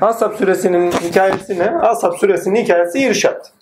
Asap 0.00 0.36
suresinin 0.36 0.92
hikayesi 0.92 1.58
ne? 1.58 1.70
Asap 1.70 2.18
suresinin 2.18 2.64
hikayesi 2.64 2.98
irşat. 2.98 3.52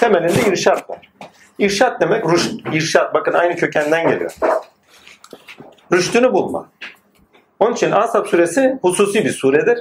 Temelinde 0.00 0.50
irşat 0.52 0.90
var. 0.90 1.10
İrşat 1.58 2.00
demek 2.00 2.32
rüşt. 2.32 2.52
İrşat 2.72 3.14
bakın 3.14 3.32
aynı 3.32 3.56
kökenden 3.56 4.08
geliyor. 4.08 4.34
Rüştünü 5.92 6.32
bulma. 6.32 6.68
Onun 7.60 7.72
için 7.72 7.90
Asap 7.90 8.26
suresi 8.26 8.78
hususi 8.82 9.24
bir 9.24 9.30
suredir. 9.30 9.78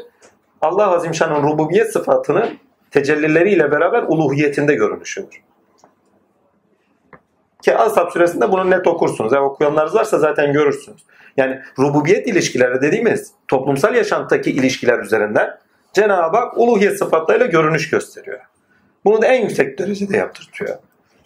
Allah 0.61 0.91
Azimşan'ın 0.91 1.43
rububiyet 1.43 1.93
sıfatını 1.93 2.51
tecellileriyle 2.91 3.71
beraber 3.71 4.03
uluhiyetinde 4.03 4.75
görünüşüdür. 4.75 5.41
Ki 7.63 7.77
Ashab 7.77 8.11
suresinde 8.11 8.51
bunu 8.51 8.69
net 8.69 8.87
okursunuz. 8.87 9.33
Eğer 9.33 9.41
okuyanlarınız 9.41 9.95
varsa 9.95 10.19
zaten 10.19 10.53
görürsünüz. 10.53 11.03
Yani 11.37 11.61
rububiyet 11.79 12.27
ilişkileri 12.27 12.81
dediğimiz 12.81 13.31
toplumsal 13.47 13.95
yaşantıdaki 13.95 14.51
ilişkiler 14.51 14.99
üzerinden 14.99 15.57
Cenab-ı 15.93 16.37
Hak 16.37 16.57
uluhiyet 16.57 16.97
sıfatlarıyla 16.97 17.45
görünüş 17.45 17.89
gösteriyor. 17.89 18.39
Bunu 19.05 19.21
da 19.21 19.25
en 19.25 19.41
yüksek 19.41 19.79
derecede 19.79 20.17
yaptırtıyor. 20.17 20.77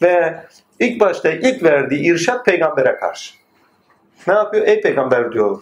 Ve 0.02 0.36
ilk 0.80 1.00
başta 1.00 1.30
ilk 1.30 1.64
verdiği 1.64 2.14
irşat 2.14 2.46
peygambere 2.46 2.96
karşı. 2.96 3.34
Ne 4.28 4.34
yapıyor? 4.34 4.68
Ey 4.68 4.82
peygamber 4.82 5.32
diyor. 5.32 5.62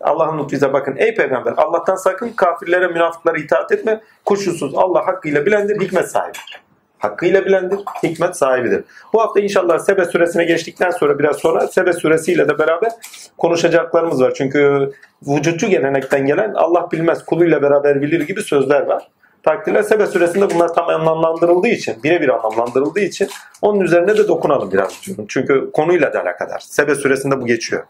Allah'ın 0.00 0.38
lütfüze 0.38 0.72
bakın. 0.72 0.96
Ey 0.96 1.14
peygamber 1.14 1.54
Allah'tan 1.56 1.96
sakın 1.96 2.28
kafirlere, 2.28 2.86
münafıklara 2.88 3.38
itaat 3.38 3.72
etme. 3.72 4.00
Kuşkusuz 4.24 4.74
Allah 4.74 5.06
hakkıyla 5.06 5.46
bilendir, 5.46 5.80
hikmet 5.80 6.10
sahibidir. 6.10 6.65
Hakkıyla 6.98 7.44
bilendir, 7.44 7.78
hikmet 8.02 8.36
sahibidir. 8.36 8.84
Bu 9.12 9.20
hafta 9.20 9.40
inşallah 9.40 9.78
Sebe 9.78 10.04
suresine 10.04 10.44
geçtikten 10.44 10.90
sonra 10.90 11.18
biraz 11.18 11.36
sonra 11.36 11.66
Sebe 11.66 11.92
suresiyle 11.92 12.48
de 12.48 12.58
beraber 12.58 12.92
konuşacaklarımız 13.38 14.22
var. 14.22 14.32
Çünkü 14.34 14.90
vücutçu 15.26 15.66
gelenekten 15.66 16.26
gelen 16.26 16.54
Allah 16.54 16.88
bilmez 16.92 17.24
kuluyla 17.24 17.62
beraber 17.62 18.02
bilir 18.02 18.20
gibi 18.20 18.42
sözler 18.42 18.86
var. 18.86 19.08
Takdirler 19.42 19.82
Sebe 19.82 20.06
suresinde 20.06 20.54
bunlar 20.54 20.74
tam 20.74 20.88
anlamlandırıldığı 20.88 21.68
için, 21.68 22.02
birebir 22.02 22.28
anlamlandırıldığı 22.28 23.00
için 23.00 23.28
onun 23.62 23.80
üzerine 23.80 24.16
de 24.16 24.28
dokunalım 24.28 24.72
biraz 24.72 25.02
diyorum. 25.06 25.24
Çünkü 25.28 25.70
konuyla 25.72 26.12
da 26.12 26.22
alakadar. 26.22 26.58
Sebe 26.58 26.94
suresinde 26.94 27.40
bu 27.40 27.46
geçiyor. 27.46 27.82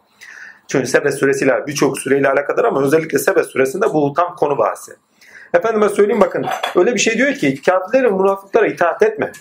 Çünkü 0.69 0.87
Sebe 0.87 1.13
suresiyle 1.13 1.67
birçok 1.67 1.99
süreyle 1.99 2.29
alakadar 2.29 2.65
ama 2.65 2.83
özellikle 2.83 3.19
Sebe 3.19 3.43
suresinde 3.43 3.87
bu 3.93 4.13
tam 4.13 4.37
konu 4.37 4.59
bahsi. 4.59 4.93
Efendime 5.57 5.89
söyleyeyim 5.89 6.21
bakın 6.21 6.47
öyle 6.77 6.95
bir 6.95 7.01
şey 7.01 7.19
diyor 7.19 7.35
ki 7.35 7.63
kafirlerin 7.63 8.15
münafıklara 8.15 8.67
itaat 8.67 9.03
etme. 9.03 9.33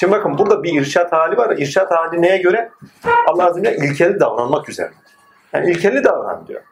Şimdi 0.00 0.12
bakın 0.12 0.38
burada 0.38 0.62
bir 0.62 0.80
irşat 0.80 1.12
hali 1.12 1.36
var. 1.36 1.56
İrşat 1.58 1.90
hali 1.90 2.22
neye 2.22 2.38
göre? 2.38 2.70
Allah 3.28 3.46
Azze 3.46 3.62
ve 3.62 3.76
ilkeli 3.76 4.20
davranmak 4.20 4.68
üzere. 4.68 4.90
Yani 5.52 5.70
ilkeli 5.70 6.04
davran 6.04 6.46
diyor. 6.46 6.62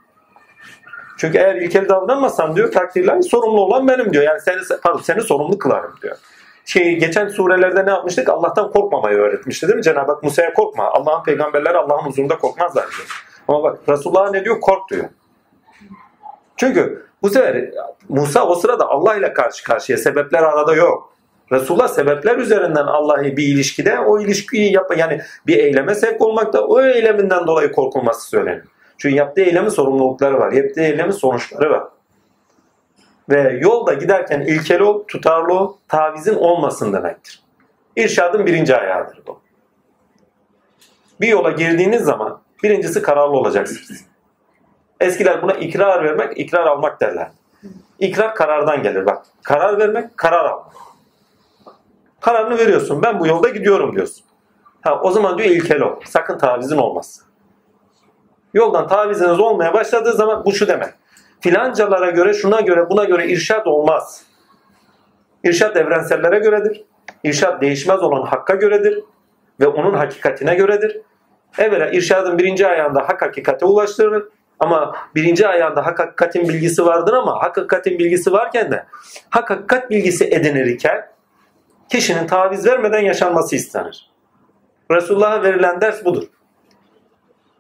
Çünkü 1.19 1.39
eğer 1.39 1.55
ilkeli 1.55 1.89
davranmazsan 1.89 2.57
diyor 2.57 2.73
takdirler 2.73 3.21
sorumlu 3.21 3.61
olan 3.61 3.89
benim 3.89 4.13
diyor. 4.13 4.25
Yani 4.25 4.41
seni, 4.41 4.81
pardon, 4.83 5.01
seni 5.01 5.21
sorumlu 5.21 5.59
kılarım 5.59 5.95
diyor. 6.03 6.17
Şey, 6.65 6.99
geçen 6.99 7.29
surelerde 7.29 7.87
ne 7.87 7.91
yapmıştık? 7.91 8.29
Allah'tan 8.29 8.71
korkmamayı 8.71 9.17
öğretmişti 9.17 9.67
değil 9.69 9.77
mi? 9.77 9.83
Cenab-ı 9.83 10.13
Hak 10.13 10.23
Musa'ya 10.23 10.55
korkma. 10.55 10.85
Allah'ın 10.85 11.25
peygamberleri 11.25 11.77
Allah'ın 11.79 12.07
huzurunda 12.07 12.39
korkmazlar 12.39 12.85
diyor. 12.85 13.25
Ama 13.49 13.63
bak 13.63 13.79
Resulullah 13.89 14.31
ne 14.31 14.45
diyor? 14.45 14.61
Kork 14.61 14.91
diyor. 14.91 15.05
Çünkü 16.57 17.04
bu 17.25 17.31
sefer 17.31 17.71
Musa 18.09 18.47
o 18.47 18.55
sırada 18.55 18.89
Allah 18.89 19.17
ile 19.17 19.33
karşı 19.33 19.65
karşıya 19.65 19.99
sebepler 19.99 20.43
arada 20.43 20.75
yok. 20.75 21.13
Resulullah 21.53 21.89
sebepler 21.89 22.37
üzerinden 22.37 22.87
Allah'ı 22.87 23.23
bir 23.23 23.55
ilişkide 23.55 23.99
o 23.99 24.21
ilişkiyi 24.21 24.73
yap 24.73 24.97
yani 24.97 25.21
bir 25.47 25.59
eyleme 25.59 25.95
sevk 25.95 26.21
olmakta 26.21 26.61
o 26.61 26.83
eyleminden 26.83 27.47
dolayı 27.47 27.73
korkulması 27.73 28.29
söyleniyor. 28.29 28.67
Çünkü 28.99 29.17
yaptığı 29.17 29.41
eylemin 29.41 29.69
sorumlulukları 29.69 30.39
var. 30.39 30.53
Yaptığı 30.53 30.81
eylemin 30.81 31.13
sonuçları 31.13 31.71
var. 31.71 31.85
Ve 33.29 33.59
yolda 33.63 33.95
giderken 33.95 34.41
ilkeli 34.41 34.83
ol, 34.83 35.05
tutarlı 35.09 35.55
ol, 35.55 35.77
tavizin 35.89 36.35
olmasın 36.35 36.93
demektir. 36.93 37.43
İrşadın 37.97 38.47
birinci 38.47 38.77
ayağıdır 38.77 39.19
bu. 39.27 39.41
Bir 41.21 41.29
yola 41.29 41.51
girdiğiniz 41.51 42.03
zaman 42.03 42.41
birincisi 42.63 43.03
kararlı 43.03 43.37
olacaksınız. 43.37 44.14
Eskiler 45.05 45.43
buna 45.43 45.53
ikrar 45.53 46.05
vermek, 46.05 46.39
ikrar 46.39 46.67
almak 46.67 47.01
derler. 47.01 47.29
İkrar 47.99 48.35
karardan 48.35 48.83
gelir 48.83 49.07
bak. 49.07 49.27
Karar 49.43 49.79
vermek, 49.79 50.19
karar 50.19 50.45
almak. 50.45 50.73
Kararını 52.21 52.59
veriyorsun. 52.59 53.03
Ben 53.03 53.21
bu 53.21 53.27
yolda 53.27 53.49
gidiyorum 53.49 53.95
diyorsun. 53.95 54.25
Ha, 54.83 55.01
o 55.03 55.11
zaman 55.11 55.39
diyor 55.39 55.51
ilkel 55.51 55.81
ol. 55.81 56.01
Sakın 56.05 56.39
tavizin 56.39 56.77
olmaz. 56.77 57.23
Yoldan 58.55 58.89
taviziniz 58.89 59.41
olmaya 59.41 59.75
başladığı 59.75 60.13
zaman 60.13 60.45
bu 60.45 60.53
şu 60.53 60.69
demek. 60.69 60.95
Filancalara 61.41 62.11
göre, 62.11 62.35
şuna 62.35 62.61
göre, 62.61 62.91
buna 62.91 63.05
göre 63.05 63.29
irşat 63.29 63.67
olmaz. 63.67 64.25
İrşat 65.45 65.77
evrensellere 65.77 66.39
göredir. 66.39 66.85
İrşat 67.25 67.63
değişmez 67.63 68.03
olan 68.03 68.23
hakka 68.23 68.55
göredir. 68.55 69.05
Ve 69.61 69.67
onun 69.67 69.95
hakikatine 69.95 70.55
göredir. 70.55 71.01
Evvela 71.59 71.91
irşadın 71.91 72.39
birinci 72.39 72.67
ayağında 72.67 73.01
hak 73.01 73.23
hakikate 73.23 73.67
ulaştırılır. 73.67 74.25
Ama 74.65 74.97
birinci 75.15 75.49
ayağında 75.49 75.87
hak 75.87 75.99
hakikatin 75.99 76.49
bilgisi 76.49 76.87
vardır 76.87 77.13
ama 77.13 77.43
hak 77.43 77.57
hakikatin 77.57 77.99
bilgisi 77.99 78.33
varken 78.33 78.71
de 78.73 78.87
hak 79.31 79.51
hakikat 79.51 79.91
bilgisi 79.91 80.25
edinirken 80.25 81.09
kişinin 81.89 82.27
taviz 82.27 82.67
vermeden 82.67 83.01
yaşanması 83.01 83.57
istenir. 83.57 84.11
Resulullah'a 84.91 85.43
verilen 85.43 85.81
ders 85.81 86.05
budur. 86.05 86.23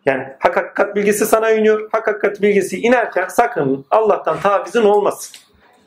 Yani 0.06 0.28
hak 0.38 0.56
hakikat 0.56 0.97
bilgisi 0.97 1.26
sana 1.26 1.50
iniyor. 1.50 1.88
Hak 1.92 2.06
hakikat 2.06 2.42
bilgisi 2.42 2.81
inerken 2.81 3.28
sakın 3.28 3.86
Allah'tan 3.91 4.41
tavizin 4.41 4.82
olmasın. 4.82 5.36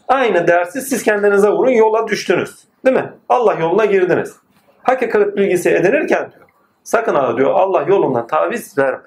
Aynı 0.08 0.48
dersi 0.48 0.82
siz 0.82 1.04
kendinize 1.04 1.50
vurun 1.50 1.72
yola 1.72 2.08
düştünüz. 2.08 2.64
Değil 2.86 2.98
mi? 2.98 3.14
Allah 3.30 3.54
yoluna 3.54 3.86
girdiniz. 3.86 4.36
Hak 4.84 5.02
hakikat 5.02 5.38
bilgisi 5.38 5.70
edinirken 5.70 6.32
diyor. 6.32 6.48
Sakın 6.84 7.16
ha 7.16 7.38
diyor 7.38 7.52
Allah 7.54 7.82
yolundan 7.82 8.28
taviz 8.28 8.78
verme. 8.78 9.00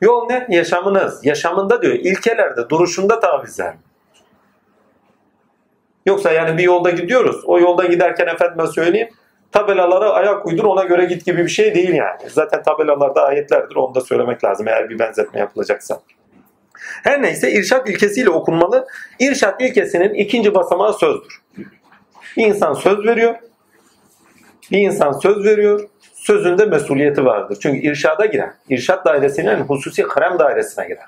Yol 0.00 0.26
ne? 0.30 0.46
Yaşamınız. 0.50 1.26
Yaşamında 1.26 1.82
diyor 1.82 1.94
ilkelerde, 1.94 2.68
duruşunda 2.68 3.20
taviz 3.20 3.60
verme. 3.60 3.78
Yoksa 6.06 6.32
yani 6.32 6.58
bir 6.58 6.62
yolda 6.62 6.90
gidiyoruz. 6.90 7.44
O 7.44 7.60
yolda 7.60 7.84
giderken 7.84 8.26
efendime 8.26 8.66
söyleyeyim 8.66 9.08
tabelalara 9.54 10.10
ayak 10.10 10.46
uydur 10.46 10.64
ona 10.64 10.84
göre 10.84 11.04
git 11.04 11.24
gibi 11.24 11.44
bir 11.44 11.48
şey 11.48 11.74
değil 11.74 11.94
yani. 11.94 12.20
Zaten 12.28 12.62
tabelalarda 12.62 13.22
ayetlerdir 13.22 13.76
onu 13.76 13.94
da 13.94 14.00
söylemek 14.00 14.44
lazım 14.44 14.68
eğer 14.68 14.90
bir 14.90 14.98
benzetme 14.98 15.40
yapılacaksa. 15.40 16.00
Her 17.02 17.22
neyse 17.22 17.52
irşat 17.52 17.88
ilkesiyle 17.88 18.30
okunmalı. 18.30 18.86
İrşat 19.18 19.60
ilkesinin 19.60 20.14
ikinci 20.14 20.54
basamağı 20.54 20.94
sözdür. 20.94 21.42
Bir 22.36 22.46
insan 22.46 22.74
söz 22.74 23.06
veriyor. 23.06 23.34
Bir 24.70 24.78
insan 24.78 25.12
söz 25.12 25.44
veriyor. 25.44 25.88
Sözünde 26.26 26.64
mesuliyeti 26.64 27.24
vardır. 27.24 27.58
Çünkü 27.62 27.88
irşada 27.88 28.26
giren, 28.26 28.54
irşat 28.68 29.04
dairesinin 29.04 29.60
hususi 29.60 30.02
harem 30.02 30.38
dairesine 30.38 30.88
girer. 30.88 31.04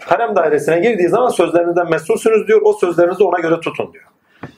Harem 0.00 0.36
dairesine 0.36 0.80
girdiği 0.80 1.08
zaman 1.08 1.28
sözlerinizden 1.28 1.90
mesulsünüz 1.90 2.48
diyor. 2.48 2.60
O 2.64 2.72
sözlerinizi 2.72 3.22
ona 3.22 3.40
göre 3.40 3.60
tutun 3.60 3.92
diyor. 3.92 4.04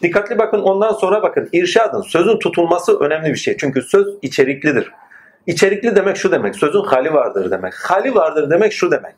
Dikkatli 0.03 0.39
bakın 0.39 0.59
ondan 0.59 0.93
sonra 0.93 1.23
bakın 1.23 1.49
irşadın 1.53 2.03
sözün 2.03 2.39
tutulması 2.39 2.99
önemli 3.01 3.29
bir 3.31 3.37
şey. 3.37 3.57
Çünkü 3.57 3.83
söz 3.83 4.07
içeriklidir. 4.23 4.93
İçerikli 5.47 5.97
demek 5.97 6.17
şu 6.17 6.33
demek. 6.33 6.57
Sözün 6.57 6.83
hali 6.83 7.15
vardır 7.15 7.51
demek. 7.51 7.75
Hali 7.75 8.15
vardır 8.15 8.51
demek 8.51 8.73
şu 8.73 8.91
demek. 8.91 9.15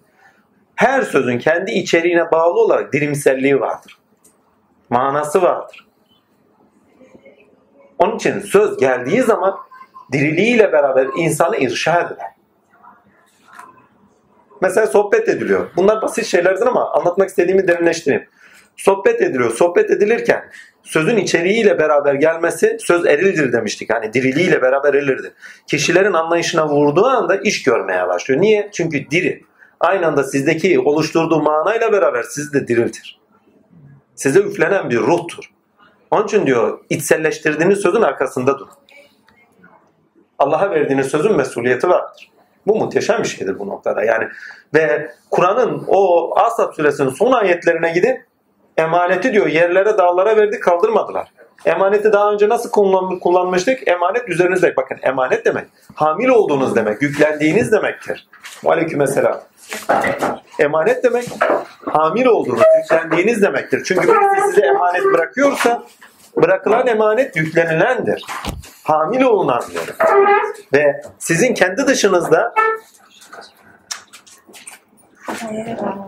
Her 0.75 1.03
sözün 1.03 1.39
kendi 1.39 1.71
içeriğine 1.71 2.31
bağlı 2.31 2.61
olarak 2.61 2.93
dirimselliği 2.93 3.61
vardır. 3.61 3.99
Manası 4.91 5.43
vardır. 5.43 5.87
Onun 7.99 8.17
için 8.17 8.41
söz 8.41 8.77
geldiği 8.77 9.23
zaman 9.23 9.55
diriliğiyle 10.13 10.73
beraber 10.73 11.07
insanı 11.17 11.57
irşad 11.57 12.11
eder. 12.11 12.27
Mesela 14.61 14.87
sohbet 14.87 15.29
ediliyor. 15.29 15.71
Bunlar 15.77 16.03
basit 16.03 16.27
şeylerdir 16.27 16.67
ama 16.67 16.93
anlatmak 16.93 17.29
istediğimi 17.29 17.69
derinleştireyim. 17.69 18.29
Sohbet 18.77 19.23
ediliyor. 19.23 19.51
Sohbet 19.51 19.91
edilirken 19.91 20.45
sözün 20.83 21.17
içeriğiyle 21.17 21.79
beraber 21.79 22.15
gelmesi 22.15 22.77
söz 22.81 23.07
erildir 23.07 23.53
demiştik. 23.53 23.93
Hani 23.93 24.13
diriliğiyle 24.13 24.63
beraber 24.63 24.95
erilirdi. 24.95 25.35
Kişilerin 25.67 26.13
anlayışına 26.13 26.69
vurduğu 26.69 27.07
anda 27.07 27.37
iş 27.37 27.63
görmeye 27.63 28.09
başlıyor. 28.09 28.41
Niye? 28.41 28.71
Çünkü 28.73 29.11
diri. 29.11 29.45
Aynı 29.81 30.07
anda 30.07 30.25
sizdeki 30.25 30.81
oluşturduğu 30.81 31.43
manayla 31.43 31.93
beraber 31.93 32.23
sizi 32.23 32.53
de 32.53 32.69
diriltir. 32.69 33.21
Size 34.15 34.41
üflenen 34.41 34.91
bir 34.91 34.99
ruhtur. 34.99 35.45
Onun 36.11 36.27
için 36.27 36.47
diyor 36.47 36.79
içselleştirdiğiniz 36.91 37.79
sözün 37.79 38.03
arkasında 38.03 38.59
durun. 38.59 38.73
Allah'a 40.43 40.71
verdiğiniz 40.71 41.07
sözün 41.07 41.37
mesuliyeti 41.37 41.89
vardır. 41.89 42.31
Bu 42.67 42.75
muhteşem 42.75 43.23
bir 43.23 43.29
şeydir 43.29 43.59
bu 43.59 43.69
noktada. 43.69 44.05
Yani 44.05 44.29
ve 44.75 45.11
Kur'an'ın 45.31 45.85
o 45.89 46.31
Asap 46.39 46.75
suresinin 46.75 47.09
son 47.09 47.33
ayetlerine 47.33 47.93
gidin 47.93 48.25
emaneti 48.77 49.33
diyor 49.33 49.47
yerlere 49.47 49.99
dağlara 49.99 50.37
verdi 50.37 50.61
kaldırmadılar. 50.61 51.29
Emaneti 51.65 52.13
daha 52.13 52.33
önce 52.33 52.49
nasıl 52.49 52.71
kullan, 52.71 53.19
kullanmıştık? 53.19 53.89
Emanet 53.89 54.29
üzerinizde. 54.29 54.77
Bakın 54.77 54.99
emanet 55.03 55.47
demek. 55.47 55.65
Hamil 55.95 56.29
olduğunuz 56.29 56.77
demek. 56.77 57.03
Yüklendiğiniz 57.03 57.73
demektir. 57.73 58.29
Aleykümselam. 58.67 59.41
Emanet 60.59 61.05
demek 61.05 61.25
hamil 61.87 62.27
olduğunuz, 62.27 62.63
yüklendiğiniz 62.83 63.43
demektir. 63.43 63.85
Çünkü 63.85 64.09
birisi 64.09 64.49
size 64.49 64.67
emanet 64.67 65.05
bırakıyorsa 65.05 65.83
bırakılan 66.37 66.87
emanet 66.87 67.37
yüklenilendir. 67.37 68.25
Hamil 68.83 69.23
olunandır. 69.23 69.95
Ve 70.73 71.03
sizin 71.19 71.55
kendi 71.55 71.87
dışınızda 71.87 72.55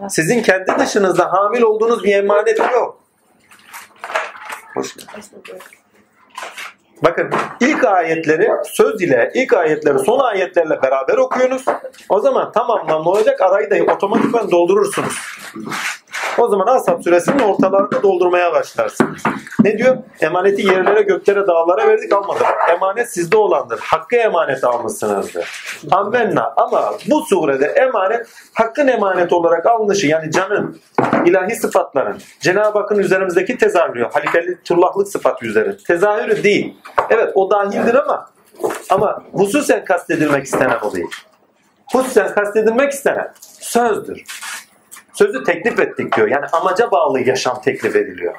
sizin 0.08 0.42
kendi 0.42 0.78
dışınızda 0.78 1.32
hamil 1.32 1.62
olduğunuz 1.62 2.04
bir 2.04 2.14
emanet 2.14 2.58
yok. 2.58 3.00
Hoş 4.74 4.96
Bakın 7.02 7.30
ilk 7.60 7.84
ayetleri 7.84 8.50
söz 8.64 9.02
ile 9.02 9.30
ilk 9.34 9.52
ayetleri 9.52 9.98
son 9.98 10.18
ayetlerle 10.18 10.82
beraber 10.82 11.16
okuyorsunuz. 11.16 11.64
O 12.08 12.20
zaman 12.20 12.52
tamamlanma 12.52 13.10
olacak 13.10 13.40
arayı 13.40 13.70
da 13.70 13.92
otomatikman 13.92 14.50
doldurursunuz. 14.50 15.14
O 16.38 16.48
zaman 16.48 16.66
Ashab 16.66 17.02
suresinin 17.02 17.38
ortalarında 17.38 18.02
doldurmaya 18.02 18.52
başlarsınız. 18.52 19.22
Ne 19.60 19.78
diyor? 19.78 19.96
Emaneti 20.20 20.66
yerlere, 20.66 21.02
göklere, 21.02 21.46
dağlara 21.46 21.88
verdik 21.88 22.12
almadık. 22.12 22.46
Emanet 22.70 23.12
sizde 23.12 23.36
olandır. 23.36 23.78
Hakkı 23.78 24.16
emanet 24.16 24.64
almışsınızdır. 24.64 25.64
Ammenna. 25.90 26.54
Ama 26.56 26.92
bu 27.10 27.22
surede 27.22 27.66
emanet 27.66 28.26
hakkın 28.54 28.88
emanet 28.88 29.32
olarak 29.32 29.66
alınışı 29.66 30.06
yani 30.06 30.30
canın, 30.30 30.80
ilahi 31.24 31.56
sıfatların, 31.56 32.18
Cenab-ı 32.40 32.78
Hakk'ın 32.78 32.98
üzerimizdeki 32.98 33.58
tezahürü, 33.58 34.08
halifeli 34.12 34.62
tullahlık 34.62 35.08
sıfatı 35.08 35.46
üzeri. 35.46 35.76
Tezahürü 35.76 36.42
değil. 36.42 36.76
Evet 37.10 37.32
o 37.34 37.50
dahildir 37.50 37.94
ama 37.94 38.26
ama 38.90 39.22
hususen 39.32 39.84
kastedilmek 39.84 40.44
istenen 40.44 40.78
o 40.82 40.94
değil. 40.94 41.10
Hususen 41.92 42.34
kastedilmek 42.34 42.92
istenen 42.92 43.32
sözdür. 43.60 44.24
Sözü 45.14 45.44
teklif 45.44 45.80
ettik 45.80 46.16
diyor. 46.16 46.28
Yani 46.28 46.46
amaca 46.52 46.90
bağlı 46.90 47.20
yaşam 47.20 47.60
teklif 47.60 47.96
ediliyor. 47.96 48.34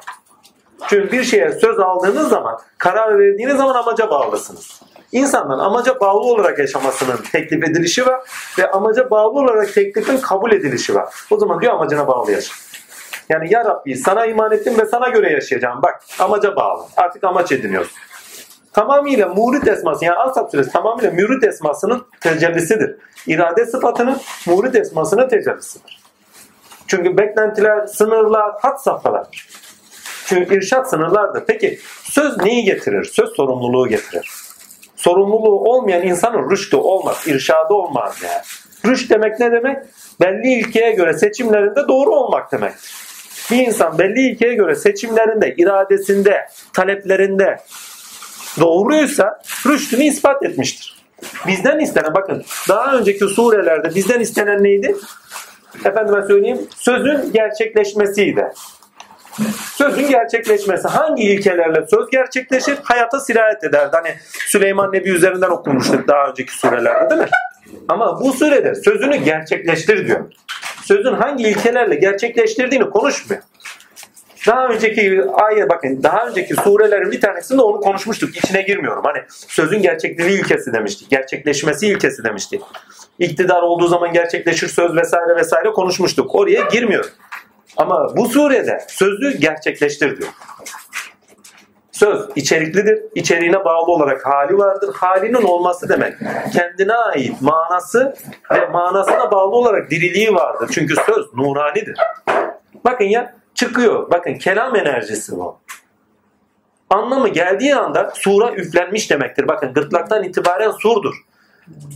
Çünkü 0.88 1.12
bir 1.12 1.24
şeye 1.24 1.52
söz 1.52 1.78
aldığınız 1.78 2.28
zaman, 2.28 2.58
karar 2.78 3.18
verdiğiniz 3.18 3.56
zaman 3.56 3.74
amaca 3.74 4.10
bağlısınız. 4.10 4.82
İnsanların 5.12 5.58
amaca 5.58 6.00
bağlı 6.00 6.20
olarak 6.20 6.58
yaşamasının 6.58 7.16
teklif 7.32 7.64
edilişi 7.64 8.06
var 8.06 8.20
ve 8.58 8.70
amaca 8.70 9.10
bağlı 9.10 9.40
olarak 9.40 9.74
teklifin 9.74 10.16
kabul 10.16 10.52
edilişi 10.52 10.94
var. 10.94 11.14
O 11.30 11.38
zaman 11.38 11.60
diyor 11.60 11.72
amacına 11.72 12.08
bağlı 12.08 12.32
yaşa. 12.32 12.54
Yani 13.28 13.52
ya 13.52 13.64
Rabbi 13.64 13.96
sana 13.96 14.26
iman 14.26 14.52
ettim 14.52 14.78
ve 14.78 14.86
sana 14.86 15.08
göre 15.08 15.32
yaşayacağım. 15.32 15.82
Bak 15.82 16.02
amaca 16.18 16.56
bağlı. 16.56 16.82
Artık 16.96 17.24
amaç 17.24 17.52
ediniyorsun. 17.52 17.96
Tamamıyla 18.72 19.28
murid 19.28 19.66
esması 19.66 20.04
yani 20.04 20.16
Asap 20.16 20.50
suresi 20.50 20.72
tamamıyla 20.72 21.10
murid 21.10 21.42
esmasının 21.42 22.06
tecellisidir. 22.20 22.96
İrade 23.26 23.66
sıfatının 23.66 24.20
murid 24.46 24.74
esmasının 24.74 25.28
tecellisidir. 25.28 26.05
Çünkü 26.86 27.18
beklentiler, 27.18 27.86
sınırlar, 27.86 28.52
hat 28.60 28.82
safhalar. 28.82 29.48
Çünkü 30.26 30.58
irşat 30.58 30.90
sınırlardır. 30.90 31.44
Peki 31.46 31.78
söz 32.02 32.36
neyi 32.36 32.64
getirir? 32.64 33.04
Söz 33.04 33.30
sorumluluğu 33.36 33.88
getirir. 33.88 34.30
Sorumluluğu 34.96 35.60
olmayan 35.60 36.02
insanın 36.02 36.50
rüştü 36.50 36.76
olmaz, 36.76 37.22
irşadı 37.26 37.74
olmaz 37.74 38.16
yani. 38.22 38.42
Rüşt 38.86 39.10
demek 39.10 39.40
ne 39.40 39.52
demek? 39.52 39.76
Belli 40.20 40.52
ilkeye 40.52 40.92
göre 40.92 41.12
seçimlerinde 41.12 41.88
doğru 41.88 42.10
olmak 42.10 42.52
demektir. 42.52 42.94
Bir 43.50 43.66
insan 43.66 43.98
belli 43.98 44.20
ilkeye 44.20 44.54
göre 44.54 44.74
seçimlerinde, 44.74 45.54
iradesinde, 45.58 46.48
taleplerinde 46.72 47.56
doğruysa 48.60 49.42
rüştünü 49.66 50.04
ispat 50.04 50.42
etmiştir. 50.42 50.96
Bizden 51.46 51.78
istenen 51.78 52.14
bakın 52.14 52.44
daha 52.68 52.96
önceki 52.96 53.24
surelerde 53.24 53.94
bizden 53.94 54.20
istenen 54.20 54.62
neydi? 54.62 54.96
Efendime 55.84 56.22
söyleyeyim 56.22 56.58
sözün 56.76 57.32
gerçekleşmesiydi. 57.32 58.48
Sözün 59.74 60.08
gerçekleşmesi 60.08 60.88
hangi 60.88 61.22
ilkelerle 61.22 61.86
söz 61.86 62.10
gerçekleşir? 62.10 62.78
Hayata 62.82 63.20
sirayet 63.20 63.64
ederdi. 63.64 63.96
Hani 63.96 64.14
Süleyman 64.46 64.92
Nebi 64.92 65.10
üzerinden 65.10 65.50
okumuştuk 65.50 66.08
daha 66.08 66.28
önceki 66.30 66.58
surelerde 66.58 67.10
değil 67.10 67.20
mi? 67.20 67.28
Ama 67.88 68.20
bu 68.20 68.32
surede 68.32 68.74
sözünü 68.74 69.16
gerçekleştir 69.16 70.06
diyor. 70.06 70.32
Sözün 70.84 71.12
hangi 71.12 71.44
ilkelerle 71.44 71.94
gerçekleştirdiğini 71.94 72.90
konuşmuyor. 72.90 73.42
Daha 74.46 74.68
önceki 74.68 75.22
ayet 75.32 75.70
bakın 75.70 76.02
daha 76.02 76.26
önceki 76.26 76.54
surelerin 76.54 77.10
bir 77.10 77.20
tanesinde 77.20 77.62
onu 77.62 77.80
konuşmuştuk. 77.80 78.36
İçine 78.36 78.62
girmiyorum. 78.62 79.02
Hani 79.04 79.18
sözün 79.28 79.82
gerçekliği 79.82 80.40
ilkesi 80.40 80.72
demiştik. 80.72 81.10
Gerçekleşmesi 81.10 81.86
ilkesi 81.86 82.24
demiştik. 82.24 82.62
İktidar 83.18 83.62
olduğu 83.62 83.86
zaman 83.86 84.12
gerçekleşir 84.12 84.68
söz 84.68 84.96
vesaire 84.96 85.36
vesaire 85.36 85.72
konuşmuştuk. 85.72 86.34
Oraya 86.34 86.62
girmiyor. 86.72 87.04
Ama 87.76 88.16
bu 88.16 88.28
surede 88.28 88.84
sözü 88.88 89.38
gerçekleştir 89.38 90.16
diyor. 90.16 90.32
Söz 91.92 92.28
içeriklidir. 92.36 93.02
İçeriğine 93.14 93.64
bağlı 93.64 93.92
olarak 93.92 94.26
hali 94.26 94.58
vardır. 94.58 94.94
Halinin 94.94 95.42
olması 95.42 95.88
demek. 95.88 96.14
Kendine 96.52 96.94
ait 96.94 97.40
manası 97.40 98.14
ve 98.50 98.66
manasına 98.66 99.32
bağlı 99.32 99.56
olarak 99.56 99.90
diriliği 99.90 100.34
vardır. 100.34 100.70
Çünkü 100.72 100.94
söz 101.06 101.34
nuranidir. 101.34 101.98
Bakın 102.84 103.04
ya 103.04 103.34
çıkıyor. 103.54 104.10
Bakın 104.10 104.34
kelam 104.34 104.76
enerjisi 104.76 105.36
bu. 105.36 105.58
Anlamı 106.90 107.28
geldiği 107.28 107.76
anda 107.76 108.12
sura 108.14 108.52
üflenmiş 108.52 109.10
demektir. 109.10 109.48
Bakın 109.48 109.72
gırtlaktan 109.72 110.24
itibaren 110.24 110.70
surdur. 110.70 111.14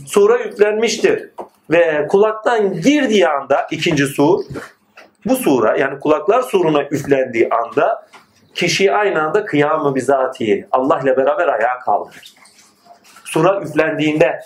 Sura 0.07 0.37
yüklenmiştir. 0.37 1.29
Ve 1.69 2.07
kulaktan 2.07 2.73
girdiği 2.73 3.27
anda 3.27 3.67
ikinci 3.71 4.05
sur 4.05 4.43
bu 5.25 5.35
sura 5.35 5.77
yani 5.77 5.99
kulaklar 5.99 6.41
suruna 6.41 6.83
üflendiği 6.83 7.49
anda 7.49 8.07
kişi 8.55 8.93
aynı 8.93 9.21
anda 9.21 9.45
kıyamı 9.45 9.95
bizatihi 9.95 10.67
Allah 10.71 10.99
ile 10.99 11.17
beraber 11.17 11.47
ayağa 11.47 11.79
kaldırır. 11.79 12.33
Sura 13.23 13.61
üflendiğinde 13.61 14.39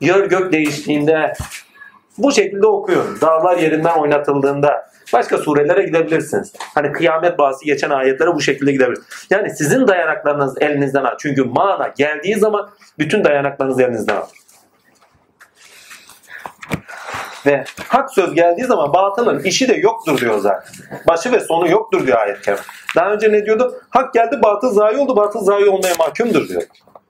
yer 0.00 0.20
gök 0.20 0.52
değiştiğinde 0.52 1.32
bu 2.18 2.32
şekilde 2.32 2.66
okuyun. 2.66 3.20
Dağlar 3.20 3.56
yerinden 3.56 3.98
oynatıldığında 3.98 4.90
başka 5.12 5.38
surelere 5.38 5.82
gidebilirsiniz. 5.82 6.52
Hani 6.74 6.92
kıyamet 6.92 7.38
bahsi 7.38 7.64
geçen 7.64 7.90
ayetlere 7.90 8.34
bu 8.34 8.40
şekilde 8.40 8.72
gidebilirsiniz. 8.72 9.26
Yani 9.30 9.50
sizin 9.50 9.88
dayanaklarınız 9.88 10.62
elinizden 10.62 11.04
al. 11.04 11.14
Çünkü 11.18 11.44
mana 11.44 11.88
geldiği 11.96 12.34
zaman 12.34 12.70
bütün 12.98 13.24
dayanaklarınız 13.24 13.80
elinizden 13.80 14.16
alır. 14.16 14.30
Ve 17.46 17.64
hak 17.88 18.10
söz 18.10 18.34
geldiği 18.34 18.64
zaman 18.64 18.92
batılın 18.92 19.42
işi 19.42 19.68
de 19.68 19.74
yoktur 19.74 20.20
diyor 20.20 20.38
zaten. 20.38 20.74
Başı 21.08 21.32
ve 21.32 21.40
sonu 21.40 21.70
yoktur 21.70 22.06
diyor 22.06 22.18
ayet 22.18 22.40
kerime. 22.40 22.62
Daha 22.96 23.12
önce 23.12 23.32
ne 23.32 23.46
diyordu? 23.46 23.80
Hak 23.90 24.14
geldi 24.14 24.40
batıl 24.42 24.70
zayi 24.70 24.98
oldu 24.98 25.16
batıl 25.16 25.40
zayi 25.40 25.68
olmaya 25.68 25.94
mahkumdur 25.98 26.48
diyor. 26.48 26.62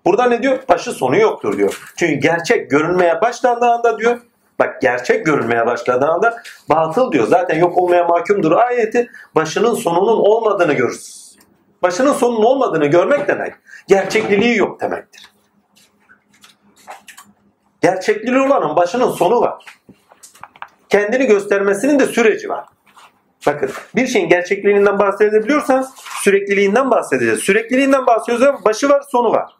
Burada 0.05 0.25
ne 0.25 0.43
diyor? 0.43 0.59
Başı 0.69 0.93
sonu 0.93 1.19
yoktur 1.19 1.59
diyor. 1.59 1.81
Çünkü 1.97 2.15
gerçek 2.15 2.71
görünmeye 2.71 3.21
başlandığı 3.21 3.67
anda 3.67 3.99
diyor 3.99 4.19
Bak 4.59 4.83
gerçek 4.83 5.27
görünmeye 5.27 5.67
başladığı 5.67 6.07
anda 6.07 6.43
batıl 6.69 7.13
diyor. 7.13 7.27
Zaten 7.27 7.59
yok 7.59 7.79
olmaya 7.79 8.05
mahkumdur 8.05 8.53
ayeti 8.53 9.11
başının 9.35 9.75
sonunun 9.75 10.17
olmadığını 10.17 10.73
görürsünüz. 10.73 11.37
Başının 11.83 12.13
sonunun 12.13 12.45
olmadığını 12.45 12.87
görmek 12.87 13.29
demek 13.29 13.55
gerçekliliği 13.89 14.57
yok 14.57 14.81
demektir. 14.81 15.31
Gerçekliliği 17.83 18.41
olanın 18.41 18.77
başının 18.77 19.11
sonu 19.11 19.41
var. 19.41 19.65
Kendini 20.89 21.27
göstermesinin 21.27 21.99
de 21.99 22.07
süreci 22.07 22.49
var. 22.49 22.65
Bakın 23.47 23.71
bir 23.97 24.07
şeyin 24.07 24.29
gerçekliğinden 24.29 24.99
bahsedebiliyorsanız 24.99 25.91
sürekliliğinden 26.23 26.91
bahsedeceğiz. 26.91 27.41
Sürekliliğinden 27.41 28.07
bahsediyoruz 28.07 28.65
başı 28.65 28.89
var 28.89 29.03
sonu 29.11 29.33
var. 29.33 29.57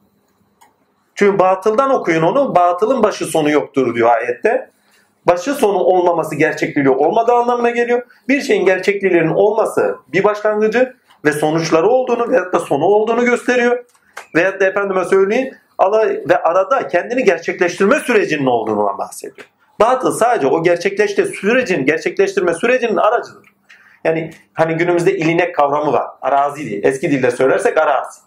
Çünkü 1.15 1.39
batıldan 1.39 1.91
okuyun 1.91 2.23
onu. 2.23 2.55
Batılın 2.55 3.03
başı 3.03 3.25
sonu 3.25 3.51
yoktur 3.51 3.95
diyor 3.95 4.11
ayette 4.11 4.71
başı 5.27 5.55
sonu 5.55 5.79
olmaması 5.79 6.35
gerçekliği 6.35 6.89
olmadığı 6.89 7.33
anlamına 7.33 7.71
geliyor. 7.71 8.03
Bir 8.29 8.41
şeyin 8.41 8.65
gerçekliğinin 8.65 9.35
olması 9.35 9.97
bir 10.09 10.25
başlangıcı 10.25 10.95
ve 11.25 11.33
sonuçları 11.33 11.89
olduğunu 11.89 12.31
veyahut 12.31 12.53
da 12.53 12.59
sonu 12.59 12.85
olduğunu 12.85 13.25
gösteriyor. 13.25 13.85
Veyahut 14.35 14.61
da 14.61 14.65
efendime 14.65 15.05
söyleyeyim 15.05 15.55
ve 16.29 16.43
arada 16.43 16.89
kendini 16.89 17.25
gerçekleştirme 17.25 18.01
sürecinin 18.01 18.47
olduğunu 18.47 18.99
bahsediyor. 18.99 19.47
Batıl 19.81 20.13
sadece 20.13 20.47
o 20.47 20.63
gerçekleşti 20.63 21.27
sürecin, 21.27 21.87
gerçekleştirme 21.87 22.55
sürecinin 22.55 22.97
aracıdır. 22.97 23.55
Yani 24.05 24.31
hani 24.55 24.75
günümüzde 24.75 25.17
ilinek 25.17 25.55
kavramı 25.55 25.93
var. 25.93 26.07
Arazi 26.23 26.67
diye. 26.67 26.81
Eski 26.81 27.11
dilde 27.11 27.31
söylersek 27.31 27.79
arazi. 27.79 28.21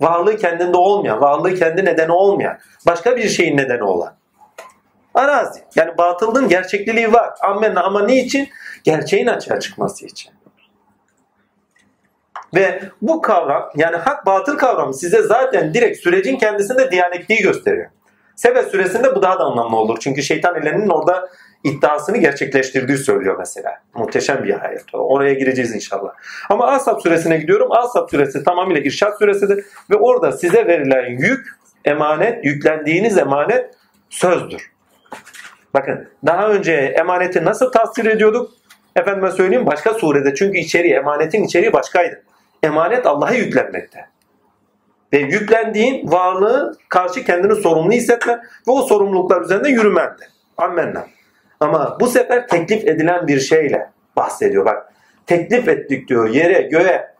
Varlığı 0.00 0.36
kendinde 0.36 0.76
olmayan, 0.76 1.20
varlığı 1.20 1.54
kendi 1.54 1.84
nedeni 1.84 2.12
olmayan, 2.12 2.58
başka 2.86 3.16
bir 3.16 3.28
şeyin 3.28 3.56
nedeni 3.56 3.82
olan. 3.82 4.17
Arazi. 5.14 5.60
Yani 5.76 5.98
batılın 5.98 6.48
gerçekliliği 6.48 7.12
var. 7.12 7.30
Amenna 7.40 7.82
ama 7.82 8.02
ne 8.02 8.16
için? 8.16 8.48
Gerçeğin 8.84 9.26
açığa 9.26 9.60
çıkması 9.60 10.06
için. 10.06 10.32
Ve 12.54 12.82
bu 13.02 13.22
kavram 13.22 13.70
yani 13.76 13.96
hak 13.96 14.26
batıl 14.26 14.58
kavramı 14.58 14.94
size 14.94 15.22
zaten 15.22 15.74
direkt 15.74 15.98
sürecin 15.98 16.36
kendisinde 16.36 16.90
diyanetliği 16.90 17.40
gösteriyor. 17.40 17.90
Sebe 18.36 18.62
süresinde 18.62 19.14
bu 19.14 19.22
daha 19.22 19.38
da 19.38 19.44
anlamlı 19.44 19.76
olur. 19.76 19.98
Çünkü 20.00 20.22
şeytan 20.22 20.54
ellerinin 20.54 20.88
orada 20.88 21.28
iddiasını 21.64 22.16
gerçekleştirdiği 22.16 22.98
söylüyor 22.98 23.36
mesela. 23.38 23.74
Muhteşem 23.94 24.44
bir 24.44 24.64
ayet. 24.64 24.84
Oraya 24.92 25.34
gireceğiz 25.34 25.74
inşallah. 25.74 26.12
Ama 26.50 26.66
Asap 26.66 27.02
suresine 27.02 27.36
gidiyorum. 27.36 27.72
Asap 27.72 28.10
suresi 28.10 28.44
tamamıyla 28.44 28.82
irşat 28.82 29.18
suresidir. 29.18 29.64
Ve 29.90 29.96
orada 29.96 30.32
size 30.32 30.66
verilen 30.66 31.10
yük, 31.10 31.46
emanet, 31.84 32.44
yüklendiğiniz 32.44 33.18
emanet 33.18 33.74
sözdür. 34.10 34.70
Bakın 35.74 36.08
daha 36.26 36.48
önce 36.48 36.72
emaneti 36.72 37.44
nasıl 37.44 37.72
tasvir 37.72 38.04
ediyorduk? 38.04 38.50
Efendime 38.96 39.30
söyleyeyim 39.30 39.66
başka 39.66 39.94
surede. 39.94 40.34
Çünkü 40.34 40.58
içeriği, 40.58 40.94
emanetin 40.94 41.44
içeriği 41.44 41.72
başkaydı. 41.72 42.22
Emanet 42.62 43.06
Allah'a 43.06 43.32
yüklenmekte. 43.32 44.06
Ve 45.12 45.18
yüklendiğin 45.18 46.10
varlığı 46.10 46.76
karşı 46.88 47.24
kendini 47.24 47.54
sorumlu 47.54 47.92
hissetme 47.92 48.32
ve 48.68 48.70
o 48.70 48.82
sorumluluklar 48.82 49.42
üzerinde 49.42 49.68
yürümendi. 49.68 50.28
Ammenna. 50.56 51.06
Ama 51.60 51.96
bu 52.00 52.06
sefer 52.06 52.48
teklif 52.48 52.84
edilen 52.84 53.26
bir 53.26 53.40
şeyle 53.40 53.90
bahsediyor. 54.16 54.64
Bak 54.64 54.92
teklif 55.26 55.68
ettik 55.68 56.08
diyor 56.08 56.28
yere, 56.28 56.62
göğe, 56.62 57.14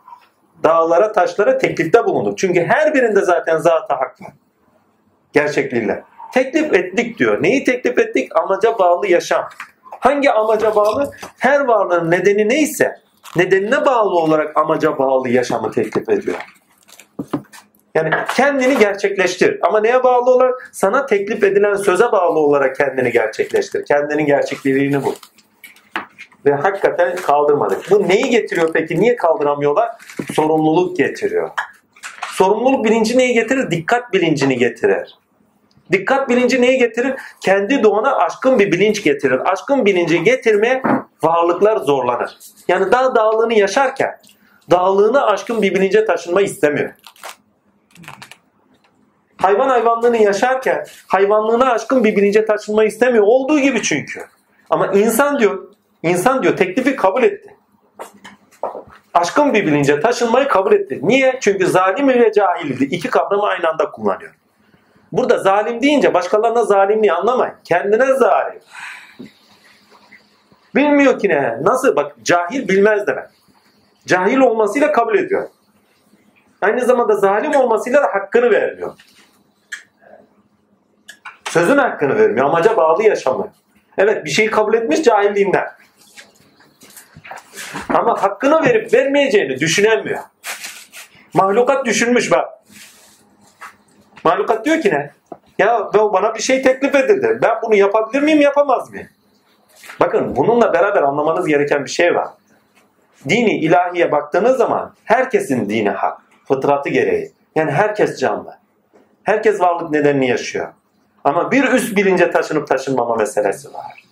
dağlara, 0.62 1.12
taşlara 1.12 1.58
teklifte 1.58 2.04
bulunduk. 2.04 2.38
Çünkü 2.38 2.64
her 2.64 2.94
birinde 2.94 3.20
zaten 3.20 3.58
zata 3.58 4.00
hak 4.00 4.22
var. 4.22 4.32
Gerçekliğiyle. 5.32 6.04
Teklif 6.32 6.74
ettik 6.74 7.18
diyor. 7.18 7.42
Neyi 7.42 7.64
teklif 7.64 7.98
ettik? 7.98 8.36
Amaca 8.36 8.78
bağlı 8.78 9.06
yaşam. 9.06 9.48
Hangi 10.00 10.30
amaca 10.30 10.76
bağlı? 10.76 11.10
Her 11.38 11.60
varlığın 11.60 12.10
nedeni 12.10 12.48
neyse 12.48 12.94
nedenine 13.36 13.86
bağlı 13.86 14.10
olarak 14.10 14.56
amaca 14.56 14.98
bağlı 14.98 15.28
yaşamı 15.28 15.70
teklif 15.70 16.08
ediyor. 16.08 16.36
Yani 17.94 18.10
kendini 18.36 18.78
gerçekleştir. 18.78 19.58
Ama 19.62 19.80
neye 19.80 20.04
bağlı 20.04 20.30
olarak? 20.30 20.70
Sana 20.72 21.06
teklif 21.06 21.44
edilen 21.44 21.74
söze 21.74 22.12
bağlı 22.12 22.38
olarak 22.38 22.76
kendini 22.76 23.12
gerçekleştir. 23.12 23.84
Kendinin 23.84 24.26
gerçekliğini 24.26 25.04
bul. 25.04 25.14
Ve 26.46 26.52
hakikaten 26.52 27.16
kaldırmadık. 27.16 27.90
Bu 27.90 28.08
neyi 28.08 28.30
getiriyor 28.30 28.72
peki? 28.72 29.00
Niye 29.00 29.16
kaldıramıyorlar? 29.16 29.88
Sorumluluk 30.34 30.96
getiriyor. 30.96 31.50
Sorumluluk 32.26 32.84
bilinci 32.84 33.18
neyi 33.18 33.34
getirir? 33.34 33.70
Dikkat 33.70 34.12
bilincini 34.12 34.56
getirir. 34.56 35.14
Dikkat 35.92 36.28
bilinci 36.28 36.62
neyi 36.62 36.78
getirir? 36.78 37.14
Kendi 37.40 37.82
doğana 37.82 38.16
aşkın 38.16 38.58
bir 38.58 38.72
bilinç 38.72 39.02
getirir. 39.02 39.52
Aşkın 39.52 39.86
bilinci 39.86 40.22
getirmeye 40.22 40.82
varlıklar 41.22 41.76
zorlanır. 41.76 42.38
Yani 42.68 42.92
daha 42.92 43.14
dağlığını 43.14 43.54
yaşarken 43.54 44.18
dağlığını 44.70 45.26
aşkın 45.26 45.62
bir 45.62 45.74
bilince 45.74 46.04
taşınma 46.04 46.42
istemiyor 46.42 46.92
hayvan 49.38 49.68
hayvanlığını 49.68 50.16
yaşarken 50.16 50.86
hayvanlığına 51.06 51.72
aşkın 51.72 52.04
bir 52.04 52.16
bilince 52.16 52.44
taşınma 52.46 52.84
istemiyor. 52.84 53.24
Olduğu 53.26 53.58
gibi 53.58 53.82
çünkü. 53.82 54.20
Ama 54.70 54.86
insan 54.86 55.38
diyor, 55.38 55.68
insan 56.02 56.42
diyor 56.42 56.56
teklifi 56.56 56.96
kabul 56.96 57.22
etti. 57.22 57.54
Aşkın 59.14 59.54
bir 59.54 59.66
bilince 59.66 60.00
taşınmayı 60.00 60.48
kabul 60.48 60.72
etti. 60.72 61.00
Niye? 61.02 61.38
Çünkü 61.40 61.66
zalim 61.66 62.08
ve 62.08 62.32
cahildi. 62.32 62.84
İki 62.84 63.10
kavramı 63.10 63.42
aynı 63.42 63.68
anda 63.68 63.90
kullanıyor. 63.90 64.34
Burada 65.12 65.38
zalim 65.38 65.82
deyince 65.82 66.14
başkalarına 66.14 66.64
zalimliği 66.64 67.12
anlamayın. 67.12 67.54
Kendine 67.64 68.14
zalim. 68.14 68.60
Bilmiyor 70.74 71.18
ki 71.18 71.28
ne? 71.28 71.58
Nasıl? 71.62 71.96
Bak 71.96 72.12
cahil 72.22 72.68
bilmez 72.68 73.06
demek. 73.06 73.24
Cahil 74.06 74.38
olmasıyla 74.38 74.92
kabul 74.92 75.18
ediyor. 75.18 75.48
Aynı 76.60 76.84
zamanda 76.84 77.16
zalim 77.16 77.54
olmasıyla 77.54 78.02
da 78.02 78.06
hakkını 78.06 78.50
vermiyor. 78.50 78.94
Sözün 81.44 81.78
hakkını 81.78 82.18
vermiyor. 82.18 82.46
Amaca 82.46 82.76
bağlı 82.76 83.02
yaşamı. 83.02 83.52
Evet 83.98 84.24
bir 84.24 84.30
şeyi 84.30 84.50
kabul 84.50 84.74
etmiş 84.74 85.02
cahilliğinden. 85.02 85.68
Ama 87.88 88.22
hakkını 88.22 88.62
verip 88.62 88.94
vermeyeceğini 88.94 89.60
düşünemiyor. 89.60 90.20
Mahlukat 91.34 91.86
düşünmüş 91.86 92.30
bak. 92.30 92.57
Mahlukat 94.28 94.64
diyor 94.64 94.80
ki 94.80 94.90
ne? 94.90 95.10
Ya 95.58 95.90
bana 95.94 96.34
bir 96.34 96.42
şey 96.42 96.62
teklif 96.62 96.94
edildi. 96.94 97.38
Ben 97.42 97.62
bunu 97.62 97.74
yapabilir 97.74 98.22
miyim 98.22 98.40
yapamaz 98.40 98.90
mıyım? 98.90 99.08
Bakın 100.00 100.36
bununla 100.36 100.72
beraber 100.72 101.02
anlamanız 101.02 101.46
gereken 101.46 101.84
bir 101.84 101.90
şey 101.90 102.14
var. 102.14 102.28
Dini 103.28 103.58
ilahiye 103.58 104.12
baktığınız 104.12 104.56
zaman 104.56 104.94
herkesin 105.04 105.68
dini 105.68 105.90
hak. 105.90 106.20
Fıtratı 106.48 106.88
gereği. 106.88 107.32
Yani 107.54 107.70
herkes 107.70 108.20
canlı. 108.20 108.58
Herkes 109.24 109.60
varlık 109.60 109.90
nedenini 109.90 110.28
yaşıyor. 110.28 110.68
Ama 111.24 111.50
bir 111.50 111.64
üst 111.64 111.96
bilince 111.96 112.30
taşınıp 112.30 112.68
taşınmama 112.68 113.16
meselesi 113.16 113.74
var. 113.74 114.04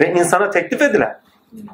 Ve 0.00 0.12
insana 0.12 0.50
teklif 0.50 0.82
edilen 0.82 1.20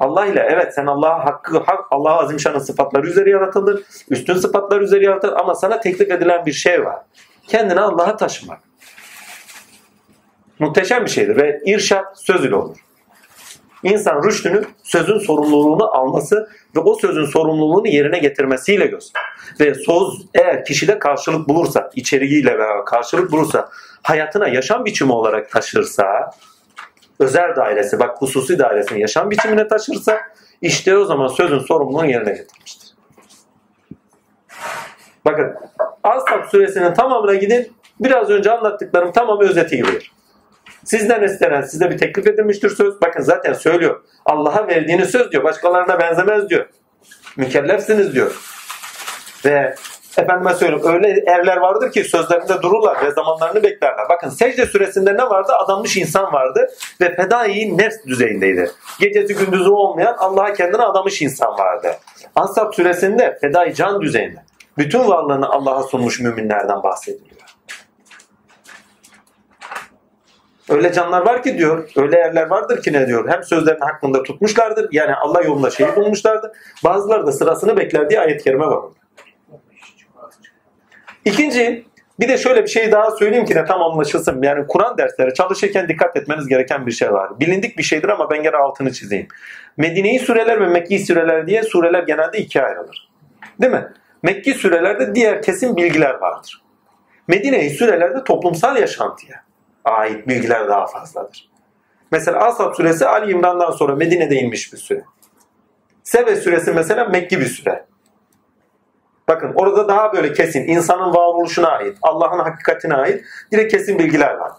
Allah 0.01 0.27
ile 0.27 0.47
evet 0.51 0.75
sen 0.75 0.87
Allah'a 0.87 1.25
hakkı 1.25 1.59
hak 1.59 1.85
Allah'a 1.91 2.19
azimşanın 2.23 2.59
sıfatları 2.59 3.07
üzeri 3.07 3.31
yaratıldın. 3.31 3.85
Üstün 4.11 4.35
sıfatlar 4.35 4.81
üzeri 4.81 5.05
yaratıldın 5.05 5.37
ama 5.37 5.55
sana 5.55 5.81
teklif 5.81 6.11
edilen 6.11 6.47
bir 6.47 6.53
şey 6.53 6.85
var. 6.85 6.99
Kendini 7.49 7.81
Allah'a 7.81 8.17
taşımak. 8.17 8.59
Muhteşem 10.59 11.05
bir 11.05 11.11
şeydir 11.11 11.37
ve 11.37 11.61
irşat 11.67 12.05
söz 12.21 12.45
ile 12.45 12.55
olur. 12.55 12.77
İnsan 13.83 14.23
rüştünü 14.23 14.65
sözün 14.83 15.19
sorumluluğunu 15.19 15.97
alması 15.97 16.49
ve 16.77 16.81
o 16.81 16.95
sözün 16.95 17.25
sorumluluğunu 17.25 17.89
yerine 17.89 18.19
getirmesiyle 18.19 18.87
gösterir. 18.87 19.27
Ve 19.61 19.75
söz 19.75 20.27
eğer 20.35 20.65
kişide 20.65 20.99
karşılık 20.99 21.49
bulursa, 21.49 21.91
içeriğiyle 21.95 22.59
beraber 22.59 22.85
karşılık 22.85 23.33
bulursa, 23.33 23.69
hayatına 24.03 24.49
yaşam 24.49 24.85
biçimi 24.85 25.13
olarak 25.13 25.51
taşırsa, 25.51 26.31
özel 27.21 27.57
dairesi, 27.57 27.99
bak 27.99 28.23
hususi 28.23 28.59
dairesini 28.59 29.01
yaşam 29.01 29.31
biçimine 29.31 29.69
taşırsa, 29.69 30.21
işte 30.63 30.99
o 30.99 31.05
zaman 31.05 31.29
sözün 31.29 31.59
sorumluluğunu 31.59 32.07
yerine 32.07 32.33
getirmiştir. 32.33 32.95
Bakın, 35.25 35.57
Asap 36.03 36.47
suresinin 36.51 36.95
tamamına 36.95 37.35
gidin, 37.35 37.73
biraz 38.01 38.31
önce 38.31 38.53
anlattıklarım 38.53 39.13
tamamı 39.13 39.43
özeti 39.43 39.77
gibidir. 39.77 40.13
Sizden 40.85 41.23
istenen 41.23 41.63
size 41.63 41.91
bir 41.91 41.99
teklif 41.99 42.27
edilmiştir 42.27 42.71
söz. 42.71 43.01
Bakın 43.01 43.23
zaten 43.23 43.53
söylüyor. 43.53 44.03
Allah'a 44.25 44.69
verdiğini 44.69 45.07
söz 45.07 45.33
diyor. 45.33 45.45
Başkalarına 45.45 46.01
benzemez 46.01 46.49
diyor. 46.49 46.67
Mükellefsiniz 47.37 48.15
diyor. 48.15 48.37
Ve 49.45 49.75
efendime 50.19 50.55
söyleyeyim 50.55 50.87
öyle 50.87 51.25
erler 51.27 51.57
vardır 51.57 51.93
ki 51.93 52.05
sözlerinde 52.05 52.63
dururlar 52.63 53.05
ve 53.05 53.11
zamanlarını 53.11 53.63
beklerler. 53.63 54.09
Bakın 54.09 54.29
secde 54.29 54.67
süresinde 54.67 55.17
ne 55.17 55.23
vardı? 55.23 55.53
Adanmış 55.53 55.97
insan 55.97 56.33
vardı 56.33 56.69
ve 57.01 57.15
fedai 57.15 57.79
nefs 57.79 57.97
düzeyindeydi. 58.07 58.71
Gecesi 59.01 59.35
gündüzü 59.35 59.71
olmayan 59.71 60.17
Allah'a 60.19 60.53
kendine 60.53 60.83
adamış 60.83 61.23
insan 61.23 61.59
vardı. 61.59 61.89
Ansab 62.35 62.73
süresinde 62.73 63.39
fedai 63.41 63.75
can 63.75 64.01
düzeyinde. 64.01 64.41
Bütün 64.79 65.09
varlığını 65.09 65.49
Allah'a 65.49 65.83
sunmuş 65.83 66.21
müminlerden 66.21 66.83
bahsediliyor. 66.83 67.37
Öyle 70.69 70.93
canlar 70.93 71.27
var 71.27 71.43
ki 71.43 71.59
diyor, 71.59 71.89
öyle 71.97 72.17
yerler 72.17 72.47
vardır 72.47 72.83
ki 72.83 72.93
ne 72.93 73.07
diyor, 73.07 73.29
hem 73.29 73.45
sözlerini 73.45 73.85
hakkında 73.85 74.23
tutmuşlardır, 74.23 74.89
yani 74.93 75.15
Allah 75.15 75.43
yolunda 75.43 75.71
şeyi 75.71 75.97
bulmuşlardır. 75.97 76.51
Bazıları 76.85 77.27
da 77.27 77.33
sırasını 77.33 77.77
bekler 77.77 78.11
diye 78.11 78.21
ayet-i 78.21 78.45
kerime 78.45 78.67
var. 78.67 78.81
İkinci, 81.27 81.85
bir 82.21 82.29
de 82.29 82.39
şöyle 82.39 82.63
bir 82.63 82.69
şey 82.69 82.93
daha 82.93 83.11
söyleyeyim 83.11 83.45
ki 83.45 83.55
ne 83.55 83.65
tam 83.65 83.83
anlaşılsın. 83.83 84.43
Yani 84.43 84.67
Kur'an 84.67 84.99
dersleri 84.99 85.35
çalışırken 85.35 85.89
dikkat 85.89 86.17
etmeniz 86.17 86.49
gereken 86.49 86.87
bir 86.87 86.93
şey 86.93 87.13
var. 87.13 87.41
Bilindik 87.41 87.79
bir 87.79 87.83
şeydir 87.83 88.09
ama 88.09 88.31
ben 88.31 88.43
gene 88.43 88.57
altını 88.57 88.93
çizeyim. 88.93 89.29
Medine'yi 89.77 90.19
süreler 90.19 90.61
ve 90.61 90.67
Mekki 90.67 90.99
süreler 90.99 91.47
diye 91.47 91.63
sureler 91.63 92.03
genelde 92.03 92.39
ikiye 92.39 92.65
ayrılır. 92.65 93.09
Değil 93.61 93.73
mi? 93.73 93.89
Mekki 94.23 94.55
sürelerde 94.55 95.15
diğer 95.15 95.43
kesin 95.43 95.77
bilgiler 95.77 96.15
vardır. 96.15 96.63
Medine'yi 97.29 97.71
sürelerde 97.71 98.25
toplumsal 98.25 98.77
yaşantıya, 98.77 99.45
ait 99.85 100.29
bilgiler 100.29 100.69
daha 100.69 100.87
fazladır. 100.87 101.51
Mesela 102.13 102.39
Asad 102.39 102.75
suresi 102.75 103.07
Ali 103.07 103.33
İmran'dan 103.33 103.71
sonra 103.71 103.95
Medine'de 103.95 104.35
inmiş 104.35 104.73
bir 104.73 104.79
süre. 104.79 105.05
Sebe 106.03 106.37
suresi 106.37 106.73
mesela 106.73 107.05
Mekki 107.05 107.41
bir 107.41 107.47
süre. 107.47 107.85
Bakın 109.29 109.53
orada 109.55 109.89
daha 109.89 110.13
böyle 110.13 110.33
kesin 110.33 110.69
insanın 110.69 111.15
varoluşuna 111.15 111.69
ait, 111.69 111.99
Allah'ın 112.03 112.39
hakikatine 112.39 112.95
ait 112.95 113.25
direkt 113.53 113.73
kesin 113.73 113.99
bilgiler 113.99 114.35
var. 114.35 114.53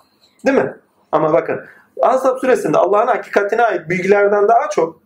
Değil 0.46 0.58
mi? 0.58 0.76
Ama 1.12 1.34
bakın 1.34 1.66
Ahzab 2.02 2.38
suresinde 2.38 2.78
Allah'ın 2.78 3.08
hakikatine 3.08 3.64
ait 3.64 3.90
bilgilerden 3.90 4.48
daha 4.48 4.70
çok 4.70 5.02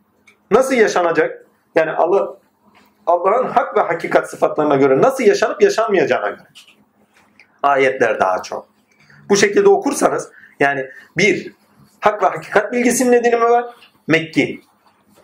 nasıl 0.51 0.75
yaşanacak? 0.75 1.45
Yani 1.75 1.91
Allah 1.91 2.33
Allah'ın 3.07 3.47
hak 3.47 3.77
ve 3.77 3.81
hakikat 3.81 4.29
sıfatlarına 4.29 4.75
göre 4.75 5.01
nasıl 5.01 5.23
yaşanıp 5.23 5.61
yaşanmayacağına 5.61 6.29
göre. 6.29 6.47
Ayetler 7.63 8.19
daha 8.19 8.41
çok 8.43 8.67
bu 9.29 9.35
şekilde 9.35 9.69
okursanız 9.69 10.31
yani 10.59 10.89
bir 11.17 11.53
hak 11.99 12.23
ve 12.23 12.27
hakikat 12.27 12.73
bilgisinin 12.73 13.11
nedeni 13.11 13.35
mi 13.35 13.49
var? 13.49 13.65
Mekki. 14.07 14.61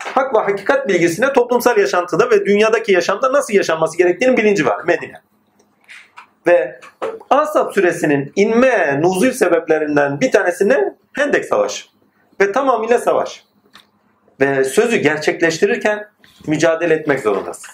Hak 0.04 0.34
ve 0.34 0.38
hakikat 0.38 0.88
bilgisine 0.88 1.32
toplumsal 1.32 1.78
yaşantıda 1.78 2.30
ve 2.30 2.46
dünyadaki 2.46 2.92
yaşamda 2.92 3.32
nasıl 3.32 3.54
yaşanması 3.54 3.98
gerektiğinin 3.98 4.36
bilinci 4.36 4.66
var 4.66 4.84
Medine. 4.86 5.20
Ve 6.46 6.80
Asap 7.30 7.74
suresinin 7.74 8.32
inme 8.36 9.00
nuzul 9.02 9.30
sebeplerinden 9.30 10.20
bir 10.20 10.32
tanesi 10.32 10.68
ne? 10.68 10.94
Hendek 11.12 11.44
Savaşı. 11.44 11.86
Ve 12.40 12.52
tamamıyla 12.52 12.98
savaş. 12.98 13.44
Ve 14.40 14.64
sözü 14.64 14.96
gerçekleştirirken 14.96 16.08
mücadele 16.46 16.94
etmek 16.94 17.20
zorundasın. 17.20 17.70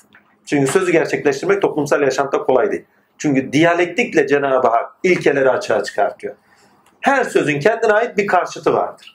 Çünkü 0.47 0.73
sözü 0.73 0.93
gerçekleştirmek 0.93 1.63
toplumsal 1.63 2.03
yaşamda 2.03 2.39
kolay 2.39 2.71
değil. 2.71 2.85
Çünkü 3.19 3.53
diyalektikle 3.53 4.27
Cenab-ı 4.27 4.69
Hak 4.69 4.91
ilkeleri 5.03 5.51
açığa 5.51 5.83
çıkartıyor. 5.83 6.35
Her 7.01 7.25
sözün 7.25 7.61
kendine 7.61 7.93
ait 7.93 8.17
bir 8.17 8.27
karşıtı 8.27 8.75
vardır. 8.75 9.14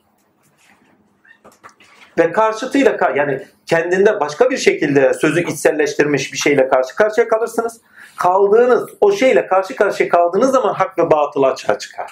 Ve 2.20 2.32
karşıtıyla 2.32 2.98
yani 3.16 3.46
kendinde 3.66 4.20
başka 4.20 4.50
bir 4.50 4.58
şekilde 4.58 5.14
sözü 5.14 5.44
içselleştirmiş 5.44 6.34
bir 6.34 6.38
şeyle 6.38 6.68
karşı 6.68 6.96
karşıya 6.96 7.28
kalırsınız. 7.28 7.82
Kaldığınız 8.18 8.90
o 9.02 9.12
şeyle 9.12 9.48
karşı 9.48 9.76
karşıya 9.76 10.10
kaldığınız 10.10 10.52
zaman 10.52 10.74
hak 10.74 10.98
ve 10.98 11.12
batıl 11.12 11.44
açığa 11.44 11.80
çıkar. 11.80 12.12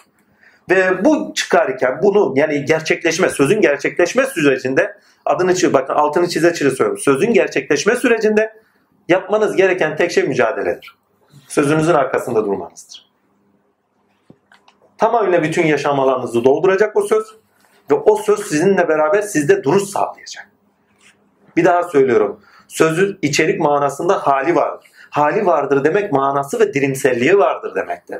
Ve 0.69 1.05
bu 1.05 1.33
çıkarken 1.35 1.99
bunu 2.03 2.33
yani 2.35 2.65
gerçekleşme, 2.65 3.29
sözün 3.29 3.61
gerçekleşme 3.61 4.25
sürecinde 4.25 4.97
adını 5.25 5.55
çiz, 5.55 5.73
bakın 5.73 5.93
altını 5.93 6.29
çize 6.29 6.53
çize 6.53 6.69
söylüyorum. 6.69 6.97
Sözün 6.97 7.33
gerçekleşme 7.33 7.95
sürecinde 7.95 8.53
yapmanız 9.09 9.55
gereken 9.55 9.95
tek 9.95 10.11
şey 10.11 10.23
mücadeledir. 10.23 10.95
Sözünüzün 11.47 11.93
arkasında 11.93 12.45
durmanızdır. 12.45 13.07
Tamamıyla 14.97 15.43
bütün 15.43 15.65
yaşam 15.65 15.99
alanınızı 15.99 16.43
dolduracak 16.43 16.95
o 16.95 17.01
söz 17.01 17.27
ve 17.91 17.95
o 17.95 18.15
söz 18.15 18.39
sizinle 18.39 18.87
beraber 18.87 19.21
sizde 19.21 19.63
duruş 19.63 19.83
sağlayacak. 19.83 20.49
Bir 21.57 21.65
daha 21.65 21.83
söylüyorum. 21.83 22.39
Sözün 22.67 23.19
içerik 23.21 23.59
manasında 23.59 24.27
hali 24.27 24.55
vardır. 24.55 24.91
Hali 25.09 25.45
vardır 25.45 25.83
demek 25.83 26.11
manası 26.11 26.59
ve 26.59 26.73
dirimselliği 26.73 27.37
vardır 27.37 27.75
demektir. 27.75 28.17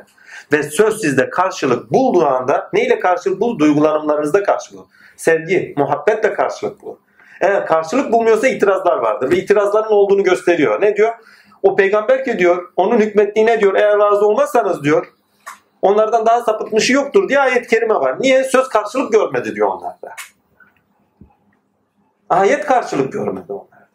Ve 0.52 0.62
söz 0.62 1.00
sizde 1.00 1.30
karşılık 1.30 1.92
bulduğu 1.92 2.26
anda 2.26 2.70
neyle 2.72 3.00
karşılık 3.00 3.40
bul? 3.40 3.58
Duygulanımlarınızda 3.58 4.42
karşılık. 4.42 4.86
Sevgi, 5.16 5.74
muhabbetle 5.76 6.32
karşılık 6.32 6.82
bulur. 6.82 6.96
Eğer 7.40 7.66
karşılık 7.66 8.12
bulmuyorsa 8.12 8.48
itirazlar 8.48 8.96
vardır. 8.96 9.30
Ve 9.30 9.36
itirazların 9.36 9.90
olduğunu 9.90 10.22
gösteriyor. 10.22 10.80
Ne 10.80 10.96
diyor? 10.96 11.12
O 11.62 11.76
peygamber 11.76 12.24
ki 12.24 12.38
diyor, 12.38 12.72
onun 12.76 12.98
hükmettiğine 12.98 13.60
diyor, 13.60 13.74
eğer 13.74 13.98
razı 13.98 14.26
olmazsanız 14.26 14.84
diyor, 14.84 15.06
onlardan 15.82 16.26
daha 16.26 16.42
sapıtmışı 16.42 16.92
yoktur 16.92 17.28
diye 17.28 17.40
ayet-i 17.40 17.68
kerime 17.68 17.94
var. 17.94 18.20
Niye? 18.20 18.44
Söz 18.44 18.68
karşılık 18.68 19.12
görmedi 19.12 19.54
diyor 19.54 19.68
onlarda. 19.68 20.14
Ayet 22.30 22.66
karşılık 22.66 23.12
görmedi 23.12 23.52
onlarda. 23.52 23.88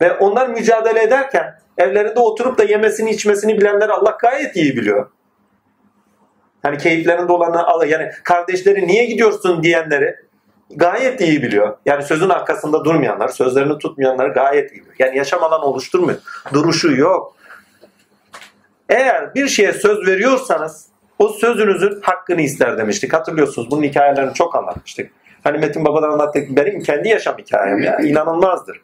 Ve 0.00 0.12
onlar 0.12 0.48
mücadele 0.48 1.02
ederken 1.02 1.58
evlerinde 1.78 2.20
oturup 2.20 2.58
da 2.58 2.64
yemesini 2.64 3.10
içmesini 3.10 3.60
bilenler 3.60 3.88
Allah 3.88 4.16
gayet 4.20 4.56
iyi 4.56 4.76
biliyor. 4.76 5.10
Hani 6.62 6.78
keyiflerinde 6.78 7.32
olanı 7.32 7.66
al 7.66 7.88
yani 7.88 8.10
kardeşleri 8.24 8.86
niye 8.86 9.04
gidiyorsun 9.04 9.62
diyenleri 9.62 10.16
gayet 10.70 11.20
iyi 11.20 11.42
biliyor. 11.42 11.76
Yani 11.86 12.02
sözün 12.02 12.28
arkasında 12.28 12.84
durmayanlar, 12.84 13.28
sözlerini 13.28 13.78
tutmayanlar 13.78 14.28
gayet 14.28 14.72
iyi 14.72 14.80
biliyor. 14.80 14.94
Yani 14.98 15.18
yaşam 15.18 15.42
alanı 15.44 15.64
oluşturmuyor. 15.64 16.18
Duruşu 16.52 16.92
yok. 16.92 17.35
Eğer 18.88 19.34
bir 19.34 19.48
şeye 19.48 19.72
söz 19.72 20.06
veriyorsanız 20.06 20.86
o 21.18 21.28
sözünüzün 21.28 22.00
hakkını 22.02 22.40
ister 22.40 22.78
demiştik. 22.78 23.12
Hatırlıyorsunuz 23.12 23.70
bunun 23.70 23.82
hikayelerini 23.82 24.34
çok 24.34 24.56
anlatmıştık. 24.56 25.10
Hani 25.44 25.58
Metin 25.58 25.84
Baba'dan 25.84 26.10
anlattık 26.10 26.50
benim 26.50 26.80
kendi 26.80 27.08
yaşam 27.08 27.38
hikayem 27.38 27.82
ya 27.82 27.98
inanılmazdır. 27.98 28.82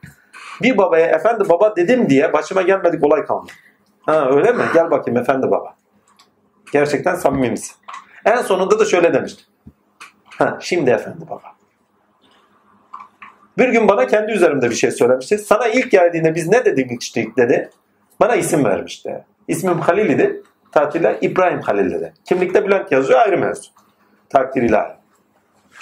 Bir 0.63 0.79
babaya 0.79 1.07
efendi 1.07 1.49
baba 1.49 1.77
dedim 1.77 2.11
diye 2.11 2.33
başıma 2.33 2.63
gelmedik 2.63 3.05
olay 3.05 3.25
kalmadı. 3.25 3.53
Ha 4.03 4.31
öyle 4.31 4.53
mi? 4.53 4.65
Gel 4.75 4.91
bakayım 4.91 5.21
efendi 5.21 5.47
baba. 5.51 5.75
Gerçekten 6.73 7.15
samimi 7.15 7.51
misin? 7.51 7.77
En 8.25 8.43
sonunda 8.43 8.79
da 8.79 8.85
şöyle 8.85 9.15
demişti. 9.15 9.43
Ha 10.39 10.59
şimdi 10.61 10.91
efendi 10.91 11.21
baba. 11.31 11.53
Bir 13.59 13.69
gün 13.69 13.89
bana 13.89 14.07
kendi 14.07 14.33
üzerimde 14.33 14.71
bir 14.71 14.75
şey 14.75 14.91
söylemişti. 14.91 15.39
Sana 15.39 15.69
ilk 15.69 15.91
geldiğinde 15.91 16.35
biz 16.35 16.49
ne 16.49 16.65
dedik 16.65 17.37
dedi. 17.37 17.71
Bana 18.21 18.37
isim 18.37 18.65
vermişti. 18.65 19.25
İsmim 19.49 19.79
Halil 19.79 20.11
idi. 20.11 20.43
Tatile 20.73 21.19
İbrahim 21.21 21.61
Halil 21.61 21.91
dedi. 21.91 22.13
Kimlikte 22.25 22.67
Bülent 22.67 22.93
yazıyor 22.93 23.21
ayrı 23.21 23.39
mevzu. 23.39 23.71
Takdir 24.31 24.63
ilahi. 24.63 24.93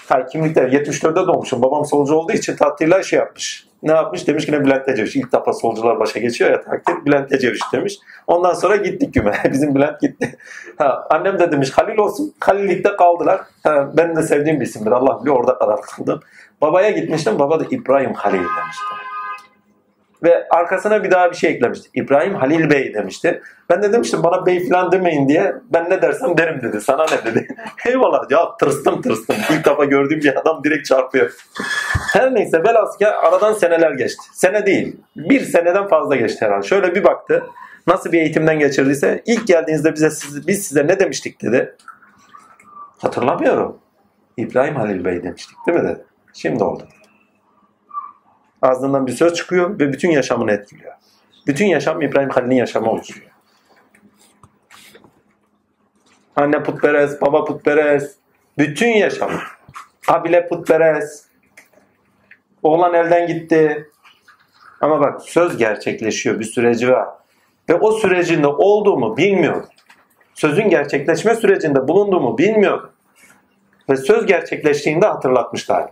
Ha, 0.09 0.27
kimlikte 0.27 0.61
74'te 0.61 1.27
doğmuşum. 1.27 1.63
Babam 1.63 1.85
solcu 1.85 2.15
olduğu 2.15 2.33
için 2.33 2.57
tatile 2.57 3.03
şey 3.03 3.19
yapmış. 3.19 3.67
Ne 3.83 3.93
yapmış? 3.93 4.29
Demiş 4.29 4.47
ki 4.47 4.53
ne 4.53 4.65
Bülent 4.65 4.89
Ecevit. 4.89 5.17
İlk 5.17 5.33
defa 5.33 5.53
solcular 5.53 6.01
başa 6.01 6.19
geçiyor 6.19 6.51
ya 6.51 6.63
takdir. 6.63 6.95
Bülent 7.07 7.33
Ecevit 7.33 7.63
demiş. 7.73 7.99
Ondan 8.27 8.55
sonra 8.55 8.77
gittik 8.77 9.15
güme. 9.15 9.33
Bizim 9.53 9.75
Bülent 9.75 10.01
gitti. 10.01 10.37
Ha, 10.79 11.07
annem 11.11 11.39
de 11.39 11.53
demiş 11.53 11.71
Halil 11.71 11.99
olsun. 11.99 12.35
Halillikte 12.41 12.97
kaldılar. 12.97 13.41
Ha, 13.63 13.91
benim 13.97 14.17
de 14.17 14.23
sevdiğim 14.23 14.61
bir 14.61 14.67
isimdir. 14.67 14.91
Allah 14.91 15.21
biliyor 15.21 15.37
orada 15.37 15.59
kadar 15.59 15.81
kaldım. 15.81 16.21
Babaya 16.61 16.91
gitmiştim. 16.91 17.39
Baba 17.39 17.61
da 17.61 17.65
İbrahim 17.71 18.15
Halil 18.15 18.39
demişti. 18.39 19.10
Ve 20.23 20.49
arkasına 20.51 21.05
bir 21.05 21.11
daha 21.11 21.31
bir 21.31 21.37
şey 21.37 21.51
eklemişti. 21.51 21.91
İbrahim 21.95 22.35
Halil 22.35 22.71
Bey 22.71 22.95
demişti. 22.95 23.43
Ben 23.71 23.83
de 23.83 23.93
demiştim 23.93 24.23
bana 24.23 24.47
bey 24.47 24.69
falan 24.69 24.93
demeyin 24.93 25.29
diye. 25.29 25.55
Ben 25.71 25.91
ne 25.91 26.03
dersem 26.03 26.39
derim 26.39 26.63
dedi. 26.63 26.81
Sana 26.81 27.05
ne 27.05 27.25
dedi. 27.25 27.49
Eyvallah 27.87 28.31
ya 28.31 28.57
tırstım 28.57 29.03
tırstım. 29.03 29.37
İlk 29.51 29.65
defa 29.65 29.85
gördüğüm 29.85 30.21
bir 30.21 30.41
adam 30.41 30.65
direkt 30.65 30.87
çarpıyor. 30.87 31.31
Her 32.13 32.35
neyse 32.35 32.63
velhasıl 32.63 33.05
aradan 33.05 33.53
seneler 33.53 33.91
geçti. 33.91 34.23
Sene 34.33 34.67
değil. 34.67 34.97
Bir 35.17 35.41
seneden 35.41 35.89
fazla 35.89 36.17
geçti 36.17 36.45
herhalde. 36.45 36.67
Şöyle 36.67 36.95
bir 36.95 37.05
baktı. 37.05 37.47
Nasıl 37.87 38.13
bir 38.13 38.19
eğitimden 38.19 38.59
geçirdiyse 38.59 39.23
ilk 39.27 39.47
geldiğinizde 39.47 39.95
bize 39.95 40.11
siz, 40.11 40.49
biz 40.49 40.67
size 40.67 40.87
ne 40.87 41.01
demiştik 41.01 41.43
dedi. 41.43 41.77
Hatırlamıyorum. 42.99 43.79
İbrahim 44.37 44.77
Halil 44.77 45.05
Bey 45.05 45.23
demiştik 45.23 45.57
değil 45.67 45.79
mi 45.79 45.85
dedi. 45.85 46.05
Şimdi 46.35 46.65
oldu. 46.65 46.89
Ağzından 48.63 49.07
bir 49.07 49.13
söz 49.13 49.35
çıkıyor 49.35 49.79
ve 49.81 49.93
bütün 49.93 50.11
yaşamını 50.11 50.53
etkiliyor. 50.53 50.93
Bütün 51.47 51.67
yaşam 51.67 52.03
İbrahim 52.03 52.31
Halil'in 52.31 52.55
yaşamı 52.55 52.91
oluşuyor. 52.91 53.31
Anne 56.37 56.63
putperest, 56.63 57.23
baba 57.23 57.45
putperest, 57.45 58.19
bütün 58.59 58.89
yaşam. 58.89 59.31
Kabile 60.07 60.49
putperest. 60.49 61.27
Oğlan 62.63 62.95
elden 62.95 63.27
gitti. 63.27 63.91
Ama 64.81 65.01
bak 65.01 65.23
söz 65.23 65.57
gerçekleşiyor, 65.57 66.41
bir 66.41 66.45
süreci 66.45 66.91
var. 66.91 67.09
Ve 67.69 67.75
o 67.75 67.93
sürecinde 67.93 68.47
olduğumu 68.47 69.17
bilmiyor. 69.17 69.65
Sözün 70.35 70.69
gerçekleşme 70.69 71.35
sürecinde 71.35 71.89
bulunduğumu 71.89 72.39
bilmiyor. 72.39 72.89
Ve 73.91 73.97
söz 73.97 74.27
gerçekleştiğinde 74.27 75.07
hatırlatmışlar. 75.07 75.91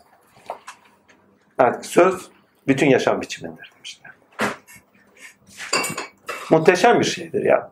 Artık 1.58 1.86
söz 1.86 2.30
bütün 2.68 2.86
yaşam 2.86 3.20
biçimindir 3.20 3.72
demişler. 3.76 4.10
Muhteşem 6.50 7.00
bir 7.00 7.04
şeydir 7.04 7.44
ya. 7.44 7.70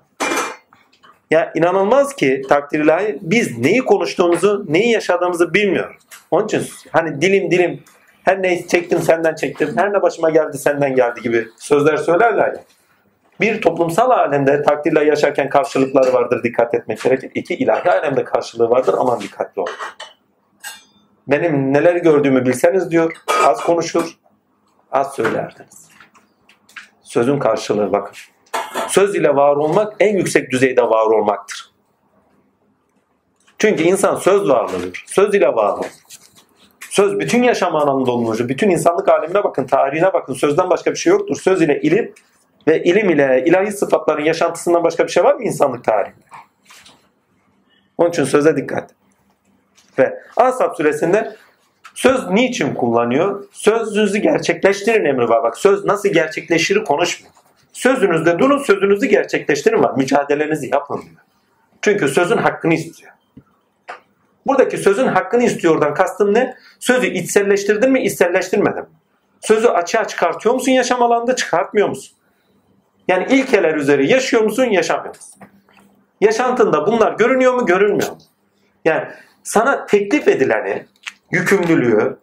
Ya 1.30 1.52
inanılmaz 1.54 2.16
ki 2.16 2.42
takdir 2.48 2.90
biz 3.20 3.58
neyi 3.58 3.84
konuştuğumuzu, 3.84 4.64
neyi 4.68 4.90
yaşadığımızı 4.90 5.54
bilmiyoruz. 5.54 6.02
Onun 6.30 6.44
için 6.44 6.66
hani 6.92 7.20
dilim 7.22 7.50
dilim 7.50 7.82
her 8.24 8.42
neyi 8.42 8.68
çektim 8.68 8.98
senden 8.98 9.34
çektim, 9.34 9.72
her 9.76 9.92
ne 9.92 10.02
başıma 10.02 10.30
geldi 10.30 10.58
senden 10.58 10.94
geldi 10.94 11.20
gibi 11.22 11.48
sözler 11.58 11.96
söylerler 11.96 12.46
ya. 12.46 12.64
Bir 13.40 13.60
toplumsal 13.60 14.10
alemde 14.10 14.62
takdirle 14.62 15.04
yaşarken 15.04 15.48
karşılıkları 15.48 16.12
vardır 16.12 16.42
dikkat 16.42 16.74
etmek 16.74 17.02
gerekir. 17.02 17.30
İki 17.34 17.54
ilahi 17.54 17.90
alemde 17.90 18.24
karşılığı 18.24 18.70
vardır 18.70 18.94
aman 18.98 19.20
dikkatli 19.20 19.60
olun. 19.60 19.72
Benim 21.28 21.72
neler 21.72 21.96
gördüğümü 21.96 22.46
bilseniz 22.46 22.90
diyor 22.90 23.12
az 23.46 23.60
konuşur 23.60 24.18
az 24.92 25.14
söylerdiniz. 25.14 25.88
Sözün 27.02 27.38
karşılığı 27.38 27.92
bakın. 27.92 28.16
Söz 28.88 29.14
ile 29.14 29.36
var 29.36 29.56
olmak 29.56 29.94
en 30.00 30.16
yüksek 30.16 30.50
düzeyde 30.50 30.82
var 30.82 31.06
olmaktır. 31.06 31.70
Çünkü 33.58 33.82
insan 33.82 34.16
söz 34.16 34.48
varlığıdır. 34.48 35.04
Söz 35.06 35.34
ile 35.34 35.48
var 35.48 35.72
olur. 35.72 35.86
Söz 36.90 37.18
bütün 37.18 37.42
yaşam 37.42 37.76
anlamında 37.76 38.10
olmuştur. 38.10 38.48
Bütün 38.48 38.70
insanlık 38.70 39.08
alemine 39.08 39.44
bakın, 39.44 39.66
tarihine 39.66 40.12
bakın. 40.12 40.34
Sözden 40.34 40.70
başka 40.70 40.90
bir 40.90 40.96
şey 40.96 41.10
yoktur. 41.10 41.36
Söz 41.36 41.62
ile 41.62 41.80
ilim 41.80 42.14
ve 42.68 42.82
ilim 42.82 43.10
ile 43.10 43.44
ilahi 43.46 43.72
sıfatların 43.72 44.24
yaşantısından 44.24 44.84
başka 44.84 45.04
bir 45.04 45.08
şey 45.08 45.24
var 45.24 45.34
mı 45.34 45.44
insanlık 45.44 45.84
tarihinde? 45.84 46.24
Onun 47.98 48.10
için 48.10 48.24
söze 48.24 48.56
dikkat. 48.56 48.90
Ve 49.98 50.22
Asap 50.36 50.76
suresinde 50.76 51.36
Söz 51.96 52.30
niçin 52.30 52.74
kullanıyor? 52.74 53.44
Sözünüzü 53.52 54.18
gerçekleştirin 54.18 55.04
emri 55.04 55.28
var. 55.28 55.42
Bak 55.42 55.58
söz 55.58 55.84
nasıl 55.84 56.08
gerçekleşir 56.08 56.84
konuşmuyor. 56.84 57.34
Sözünüzde 57.72 58.38
durun, 58.38 58.58
sözünüzü 58.58 59.06
gerçekleştirin 59.06 59.82
var. 59.82 59.96
Mücadelenizi 59.96 60.68
yapın 60.72 61.02
diyor. 61.02 61.22
Çünkü 61.82 62.08
sözün 62.08 62.36
hakkını 62.36 62.74
istiyor. 62.74 63.12
Buradaki 64.46 64.78
sözün 64.78 65.06
hakkını 65.06 65.42
istiyordan 65.42 65.94
kastım 65.94 66.34
ne? 66.34 66.54
Sözü 66.80 67.06
içselleştirdin 67.06 67.90
mi, 67.90 68.02
içselleştirmedin 68.02 68.82
mi? 68.82 68.88
Sözü 69.40 69.68
açığa 69.68 70.04
çıkartıyor 70.04 70.54
musun 70.54 70.72
yaşam 70.72 71.02
alanında, 71.02 71.36
çıkartmıyor 71.36 71.88
musun? 71.88 72.16
Yani 73.08 73.26
ilkeler 73.30 73.74
üzeri 73.74 74.12
yaşıyor 74.12 74.42
musun, 74.42 74.64
yaşamıyor 74.64 75.14
musun? 75.14 75.40
Yaşantında 76.20 76.86
bunlar 76.86 77.12
görünüyor 77.12 77.54
mu, 77.54 77.66
görünmüyor 77.66 78.10
mu? 78.10 78.18
Yani 78.84 79.04
sana 79.42 79.86
teklif 79.86 80.28
edileni, 80.28 80.86
yükümlülüğü, 81.30 82.16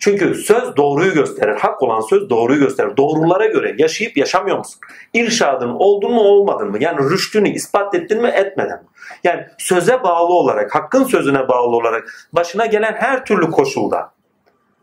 çünkü 0.00 0.34
söz 0.34 0.76
doğruyu 0.76 1.14
gösterir. 1.14 1.56
Hak 1.56 1.82
olan 1.82 2.00
söz 2.00 2.30
doğruyu 2.30 2.60
gösterir. 2.60 2.96
Doğrulara 2.96 3.46
göre 3.46 3.74
yaşayıp 3.78 4.16
yaşamıyor 4.16 4.58
musun? 4.58 4.80
İrşadın 5.14 5.68
oldun 5.68 6.12
mu 6.12 6.20
olmadın 6.20 6.70
mı? 6.70 6.76
Yani 6.80 7.10
rüştünü 7.10 7.48
ispat 7.48 7.94
ettin 7.94 8.22
mi 8.22 8.28
etmeden 8.28 8.78
mi? 8.78 8.88
Yani 9.24 9.46
söze 9.58 10.02
bağlı 10.02 10.32
olarak, 10.32 10.74
hakkın 10.74 11.04
sözüne 11.04 11.48
bağlı 11.48 11.76
olarak 11.76 12.28
başına 12.32 12.66
gelen 12.66 12.92
her 12.92 13.24
türlü 13.24 13.50
koşulda, 13.50 14.12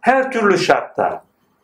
her 0.01 0.32
türlü 0.32 0.58
şartta, 0.58 1.23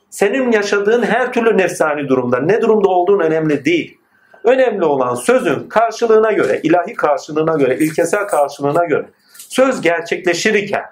senin 0.10 0.52
yaşadığın 0.52 1.04
her 1.04 1.34
türlü 1.34 1.58
nefsani 1.58 2.08
durumda 2.10 2.40
ne 2.40 2.62
durumda 2.62 2.90
olduğun 2.90 3.20
önemli 3.20 3.66
değil. 3.66 3.98
Önemli 4.44 4.86
olan 4.86 5.16
sözün 5.16 5.70
karşılığına 5.70 6.32
göre, 6.32 6.60
ilahi 6.64 6.94
karşılığına 6.94 7.58
göre, 7.58 7.78
ilkesel 7.78 8.28
karşılığına 8.28 8.86
göre 8.86 9.06
söz 9.38 9.82
gerçekleşirken 9.82 10.84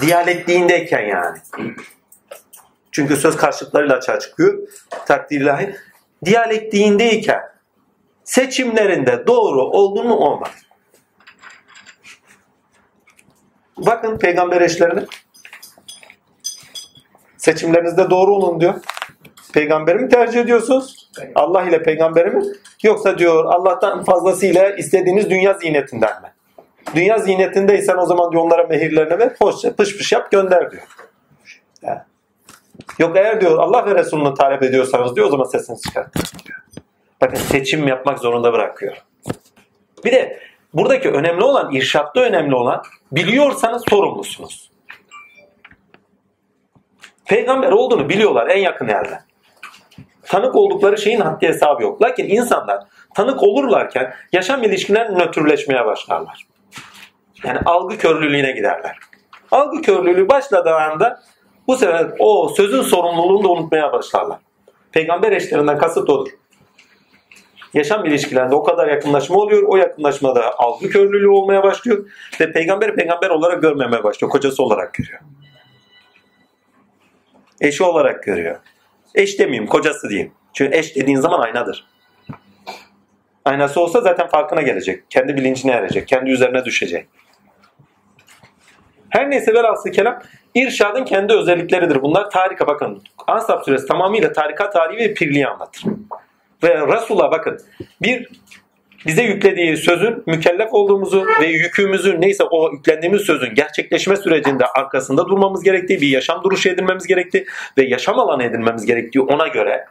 diyalektiğindeyken 0.00 1.06
yani. 1.06 1.38
Çünkü 2.92 3.16
söz 3.16 3.36
karşılıklarıyla 3.36 3.96
açığa 3.96 4.18
çıkıyor. 4.18 4.68
Takdir 5.06 5.40
ilahi. 5.40 5.76
Diyalektiğindeyken 6.24 7.42
seçimlerinde 8.24 9.26
doğru 9.26 9.62
oldu 9.62 10.04
mu 10.04 10.14
olmaz. 10.14 10.50
Bakın 13.78 14.18
peygamber 14.18 14.60
eşlerine. 14.60 15.04
Seçimlerinizde 17.36 18.10
doğru 18.10 18.34
olun 18.34 18.60
diyor. 18.60 18.74
Peygamberi 19.52 19.98
mi 19.98 20.08
tercih 20.08 20.40
ediyorsunuz? 20.40 21.10
Allah 21.34 21.62
ile 21.62 21.82
peygamberi 21.82 22.30
mi? 22.30 22.44
Yoksa 22.82 23.18
diyor 23.18 23.44
Allah'tan 23.44 24.04
fazlasıyla 24.04 24.70
istediğiniz 24.70 25.30
dünya 25.30 25.54
ziynetinden 25.54 26.22
mi? 26.22 26.35
Dünya 26.96 27.18
ziynetindeysen 27.18 27.96
o 27.96 28.06
zaman 28.06 28.32
diyor 28.32 28.42
onlara 28.42 28.64
mehirlerini 28.64 29.18
ver. 29.18 29.32
Hoşça 29.40 29.76
pış 29.76 29.96
pış 29.96 30.12
yap 30.12 30.30
gönder 30.30 30.70
diyor. 30.70 30.82
Yok 32.98 33.16
eğer 33.16 33.40
diyor 33.40 33.58
Allah 33.58 33.86
ve 33.86 33.94
Resulü'nü 33.94 34.34
talep 34.34 34.62
ediyorsanız 34.62 35.16
diyor 35.16 35.26
o 35.26 35.30
zaman 35.30 35.44
sesini 35.44 35.80
çıkartın 35.80 36.22
diyor. 36.46 36.58
Bakın 37.20 37.36
seçim 37.36 37.88
yapmak 37.88 38.18
zorunda 38.18 38.52
bırakıyor. 38.52 38.96
Bir 40.04 40.12
de 40.12 40.40
buradaki 40.74 41.10
önemli 41.10 41.44
olan, 41.44 41.72
irşatta 41.72 42.20
önemli 42.20 42.54
olan 42.54 42.82
biliyorsanız 43.12 43.82
sorumlusunuz. 43.88 44.70
Peygamber 47.24 47.72
olduğunu 47.72 48.08
biliyorlar 48.08 48.46
en 48.46 48.58
yakın 48.58 48.88
yerden. 48.88 49.22
Tanık 50.22 50.54
oldukları 50.54 50.98
şeyin 50.98 51.20
haddi 51.20 51.48
hesabı 51.48 51.82
yok. 51.82 52.02
Lakin 52.02 52.28
insanlar 52.28 52.84
tanık 53.14 53.42
olurlarken 53.42 54.14
yaşam 54.32 54.62
ilişkiler 54.62 55.18
nötrleşmeye 55.18 55.84
başlarlar. 55.84 56.55
Yani 57.46 57.58
algı 57.64 57.98
körlülüğüne 57.98 58.52
giderler. 58.52 58.98
Algı 59.50 59.82
körlülüğü 59.82 60.28
başladığı 60.28 60.74
anda 60.74 61.22
bu 61.66 61.76
sefer 61.76 62.06
o 62.18 62.48
sözün 62.48 62.82
sorumluluğunu 62.82 63.44
da 63.44 63.48
unutmaya 63.48 63.92
başlarlar. 63.92 64.38
Peygamber 64.92 65.32
eşlerinden 65.32 65.78
kasıt 65.78 66.10
odur. 66.10 66.30
Yaşam 67.74 68.04
ilişkilerinde 68.04 68.54
o 68.54 68.62
kadar 68.62 68.88
yakınlaşma 68.88 69.36
oluyor. 69.36 69.62
O 69.66 69.76
yakınlaşmada 69.76 70.58
algı 70.58 70.88
körlülüğü 70.88 71.28
olmaya 71.28 71.62
başlıyor. 71.62 72.06
Ve 72.40 72.52
peygamberi 72.52 72.94
peygamber 72.94 73.30
olarak 73.30 73.62
görmemeye 73.62 74.04
başlıyor. 74.04 74.32
Kocası 74.32 74.62
olarak 74.62 74.94
görüyor. 74.94 75.20
Eşi 77.60 77.84
olarak 77.84 78.22
görüyor. 78.22 78.56
Eş 79.14 79.38
demeyeyim, 79.38 79.66
kocası 79.66 80.08
diyeyim. 80.08 80.32
Çünkü 80.52 80.76
eş 80.76 80.96
dediğin 80.96 81.20
zaman 81.20 81.40
aynadır. 81.40 81.86
Aynası 83.44 83.80
olsa 83.80 84.00
zaten 84.00 84.26
farkına 84.26 84.62
gelecek. 84.62 85.10
Kendi 85.10 85.36
bilincine 85.36 85.72
erecek. 85.72 86.08
Kendi 86.08 86.30
üzerine 86.30 86.64
düşecek. 86.64 87.08
Her 89.16 89.30
neyse 89.30 89.54
velhasıl 89.54 89.90
kelam 89.90 90.22
irşadın 90.54 91.04
kendi 91.04 91.32
özellikleridir. 91.32 92.02
Bunlar 92.02 92.30
tarika 92.30 92.66
bakın. 92.66 93.02
Ansap 93.26 93.64
suresi 93.64 93.86
tamamıyla 93.86 94.32
tarika 94.32 94.70
tarihi 94.70 94.98
ve 94.98 95.14
pirliği 95.14 95.46
anlatır. 95.46 95.84
Ve 96.62 96.86
Resul'a 96.86 97.30
bakın 97.30 97.60
bir 98.02 98.28
bize 99.06 99.22
yüklediği 99.22 99.76
sözün 99.76 100.22
mükellef 100.26 100.74
olduğumuzu 100.74 101.26
ve 101.40 101.46
yükümüzü 101.46 102.20
neyse 102.20 102.44
o 102.44 102.72
yüklendiğimiz 102.72 103.22
sözün 103.22 103.54
gerçekleşme 103.54 104.16
sürecinde 104.16 104.66
arkasında 104.66 105.28
durmamız 105.28 105.62
gerektiği 105.62 106.00
bir 106.00 106.08
yaşam 106.08 106.42
duruşu 106.44 106.68
edinmemiz 106.68 107.06
gerektiği 107.06 107.46
ve 107.78 107.84
yaşam 107.84 108.18
alanı 108.18 108.44
edinmemiz 108.44 108.86
gerektiği 108.86 109.20
ona 109.20 109.48
göre 109.48 109.86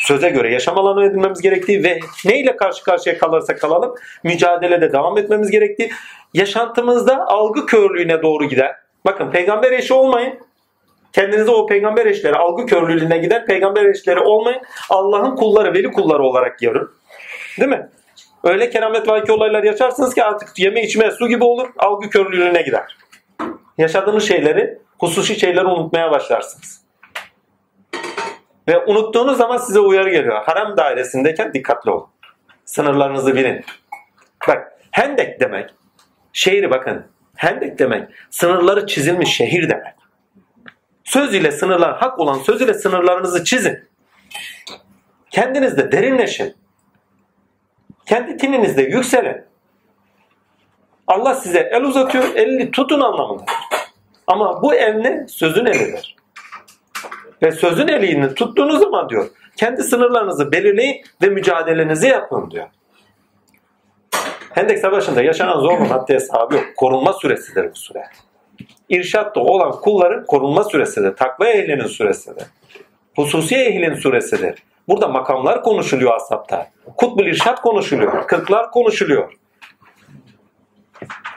söze 0.00 0.30
göre 0.30 0.52
yaşam 0.52 0.78
alanı 0.78 1.04
edinmemiz 1.04 1.40
gerektiği 1.40 1.84
ve 1.84 1.98
neyle 2.24 2.56
karşı 2.56 2.84
karşıya 2.84 3.18
kalırsak 3.18 3.60
kalalım 3.60 3.94
mücadelede 4.24 4.92
devam 4.92 5.18
etmemiz 5.18 5.50
gerektiği 5.50 5.90
yaşantımızda 6.34 7.26
algı 7.26 7.66
körlüğüne 7.66 8.22
doğru 8.22 8.44
gider. 8.44 8.76
Bakın 9.04 9.30
peygamber 9.30 9.72
eşi 9.72 9.94
olmayın. 9.94 10.38
Kendinize 11.12 11.50
o 11.50 11.66
peygamber 11.66 12.06
eşleri 12.06 12.36
algı 12.36 12.66
körlüğüne 12.66 13.18
gider. 13.18 13.46
Peygamber 13.46 13.84
eşleri 13.84 14.20
olmayın. 14.20 14.60
Allah'ın 14.90 15.36
kulları, 15.36 15.74
veli 15.74 15.92
kulları 15.92 16.22
olarak 16.22 16.58
görün. 16.58 16.88
Değil 17.60 17.70
mi? 17.70 17.88
Öyle 18.44 18.70
keramet 18.70 19.08
vaki 19.08 19.32
olaylar 19.32 19.62
yaşarsınız 19.62 20.14
ki 20.14 20.24
artık 20.24 20.58
yeme 20.58 20.82
içme 20.82 21.10
su 21.10 21.28
gibi 21.28 21.44
olur. 21.44 21.68
Algı 21.78 22.10
körlüğüne 22.10 22.62
gider. 22.62 22.96
Yaşadığınız 23.78 24.28
şeyleri, 24.28 24.78
hususi 24.98 25.40
şeyleri 25.40 25.66
unutmaya 25.66 26.10
başlarsınız. 26.10 26.80
Ve 28.70 28.84
unuttuğunuz 28.84 29.38
zaman 29.38 29.56
size 29.56 29.80
uyarı 29.80 30.10
geliyor. 30.10 30.42
Harem 30.42 30.76
dairesindeyken 30.76 31.54
dikkatli 31.54 31.90
olun. 31.90 32.06
Sınırlarınızı 32.64 33.34
bilin. 33.34 33.64
Bak 34.48 34.72
hendek 34.90 35.40
demek, 35.40 35.70
şehri 36.32 36.70
bakın. 36.70 37.06
Hendek 37.36 37.78
demek, 37.78 38.08
sınırları 38.30 38.86
çizilmiş 38.86 39.36
şehir 39.36 39.68
demek. 39.68 39.94
Söz 41.04 41.34
ile 41.34 41.52
sınırlar, 41.52 41.96
hak 41.98 42.18
olan 42.18 42.38
söz 42.38 42.62
ile 42.62 42.74
sınırlarınızı 42.74 43.44
çizin. 43.44 43.88
Kendinizde 45.30 45.92
derinleşin. 45.92 46.54
Kendi 48.06 48.36
tininizde 48.36 48.82
yükselin. 48.82 49.44
Allah 51.06 51.34
size 51.34 51.70
el 51.72 51.82
uzatıyor, 51.82 52.34
elini 52.34 52.70
tutun 52.70 53.00
anlamında. 53.00 53.44
Ama 54.26 54.62
bu 54.62 54.74
el 54.74 54.94
ne? 54.94 55.28
Sözün 55.28 55.66
elidir. 55.66 56.16
Ve 57.42 57.52
sözün 57.52 57.88
elini 57.88 58.34
tuttuğunuz 58.34 58.80
zaman 58.80 59.08
diyor, 59.08 59.28
kendi 59.56 59.82
sınırlarınızı 59.82 60.52
belirleyin 60.52 61.02
ve 61.22 61.26
mücadelenizi 61.26 62.08
yapın 62.08 62.50
diyor. 62.50 62.66
Hendek 64.50 64.78
Savaşı'nda 64.78 65.22
yaşanan 65.22 65.60
zorluğun 65.60 65.84
haddi 65.84 66.14
hesabı 66.14 66.54
yok. 66.54 66.64
Korunma 66.76 67.12
süresidir 67.12 67.70
bu 67.70 67.76
süre. 67.76 68.04
İrşatta 68.88 69.40
olan 69.40 69.72
kulların 69.72 70.26
korunma 70.26 70.64
süresidir. 70.64 71.16
Takva 71.16 71.48
ehlinin 71.48 71.86
süresidir. 71.86 72.44
Hususi 73.16 73.56
ehlin 73.56 73.94
süresidir. 73.94 74.62
Burada 74.88 75.08
makamlar 75.08 75.62
konuşuluyor 75.62 76.14
asapta. 76.14 76.66
Kutbul 76.96 77.26
irşat 77.26 77.60
konuşuluyor. 77.60 78.26
Kırklar 78.26 78.70
konuşuluyor. 78.70 79.32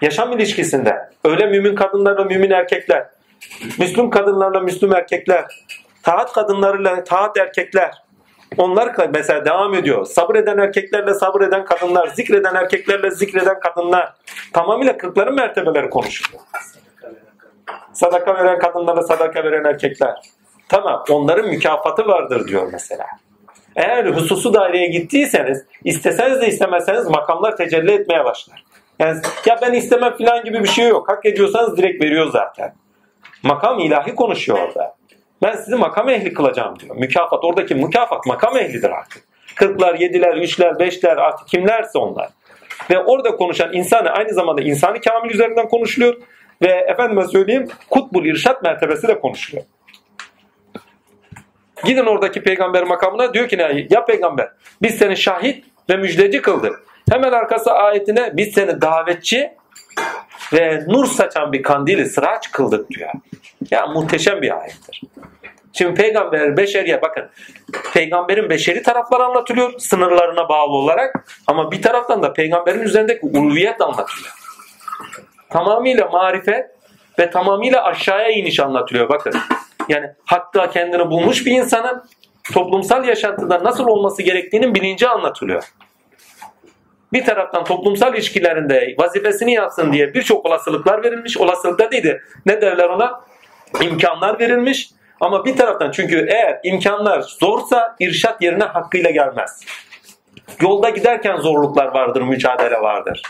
Yaşam 0.01 0.31
ilişkisinde 0.31 1.09
öyle 1.25 1.45
mümin 1.45 1.75
kadınlarla 1.75 2.23
mümin 2.23 2.51
erkekler, 2.51 3.07
Müslüm 3.79 4.09
kadınlarla 4.09 4.59
Müslüm 4.59 4.93
erkekler, 4.93 5.45
taat 6.03 6.33
kadınlarıyla 6.33 7.03
taat 7.03 7.37
erkekler, 7.37 8.03
onlar 8.57 8.95
mesela 9.13 9.45
devam 9.45 9.73
ediyor. 9.73 10.05
Sabreden 10.05 10.57
erkeklerle 10.57 11.13
sabreden 11.13 11.65
kadınlar, 11.65 12.07
zikreden 12.07 12.55
erkeklerle 12.55 13.11
zikreden 13.11 13.59
kadınlar. 13.59 14.13
Tamamıyla 14.53 14.97
kırkların 14.97 15.35
mertebeleri 15.35 15.89
konuşuluyor. 15.89 16.43
Sadaka 17.93 18.35
veren 18.35 18.59
kadınlarla 18.59 19.01
sadaka 19.01 19.43
veren 19.43 19.63
erkekler. 19.63 20.15
Tamam 20.69 21.03
onların 21.09 21.49
mükafatı 21.49 22.07
vardır 22.07 22.47
diyor 22.47 22.69
mesela. 22.71 23.05
Eğer 23.75 24.05
hususu 24.05 24.53
daireye 24.53 24.87
gittiyseniz 24.87 25.65
isteseniz 25.83 26.41
de 26.41 26.47
istemezseniz 26.47 27.07
makamlar 27.07 27.57
tecelli 27.57 27.91
etmeye 27.91 28.25
başlar. 28.25 28.63
Yani 28.99 29.21
ya 29.45 29.59
ben 29.61 29.73
istemem 29.73 30.17
falan 30.17 30.43
gibi 30.43 30.59
bir 30.59 30.67
şey 30.67 30.87
yok. 30.87 31.09
Hak 31.09 31.25
ediyorsanız 31.25 31.77
direkt 31.77 32.03
veriyor 32.03 32.31
zaten. 32.31 32.73
Makam 33.43 33.79
ilahi 33.79 34.15
konuşuyor 34.15 34.59
orada. 34.67 34.95
Ben 35.43 35.55
sizi 35.55 35.75
makam 35.75 36.09
ehli 36.09 36.33
kılacağım 36.33 36.79
diyor. 36.79 36.95
Mükafat 36.95 37.43
oradaki 37.43 37.75
mükafat 37.75 38.25
makam 38.25 38.57
ehlidir 38.57 38.89
artık. 38.89 39.23
Kırklar, 39.55 39.99
yediler, 39.99 40.37
üçler, 40.37 40.79
beşler 40.79 41.17
artık 41.17 41.47
kimlerse 41.47 41.99
onlar. 41.99 42.29
Ve 42.89 42.99
orada 42.99 43.35
konuşan 43.35 43.73
insanı 43.73 44.09
aynı 44.09 44.33
zamanda 44.33 44.61
insani 44.61 45.01
kamil 45.01 45.31
üzerinden 45.31 45.67
konuşuluyor. 45.67 46.21
Ve 46.61 46.67
efendime 46.67 47.27
söyleyeyim 47.27 47.67
kutbul 47.89 48.25
irşat 48.25 48.63
mertebesi 48.63 49.07
de 49.07 49.19
konuşuluyor. 49.19 49.65
Gidin 51.85 52.05
oradaki 52.05 52.43
peygamber 52.43 52.83
makamına 52.83 53.33
diyor 53.33 53.47
ki 53.47 53.57
ne? 53.57 53.87
Ya 53.89 54.05
peygamber 54.05 54.49
biz 54.81 54.95
seni 54.95 55.17
şahit 55.17 55.65
ve 55.89 55.97
müjdeci 55.97 56.41
kıldık. 56.41 56.83
Hemen 57.11 57.31
arkası 57.31 57.71
ayetine 57.71 58.37
biz 58.37 58.53
seni 58.53 58.81
davetçi 58.81 59.51
ve 60.53 60.83
nur 60.87 61.05
saçan 61.05 61.53
bir 61.53 61.63
kandili 61.63 62.05
sıraç 62.05 62.51
kıldık 62.51 62.89
diyor. 62.89 63.09
Ya 63.71 63.87
muhteşem 63.87 64.41
bir 64.41 64.59
ayettir. 64.61 65.01
Şimdi 65.73 65.93
peygamber 65.93 66.57
beşeriye 66.57 67.01
bakın. 67.01 67.29
Peygamberin 67.93 68.49
beşeri 68.49 68.83
tarafları 68.83 69.23
anlatılıyor 69.23 69.79
sınırlarına 69.79 70.49
bağlı 70.49 70.71
olarak 70.71 71.25
ama 71.47 71.71
bir 71.71 71.81
taraftan 71.81 72.23
da 72.23 72.33
peygamberin 72.33 72.81
üzerindeki 72.81 73.25
ulviyet 73.25 73.81
anlatılıyor. 73.81 74.33
Tamamıyla 75.49 76.07
marifet 76.07 76.65
ve 77.19 77.29
tamamıyla 77.29 77.83
aşağıya 77.83 78.29
iniş 78.29 78.59
anlatılıyor 78.59 79.09
bakın. 79.09 79.33
Yani 79.89 80.09
hatta 80.25 80.69
kendini 80.69 81.09
bulmuş 81.11 81.45
bir 81.45 81.51
insanın 81.51 82.03
toplumsal 82.53 83.05
yaşantıda 83.05 83.63
nasıl 83.63 83.87
olması 83.87 84.21
gerektiğinin 84.21 84.75
bilinci 84.75 85.07
anlatılıyor. 85.07 85.63
Bir 87.13 87.25
taraftan 87.25 87.63
toplumsal 87.63 88.13
ilişkilerinde 88.13 88.95
vazifesini 88.97 89.53
yapsın 89.53 89.93
diye 89.93 90.13
birçok 90.13 90.45
olasılıklar 90.45 91.03
verilmiş. 91.03 91.37
Olasılıklar 91.37 91.91
değildi. 91.91 92.21
Ne 92.45 92.61
derler 92.61 92.89
ona? 92.89 93.21
İmkanlar 93.81 94.39
verilmiş. 94.39 94.89
Ama 95.23 95.45
bir 95.45 95.55
taraftan 95.55 95.91
çünkü 95.91 96.27
eğer 96.29 96.59
imkanlar 96.63 97.21
zorsa 97.21 97.95
irşat 97.99 98.41
yerine 98.41 98.63
hakkıyla 98.63 99.09
gelmez. 99.09 99.61
Yolda 100.61 100.89
giderken 100.89 101.37
zorluklar 101.37 101.87
vardır, 101.87 102.21
mücadele 102.21 102.81
vardır. 102.81 103.21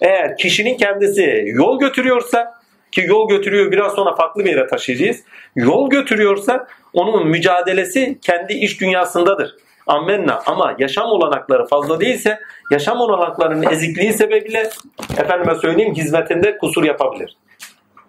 Eğer 0.00 0.36
kişinin 0.36 0.76
kendisi 0.76 1.44
yol 1.46 1.78
götürüyorsa 1.78 2.54
ki 2.92 3.04
yol 3.06 3.28
götürüyor 3.28 3.72
biraz 3.72 3.92
sonra 3.92 4.14
farklı 4.14 4.44
bir 4.44 4.50
yere 4.50 4.66
taşıyacağız. 4.66 5.16
Yol 5.56 5.90
götürüyorsa 5.90 6.66
onun 6.92 7.28
mücadelesi 7.28 8.18
kendi 8.22 8.52
iş 8.52 8.80
dünyasındadır. 8.80 9.54
Ammenna 9.86 10.42
ama 10.46 10.74
yaşam 10.78 11.06
olanakları 11.06 11.66
fazla 11.66 12.00
değilse 12.00 12.38
yaşam 12.70 13.00
olanaklarının 13.00 13.70
ezikliği 13.70 14.12
sebebiyle 14.12 14.70
efendime 15.18 15.54
söyleyeyim 15.54 15.94
hizmetinde 15.94 16.58
kusur 16.58 16.84
yapabilir. 16.84 17.36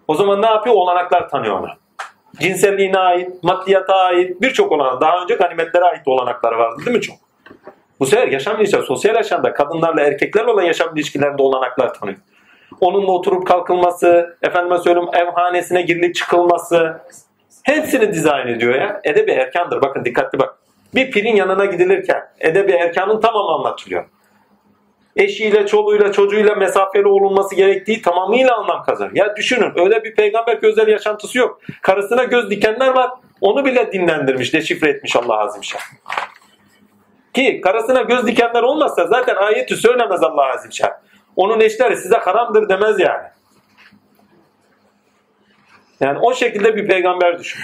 O 0.08 0.14
zaman 0.14 0.42
ne 0.42 0.46
yapıyor? 0.46 0.76
Olanaklar 0.76 1.28
tanıyor 1.28 1.60
ona. 1.60 1.83
Cinselliğine 2.40 2.98
ait, 2.98 3.42
maddiyata 3.42 3.94
ait 3.94 4.42
birçok 4.42 4.72
olanak. 4.72 5.00
Daha 5.00 5.22
önce 5.22 5.34
ganimetlere 5.34 5.84
ait 5.84 6.02
olanakları 6.06 6.58
vardı 6.58 6.82
değil 6.86 6.96
mi 6.96 7.02
çok? 7.02 7.16
Bu 8.00 8.06
sefer 8.06 8.28
yaşam 8.28 8.60
ilişkileri, 8.60 8.86
sosyal 8.86 9.14
yaşamda 9.14 9.52
kadınlarla 9.52 10.00
erkeklerle 10.00 10.50
olan 10.50 10.62
yaşam 10.62 10.96
ilişkilerinde 10.96 11.42
olanaklar 11.42 11.94
tanıyor. 11.94 12.18
Onunla 12.80 13.12
oturup 13.12 13.46
kalkılması, 13.46 14.36
efendime 14.42 14.78
söyleyeyim 14.78 15.08
evhanesine 15.12 15.82
girilip 15.82 16.14
çıkılması 16.14 17.00
hepsini 17.62 18.12
dizayn 18.12 18.46
ediyor 18.46 18.74
ya. 18.74 19.00
Edebi 19.04 19.30
erkandır. 19.30 19.82
Bakın 19.82 20.04
dikkatli 20.04 20.38
bak. 20.38 20.54
Bir 20.94 21.10
pirin 21.10 21.36
yanına 21.36 21.64
gidilirken 21.64 22.22
edebi 22.40 22.72
erkanın 22.72 23.20
tamamı 23.20 23.54
anlatılıyor. 23.54 24.04
Eşiyle, 25.16 25.66
çoluğuyla, 25.66 26.12
çocuğuyla 26.12 26.54
mesafeli 26.54 27.08
olunması 27.08 27.54
gerektiği 27.54 28.02
tamamıyla 28.02 28.56
anlam 28.56 28.82
kazanıyor. 28.82 29.16
Ya 29.16 29.36
düşünün 29.36 29.72
öyle 29.76 30.04
bir 30.04 30.14
peygamber 30.14 30.58
özel 30.62 30.88
yaşantısı 30.88 31.38
yok. 31.38 31.60
Karısına 31.82 32.24
göz 32.24 32.50
dikenler 32.50 32.88
var. 32.88 33.10
Onu 33.40 33.64
bile 33.64 33.92
dinlendirmiş, 33.92 34.54
deşifre 34.54 34.90
etmiş 34.90 35.16
Allah 35.16 35.38
Azimşah. 35.38 35.80
Ki 37.34 37.60
karısına 37.60 38.02
göz 38.02 38.26
dikenler 38.26 38.62
olmazsa 38.62 39.06
zaten 39.06 39.36
ayeti 39.36 39.76
söylemez 39.76 40.22
Allah 40.22 40.46
Azimşah. 40.46 40.90
Onun 41.36 41.60
eşleri 41.60 41.96
size 41.96 42.16
haramdır 42.16 42.68
demez 42.68 43.00
yani. 43.00 43.26
Yani 46.00 46.18
o 46.22 46.34
şekilde 46.34 46.76
bir 46.76 46.86
peygamber 46.88 47.38
düşün. 47.38 47.62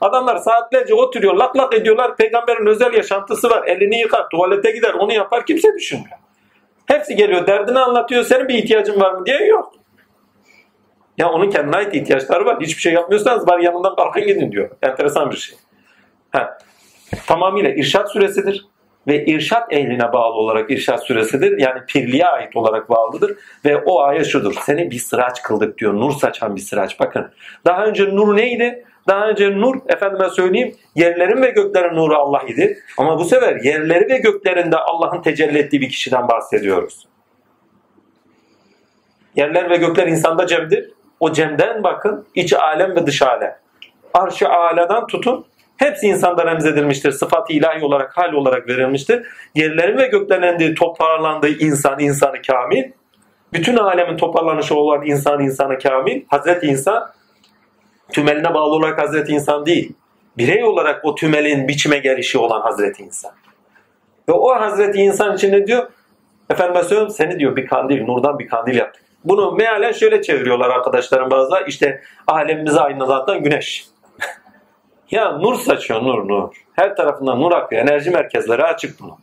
Adamlar 0.00 0.36
saatlerce 0.36 0.94
oturuyor, 0.94 1.34
lak 1.34 1.56
lak 1.56 1.74
ediyorlar. 1.74 2.16
Peygamberin 2.16 2.66
özel 2.66 2.92
yaşantısı 2.92 3.50
var. 3.50 3.66
Elini 3.66 4.00
yıkar, 4.00 4.28
tuvalete 4.28 4.70
gider, 4.70 4.94
onu 4.94 5.12
yapar. 5.12 5.46
Kimse 5.46 5.74
düşünmüyor. 5.74 6.18
Hepsi 6.86 7.16
geliyor, 7.16 7.46
derdini 7.46 7.78
anlatıyor. 7.78 8.24
Senin 8.24 8.48
bir 8.48 8.54
ihtiyacın 8.54 9.00
var 9.00 9.12
mı 9.12 9.26
diye 9.26 9.46
yok. 9.46 9.72
Ya 11.18 11.30
onun 11.30 11.50
kendine 11.50 11.76
ait 11.76 11.94
ihtiyaçları 11.94 12.44
var. 12.44 12.60
Hiçbir 12.60 12.80
şey 12.80 12.92
yapmıyorsanız 12.92 13.46
bari 13.46 13.64
yanından 13.64 13.96
kalkın 13.96 14.26
gidin 14.26 14.52
diyor. 14.52 14.70
Enteresan 14.82 15.30
bir 15.30 15.36
şey. 15.36 15.56
Ha. 16.30 16.58
Tamamıyla 17.26 17.70
irşat 17.70 18.12
süresidir 18.12 18.66
ve 19.06 19.24
irşat 19.24 19.72
ehline 19.72 20.12
bağlı 20.12 20.34
olarak 20.34 20.70
irşat 20.70 21.06
süresidir. 21.06 21.58
Yani 21.58 21.80
pirliğe 21.88 22.26
ait 22.26 22.56
olarak 22.56 22.90
bağlıdır. 22.90 23.36
Ve 23.64 23.76
o 23.76 24.02
ayet 24.02 24.26
şudur. 24.26 24.54
Seni 24.62 24.90
bir 24.90 24.98
sıraç 24.98 25.42
kıldık 25.42 25.78
diyor. 25.78 25.94
Nur 25.94 26.12
saçan 26.12 26.56
bir 26.56 26.60
sıraç. 26.60 27.00
Bakın. 27.00 27.30
Daha 27.64 27.86
önce 27.86 28.04
nur 28.04 28.36
neydi? 28.36 28.85
Daha 29.08 29.28
önce 29.28 29.60
nur 29.60 29.76
efendime 29.88 30.30
söyleyeyim 30.30 30.76
yerlerin 30.94 31.42
ve 31.42 31.50
göklerin 31.50 31.96
nuru 31.96 32.16
Allah 32.16 32.42
idi. 32.42 32.78
Ama 32.98 33.18
bu 33.18 33.24
sefer 33.24 33.56
yerleri 33.64 34.08
ve 34.08 34.18
göklerinde 34.18 34.76
Allah'ın 34.76 35.22
tecelli 35.22 35.58
ettiği 35.58 35.80
bir 35.80 35.88
kişiden 35.88 36.28
bahsediyoruz. 36.28 37.06
Yerler 39.36 39.70
ve 39.70 39.76
gökler 39.76 40.06
insanda 40.06 40.46
cemdir. 40.46 40.90
O 41.20 41.32
cemden 41.32 41.82
bakın 41.82 42.26
iç 42.34 42.52
alem 42.52 42.96
ve 42.96 43.06
dış 43.06 43.22
alem. 43.22 43.58
Arş-ı 44.14 44.48
aladan 44.48 45.06
tutun 45.06 45.46
Hepsi 45.76 46.06
insanda 46.06 46.46
remzedilmiştir. 46.46 47.12
Sıfat 47.12 47.50
ilahi 47.50 47.84
olarak, 47.84 48.16
hal 48.16 48.32
olarak 48.32 48.68
verilmiştir. 48.68 49.26
Yerlerin 49.54 49.98
ve 49.98 50.06
göklerin 50.06 50.74
toparlandığı 50.74 51.58
insan, 51.58 52.00
insanı 52.00 52.42
kamil. 52.42 52.84
Bütün 53.52 53.76
alemin 53.76 54.16
toparlanışı 54.16 54.74
olan 54.74 55.06
insan, 55.06 55.40
insanı 55.40 55.78
kamil. 55.78 56.22
Hazreti 56.28 56.66
insan 56.66 57.10
tümeline 58.12 58.54
bağlı 58.54 58.74
olarak 58.74 59.00
Hazreti 59.00 59.32
insan 59.32 59.66
değil. 59.66 59.92
Birey 60.38 60.64
olarak 60.64 61.04
o 61.04 61.14
tümelin 61.14 61.68
biçime 61.68 61.98
gelişi 61.98 62.38
olan 62.38 62.60
Hazreti 62.60 63.02
insan. 63.02 63.32
Ve 64.28 64.32
o 64.32 64.60
Hazreti 64.60 64.98
insan 64.98 65.36
için 65.36 65.52
ne 65.52 65.66
diyor? 65.66 65.88
Efendim 66.50 66.82
söylüyorum 66.82 67.10
seni 67.10 67.38
diyor 67.38 67.56
bir 67.56 67.66
kandil, 67.66 68.04
nurdan 68.04 68.38
bir 68.38 68.48
kandil 68.48 68.76
yaptık. 68.76 69.02
Bunu 69.24 69.52
mealen 69.52 69.92
şöyle 69.92 70.22
çeviriyorlar 70.22 70.70
arkadaşlarım 70.70 71.30
bazıları. 71.30 71.64
İşte 71.68 72.02
alemimizi 72.26 72.80
aydınlatan 72.80 73.42
güneş. 73.42 73.86
Ya 75.10 75.32
nur 75.32 75.54
saçıyor 75.54 76.02
nur 76.02 76.28
nur. 76.28 76.48
Her 76.72 76.96
tarafından 76.96 77.40
nur 77.40 77.52
akıyor. 77.52 77.82
Enerji 77.82 78.10
merkezleri 78.10 78.64
açık 78.64 79.00
bunu. 79.00 79.18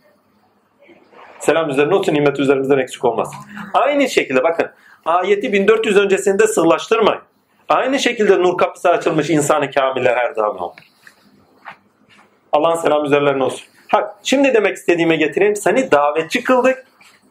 Selam 1.39 1.69
üzerine 1.69 1.95
olsun 1.95 2.13
nimet 2.13 2.39
üzerimizden 2.39 2.77
eksik 2.77 3.05
olmaz. 3.05 3.31
Aynı 3.73 4.09
şekilde 4.09 4.43
bakın 4.43 4.69
ayeti 5.05 5.53
1400 5.53 5.97
öncesinde 5.97 6.47
sırlaştırmayın. 6.47 7.21
Aynı 7.69 7.99
şekilde 7.99 8.39
nur 8.39 8.57
kapısı 8.57 8.89
açılmış 8.89 9.29
insanı 9.29 9.71
kamiller 9.71 10.15
her 10.17 10.35
daim 10.35 10.57
olur. 10.57 10.73
Allah'ın 12.51 12.75
selam 12.75 13.05
üzerlerine 13.05 13.43
olsun. 13.43 13.67
Ha, 13.87 14.15
şimdi 14.23 14.53
demek 14.53 14.77
istediğime 14.77 15.15
getireyim. 15.15 15.55
Seni 15.55 15.91
davetçi 15.91 16.43
kıldık 16.43 16.85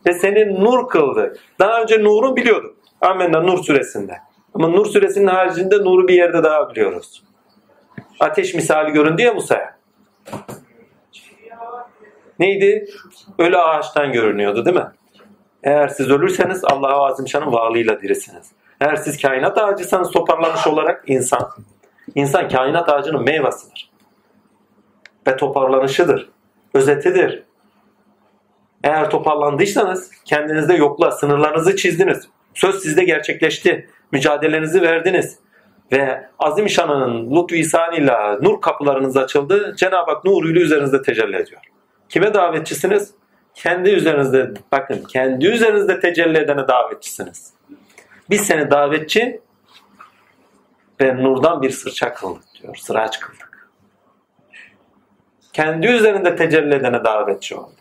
ve 0.06 0.12
seni 0.12 0.64
nur 0.64 0.88
kıldı. 0.88 1.38
Daha 1.58 1.82
önce 1.82 2.04
nuru 2.04 2.36
biliyorduk. 2.36 2.76
Amenna 3.00 3.40
Nur 3.40 3.64
suresinde. 3.64 4.18
Ama 4.54 4.68
Nur 4.68 4.86
suresinin 4.86 5.26
haricinde 5.26 5.78
nuru 5.78 6.08
bir 6.08 6.14
yerde 6.14 6.42
daha 6.42 6.70
biliyoruz 6.70 7.22
ateş 8.22 8.54
misali 8.54 8.92
göründü 8.92 9.22
ya 9.22 9.34
Musa'ya. 9.34 9.76
Neydi? 12.38 12.86
Ölü 13.38 13.58
ağaçtan 13.58 14.12
görünüyordu 14.12 14.64
değil 14.64 14.76
mi? 14.76 14.86
Eğer 15.62 15.88
siz 15.88 16.10
ölürseniz 16.10 16.64
Allah-u 16.64 17.04
Azimşan'ın 17.04 17.52
varlığıyla 17.52 18.00
dirisiniz. 18.02 18.52
Eğer 18.82 18.96
siz 18.96 19.22
kainat 19.22 19.58
ağacıysanız 19.58 20.10
toparlanmış 20.10 20.66
olarak 20.66 21.04
insan. 21.06 21.50
İnsan 22.14 22.48
kainat 22.48 22.88
ağacının 22.88 23.24
meyvasıdır. 23.24 23.90
Ve 25.26 25.36
toparlanışıdır. 25.36 26.30
Özetidir. 26.74 27.42
Eğer 28.84 29.10
toparlandıysanız 29.10 30.10
kendinizde 30.24 30.74
yokla, 30.74 31.10
sınırlarınızı 31.10 31.76
çizdiniz. 31.76 32.28
Söz 32.54 32.82
sizde 32.82 33.04
gerçekleşti. 33.04 33.88
Mücadelenizi 34.12 34.82
verdiniz 34.82 35.38
ve 35.92 36.26
azim 36.38 36.68
şanının 36.68 37.36
lütfu 37.36 37.54
ihsanıyla 37.56 38.38
nur 38.42 38.60
kapılarınız 38.60 39.16
açıldı. 39.16 39.74
Cenab-ı 39.78 40.10
Hak 40.10 40.24
nuruyla 40.24 40.60
üzerinizde 40.60 41.02
tecelli 41.02 41.36
ediyor. 41.36 41.60
Kime 42.08 42.34
davetçisiniz? 42.34 43.10
Kendi 43.54 43.90
üzerinizde, 43.90 44.50
bakın 44.72 45.04
kendi 45.08 45.46
üzerinizde 45.46 46.00
tecelli 46.00 46.38
edene 46.38 46.68
davetçisiniz. 46.68 47.51
Biz 48.32 48.40
seni 48.40 48.70
davetçi 48.70 49.40
ve 51.00 51.16
nurdan 51.16 51.62
bir 51.62 51.70
sırça 51.70 52.14
kıldık 52.14 52.44
diyor. 52.62 52.76
Sıraç 52.76 53.20
kıldık. 53.20 53.68
Kendi 55.52 55.86
üzerinde 55.86 56.36
tecelli 56.36 56.74
edene 56.74 57.04
davetçi 57.04 57.56
oldu. 57.56 57.80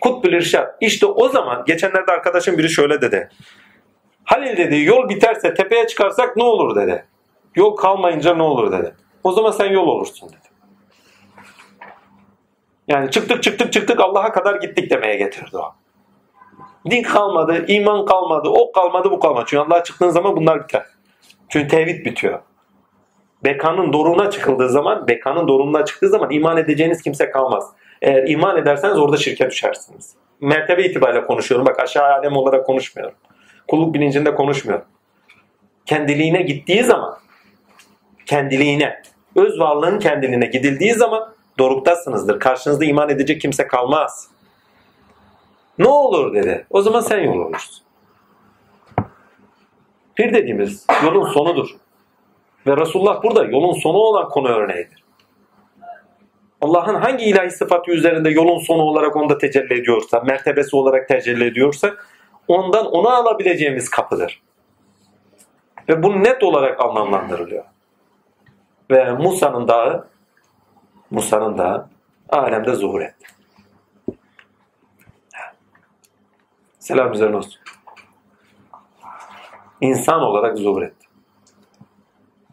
Kutbül 0.00 0.32
İrşad. 0.32 0.76
İşte 0.80 1.06
o 1.06 1.28
zaman 1.28 1.64
geçenlerde 1.66 2.12
arkadaşım 2.12 2.58
biri 2.58 2.68
şöyle 2.68 3.00
dedi. 3.00 3.30
Halil 4.24 4.56
dedi 4.56 4.80
yol 4.80 5.08
biterse 5.08 5.54
tepeye 5.54 5.86
çıkarsak 5.86 6.36
ne 6.36 6.42
olur 6.44 6.76
dedi. 6.76 7.06
Yol 7.54 7.76
kalmayınca 7.76 8.34
ne 8.34 8.42
olur 8.42 8.72
dedi. 8.72 8.94
O 9.24 9.32
zaman 9.32 9.50
sen 9.50 9.66
yol 9.70 9.86
olursun 9.86 10.28
dedi. 10.28 10.48
Yani 12.88 13.10
çıktık 13.10 13.42
çıktık 13.42 13.72
çıktık 13.72 14.00
Allah'a 14.00 14.32
kadar 14.32 14.54
gittik 14.54 14.90
demeye 14.90 15.16
getirdi 15.16 15.56
o. 15.56 15.74
Din 16.90 17.02
kalmadı, 17.02 17.64
iman 17.68 18.04
kalmadı, 18.04 18.48
o 18.48 18.72
kalmadı, 18.72 19.10
bu 19.10 19.20
kalmadı. 19.20 19.44
Çünkü 19.48 19.62
Allah'a 19.62 19.84
çıktığın 19.84 20.10
zaman 20.10 20.36
bunlar 20.36 20.62
biter. 20.62 20.82
Çünkü 21.48 21.68
tevhid 21.68 22.06
bitiyor. 22.06 22.38
Bekanın 23.44 23.92
doruğuna 23.92 24.30
çıkıldığı 24.30 24.68
zaman, 24.68 25.08
bekanın 25.08 25.48
doruğuna 25.48 25.84
çıktığı 25.84 26.08
zaman 26.08 26.30
iman 26.30 26.56
edeceğiniz 26.56 27.02
kimse 27.02 27.30
kalmaz. 27.30 27.64
Eğer 28.02 28.28
iman 28.28 28.56
ederseniz 28.56 28.98
orada 28.98 29.16
şirke 29.16 29.50
düşersiniz. 29.50 30.14
Mertebe 30.40 30.84
itibariyle 30.84 31.24
konuşuyorum. 31.24 31.66
Bak 31.66 31.80
aşağı 31.80 32.12
alem 32.12 32.36
olarak 32.36 32.66
konuşmuyorum. 32.66 33.14
Kulluk 33.68 33.94
bilincinde 33.94 34.34
konuşmuyor. 34.34 34.82
Kendiliğine 35.86 36.42
gittiği 36.42 36.84
zaman 36.84 37.18
kendiliğine, 38.26 39.02
öz 39.36 39.60
varlığın 39.60 39.98
kendiliğine 39.98 40.46
gidildiği 40.46 40.94
zaman 40.94 41.34
doruktasınızdır. 41.58 42.40
Karşınızda 42.40 42.84
iman 42.84 43.08
edecek 43.08 43.40
kimse 43.40 43.66
kalmaz. 43.66 44.28
Ne 45.78 45.88
olur 45.88 46.34
dedi. 46.34 46.66
O 46.70 46.82
zaman 46.82 47.00
sen 47.00 47.18
yol 47.18 47.38
olursun. 47.38 47.84
Pir 50.14 50.34
dediğimiz 50.34 50.86
yolun 51.04 51.28
sonudur. 51.32 51.68
Ve 52.66 52.76
Resulullah 52.76 53.22
burada 53.22 53.44
yolun 53.44 53.72
sonu 53.72 53.96
olan 53.96 54.28
konu 54.28 54.48
örneğidir. 54.48 55.04
Allah'ın 56.60 56.94
hangi 56.94 57.24
ilahi 57.24 57.50
sıfatı 57.50 57.90
üzerinde 57.90 58.30
yolun 58.30 58.58
sonu 58.58 58.82
olarak 58.82 59.16
onda 59.16 59.38
tecelli 59.38 59.80
ediyorsa, 59.80 60.20
mertebesi 60.20 60.76
olarak 60.76 61.08
tecelli 61.08 61.44
ediyorsa 61.44 61.94
ondan 62.48 62.86
onu 62.86 63.08
alabileceğimiz 63.08 63.90
kapıdır. 63.90 64.42
Ve 65.88 66.02
bu 66.02 66.24
net 66.24 66.42
olarak 66.42 66.80
anlamlandırılıyor. 66.80 67.64
Ve 68.90 69.12
Musa'nın 69.12 69.68
dağı 69.68 70.08
Musa'nın 71.10 71.58
dağı 71.58 71.88
alemde 72.28 72.74
zuhur 72.74 73.00
etti. 73.00 73.26
Selam 76.88 77.12
üzerine 77.12 77.36
olsun. 77.36 77.60
İnsan 79.80 80.20
olarak 80.20 80.58
zuhur 80.58 80.82
etti. 80.82 81.06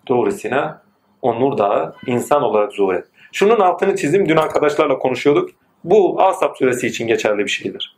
Doğru 0.08 0.32
Sina 0.32 0.82
o 1.22 1.40
Nur 1.40 1.58
Dağı 1.58 1.96
insan 2.08 2.44
olarak 2.44 2.74
zuhur 2.74 2.94
etti. 2.94 3.10
Şunun 3.32 3.60
altını 3.60 3.96
çizdim. 3.96 4.30
Dün 4.30 4.38
arkadaşlarla 4.38 4.98
konuşuyorduk. 4.98 5.50
Bu 5.84 6.22
Asap 6.22 6.58
suresi 6.58 6.88
için 6.88 7.08
geçerli 7.08 7.44
bir 7.44 7.50
şeydir. 7.50 7.95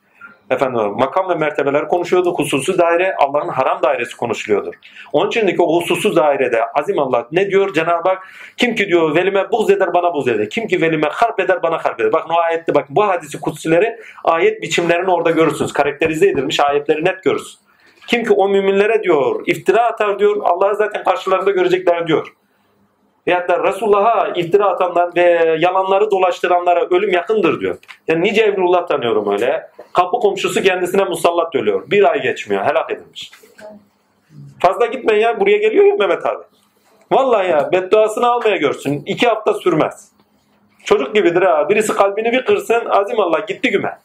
Efendim 0.49 0.81
makam 0.81 1.29
ve 1.29 1.35
mertebeler 1.35 1.87
konuşuyorduk. 1.87 2.39
Hususi 2.39 2.77
daire 2.77 3.15
Allah'ın 3.19 3.47
haram 3.47 3.81
dairesi 3.83 4.17
konuşuluyordur. 4.17 4.73
Onun 5.13 5.27
içindeki 5.27 5.61
o 5.61 5.81
hususi 5.81 6.15
dairede 6.15 6.65
azim 6.65 6.99
Allah 6.99 7.27
ne 7.31 7.49
diyor 7.49 7.73
Cenab-ı 7.73 8.09
Hak? 8.09 8.27
Kim 8.57 8.75
ki 8.75 8.87
diyor 8.87 9.15
velime 9.15 9.51
buz 9.51 9.69
eder 9.69 9.93
bana 9.93 10.13
buz 10.13 10.27
eder. 10.27 10.49
Kim 10.49 10.67
ki 10.67 10.81
velime 10.81 11.07
harp 11.11 11.39
eder 11.39 11.63
bana 11.63 11.77
harp 11.77 11.99
eder. 11.99 12.13
Bakın 12.13 12.29
o 12.29 12.39
ayette 12.39 12.75
bakın 12.75 12.95
bu 12.95 13.07
hadisi 13.07 13.39
kutsileri 13.41 13.99
ayet 14.23 14.61
biçimlerini 14.61 15.11
orada 15.11 15.31
görürsünüz. 15.31 15.73
Karakterize 15.73 16.27
edilmiş 16.29 16.59
ayetleri 16.59 17.05
net 17.05 17.23
görürsünüz. 17.23 17.57
Kim 18.07 18.23
ki 18.23 18.33
o 18.33 18.49
müminlere 18.49 19.03
diyor 19.03 19.43
iftira 19.45 19.83
atar 19.83 20.19
diyor 20.19 20.37
Allah'ı 20.43 20.75
zaten 20.75 21.03
karşılarında 21.03 21.51
görecekler 21.51 22.07
diyor. 22.07 22.33
Veyahut 23.27 23.49
da 23.49 23.63
Resulullah'a 23.63 24.27
iftira 24.27 24.65
atanlar 24.65 25.15
ve 25.15 25.55
yalanları 25.59 26.11
dolaştıranlara 26.11 26.85
ölüm 26.85 27.13
yakındır 27.13 27.59
diyor. 27.59 27.77
Yani 28.07 28.23
nice 28.23 28.41
Emrullah 28.41 28.87
tanıyorum 28.87 29.31
öyle. 29.31 29.69
Kapı 29.93 30.19
komşusu 30.19 30.61
kendisine 30.61 31.03
musallat 31.03 31.55
ölüyor. 31.55 31.91
Bir 31.91 32.11
ay 32.11 32.21
geçmiyor. 32.21 32.65
Helak 32.65 32.91
edilmiş. 32.91 33.31
Fazla 34.61 34.85
gitmeyin 34.85 35.21
ya. 35.21 35.39
Buraya 35.39 35.57
geliyor 35.57 35.85
ya 35.85 35.95
Mehmet 35.95 36.25
abi. 36.25 36.43
Vallahi 37.11 37.49
ya 37.49 37.71
bedduasını 37.71 38.27
almaya 38.27 38.57
görsün. 38.57 39.03
İki 39.05 39.27
hafta 39.27 39.53
sürmez. 39.53 40.11
Çocuk 40.85 41.15
gibidir 41.15 41.41
ha. 41.41 41.69
Birisi 41.69 41.93
kalbini 41.93 42.31
bir 42.31 42.45
kırsın. 42.45 42.85
Azim 42.89 43.19
Allah 43.19 43.39
gitti 43.39 43.69
güme. 43.69 43.97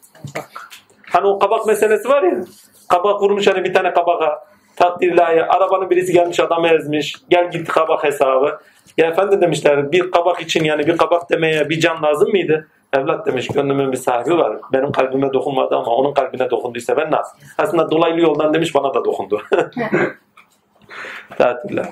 Hani 1.13 1.27
o 1.27 1.39
kabak 1.39 1.67
meselesi 1.67 2.09
var 2.09 2.23
ya. 2.23 2.41
Kabak 2.89 3.23
vurmuş 3.23 3.47
hani 3.47 3.65
bir 3.65 3.75
tane 3.75 3.93
kabaka. 3.93 4.45
Takdirlahi. 4.77 5.45
Arabanın 5.45 5.91
birisi 5.91 6.13
gelmiş 6.13 6.41
adam 6.41 6.65
ezmiş. 6.65 7.17
Gel 7.29 7.51
gitti 7.51 7.73
kabak 7.73 8.05
hesabı. 8.05 8.59
Ya 8.99 9.07
efendi 9.07 9.41
demişler 9.41 9.93
bir 9.93 10.11
kabak 10.11 10.43
için 10.43 10.65
yani 10.65 10.87
bir 10.87 10.97
kabak 10.97 11.31
demeye 11.31 11.69
bir 11.69 11.81
can 11.81 12.03
lazım 12.03 12.31
mıydı? 12.31 12.69
Evlat 12.93 13.27
demiş 13.27 13.49
gönlümün 13.49 13.93
bir 13.93 13.97
sahibi 13.97 14.39
var. 14.39 14.57
Benim 14.73 14.93
kalbime 14.93 15.33
dokunmadı 15.33 15.77
ama 15.77 15.95
onun 15.95 16.15
kalbine 16.15 16.51
dokunduysa 16.51 16.97
ben 16.97 17.11
nasıl? 17.11 17.39
Aslında 17.59 17.91
dolaylı 17.91 18.21
yoldan 18.21 18.55
demiş 18.55 18.75
bana 18.75 18.95
da 18.95 19.05
dokundu. 19.05 19.43
Tatillah. 21.39 21.87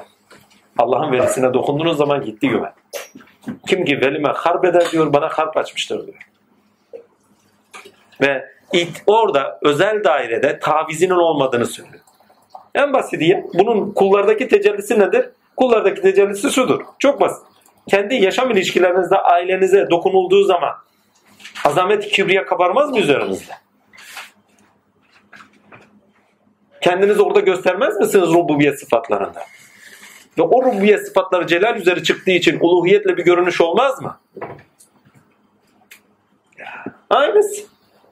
Allah'ın 0.78 1.12
velisine 1.12 1.54
dokunduğunuz 1.54 1.96
zaman 1.96 2.22
gitti 2.22 2.48
güven. 2.48 2.72
Kim 3.68 3.84
ki 3.84 4.00
velime 4.00 4.28
harp 4.28 4.64
eder 4.64 4.90
diyor 4.92 5.12
bana 5.12 5.28
harp 5.28 5.56
açmıştır 5.56 6.06
diyor. 6.06 6.18
Ve 8.20 8.44
it, 8.72 9.02
orada 9.06 9.58
özel 9.62 10.04
dairede 10.04 10.58
tavizinin 10.58 11.14
olmadığını 11.14 11.66
söylüyor. 11.66 12.04
En 12.74 12.92
basiti 12.92 13.44
bunun 13.54 13.92
kullardaki 13.92 14.48
tecellisi 14.48 14.98
nedir? 14.98 15.30
Kullardaki 15.56 16.02
tecellisi 16.02 16.50
şudur. 16.50 16.80
Çok 16.98 17.20
basit. 17.20 17.46
Kendi 17.88 18.14
yaşam 18.14 18.50
ilişkilerinizde 18.50 19.18
ailenize 19.18 19.90
dokunulduğu 19.90 20.44
zaman 20.44 20.74
azamet 21.64 22.08
kibriye 22.08 22.44
kabarmaz 22.44 22.90
mı 22.90 22.98
üzerinizde? 22.98 23.52
Kendinizi 26.80 27.22
orada 27.22 27.40
göstermez 27.40 27.96
misiniz 27.96 28.28
rububiyet 28.28 28.80
sıfatlarında? 28.80 29.40
Ve 30.38 30.42
o 30.42 30.62
rububiyet 30.62 31.06
sıfatları 31.06 31.46
celal 31.46 31.76
üzeri 31.76 32.02
çıktığı 32.02 32.30
için 32.30 32.58
uluhiyetle 32.60 33.16
bir 33.16 33.24
görünüş 33.24 33.60
olmaz 33.60 34.02
mı? 34.02 34.20
Aynısı. 37.10 37.62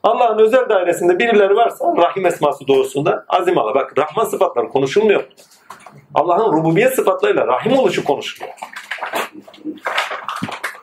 Allah'ın 0.03 0.39
özel 0.39 0.69
dairesinde 0.69 1.19
birileri 1.19 1.57
varsa 1.57 1.95
rahim 1.97 2.27
esması 2.27 2.69
doğrusunda 2.69 3.25
azim 3.29 3.59
Allah. 3.59 3.75
Bak 3.75 3.99
Rahman 3.99 4.25
sıfatları 4.25 4.69
konuşulmuyor. 4.69 5.25
Allah'ın 6.19 6.53
rububiyet 6.53 6.95
sıfatlarıyla 6.95 7.47
rahim 7.47 7.73
oluşu 7.73 8.05
konuşuluyor. 8.05 8.55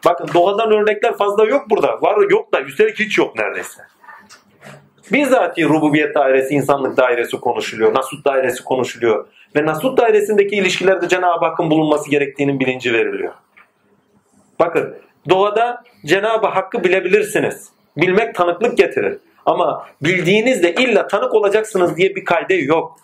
Bakın 0.05 0.27
doğadan 0.33 0.71
örnekler 0.71 1.17
fazla 1.17 1.45
yok 1.45 1.69
burada. 1.69 2.01
Var 2.01 2.29
yok 2.29 2.53
da 2.53 2.61
üstelik 2.61 2.99
hiç 2.99 3.17
yok 3.17 3.39
neredeyse. 3.39 3.81
Bizzati 5.11 5.65
rububiyet 5.65 6.15
dairesi, 6.15 6.53
insanlık 6.53 6.97
dairesi 6.97 7.39
konuşuluyor. 7.39 7.93
Nasut 7.93 8.25
dairesi 8.25 8.63
konuşuluyor. 8.63 9.27
Ve 9.55 9.65
Nasut 9.65 9.97
dairesindeki 9.97 10.55
ilişkilerde 10.55 11.07
Cenab-ı 11.07 11.45
Hakk'ın 11.45 11.69
bulunması 11.69 12.09
gerektiğinin 12.09 12.59
bilinci 12.59 12.93
veriliyor. 12.93 13.33
Bakın 14.59 14.95
doğada 15.29 15.83
Cenab-ı 16.05 16.47
Hakk'ı 16.47 16.83
bilebilirsiniz. 16.83 17.69
Bilmek 17.97 18.35
tanıklık 18.35 18.77
getirir. 18.77 19.17
Ama 19.45 19.87
bildiğinizde 20.01 20.73
illa 20.73 21.07
tanık 21.07 21.33
olacaksınız 21.33 21.97
diye 21.97 22.15
bir 22.15 22.25
kayde 22.25 22.53
yok. 22.53 22.99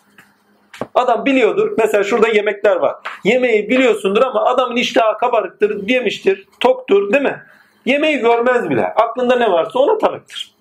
Adam 0.96 1.26
biliyordur. 1.26 1.72
Mesela 1.78 2.04
şurada 2.04 2.28
yemekler 2.28 2.76
var. 2.76 2.96
Yemeği 3.24 3.70
biliyorsundur 3.70 4.22
ama 4.22 4.46
adamın 4.46 4.76
iştahı 4.76 5.18
kabarıktır, 5.18 5.88
yemiştir, 5.90 6.48
toktur 6.60 7.14
değil 7.14 7.24
mi? 7.24 7.44
Yemeği 7.86 8.18
görmez 8.18 8.70
bile. 8.70 8.86
Aklında 8.86 9.36
ne 9.36 9.52
varsa 9.52 9.80
ona 9.80 9.98
tanıktır. 9.98 10.52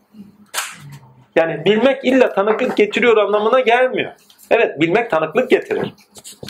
Yani 1.37 1.65
bilmek 1.65 2.05
illa 2.05 2.33
tanıklık 2.33 2.77
getiriyor 2.77 3.17
anlamına 3.17 3.61
gelmiyor. 3.61 4.13
Evet 4.51 4.81
bilmek 4.81 5.11
tanıklık 5.11 5.51
getirir. 5.51 5.95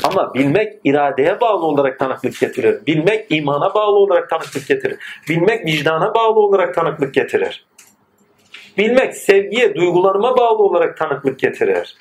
Ama 0.04 0.35
bilmek 0.35 0.72
iradeye 0.85 1.40
bağlı 1.40 1.66
olarak 1.66 1.98
tanıklık 1.98 2.40
getirir. 2.40 2.87
Bilmek 2.87 3.26
imana 3.30 3.74
bağlı 3.74 3.96
olarak 3.96 4.30
tanıklık 4.30 4.68
getirir. 4.68 4.98
Bilmek 5.28 5.66
vicdana 5.66 6.14
bağlı 6.14 6.40
olarak 6.40 6.74
tanıklık 6.74 7.14
getirir. 7.14 7.66
Bilmek 8.78 9.16
sevgiye, 9.16 9.74
duygularıma 9.74 10.37
bağlı 10.37 10.59
olarak 10.62 10.96
tanıklık 10.96 11.38
getirir. 11.38 11.96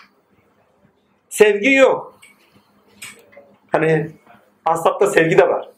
Sevgi 1.30 1.74
yok. 1.74 2.20
Hani 3.72 4.12
asapta 4.66 5.08
sevgi 5.08 5.38
de 5.38 5.48
var. 5.48 5.70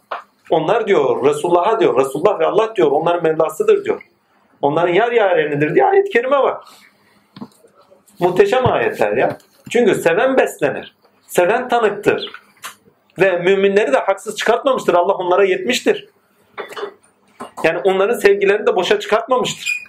Onlar 0.49 0.87
diyor 0.87 1.25
Resulullah'a 1.25 1.79
diyor. 1.79 1.99
Resulullah 1.99 2.39
ve 2.39 2.45
Allah 2.45 2.75
diyor. 2.75 2.91
Onların 2.91 3.23
Mevlasıdır 3.23 3.85
diyor. 3.85 4.01
Onların 4.61 4.93
yar 4.93 5.11
yarenidir 5.11 5.75
diye 5.75 5.85
ayet-i 5.85 6.09
kerime 6.09 6.37
var. 6.37 6.57
Muhteşem 8.19 8.71
ayetler 8.71 9.17
ya. 9.17 9.37
Çünkü 9.69 9.95
seven 9.95 10.37
beslenir. 10.37 10.95
Seven 11.27 11.69
tanıktır. 11.69 12.31
Ve 13.19 13.37
müminleri 13.37 13.93
de 13.93 13.97
haksız 13.97 14.35
çıkartmamıştır. 14.35 14.93
Allah 14.93 15.13
onlara 15.13 15.43
yetmiştir. 15.43 16.09
Yani 17.63 17.77
onların 17.83 18.19
sevgilerini 18.19 18.67
de 18.67 18.75
boşa 18.75 18.99
çıkartmamıştır. 18.99 19.83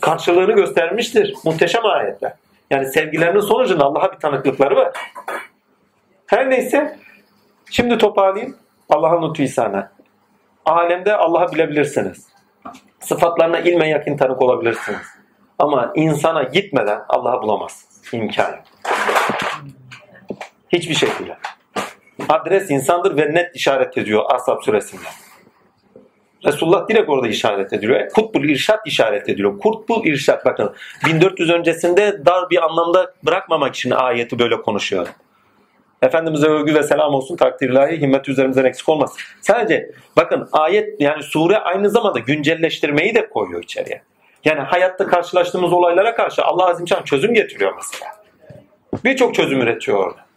Karşılığını 0.00 0.52
göstermiştir. 0.52 1.34
Muhteşem 1.44 1.86
ayetler. 1.86 2.32
Yani 2.70 2.86
sevgilerinin 2.86 3.40
sonucunda 3.40 3.84
Allah'a 3.84 4.12
bir 4.12 4.18
tanıklıkları 4.18 4.76
var. 4.76 4.92
Her 6.26 6.50
neyse 6.50 6.98
şimdi 7.70 7.98
toparlayayım. 7.98 8.56
Allah'ın 8.88 9.28
lütfu 9.28 9.42
ihsanı. 9.42 9.90
Alemde 10.64 11.16
Allah'ı 11.16 11.52
bilebilirsiniz. 11.52 12.28
Sıfatlarına 13.00 13.58
ilme 13.58 13.88
yakın 13.88 14.16
tanık 14.16 14.42
olabilirsiniz. 14.42 15.06
Ama 15.58 15.92
insana 15.94 16.42
gitmeden 16.42 17.00
Allah'ı 17.08 17.42
bulamazsınız. 17.42 18.14
İmkan. 18.14 18.56
Hiçbir 20.68 20.94
şekilde. 20.94 21.36
Adres 22.28 22.70
insandır 22.70 23.16
ve 23.16 23.34
net 23.34 23.56
işaret 23.56 23.98
ediyor 23.98 24.24
Ashab 24.30 24.62
suresinde. 24.62 25.08
Resulullah 26.44 26.88
direkt 26.88 27.08
orada 27.08 27.28
işaret 27.28 27.72
ediliyor. 27.72 28.08
Kutbul 28.08 28.44
irşat 28.44 28.86
işaret 28.86 29.28
ediliyor. 29.28 29.58
Kutbul 29.58 30.06
irşat 30.06 30.44
bakın 30.44 30.74
1400 31.06 31.50
öncesinde 31.50 32.26
dar 32.26 32.50
bir 32.50 32.64
anlamda 32.64 33.14
bırakmamak 33.22 33.74
için 33.74 33.90
ayeti 33.90 34.38
böyle 34.38 34.62
konuşuyor. 34.62 35.08
Efendimiz'e 36.02 36.46
övgü 36.46 36.74
ve 36.74 36.82
selam 36.82 37.14
olsun 37.14 37.36
takdir 37.36 37.70
ilahi 37.70 38.00
himmet 38.00 38.28
üzerimizden 38.28 38.64
eksik 38.64 38.88
olmasın. 38.88 39.18
Sadece 39.40 39.90
bakın 40.16 40.48
ayet 40.52 41.00
yani 41.00 41.22
sure 41.22 41.56
aynı 41.56 41.90
zamanda 41.90 42.18
güncelleştirmeyi 42.18 43.14
de 43.14 43.28
koyuyor 43.28 43.62
içeriye. 43.62 44.02
Yani 44.44 44.60
hayatta 44.60 45.06
karşılaştığımız 45.06 45.72
olaylara 45.72 46.14
karşı 46.14 46.44
Allah 46.44 46.66
Azimşan 46.66 47.02
çözüm 47.02 47.34
getiriyor 47.34 47.72
mesela. 47.76 48.10
Birçok 49.04 49.34
çözüm 49.34 49.60
üretiyor 49.60 49.98
orada. 49.98 50.27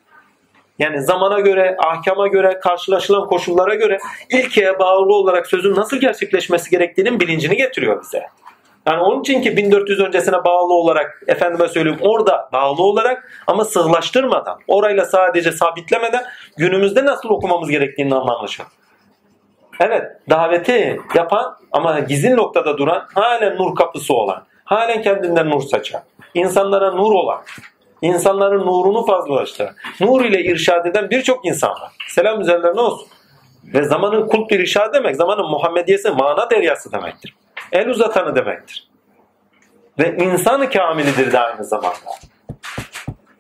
Yani 0.82 1.02
zamana 1.02 1.40
göre, 1.40 1.78
ahkama 1.86 2.28
göre, 2.28 2.60
karşılaşılan 2.60 3.28
koşullara 3.28 3.76
göre 3.76 3.98
ilkeye 4.30 4.80
bağlı 4.80 5.14
olarak 5.16 5.48
sözün 5.48 5.76
nasıl 5.76 5.98
gerçekleşmesi 5.98 6.70
gerektiğinin 6.70 7.20
bilincini 7.20 7.58
getiriyor 7.58 8.02
bize. 8.02 8.24
Yani 8.88 9.02
onun 9.02 9.22
için 9.22 9.42
ki 9.42 9.58
1400 9.58 10.00
öncesine 10.00 10.44
bağlı 10.44 10.74
olarak, 10.74 11.24
efendime 11.28 11.68
söyleyeyim 11.68 12.00
orada 12.02 12.50
bağlı 12.54 12.84
olarak 12.84 13.32
ama 13.48 13.66
sığlaştırmadan, 13.66 14.60
orayla 14.68 15.06
sadece 15.06 15.52
sabitlemeden 15.52 16.24
günümüzde 16.58 17.06
nasıl 17.06 17.30
okumamız 17.30 17.70
gerektiğini 17.70 18.16
anlamışım. 18.16 18.66
Evet, 19.80 20.04
daveti 20.30 21.02
yapan 21.16 21.58
ama 21.72 22.00
gizli 22.00 22.38
noktada 22.38 22.78
duran, 22.78 23.08
halen 23.16 23.58
nur 23.58 23.76
kapısı 23.76 24.14
olan, 24.14 24.44
halen 24.64 25.02
kendinden 25.02 25.50
nur 25.50 25.62
saçan, 25.62 26.02
insanlara 26.34 26.92
nur 26.92 27.12
olan, 27.12 27.42
insanların 28.02 28.66
nurunu 28.66 29.06
fazlalaştıran, 29.06 29.76
nur 30.00 30.26
ile 30.26 30.44
irşad 30.44 30.86
eden 30.86 31.10
birçok 31.10 31.46
insan 31.46 31.70
var. 31.70 31.92
Selam 32.08 32.42
üzerlerine 32.42 32.82
olsun. 32.82 33.08
Ve 33.64 33.84
zamanın 33.84 34.28
kult 34.28 34.52
bir 34.52 34.60
irşad 34.60 34.94
demek, 34.94 35.16
zamanın 35.16 35.46
Muhammediyesi 35.46 36.10
mana 36.12 36.50
deryası 36.50 36.92
demektir. 36.92 37.36
El 37.72 37.90
uzatanı 37.90 38.36
demektir. 38.36 38.88
Ve 40.00 40.18
insanı 40.18 40.70
kamilidir 40.70 41.32
de 41.32 41.40
aynı 41.40 41.64
zamanda. 41.64 42.12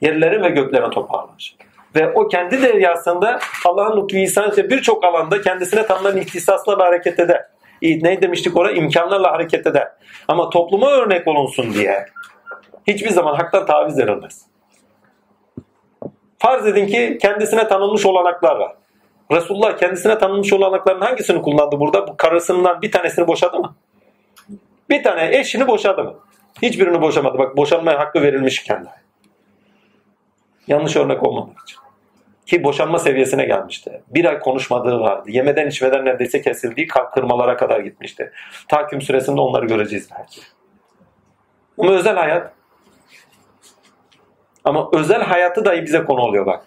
Yerleri 0.01 0.41
ve 0.41 0.49
göklerine 0.49 0.89
toparlamış. 0.89 1.55
Ve 1.95 2.11
o 2.13 2.27
kendi 2.27 2.61
deryasında 2.61 3.39
Allah'ın 3.65 4.03
lütfu 4.03 4.17
ihsanıyla 4.17 4.69
birçok 4.69 5.03
alanda 5.03 5.41
kendisine 5.41 5.85
tanınan 5.85 6.17
ihtisaslarla 6.17 6.85
hareket 6.85 7.19
eder. 7.19 7.45
Ne 7.81 8.21
demiştik 8.21 8.57
orada? 8.57 8.71
İmkanlarla 8.71 9.31
hareket 9.31 9.67
eder. 9.67 9.91
Ama 10.27 10.49
topluma 10.49 10.89
örnek 10.91 11.27
olunsun 11.27 11.73
diye 11.73 12.05
hiçbir 12.87 13.09
zaman 13.09 13.35
haktan 13.35 13.65
taviz 13.65 13.97
verilmez. 13.97 14.50
Farz 16.41 16.67
edin 16.67 16.87
ki 16.87 17.17
kendisine 17.21 17.67
tanınmış 17.67 18.05
olanaklar 18.05 18.55
var. 18.55 18.71
Resulullah 19.31 19.77
kendisine 19.77 20.17
tanınmış 20.17 20.53
olanakların 20.53 21.01
hangisini 21.01 21.41
kullandı 21.41 21.79
burada? 21.79 22.07
Bu 22.07 22.17
karısından 22.17 22.81
bir 22.81 22.91
tanesini 22.91 23.27
boşadı 23.27 23.59
mı? 23.59 23.75
Bir 24.89 25.03
tane 25.03 25.37
eşini 25.37 25.67
boşadı 25.67 26.03
mı? 26.03 26.13
Hiçbirini 26.61 27.01
boşamadı. 27.01 27.37
Bak 27.37 27.57
boşanmaya 27.57 27.99
hakkı 27.99 28.21
verilmiş 28.21 28.63
kendi. 28.63 28.89
Yanlış 30.67 30.95
örnek 30.95 31.23
olmamak 31.23 31.59
için. 31.63 31.79
Ki 32.45 32.63
boşanma 32.63 32.99
seviyesine 32.99 33.45
gelmişti. 33.45 34.03
Bir 34.07 34.25
ay 34.25 34.39
konuşmadığı 34.39 34.99
vardı. 34.99 35.31
Yemeden 35.31 35.67
içmeden 35.67 36.05
neredeyse 36.05 36.41
kesildiği 36.41 36.87
kalp 36.87 37.13
kırmalara 37.13 37.57
kadar 37.57 37.79
gitmişti. 37.79 38.31
Takvim 38.67 39.01
süresinde 39.01 39.41
onları 39.41 39.65
göreceğiz 39.65 40.09
belki. 40.19 40.41
Ama 41.77 41.91
özel 41.91 42.15
hayat. 42.15 42.60
Ama 44.65 44.89
özel 44.93 45.21
hayatı 45.21 45.65
dahi 45.65 45.83
bize 45.83 46.03
konu 46.03 46.21
oluyor 46.21 46.45
bak. 46.45 46.63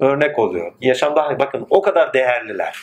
Örnek 0.00 0.38
oluyor. 0.38 0.72
Yaşamda 0.80 1.38
bakın 1.38 1.66
o 1.70 1.82
kadar 1.82 2.14
değerliler. 2.14 2.76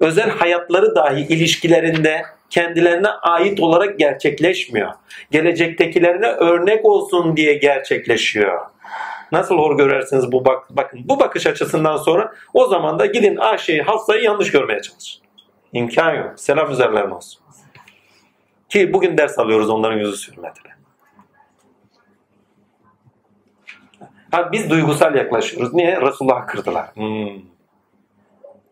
Özel 0.00 0.30
hayatları 0.30 0.94
dahi 0.94 1.20
ilişkilerinde 1.20 2.22
kendilerine 2.50 3.08
ait 3.08 3.60
olarak 3.60 3.98
gerçekleşmiyor. 3.98 4.92
Gelecektekilerine 5.30 6.26
örnek 6.26 6.84
olsun 6.84 7.36
diye 7.36 7.54
gerçekleşiyor. 7.54 8.60
Nasıl 9.32 9.58
hor 9.58 9.76
görersiniz 9.76 10.32
bu 10.32 10.44
bak 10.44 10.64
bakın 10.70 11.00
bu 11.04 11.20
bakış 11.20 11.46
açısından 11.46 11.96
sonra 11.96 12.32
o 12.54 12.66
zaman 12.66 12.98
da 12.98 13.06
gidin 13.06 13.36
Ayşe'yi 13.36 13.82
hastayı 13.82 14.22
yanlış 14.22 14.50
görmeye 14.50 14.82
çalışın. 14.82 15.22
İmkan 15.72 16.14
yok. 16.14 16.32
Selam 16.36 16.70
üzerlerine 16.70 17.14
olsun. 17.14 17.42
Ki 18.68 18.92
bugün 18.92 19.18
ders 19.18 19.38
alıyoruz 19.38 19.70
onların 19.70 19.98
yüzü 19.98 20.16
sürmediler. 20.16 20.75
Ha, 24.30 24.52
biz 24.52 24.70
duygusal 24.70 25.14
yaklaşıyoruz. 25.14 25.74
Niye? 25.74 26.00
Resulullah 26.00 26.46
kırdılar. 26.46 26.86
Hmm. 26.94 27.28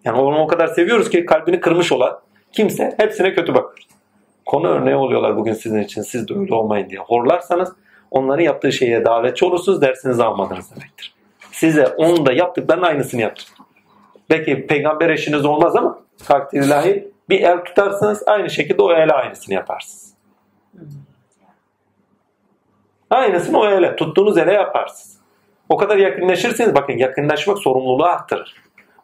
Yani 0.04 0.20
onu 0.20 0.38
o 0.38 0.46
kadar 0.46 0.66
seviyoruz 0.66 1.10
ki 1.10 1.26
kalbini 1.26 1.60
kırmış 1.60 1.92
olan 1.92 2.20
kimse 2.52 2.94
hepsine 2.96 3.34
kötü 3.34 3.54
bakıyor. 3.54 3.88
Konu 4.46 4.68
örneği 4.68 4.96
oluyorlar 4.96 5.36
bugün 5.36 5.52
sizin 5.52 5.80
için. 5.80 6.02
Siz 6.02 6.28
de 6.28 6.34
öyle 6.34 6.54
olmayın 6.54 6.90
diye. 6.90 7.00
Horlarsanız 7.00 7.72
onların 8.10 8.42
yaptığı 8.42 8.72
şeye 8.72 9.04
davetçi 9.04 9.44
olursunuz 9.44 9.82
dersinizi 9.82 10.24
almadınız 10.24 10.70
demektir. 10.70 11.14
Size 11.52 11.86
onun 11.86 12.26
da 12.26 12.32
yaptıklarının 12.32 12.84
aynısını 12.84 13.20
yaptır. 13.20 13.46
Belki 14.30 14.66
peygamber 14.66 15.10
eşiniz 15.10 15.44
olmaz 15.44 15.76
ama 15.76 15.98
takdir 16.26 16.62
ilahi 16.62 17.12
bir 17.28 17.40
el 17.40 17.64
tutarsınız 17.64 18.22
aynı 18.26 18.50
şekilde 18.50 18.82
o 18.82 18.92
ele 18.92 19.12
aynısını 19.12 19.54
yaparsınız. 19.54 20.14
Aynısını 23.10 23.58
o 23.58 23.66
ele, 23.66 23.96
tuttuğunuz 23.96 24.38
ele 24.38 24.52
yaparsınız. 24.52 25.23
O 25.74 25.76
kadar 25.76 25.96
yakınlaşırsınız 25.96 26.74
bakın 26.74 26.92
yakınlaşmak 26.92 27.58
sorumluluğu 27.58 28.04
arttırır. 28.04 28.54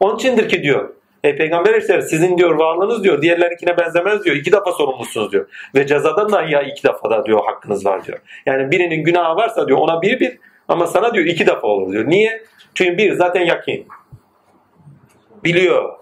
Onun 0.00 0.16
içindir 0.16 0.48
ki 0.48 0.62
diyor 0.62 0.90
e, 1.24 1.36
peygamber 1.36 1.74
eşleri 1.74 2.02
sizin 2.02 2.38
diyor 2.38 2.50
varlığınız 2.50 3.04
diyor 3.04 3.22
diğerlerinkine 3.22 3.76
benzemez 3.76 4.24
diyor. 4.24 4.36
iki 4.36 4.52
defa 4.52 4.72
sorumlusunuz 4.72 5.32
diyor. 5.32 5.46
Ve 5.74 5.86
cezadan 5.86 6.32
da 6.32 6.42
ya 6.42 6.62
iki 6.62 6.82
defa 6.84 7.10
da 7.10 7.26
diyor 7.26 7.44
hakkınız 7.44 7.86
var 7.86 8.04
diyor. 8.04 8.18
Yani 8.46 8.70
birinin 8.70 9.04
günahı 9.04 9.36
varsa 9.36 9.68
diyor 9.68 9.78
ona 9.78 10.02
bir 10.02 10.20
bir 10.20 10.38
ama 10.68 10.86
sana 10.86 11.14
diyor 11.14 11.26
iki 11.26 11.46
defa 11.46 11.66
olur 11.66 11.92
diyor. 11.92 12.08
Niye? 12.08 12.42
Çünkü 12.74 12.98
bir 12.98 13.12
zaten 13.12 13.40
yakin. 13.40 13.86
Biliyor. 15.44 15.92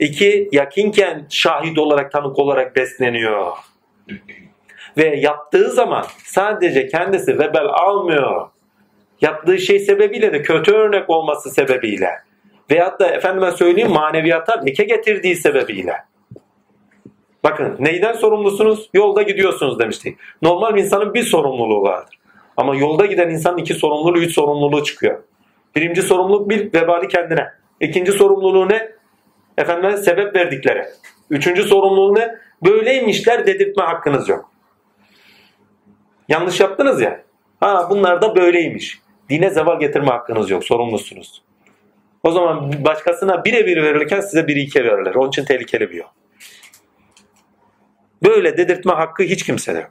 İki 0.00 0.48
yakinken 0.52 1.26
şahit 1.30 1.78
olarak 1.78 2.12
tanık 2.12 2.38
olarak 2.38 2.76
besleniyor. 2.76 3.52
Ve 4.96 5.16
yaptığı 5.16 5.70
zaman 5.70 6.04
sadece 6.24 6.88
kendisi 6.88 7.38
vebel 7.38 7.66
almıyor. 7.66 8.55
Yaptığı 9.20 9.58
şey 9.58 9.78
sebebiyle 9.78 10.32
de 10.32 10.42
kötü 10.42 10.72
örnek 10.72 11.10
olması 11.10 11.50
sebebiyle 11.50 12.10
veyahut 12.70 13.00
da 13.00 13.08
efendime 13.08 13.50
söyleyeyim 13.50 13.92
maneviyata 13.92 14.60
leke 14.60 14.84
getirdiği 14.84 15.36
sebebiyle. 15.36 15.94
Bakın 17.44 17.76
neyden 17.78 18.12
sorumlusunuz? 18.12 18.90
Yolda 18.94 19.22
gidiyorsunuz 19.22 19.78
demiştik. 19.78 20.18
Normal 20.42 20.74
bir 20.74 20.82
insanın 20.82 21.14
bir 21.14 21.22
sorumluluğu 21.22 21.82
vardır. 21.82 22.18
Ama 22.56 22.76
yolda 22.76 23.06
giden 23.06 23.30
insanın 23.30 23.58
iki 23.58 23.74
sorumluluğu, 23.74 24.18
üç 24.18 24.34
sorumluluğu 24.34 24.84
çıkıyor. 24.84 25.22
Birinci 25.76 26.02
sorumluluk 26.02 26.50
bir 26.50 26.72
vebali 26.74 27.08
kendine. 27.08 27.48
İkinci 27.80 28.12
sorumluluğu 28.12 28.68
ne? 28.68 28.92
Efendime 29.58 29.96
sebep 29.96 30.34
verdikleri. 30.36 30.84
Üçüncü 31.30 31.62
sorumluluğu 31.62 32.14
ne? 32.14 32.34
Böyleymişler 32.64 33.46
dedirtme 33.46 33.84
hakkınız 33.84 34.28
yok. 34.28 34.50
Yanlış 36.28 36.60
yaptınız 36.60 37.00
ya. 37.00 37.20
Ha 37.60 37.86
bunlar 37.90 38.22
da 38.22 38.36
böyleymiş. 38.36 39.05
Dine 39.30 39.50
zeval 39.50 39.80
getirme 39.80 40.08
hakkınız 40.08 40.50
yok. 40.50 40.64
Sorumlusunuz. 40.64 41.42
O 42.22 42.30
zaman 42.30 42.84
başkasına 42.84 43.44
birebir 43.44 43.82
verirken 43.82 44.20
size 44.20 44.46
bir 44.46 44.56
iki 44.56 44.84
verirler. 44.84 45.14
Onun 45.14 45.28
için 45.28 45.44
tehlikeli 45.44 45.90
bir 45.90 45.94
yol. 45.94 46.08
Böyle 48.24 48.56
dedirtme 48.56 48.92
hakkı 48.92 49.22
hiç 49.22 49.42
kimsede 49.42 49.78
yok. 49.78 49.90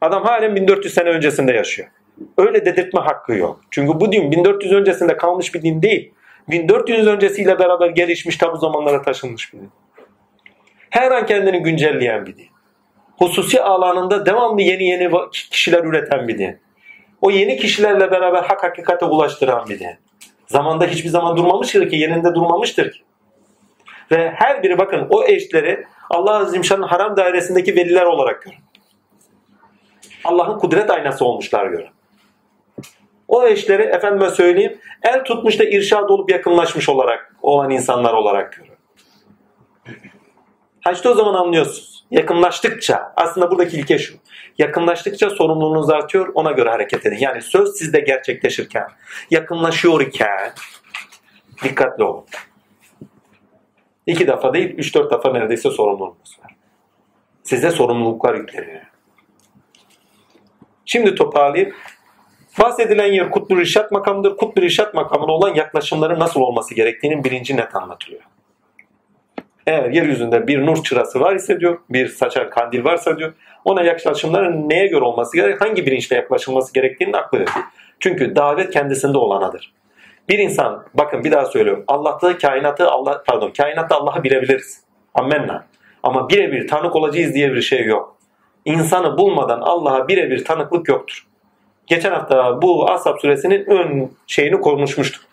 Adam 0.00 0.24
halen 0.24 0.56
1400 0.56 0.94
sene 0.94 1.08
öncesinde 1.08 1.52
yaşıyor. 1.52 1.88
Öyle 2.38 2.64
dedirtme 2.64 3.00
hakkı 3.00 3.32
yok. 3.32 3.60
Çünkü 3.70 4.00
bu 4.00 4.12
din 4.12 4.32
1400 4.32 4.72
öncesinde 4.72 5.16
kalmış 5.16 5.54
bir 5.54 5.62
din 5.62 5.82
değil. 5.82 6.12
1400 6.48 7.06
öncesiyle 7.06 7.58
beraber 7.58 7.90
gelişmiş 7.90 8.36
tabu 8.36 8.56
zamanlara 8.56 9.02
taşınmış 9.02 9.54
bir 9.54 9.58
din. 9.58 9.70
Her 10.90 11.10
an 11.10 11.26
kendini 11.26 11.62
güncelleyen 11.62 12.26
bir 12.26 12.36
din. 12.36 12.48
Hususi 13.18 13.62
alanında 13.62 14.26
devamlı 14.26 14.62
yeni 14.62 14.84
yeni 14.84 15.10
kişiler 15.30 15.84
üreten 15.84 16.28
bir 16.28 16.38
din. 16.38 16.58
O 17.26 17.30
yeni 17.30 17.56
kişilerle 17.56 18.10
beraber 18.10 18.42
hak 18.42 18.62
hakikate 18.62 19.04
ulaştıran 19.04 19.68
bir 19.68 19.78
din. 19.78 19.96
Zamanda 20.46 20.86
hiçbir 20.86 21.08
zaman 21.08 21.36
durmamıştır 21.36 21.90
ki, 21.90 21.96
yerinde 21.96 22.34
durmamıştır 22.34 22.92
ki. 22.92 22.98
Ve 24.10 24.30
her 24.30 24.62
biri 24.62 24.78
bakın 24.78 25.06
o 25.10 25.24
eşleri 25.24 25.86
Allah 26.10 26.34
Azimşan'ın 26.36 26.82
haram 26.82 27.16
dairesindeki 27.16 27.76
veliler 27.76 28.04
olarak 28.04 28.42
görün. 28.42 28.58
Allah'ın 30.24 30.58
kudret 30.58 30.90
aynası 30.90 31.24
olmuşlar 31.24 31.66
görün. 31.66 31.88
O 33.28 33.46
eşleri 33.46 33.82
efendime 33.82 34.30
söyleyeyim 34.30 34.78
el 35.02 35.24
tutmuş 35.24 35.58
da 35.58 35.64
irşad 35.64 36.08
olup 36.08 36.30
yakınlaşmış 36.30 36.88
olarak 36.88 37.36
olan 37.42 37.70
insanlar 37.70 38.12
olarak 38.12 38.52
görün. 38.52 38.72
Ha 40.80 40.92
işte 40.92 41.08
o 41.08 41.14
zaman 41.14 41.34
anlıyorsunuz. 41.34 41.95
Yakınlaştıkça 42.10 43.12
aslında 43.16 43.50
buradaki 43.50 43.76
ilke 43.76 43.98
şu. 43.98 44.14
Yakınlaştıkça 44.58 45.30
sorumluluğunuz 45.30 45.90
artıyor 45.90 46.28
ona 46.34 46.52
göre 46.52 46.70
hareket 46.70 47.06
edin. 47.06 47.18
Yani 47.20 47.42
söz 47.42 47.78
sizde 47.78 48.00
gerçekleşirken, 48.00 48.88
yakınlaşıyor 49.30 50.00
iken 50.00 50.52
dikkatli 51.64 52.04
olun. 52.04 52.24
İki 54.06 54.26
defa 54.26 54.54
değil, 54.54 54.74
üç 54.78 54.94
dört 54.94 55.12
defa 55.12 55.32
neredeyse 55.32 55.70
sorumluluğunuz 55.70 56.38
var. 56.44 56.54
Size 57.42 57.70
sorumluluklar 57.70 58.34
yükleniyor. 58.34 58.82
Şimdi 60.84 61.14
toparlayayım. 61.14 61.74
Bahsedilen 62.58 63.12
yer 63.12 63.30
kutbu 63.30 63.60
irşat 63.60 63.92
makamıdır. 63.92 64.36
Kutbu 64.36 64.60
irşat 64.60 64.94
makamına 64.94 65.32
olan 65.32 65.54
yaklaşımların 65.54 66.20
nasıl 66.20 66.40
olması 66.40 66.74
gerektiğinin 66.74 67.24
birinci 67.24 67.56
net 67.56 67.76
anlatılıyor. 67.76 68.22
Eğer 69.66 69.90
yeryüzünde 69.90 70.46
bir 70.46 70.66
nur 70.66 70.82
çırası 70.82 71.20
var 71.20 71.34
ise 71.34 71.60
diyor, 71.60 71.78
bir 71.90 72.08
saçan 72.08 72.50
kandil 72.50 72.84
varsa 72.84 73.18
diyor, 73.18 73.32
ona 73.64 73.82
yaklaşımların 73.82 74.68
neye 74.68 74.86
göre 74.86 75.04
olması 75.04 75.36
gerek, 75.36 75.60
hangi 75.60 75.86
bilinçle 75.86 76.16
yaklaşılması 76.16 76.74
gerektiğini 76.74 77.16
aklı 77.16 77.38
veriyor. 77.38 77.64
Çünkü 78.00 78.36
davet 78.36 78.70
kendisinde 78.70 79.18
olanadır. 79.18 79.72
Bir 80.28 80.38
insan, 80.38 80.84
bakın 80.94 81.24
bir 81.24 81.32
daha 81.32 81.44
söylüyorum. 81.44 81.84
Allah'ta 81.88 82.38
kainatı 82.38 82.90
Allah 82.90 83.22
pardon, 83.26 83.50
kainatta 83.50 83.96
Allah'ı 83.96 84.24
bilebiliriz. 84.24 84.80
Amenna. 85.14 85.66
Ama 86.02 86.28
birebir 86.28 86.68
tanık 86.68 86.96
olacağız 86.96 87.34
diye 87.34 87.52
bir 87.52 87.62
şey 87.62 87.84
yok. 87.84 88.16
İnsanı 88.64 89.18
bulmadan 89.18 89.60
Allah'a 89.60 90.08
birebir 90.08 90.44
tanıklık 90.44 90.88
yoktur. 90.88 91.26
Geçen 91.86 92.10
hafta 92.10 92.62
bu 92.62 92.90
Ashab 92.90 93.18
suresinin 93.18 93.64
ön 93.70 94.10
şeyini 94.26 94.60
konuşmuştuk. 94.60 95.24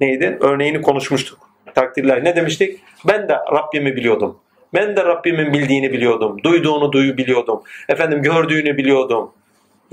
Neydi? 0.00 0.38
Örneğini 0.40 0.82
konuşmuştuk. 0.82 1.49
Takdirler 1.74 2.24
ne 2.24 2.36
demiştik? 2.36 2.80
Ben 3.08 3.28
de 3.28 3.34
Rabbimi 3.52 3.96
biliyordum. 3.96 4.38
Ben 4.74 4.96
de 4.96 5.04
Rabbimin 5.04 5.52
bildiğini 5.52 5.92
biliyordum. 5.92 6.36
Duyduğunu 6.44 6.92
duyu 6.92 7.16
biliyordum. 7.16 7.62
Efendim 7.88 8.22
gördüğünü 8.22 8.76
biliyordum. 8.76 9.32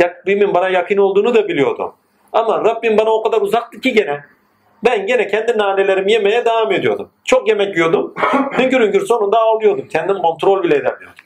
Rabbimin 0.02 0.54
bana 0.54 0.70
yakın 0.70 0.98
olduğunu 0.98 1.36
da 1.36 1.48
biliyordum. 1.48 1.94
Ama 2.34 2.66
Rabbim 2.66 2.98
bana 2.98 3.10
o 3.10 3.24
kadar 3.24 3.42
uzaktı 3.42 3.82
ki 3.82 3.94
gene. 3.94 4.24
Ben 4.86 5.08
gene 5.08 5.28
kendi 5.28 5.58
nanelerimi 5.58 6.12
yemeye 6.12 6.46
devam 6.46 6.72
ediyordum. 6.72 7.10
Çok 7.24 7.48
yemek 7.48 7.76
yiyordum. 7.76 8.14
hüngür 8.58 8.82
hüngür 8.82 9.06
sonunda 9.06 9.40
ağlıyordum. 9.40 9.88
Kendim 9.88 10.18
kontrol 10.18 10.64
bile 10.64 10.76
edemiyordum. 10.76 11.24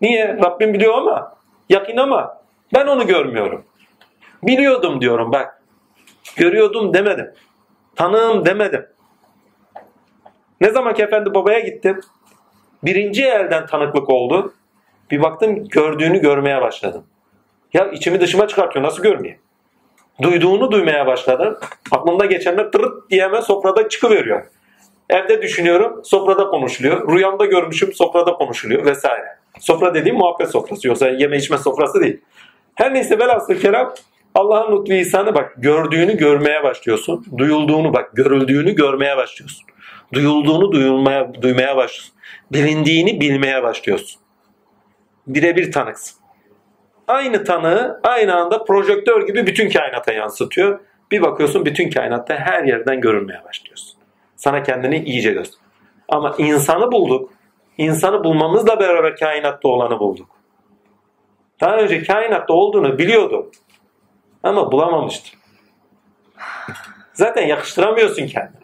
Niye? 0.00 0.38
Rabbim 0.44 0.74
biliyor 0.74 0.94
ama, 0.94 1.34
yakın 1.68 1.96
ama 1.96 2.38
ben 2.74 2.86
onu 2.86 3.06
görmüyorum. 3.06 3.64
Biliyordum 4.42 5.00
diyorum 5.00 5.32
bak. 5.32 5.62
Görüyordum 6.36 6.94
demedim. 6.94 7.30
Tanığım 7.96 8.44
demedim. 8.44 8.86
Ne 10.62 10.70
zaman 10.70 10.94
ki 10.94 11.02
efendi 11.02 11.34
babaya 11.34 11.60
gittim. 11.60 12.00
Birinci 12.82 13.24
elden 13.24 13.66
tanıklık 13.66 14.10
oldu. 14.10 14.54
Bir 15.10 15.22
baktım 15.22 15.68
gördüğünü 15.68 16.20
görmeye 16.20 16.60
başladım. 16.60 17.04
Ya 17.72 17.90
içimi 17.90 18.20
dışıma 18.20 18.48
çıkartıyor 18.48 18.84
nasıl 18.84 19.02
görmeyeyim? 19.02 19.40
Duyduğunu 20.22 20.72
duymaya 20.72 21.06
başladım. 21.06 21.58
Aklımda 21.90 22.26
geçenler 22.26 22.72
tırıt 22.72 23.10
diye 23.10 23.30
sofrada 23.42 23.88
çıkıveriyor. 23.88 24.42
Evde 25.10 25.42
düşünüyorum 25.42 26.00
sofrada 26.04 26.48
konuşuluyor. 26.48 27.12
Rüyamda 27.16 27.44
görmüşüm 27.44 27.92
sofrada 27.92 28.32
konuşuluyor 28.32 28.84
vesaire. 28.84 29.38
Sofra 29.60 29.94
dediğim 29.94 30.16
muhabbet 30.16 30.50
sofrası 30.50 30.88
yoksa 30.88 31.08
yeme 31.08 31.36
içme 31.36 31.58
sofrası 31.58 32.00
değil. 32.00 32.20
Her 32.74 32.94
neyse 32.94 33.18
velhasıl 33.18 33.54
kelam 33.54 33.94
Allah'ın 34.34 34.80
lütfu 34.80 34.92
ihsanı 34.94 35.34
bak 35.34 35.54
gördüğünü 35.56 36.16
görmeye 36.16 36.62
başlıyorsun. 36.62 37.24
Duyulduğunu 37.38 37.94
bak 37.94 38.10
görüldüğünü 38.14 38.72
görmeye 38.74 39.16
başlıyorsun. 39.16 39.71
Duyulduğunu 40.12 40.72
duyulmaya, 40.72 41.42
duymaya 41.42 41.76
başlıyorsun. 41.76 42.14
Bilindiğini 42.52 43.20
bilmeye 43.20 43.62
başlıyorsun. 43.62 44.20
Birebir 45.26 45.72
tanıksın. 45.72 46.22
Aynı 47.08 47.44
tanığı 47.44 48.00
aynı 48.02 48.36
anda 48.36 48.64
projektör 48.64 49.26
gibi 49.26 49.46
bütün 49.46 49.70
kainata 49.70 50.12
yansıtıyor. 50.12 50.80
Bir 51.10 51.22
bakıyorsun 51.22 51.64
bütün 51.64 51.90
kainatta 51.90 52.34
her 52.34 52.64
yerden 52.64 53.00
görünmeye 53.00 53.44
başlıyorsun. 53.44 53.98
Sana 54.36 54.62
kendini 54.62 55.04
iyice 55.04 55.32
göster. 55.32 55.60
Ama 56.08 56.34
insanı 56.38 56.92
bulduk. 56.92 57.32
İnsanı 57.78 58.24
bulmamızla 58.24 58.80
beraber 58.80 59.16
kainatta 59.16 59.68
olanı 59.68 59.98
bulduk. 59.98 60.30
Daha 61.60 61.76
önce 61.76 62.02
kainatta 62.02 62.52
olduğunu 62.52 62.98
biliyordum. 62.98 63.50
Ama 64.42 64.72
bulamamıştım. 64.72 65.40
Zaten 67.12 67.46
yakıştıramıyorsun 67.46 68.26
kendini. 68.26 68.61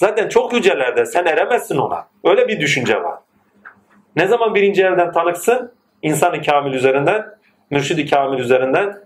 Zaten 0.00 0.28
çok 0.28 0.52
yücelerde 0.52 1.06
sen 1.06 1.24
eremezsin 1.24 1.76
ona. 1.76 2.06
Öyle 2.24 2.48
bir 2.48 2.60
düşünce 2.60 3.02
var. 3.02 3.18
Ne 4.16 4.26
zaman 4.26 4.54
birinci 4.54 4.82
elden 4.82 5.12
tanıksın? 5.12 5.72
İnsanı 6.02 6.42
kamil 6.42 6.72
üzerinden, 6.72 7.26
mürşidi 7.70 8.10
kamil 8.10 8.38
üzerinden 8.38 8.98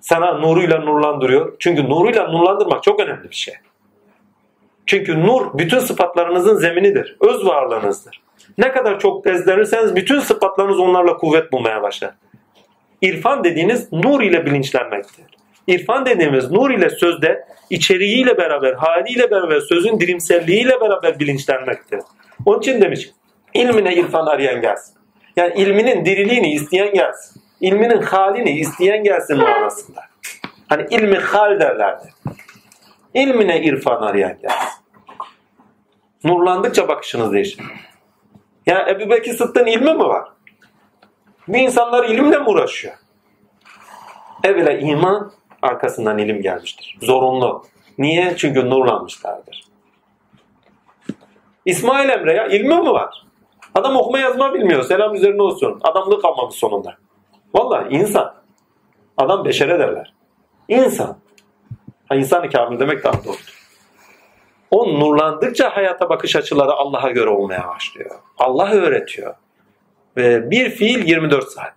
sana 0.00 0.32
nuruyla 0.38 0.78
nurlandırıyor. 0.78 1.56
Çünkü 1.58 1.88
nuruyla 1.88 2.28
nurlandırmak 2.28 2.82
çok 2.82 3.00
önemli 3.00 3.30
bir 3.30 3.34
şey. 3.34 3.54
Çünkü 4.86 5.26
nur 5.26 5.58
bütün 5.58 5.78
sıfatlarınızın 5.78 6.56
zeminidir. 6.56 7.16
Öz 7.20 7.46
varlığınızdır. 7.46 8.22
Ne 8.58 8.72
kadar 8.72 8.98
çok 8.98 9.24
bezlenirseniz 9.24 9.96
bütün 9.96 10.20
sıfatlarınız 10.20 10.78
onlarla 10.78 11.16
kuvvet 11.16 11.52
bulmaya 11.52 11.82
başlar. 11.82 12.14
İrfan 13.02 13.44
dediğiniz 13.44 13.92
nur 13.92 14.20
ile 14.20 14.46
bilinçlenmektir. 14.46 15.24
İrfan 15.66 16.06
dediğimiz 16.06 16.50
nur 16.50 16.70
ile 16.70 16.90
sözde 16.90 17.44
içeriğiyle 17.70 18.38
beraber, 18.38 18.72
haliyle 18.72 19.30
beraber, 19.30 19.60
sözün 19.60 20.00
dilimselliğiyle 20.00 20.80
beraber 20.80 21.20
bilinçlenmektir. 21.20 22.00
Onun 22.46 22.60
için 22.60 22.80
demiş, 22.80 23.10
ilmine 23.54 23.94
irfan 23.94 24.26
arayan 24.26 24.60
gelsin. 24.60 24.94
Yani 25.36 25.54
ilminin 25.54 26.04
diriliğini 26.04 26.52
isteyen 26.52 26.94
gelsin. 26.94 27.42
İlminin 27.60 28.02
halini 28.02 28.50
isteyen 28.50 29.04
gelsin 29.04 29.36
manasında. 29.36 30.00
Hani 30.68 30.86
ilmi 30.90 31.16
hal 31.16 31.60
derlerdi. 31.60 32.12
İlmine 33.14 33.62
irfan 33.62 34.02
arayan 34.02 34.38
gelsin. 34.42 34.68
Nurlandıkça 36.24 36.88
bakışınız 36.88 37.32
değişir. 37.32 37.64
Ya 38.66 38.86
Ebu 38.88 39.10
Bekir 39.10 39.32
Sıddık'ın 39.32 39.66
ilmi 39.66 39.94
mi 39.94 40.04
var? 40.04 40.28
Bu 41.48 41.56
insanlar 41.56 42.04
ilimle 42.04 42.38
mi 42.38 42.48
uğraşıyor? 42.48 42.94
Evvela 44.44 44.72
iman, 44.72 45.32
arkasından 45.62 46.18
ilim 46.18 46.42
gelmiştir. 46.42 46.98
Zorunlu. 47.02 47.64
Niye? 47.98 48.34
Çünkü 48.36 48.70
nurlanmışlardır. 48.70 49.64
İsmail 51.64 52.08
Emre 52.08 52.32
ya 52.32 52.46
ilmi 52.46 52.74
mi 52.74 52.90
var? 52.90 53.26
Adam 53.74 53.96
okuma 53.96 54.18
yazma 54.18 54.54
bilmiyor. 54.54 54.82
Selam 54.82 55.14
üzerine 55.14 55.42
olsun. 55.42 55.80
Adamlık 55.82 56.24
almamış 56.24 56.54
sonunda. 56.54 56.96
Vallahi 57.54 57.94
insan. 57.94 58.34
Adam 59.16 59.44
beşere 59.44 59.78
derler. 59.78 60.12
İnsan. 60.68 61.16
Ha, 62.08 62.14
insan-ı 62.14 62.50
kamil 62.50 62.80
demek 62.80 63.04
daha 63.04 63.24
doğrudur. 63.24 63.60
O 64.70 65.00
nurlandıkça 65.00 65.76
hayata 65.76 66.08
bakış 66.08 66.36
açıları 66.36 66.72
Allah'a 66.72 67.10
göre 67.10 67.30
olmaya 67.30 67.68
başlıyor. 67.68 68.10
Allah 68.38 68.70
öğretiyor. 68.70 69.34
Ve 70.16 70.50
bir 70.50 70.70
fiil 70.70 71.08
24 71.08 71.48
saat. 71.48 71.72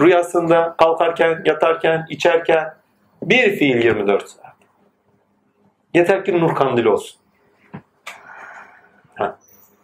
Rüyasında, 0.00 0.74
kalkarken, 0.78 1.42
yatarken, 1.44 2.06
içerken 2.10 2.74
bir 3.26 3.56
fiil 3.56 3.84
24 3.84 4.28
saat. 4.28 4.56
Yeter 5.94 6.24
ki 6.24 6.40
nur 6.40 6.54
kandili 6.54 6.88
olsun. 6.88 7.20
Ha. 9.14 9.38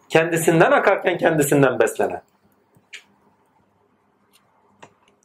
Kendisinden 0.09 0.71
akarken 0.71 1.17
kendisinden 1.17 1.79
beslenen. 1.79 2.21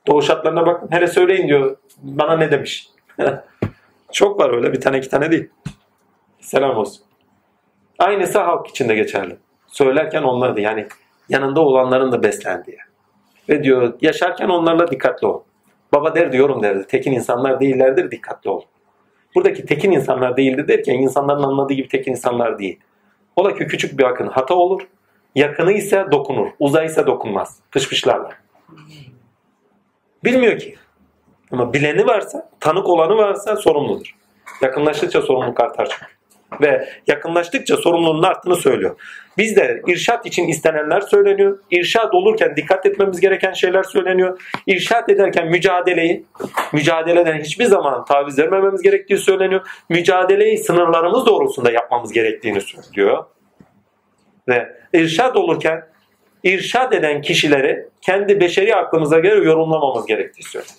Doğu 0.06 0.22
şartlarına 0.22 0.66
bakın. 0.66 0.88
Hele 0.90 1.06
söyleyin 1.06 1.48
diyor. 1.48 1.76
Bana 2.02 2.36
ne 2.36 2.50
demiş. 2.50 2.88
Çok 4.12 4.40
var 4.40 4.50
öyle. 4.50 4.72
Bir 4.72 4.80
tane 4.80 4.98
iki 4.98 5.08
tane 5.08 5.30
değil. 5.30 5.50
Selam 6.40 6.76
olsun. 6.76 7.04
Aynısı 7.98 8.38
halk 8.38 8.66
içinde 8.66 8.94
geçerli. 8.94 9.36
Söylerken 9.66 10.22
onlardı. 10.22 10.60
Yani 10.60 10.86
yanında 11.28 11.60
olanların 11.60 12.12
da 12.12 12.22
beslendiği. 12.22 12.78
Ve 13.48 13.62
diyor 13.62 13.94
yaşarken 14.00 14.48
onlarla 14.48 14.90
dikkatli 14.90 15.26
ol. 15.26 15.42
Baba 15.92 16.14
der 16.14 16.32
diyorum 16.32 16.62
derdi. 16.62 16.86
Tekin 16.86 17.12
insanlar 17.12 17.60
değillerdir 17.60 18.10
dikkatli 18.10 18.50
ol. 18.50 18.62
Buradaki 19.34 19.66
tekin 19.66 19.92
insanlar 19.92 20.36
değildir 20.36 20.68
derken 20.68 20.94
insanların 20.94 21.42
anladığı 21.42 21.74
gibi 21.74 21.88
tekin 21.88 22.12
insanlar 22.12 22.58
değil. 22.58 22.80
Ola 23.36 23.54
ki 23.54 23.66
küçük 23.66 23.98
bir 23.98 24.04
akın 24.04 24.26
hata 24.26 24.54
olur. 24.54 24.82
Yakını 25.34 25.72
ise 25.72 26.06
dokunur. 26.12 26.48
Uzay 26.58 26.86
ise 26.86 27.06
dokunmaz. 27.06 27.56
Pışpışlarla. 27.70 28.30
Bilmiyor 30.24 30.58
ki. 30.58 30.74
Ama 31.52 31.72
bileni 31.72 32.06
varsa, 32.06 32.50
tanık 32.60 32.88
olanı 32.88 33.16
varsa 33.16 33.56
sorumludur. 33.56 34.16
Yakınlaştıkça 34.62 35.22
sorumluluk 35.22 35.60
artar 35.60 35.88
çünkü 35.90 36.17
ve 36.60 36.88
yakınlaştıkça 37.06 37.76
sorumluluğun 37.76 38.22
arttığını 38.22 38.56
söylüyor. 38.56 38.96
Bizde 39.38 39.82
irşat 39.86 40.26
için 40.26 40.48
istenenler 40.48 41.00
söyleniyor. 41.00 41.58
İrşat 41.70 42.14
olurken 42.14 42.56
dikkat 42.56 42.86
etmemiz 42.86 43.20
gereken 43.20 43.52
şeyler 43.52 43.82
söyleniyor. 43.82 44.40
İrşat 44.66 45.08
ederken 45.08 45.48
mücadeleyi, 45.48 46.24
mücadeleden 46.72 47.40
hiçbir 47.40 47.64
zaman 47.64 48.04
taviz 48.04 48.38
vermememiz 48.38 48.82
gerektiği 48.82 49.18
söyleniyor. 49.18 49.66
Mücadeleyi 49.88 50.58
sınırlarımız 50.58 51.26
doğrultusunda 51.26 51.70
yapmamız 51.70 52.12
gerektiğini 52.12 52.60
söylüyor. 52.60 53.24
Ve 54.48 54.68
irşat 54.92 55.36
olurken 55.36 55.86
irşat 56.44 56.94
eden 56.94 57.22
kişileri 57.22 57.88
kendi 58.00 58.40
beşeri 58.40 58.76
aklımıza 58.76 59.18
göre 59.18 59.44
yorumlamamız 59.44 60.06
gerektiği 60.06 60.42
söyleniyor. 60.42 60.78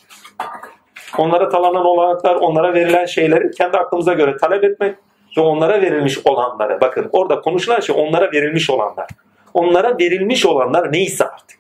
Onlara 1.18 1.50
talanan 1.50 1.86
olanaklar, 1.86 2.36
onlara 2.36 2.74
verilen 2.74 3.06
şeyleri 3.06 3.52
kendi 3.52 3.78
aklımıza 3.78 4.14
göre 4.14 4.38
talep 4.38 4.64
etmek 4.64 4.96
ve 5.38 5.42
onlara 5.42 5.82
verilmiş 5.82 6.20
olanlara 6.26 6.82
bakın 6.82 7.10
orada 7.12 7.42
konuşulan 7.42 7.80
şey 7.80 7.96
onlara 8.00 8.32
verilmiş 8.32 8.70
olanlar. 8.70 9.08
Onlara 9.54 9.98
verilmiş 10.00 10.46
olanlar 10.46 10.92
neyse 10.92 11.26
artık. 11.26 11.60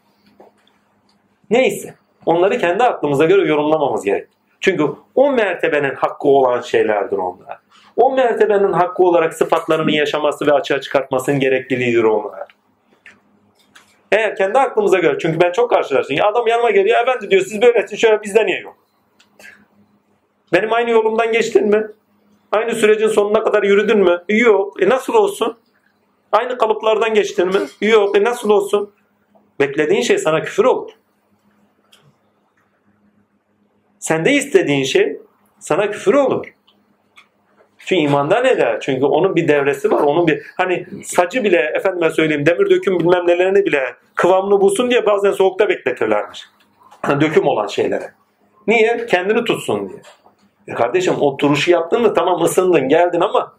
Neyse. 1.50 1.96
Onları 2.26 2.58
kendi 2.58 2.84
aklımıza 2.84 3.26
göre 3.26 3.48
yorumlamamız 3.48 4.06
gerek. 4.06 4.28
Çünkü 4.60 4.84
o 5.16 5.32
mertebenin 5.32 5.96
hakkı 5.96 6.28
olan 6.28 6.62
şeylerdir 6.62 7.18
onlar. 7.18 7.60
O 7.96 8.12
mertebenin 8.12 8.74
hakkı 8.74 9.04
olarak 9.04 9.34
sıfatlarını 9.34 9.92
yaşaması 9.92 10.48
ve 10.48 10.54
açığa 10.54 10.82
çıkartmasının 10.82 11.40
gerekliliğidir 11.40 12.04
onlar. 12.04 12.48
Eğer 14.12 14.36
kendi 14.36 14.60
aklımıza 14.60 15.00
göre, 15.00 15.18
çünkü 15.20 15.42
ben 15.42 15.52
çok 15.52 15.70
karşılaştım. 15.70 16.18
Adam 16.24 16.48
yanıma 16.48 16.72
geliyor, 16.72 17.02
efendi 17.02 17.32
diyor 17.32 17.42
siz 17.42 17.62
böyle 17.62 17.98
şöyle 17.98 18.24
bizde 18.24 18.46
niye 18.46 18.60
yok? 18.60 18.78
Benim 20.54 20.74
aynı 20.74 20.90
yolumdan 20.90 21.32
geçtin 21.32 21.68
mi? 21.68 21.88
Aynı 22.52 22.76
sürecin 22.76 23.08
sonuna 23.08 23.44
kadar 23.44 23.64
yürüdün 23.64 24.00
mü? 24.00 24.24
Yok. 24.30 24.84
E 24.84 24.90
nasıl 24.90 25.14
olsun? 25.14 25.58
Aynı 26.32 26.58
kalıplardan 26.58 27.14
geçtin 27.14 27.48
mi? 27.48 27.60
Yok. 27.82 28.18
E 28.18 28.24
nasıl 28.24 28.50
olsun? 28.50 28.92
Beklediğin 29.60 30.02
şey 30.02 30.18
sana 30.18 30.42
küfür 30.42 30.66
olur. 30.66 30.92
Sende 34.00 34.32
istediğin 34.32 34.84
şey 34.84 35.18
sana 35.60 35.92
küfür 35.92 36.14
olur. 36.14 36.54
Çünkü 37.78 38.02
imanda 38.02 38.42
ne 38.42 38.58
der? 38.58 38.80
Çünkü 38.80 39.06
onun 39.06 39.36
bir 39.36 39.48
devresi 39.48 39.92
var. 39.92 40.02
Onun 40.02 40.28
bir 40.28 40.42
hani 40.58 40.86
sacı 41.04 41.44
bile 41.44 41.72
efendime 41.76 42.10
söyleyeyim 42.10 42.46
demir 42.46 42.70
döküm 42.70 43.00
bilmem 43.00 43.28
nelerini 43.28 43.66
bile 43.66 43.96
kıvamını 44.16 44.62
bulsun 44.62 44.90
diye 44.90 45.06
bazen 45.06 45.32
soğukta 45.32 45.70
bekletirlermiş. 45.70 46.46
döküm 47.22 47.48
olan 47.48 47.68
şeylere. 47.68 48.14
Niye? 48.68 49.06
Kendini 49.06 49.44
tutsun 49.46 49.90
diye. 49.90 50.00
E 50.70 50.74
kardeşim 50.74 51.16
o 51.22 51.38
turuşu 51.38 51.72
yaptın 51.72 52.02
mı 52.02 52.14
tamam 52.14 52.44
ısındın 52.44 52.90
geldin 52.90 53.22
ama 53.22 53.54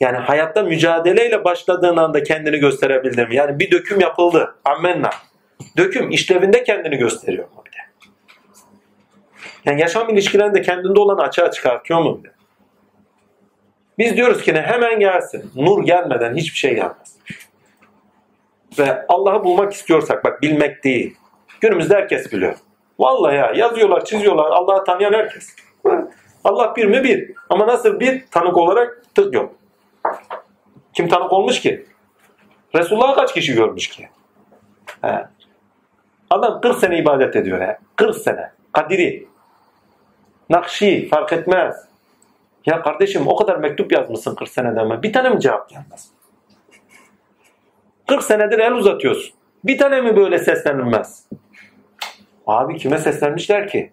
yani 0.00 0.16
hayatta 0.16 0.62
mücadeleyle 0.62 1.44
başladığın 1.44 1.96
anda 1.96 2.22
kendini 2.22 2.58
gösterebildin 2.58 3.28
mi? 3.28 3.36
Yani 3.36 3.58
bir 3.58 3.70
döküm 3.70 4.00
yapıldı. 4.00 4.54
Ammenna. 4.64 5.10
Döküm 5.76 6.10
işlevinde 6.10 6.64
kendini 6.64 6.96
gösteriyor 6.96 7.44
mu 7.44 7.62
bir 7.66 7.72
de? 7.72 7.76
Yani 9.64 9.80
yaşam 9.80 10.08
ilişkilerinde 10.08 10.62
kendinde 10.62 11.00
olanı 11.00 11.22
açığa 11.22 11.50
çıkartıyor 11.50 12.00
mu 12.00 12.18
bir 12.18 12.28
de? 12.28 12.32
Biz 13.98 14.16
diyoruz 14.16 14.42
ki 14.42 14.54
ne 14.54 14.62
hemen 14.62 15.00
gelsin. 15.00 15.50
Nur 15.54 15.84
gelmeden 15.84 16.36
hiçbir 16.36 16.58
şey 16.58 16.74
gelmez. 16.74 17.16
Ve 18.78 19.06
Allah'ı 19.08 19.44
bulmak 19.44 19.72
istiyorsak 19.72 20.24
bak 20.24 20.42
bilmek 20.42 20.84
değil. 20.84 21.16
Günümüzde 21.60 21.94
herkes 21.94 22.32
biliyor. 22.32 22.54
Vallahi 22.98 23.36
ya 23.36 23.52
yazıyorlar, 23.54 24.04
çiziyorlar. 24.04 24.50
Allah'ı 24.50 24.84
tanıyan 24.84 25.12
herkes. 25.12 25.56
Allah 26.44 26.76
bir 26.76 26.84
mi? 26.84 27.04
Bir. 27.04 27.32
Ama 27.50 27.66
nasıl 27.66 28.00
bir? 28.00 28.26
Tanık 28.30 28.56
olarak 28.56 29.02
tık 29.14 29.34
yok. 29.34 29.54
Kim 30.92 31.08
tanık 31.08 31.32
olmuş 31.32 31.60
ki? 31.60 31.86
Resulullah 32.74 33.16
kaç 33.16 33.34
kişi 33.34 33.54
görmüş 33.54 33.88
ki? 33.88 34.08
He. 35.02 35.26
Adam 36.30 36.60
40 36.60 36.78
sene 36.78 36.98
ibadet 36.98 37.36
ediyor. 37.36 37.60
He. 37.60 37.78
40 37.96 38.16
sene. 38.16 38.52
Kadiri. 38.72 39.28
Nakşi 40.50 41.08
fark 41.08 41.32
etmez. 41.32 41.88
Ya 42.66 42.82
kardeşim 42.82 43.28
o 43.28 43.36
kadar 43.36 43.56
mektup 43.56 43.92
yazmışsın 43.92 44.34
40 44.34 44.48
seneden 44.48 44.88
mi? 44.88 45.02
Bir 45.02 45.12
tane 45.12 45.30
mi 45.30 45.40
cevap 45.40 45.68
gelmez? 45.68 46.10
40 48.08 48.22
senedir 48.22 48.58
el 48.58 48.72
uzatıyorsun. 48.72 49.34
Bir 49.64 49.78
tane 49.78 50.00
mi 50.00 50.16
böyle 50.16 50.38
seslenilmez? 50.38 51.26
Abi 52.46 52.76
kime 52.76 52.98
seslenmişler 52.98 53.68
ki? 53.68 53.92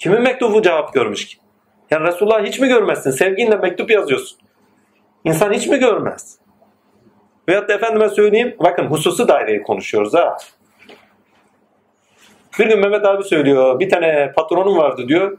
Kimin 0.00 0.22
mektubu 0.22 0.62
cevap 0.62 0.94
görmüş 0.94 1.26
ki? 1.26 1.36
Yani 1.90 2.06
Resulullah 2.06 2.44
hiç 2.44 2.60
mi 2.60 2.68
görmezsin? 2.68 3.10
Sevginle 3.10 3.56
mektup 3.56 3.90
yazıyorsun. 3.90 4.38
İnsan 5.24 5.52
hiç 5.52 5.66
mi 5.66 5.78
görmez? 5.78 6.38
Veyahut 7.48 7.68
da 7.68 7.74
efendime 7.74 8.08
söyleyeyim, 8.08 8.56
bakın 8.58 8.86
hususi 8.86 9.28
daireyi 9.28 9.62
konuşuyoruz 9.62 10.14
ha. 10.14 10.36
Bir 12.58 12.68
gün 12.68 12.80
Mehmet 12.80 13.04
abi 13.04 13.24
söylüyor, 13.24 13.80
bir 13.80 13.90
tane 13.90 14.32
patronum 14.32 14.76
vardı 14.76 15.08
diyor. 15.08 15.38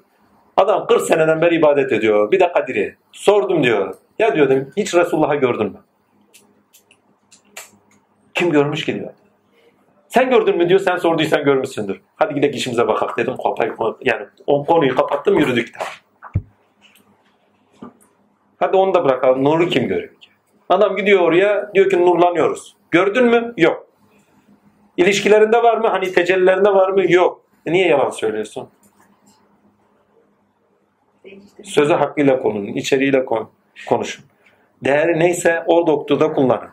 Adam 0.57 0.87
40 0.87 1.01
seneden 1.01 1.41
beri 1.41 1.55
ibadet 1.55 1.91
ediyor. 1.91 2.31
Bir 2.31 2.39
de 2.39 2.51
Kadir'i. 2.51 2.95
Sordum 3.11 3.63
diyor. 3.63 3.95
Ya 4.19 4.35
diyordum 4.35 4.71
hiç 4.77 4.95
Resulullah'ı 4.95 5.35
gördün 5.35 5.65
mü? 5.65 5.79
Kim 8.33 8.51
görmüş 8.51 8.85
ki 8.85 8.95
diyor. 8.95 9.13
Sen 10.13 10.29
gördün 10.29 10.57
mü 10.57 10.69
diyor. 10.69 10.79
Sen 10.79 10.97
sorduysan 10.97 11.43
görmüşsündür. 11.43 12.01
Hadi 12.15 12.33
gidelim 12.33 12.55
işimize 12.55 12.87
bakalım 12.87 13.13
dedim. 13.17 13.35
Yani 14.01 14.25
o 14.47 14.65
konuyu 14.65 14.95
kapattım 14.95 15.39
yürüdük 15.39 15.73
tamam. 15.73 15.93
Hadi 18.59 18.77
onu 18.77 18.93
da 18.93 19.05
bırakalım. 19.05 19.43
Nuru 19.43 19.69
kim 19.69 19.87
görüyor 19.87 20.15
ki? 20.15 20.29
Adam 20.69 20.95
gidiyor 20.95 21.19
oraya 21.19 21.71
diyor 21.73 21.89
ki 21.89 22.05
nurlanıyoruz. 22.05 22.75
Gördün 22.91 23.25
mü? 23.25 23.53
Yok. 23.57 23.87
İlişkilerinde 24.97 25.63
var 25.63 25.77
mı? 25.77 25.87
Hani 25.87 26.11
tecellilerinde 26.11 26.69
var 26.69 26.89
mı? 26.89 27.11
Yok. 27.11 27.41
E 27.65 27.71
niye 27.71 27.87
yalan 27.87 28.09
söylüyorsun? 28.09 28.69
Sözü 31.63 31.93
hakkıyla 31.93 32.39
konun, 32.39 32.65
içeriğiyle 32.65 33.25
konuşun. 33.87 34.25
Değeri 34.83 35.19
neyse 35.19 35.63
o 35.67 35.87
noktada 35.87 36.33
kullanın. 36.33 36.69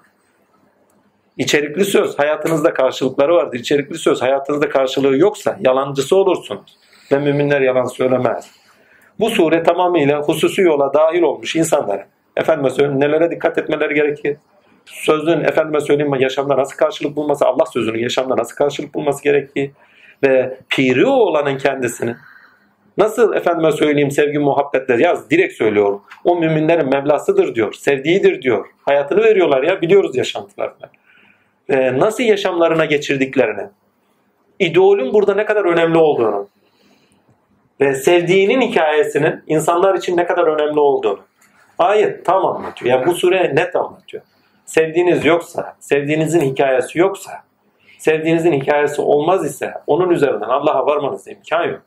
İçerikli 1.39 1.85
söz 1.85 2.19
hayatınızda 2.19 2.75
karşılıkları 2.75 3.35
vardır. 3.35 3.59
İçerikli 3.59 3.99
söz 3.99 4.23
hayatınızda 4.23 4.69
karşılığı 4.69 5.17
yoksa 5.17 5.59
yalancısı 5.61 6.17
olursunuz. 6.17 6.77
Ve 7.13 7.19
müminler 7.19 7.61
yalan 7.61 7.85
söylemez. 7.85 8.51
Bu 9.21 9.31
sure 9.31 9.63
tamamıyla 9.63 10.23
hususi 10.23 10.63
yola 10.63 10.95
dahil 10.95 11.23
olmuş 11.23 11.57
insanlara. 11.57 12.07
Efendime 12.37 12.71
söyleyeyim 12.71 13.01
nelere 13.01 13.31
dikkat 13.31 13.59
etmeleri 13.59 13.95
gerekir? 13.95 14.37
Sözün 14.87 15.41
efendime 15.41 15.81
söyleyeyim 15.81 16.15
yaşamda 16.15 16.57
nasıl 16.57 16.77
karşılık 16.77 17.17
bulması, 17.17 17.47
Allah 17.47 17.67
sözünün 17.67 17.99
yaşamda 17.99 18.37
nasıl 18.37 18.57
karşılık 18.57 18.95
bulması 18.95 19.25
gerektiği 19.25 19.73
ve 20.25 20.59
piri 20.69 21.07
olanın 21.07 21.59
kendisini 21.59 22.17
Nasıl 22.99 23.37
efendime 23.37 23.73
söyleyeyim 23.73 24.11
sevgi 24.11 24.39
muhabbetler 24.39 24.99
yaz 24.99 25.31
direkt 25.31 25.55
söylüyor. 25.55 26.01
O 26.25 26.37
müminlerin 26.37 26.89
Mevlasıdır 26.89 27.55
diyor. 27.55 27.73
Sevdiğidir 27.73 28.43
diyor. 28.43 28.67
Hayatını 28.83 29.25
veriyorlar 29.25 29.63
ya 29.63 29.81
biliyoruz 29.81 30.17
yaşantılarını. 30.17 30.89
Ee, 31.69 31.99
nasıl 31.99 32.23
yaşamlarına 32.23 32.85
geçirdiklerini. 32.85 33.67
İdeolün 34.59 35.15
burada 35.15 35.35
ne 35.35 35.45
kadar 35.45 35.65
önemli 35.65 35.99
olduğunu. 35.99 36.49
Ve 37.81 37.95
sevdiğinin 37.95 38.61
hikayesinin 38.61 39.43
insanlar 39.47 39.95
için 39.95 40.17
ne 40.17 40.27
kadar 40.27 40.47
önemli 40.47 40.81
olduğunu. 40.81 41.21
Ayet 41.79 42.27
tam 42.27 42.47
anlatıyor. 42.47 42.97
Yani 42.97 43.07
bu 43.07 43.15
sure 43.15 43.55
net 43.55 43.77
anlatıyor. 43.77 44.23
Sevdiğiniz 44.65 45.25
yoksa, 45.25 45.77
sevdiğinizin 45.81 46.41
hikayesi 46.41 46.99
yoksa, 46.99 47.31
sevdiğinizin 47.99 48.53
hikayesi 48.53 49.01
olmaz 49.01 49.47
ise 49.47 49.75
onun 49.87 50.11
üzerinden 50.11 50.49
Allah'a 50.49 50.87
varmanız 50.87 51.29
imkan 51.29 51.65
yok. 51.65 51.81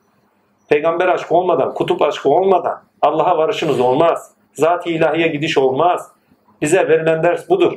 Peygamber 0.70 1.08
aşkı 1.08 1.36
olmadan, 1.36 1.74
kutup 1.74 2.02
aşkı 2.02 2.30
olmadan 2.30 2.82
Allah'a 3.02 3.38
varışınız 3.38 3.80
olmaz. 3.80 4.32
Zat-ı 4.54 4.90
ilahiye 4.90 5.28
gidiş 5.28 5.58
olmaz. 5.58 6.12
Bize 6.62 6.88
verilen 6.88 7.24
ders 7.24 7.50
budur. 7.50 7.74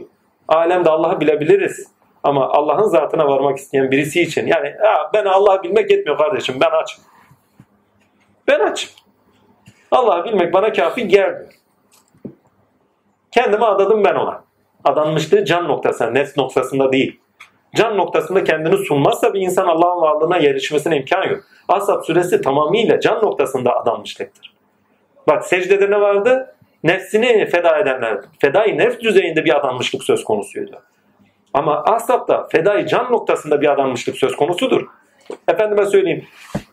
Alemde 0.48 0.90
Allah'ı 0.90 1.20
bilebiliriz. 1.20 1.93
Ama 2.24 2.48
Allah'ın 2.48 2.88
zatına 2.88 3.28
varmak 3.28 3.58
isteyen 3.58 3.90
birisi 3.90 4.22
için 4.22 4.46
yani 4.46 4.66
ya 4.66 5.10
ben 5.14 5.24
Allah'ı 5.24 5.62
bilmek 5.62 5.90
yetmiyor 5.90 6.18
kardeşim 6.18 6.54
ben 6.60 6.70
açım. 6.70 7.04
Ben 8.48 8.60
açım. 8.60 8.90
Allah'ı 9.90 10.24
bilmek 10.24 10.52
bana 10.52 10.72
kafi 10.72 11.08
gelmiyor. 11.08 11.52
Kendime 13.32 13.64
adadım 13.64 14.04
ben 14.04 14.14
ona. 14.14 14.44
Adanmışlığı 14.84 15.44
can 15.44 15.68
noktasında, 15.68 16.10
nefs 16.10 16.36
noktasında 16.36 16.92
değil. 16.92 17.20
Can 17.76 17.96
noktasında 17.96 18.44
kendini 18.44 18.76
sunmazsa 18.76 19.34
bir 19.34 19.40
insan 19.40 19.66
Allah'ın 19.66 20.00
varlığına 20.02 20.36
erişmesine 20.36 20.96
imkan 20.96 21.22
yok. 21.28 21.44
Ashab 21.68 22.02
suresi 22.04 22.40
tamamıyla 22.40 23.00
can 23.00 23.22
noktasında 23.22 23.80
adanmışlıktır. 23.80 24.54
Bak 25.28 25.44
secdede 25.44 25.90
ne 25.90 26.00
vardı? 26.00 26.54
Nefsini 26.84 27.46
feda 27.46 27.78
edenler. 27.78 28.20
Fedai 28.40 28.78
nefs 28.78 29.00
düzeyinde 29.00 29.44
bir 29.44 29.56
adanmışlık 29.56 30.04
söz 30.04 30.24
konusuydu. 30.24 30.82
Ama 31.54 31.82
ashabda 31.84 32.46
fedai 32.52 32.86
can 32.86 33.12
noktasında 33.12 33.60
bir 33.60 33.72
adanmışlık 33.72 34.16
söz 34.16 34.36
konusudur. 34.36 34.86
Efendime 35.48 35.86
söyleyeyim. 35.86 36.24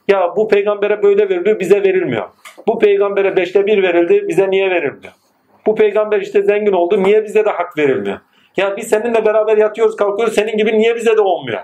Ya 0.08 0.36
bu 0.36 0.48
peygambere 0.48 1.04
böyle 1.04 1.30
veriliyor 1.30 1.60
bize 1.60 1.84
verilmiyor. 1.84 2.30
Bu 2.68 2.80
peygambere 2.80 3.36
beşte 3.36 3.66
bir 3.66 3.84
verildi 3.84 4.28
bize 4.28 4.52
niye 4.52 4.70
verilmiyor? 4.70 5.14
Bu 5.66 5.76
peygamber 5.76 6.22
işte 6.22 6.42
zengin 6.42 6.72
oldu 6.72 7.04
niye 7.04 7.24
bize 7.24 7.46
de 7.46 7.50
hak 7.50 7.78
verilmiyor? 7.78 8.20
Ya 8.58 8.78
biz 8.78 8.90
seninle 8.90 9.26
beraber 9.26 9.58
yatıyoruz 9.58 9.96
kalkıyoruz 9.96 10.36
senin 10.36 10.58
gibi 10.58 10.78
niye 10.78 10.96
bize 10.96 11.18
de 11.18 11.22
olmuyor? 11.22 11.62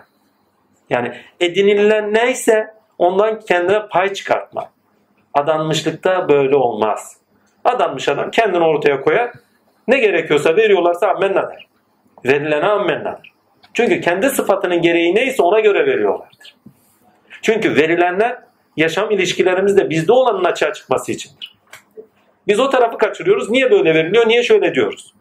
Yani 0.89 1.11
edinilen 1.39 2.13
neyse 2.13 2.67
ondan 2.97 3.39
kendine 3.39 3.87
pay 3.87 4.13
çıkartma. 4.13 4.69
Adanmışlıkta 5.33 6.29
böyle 6.29 6.55
olmaz. 6.55 7.17
Adanmış 7.65 8.09
adam 8.09 8.31
kendini 8.31 8.63
ortaya 8.63 9.01
koyar. 9.01 9.31
Ne 9.87 9.99
gerekiyorsa 9.99 10.55
veriyorlarsa 10.55 11.07
ammenna 11.07 11.49
der. 11.49 11.67
Verilene 12.25 12.65
ammenna 12.65 13.05
der. 13.05 13.33
Çünkü 13.73 14.01
kendi 14.01 14.29
sıfatının 14.29 14.81
gereği 14.81 15.15
neyse 15.15 15.43
ona 15.43 15.59
göre 15.59 15.85
veriyorlardır. 15.85 16.55
Çünkü 17.41 17.75
verilenler 17.75 18.39
yaşam 18.77 19.11
ilişkilerimizde 19.11 19.89
bizde 19.89 20.11
olanın 20.11 20.43
açığa 20.43 20.73
çıkması 20.73 21.11
içindir. 21.11 21.57
Biz 22.47 22.59
o 22.59 22.69
tarafı 22.69 22.97
kaçırıyoruz. 22.97 23.49
Niye 23.49 23.71
böyle 23.71 23.93
veriliyor? 23.93 24.27
Niye 24.27 24.43
şöyle 24.43 24.75
diyoruz? 24.75 25.13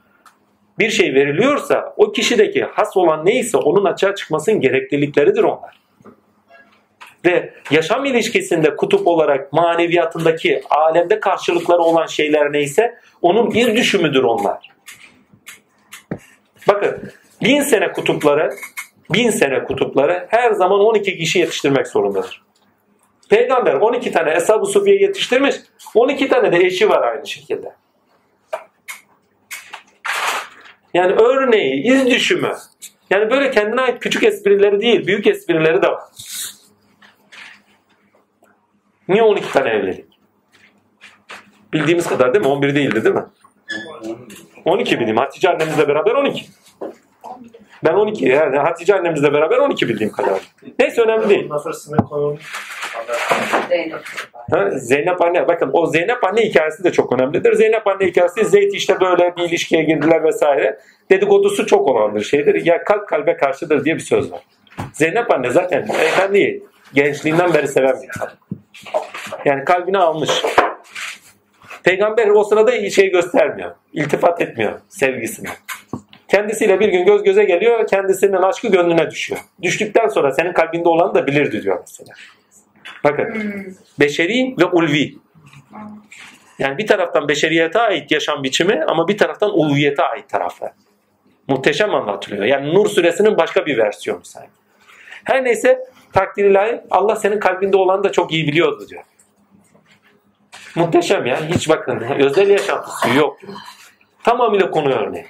Bir 0.79 0.91
şey 0.91 1.15
veriliyorsa 1.15 1.95
o 1.97 2.13
kişideki 2.13 2.65
has 2.65 2.97
olan 2.97 3.27
neyse 3.27 3.57
onun 3.57 3.85
açığa 3.85 4.15
çıkmasının 4.15 4.61
gereklilikleridir 4.61 5.43
onlar 5.43 5.87
ve 7.27 7.53
yaşam 7.71 8.05
ilişkisinde 8.05 8.77
kutup 8.77 9.07
olarak 9.07 9.53
maneviyatındaki 9.53 10.63
alemde 10.71 11.21
karşılıkları 11.21 11.83
olan 11.83 12.07
şeyler 12.07 12.53
neyse 12.53 12.95
onun 13.23 13.51
iz 13.51 13.77
düşümüdür 13.77 14.23
onlar. 14.23 14.76
Bakın 16.69 17.13
bin 17.43 17.61
sene 17.61 17.93
kutupları 17.93 18.51
bin 19.13 19.31
sene 19.31 19.65
kutupları 19.65 20.27
her 20.31 20.53
zaman 20.53 20.81
12 20.81 21.17
kişi 21.17 21.39
yetiştirmek 21.39 21.87
zorundadır. 21.87 22.43
Peygamber 23.31 23.75
12 23.75 24.13
tane 24.13 24.35
Eshab-ı 24.35 24.67
Sufiye 24.67 25.03
yetiştirmiş. 25.03 25.57
12 25.95 26.29
tane 26.29 26.53
de 26.53 26.57
eşi 26.67 26.89
var 26.89 27.03
aynı 27.03 27.27
şekilde. 27.27 27.73
Yani 30.95 31.13
örneği, 31.13 31.83
iz 31.83 32.07
düşümü. 32.07 32.53
Yani 33.11 33.31
böyle 33.31 33.51
kendine 33.51 33.81
ait 33.81 34.01
küçük 34.01 34.23
esprileri 34.23 34.81
değil, 34.81 35.07
büyük 35.07 35.27
esprileri 35.27 35.83
de 35.83 35.89
var. 35.89 36.03
Niye 39.09 39.23
12 39.23 39.53
tane 39.53 39.71
evlilik? 39.71 40.07
Bildiğimiz 41.73 42.07
kadar 42.07 42.35
değil 42.35 42.45
mi? 42.45 42.51
11 42.51 42.75
değildi 42.75 43.05
değil 43.05 43.15
mi? 43.15 43.25
12 44.67 45.01
bileyim. 45.01 45.17
Hatice 45.17 45.51
annemizle 45.51 45.89
beraber 45.89 46.13
12. 46.15 46.47
Ben 47.85 47.93
12 47.93 48.25
yani 48.25 48.59
Hatice 48.59 48.95
annemizle 48.95 49.33
beraber 49.33 49.59
12 49.59 49.89
bildiğim 49.89 50.13
kadar. 50.13 50.41
Neyse 50.79 51.03
önemli 51.03 51.29
değil. 51.29 51.49
Ha, 54.51 54.71
Zeynep 54.71 55.23
anne 55.23 55.49
bakın 55.49 55.71
o 55.73 55.87
Zeynep 55.87 56.25
anne 56.25 56.41
hikayesi 56.41 56.85
de 56.85 56.93
çok 56.93 57.13
önemlidir. 57.13 57.53
Zeynep 57.53 57.87
anne 57.87 58.07
hikayesi 58.07 58.45
Zeyd 58.45 58.73
işte 58.73 59.01
böyle 59.01 59.37
bir 59.37 59.43
ilişkiye 59.43 59.83
girdiler 59.83 60.25
vesaire. 60.25 60.79
Dedikodusu 61.11 61.67
çok 61.67 61.89
olandır 61.89 62.23
şeydir. 62.25 62.67
Ya 62.67 62.85
kalp 62.85 63.09
kalbe 63.09 63.37
karşıdır 63.37 63.85
diye 63.85 63.95
bir 63.95 64.01
söz 64.01 64.33
var. 64.33 64.41
Zeynep 64.93 65.31
anne 65.31 65.51
zaten 65.51 65.83
efendiyi 65.83 66.65
gençliğinden 66.95 67.55
beri 67.55 67.69
seven 67.69 68.03
bir 68.03 68.09
kadın. 68.09 68.39
Yani 69.45 69.65
kalbine 69.65 69.99
almış. 69.99 70.31
Peygamber 71.87 72.29
o 72.29 72.45
sırada 72.45 72.91
şey 72.91 73.11
göstermiyor. 73.11 73.75
İltifat 73.93 74.41
etmiyor 74.41 74.81
sevgisini. 74.89 75.49
Kendisiyle 76.29 76.81
bir 76.81 76.89
gün 76.89 77.05
göz 77.05 77.23
göze 77.23 77.45
geliyor. 77.45 77.87
Kendisinin 77.87 78.33
aşkı 78.33 78.69
gönlüne 78.69 79.11
düşüyor. 79.11 79.41
Düştükten 79.63 80.09
sonra 80.09 80.33
senin 80.33 80.53
kalbinde 80.53 80.89
olanı 80.89 81.15
da 81.15 81.27
bilirdi 81.27 81.63
diyor 81.63 81.79
mesela. 81.81 82.15
Bakın. 83.05 83.35
Beşeri 84.01 84.55
ve 84.59 84.65
ulvi. 84.65 85.15
Yani 86.59 86.79
bir 86.79 86.87
taraftan 86.87 87.29
beşeriyete 87.29 87.79
ait 87.79 88.11
yaşam 88.11 88.43
biçimi 88.43 88.85
ama 88.89 89.09
bir 89.09 89.19
taraftan 89.19 89.59
ulviyete 89.59 90.03
ait 90.03 90.29
tarafı. 90.29 90.67
Muhteşem 91.49 91.95
anlatılıyor. 91.95 92.45
Yani 92.45 92.75
Nur 92.75 92.87
suresinin 92.87 93.37
başka 93.37 93.67
bir 93.67 93.79
versiyonu 93.79 94.25
sanki. 94.25 94.51
Her 95.25 95.45
neyse 95.45 95.79
takdir 96.13 96.45
ilahi 96.45 96.81
Allah 96.91 97.17
senin 97.17 97.41
kalbinde 97.41 97.77
olanı 97.77 98.05
da 98.05 98.13
çok 98.13 98.33
iyi 98.33 98.47
biliyordu 98.47 98.87
diyor. 98.89 99.03
Muhteşem 100.77 101.27
ya. 101.27 101.41
Hiç 101.49 101.69
bakın 101.69 102.01
özel 102.19 102.49
yaşantısı 102.49 103.09
yok. 103.17 103.39
Tamamıyla 104.25 104.71
konu 104.71 104.93
örneği. 104.93 105.27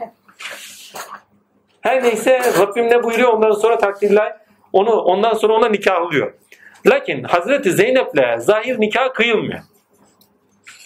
Her 1.80 2.02
neyse 2.02 2.40
Rabbim 2.60 2.90
ne 2.90 3.02
buyuruyor 3.02 3.32
ondan 3.32 3.50
sonra 3.50 3.78
takdir 3.78 4.10
ilahi 4.10 4.32
onu 4.72 4.90
ondan 4.90 5.34
sonra 5.34 5.52
ona 5.52 5.68
nikahlıyor. 5.68 6.32
Lakin 6.86 7.22
Hazreti 7.22 7.72
Zeynep'le 7.72 8.38
zahir 8.38 8.80
nikah 8.80 9.14
kıyılmıyor. 9.14 9.60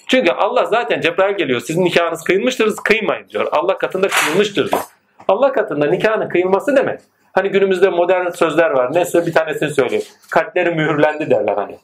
Çünkü 0.06 0.30
Allah 0.30 0.64
zaten 0.64 1.00
Cebrail 1.00 1.36
geliyor. 1.36 1.60
Sizin 1.60 1.84
nikahınız 1.84 2.24
kıyılmıştır, 2.24 2.76
kıymayın 2.84 3.28
diyor. 3.28 3.48
Allah 3.52 3.78
katında 3.78 4.08
kıyılmıştır 4.08 4.70
diyor. 4.70 4.82
Allah 5.28 5.52
katında 5.52 5.86
nikahın 5.86 6.28
kıyılması 6.28 6.76
demek. 6.76 7.00
Hani 7.32 7.48
günümüzde 7.48 7.88
modern 7.88 8.30
sözler 8.30 8.70
var. 8.70 8.94
Neyse 8.94 9.26
bir 9.26 9.32
tanesini 9.32 9.70
söyleyeyim. 9.70 10.04
Kalpleri 10.30 10.70
mühürlendi 10.70 11.30
derler 11.30 11.54
hani. 11.54 11.78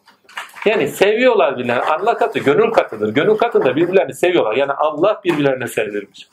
Yani 0.67 0.89
seviyorlar 0.89 1.59
birbirlerini. 1.59 1.83
Allah 1.83 2.17
katı 2.17 2.39
gönül 2.39 2.71
katıdır. 2.71 3.15
Gönül 3.15 3.37
katında 3.37 3.77
birbirlerini 3.77 4.15
seviyorlar. 4.15 4.57
Yani 4.57 4.73
Allah 4.73 5.21
birbirlerine 5.25 5.67
sevdirmiş. 5.67 6.29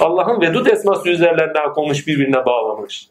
Allah'ın 0.00 0.40
vedud 0.40 0.66
esması 0.66 1.08
üzerlerinden 1.08 1.72
konmuş 1.72 2.06
birbirine 2.06 2.46
bağlamış. 2.46 3.08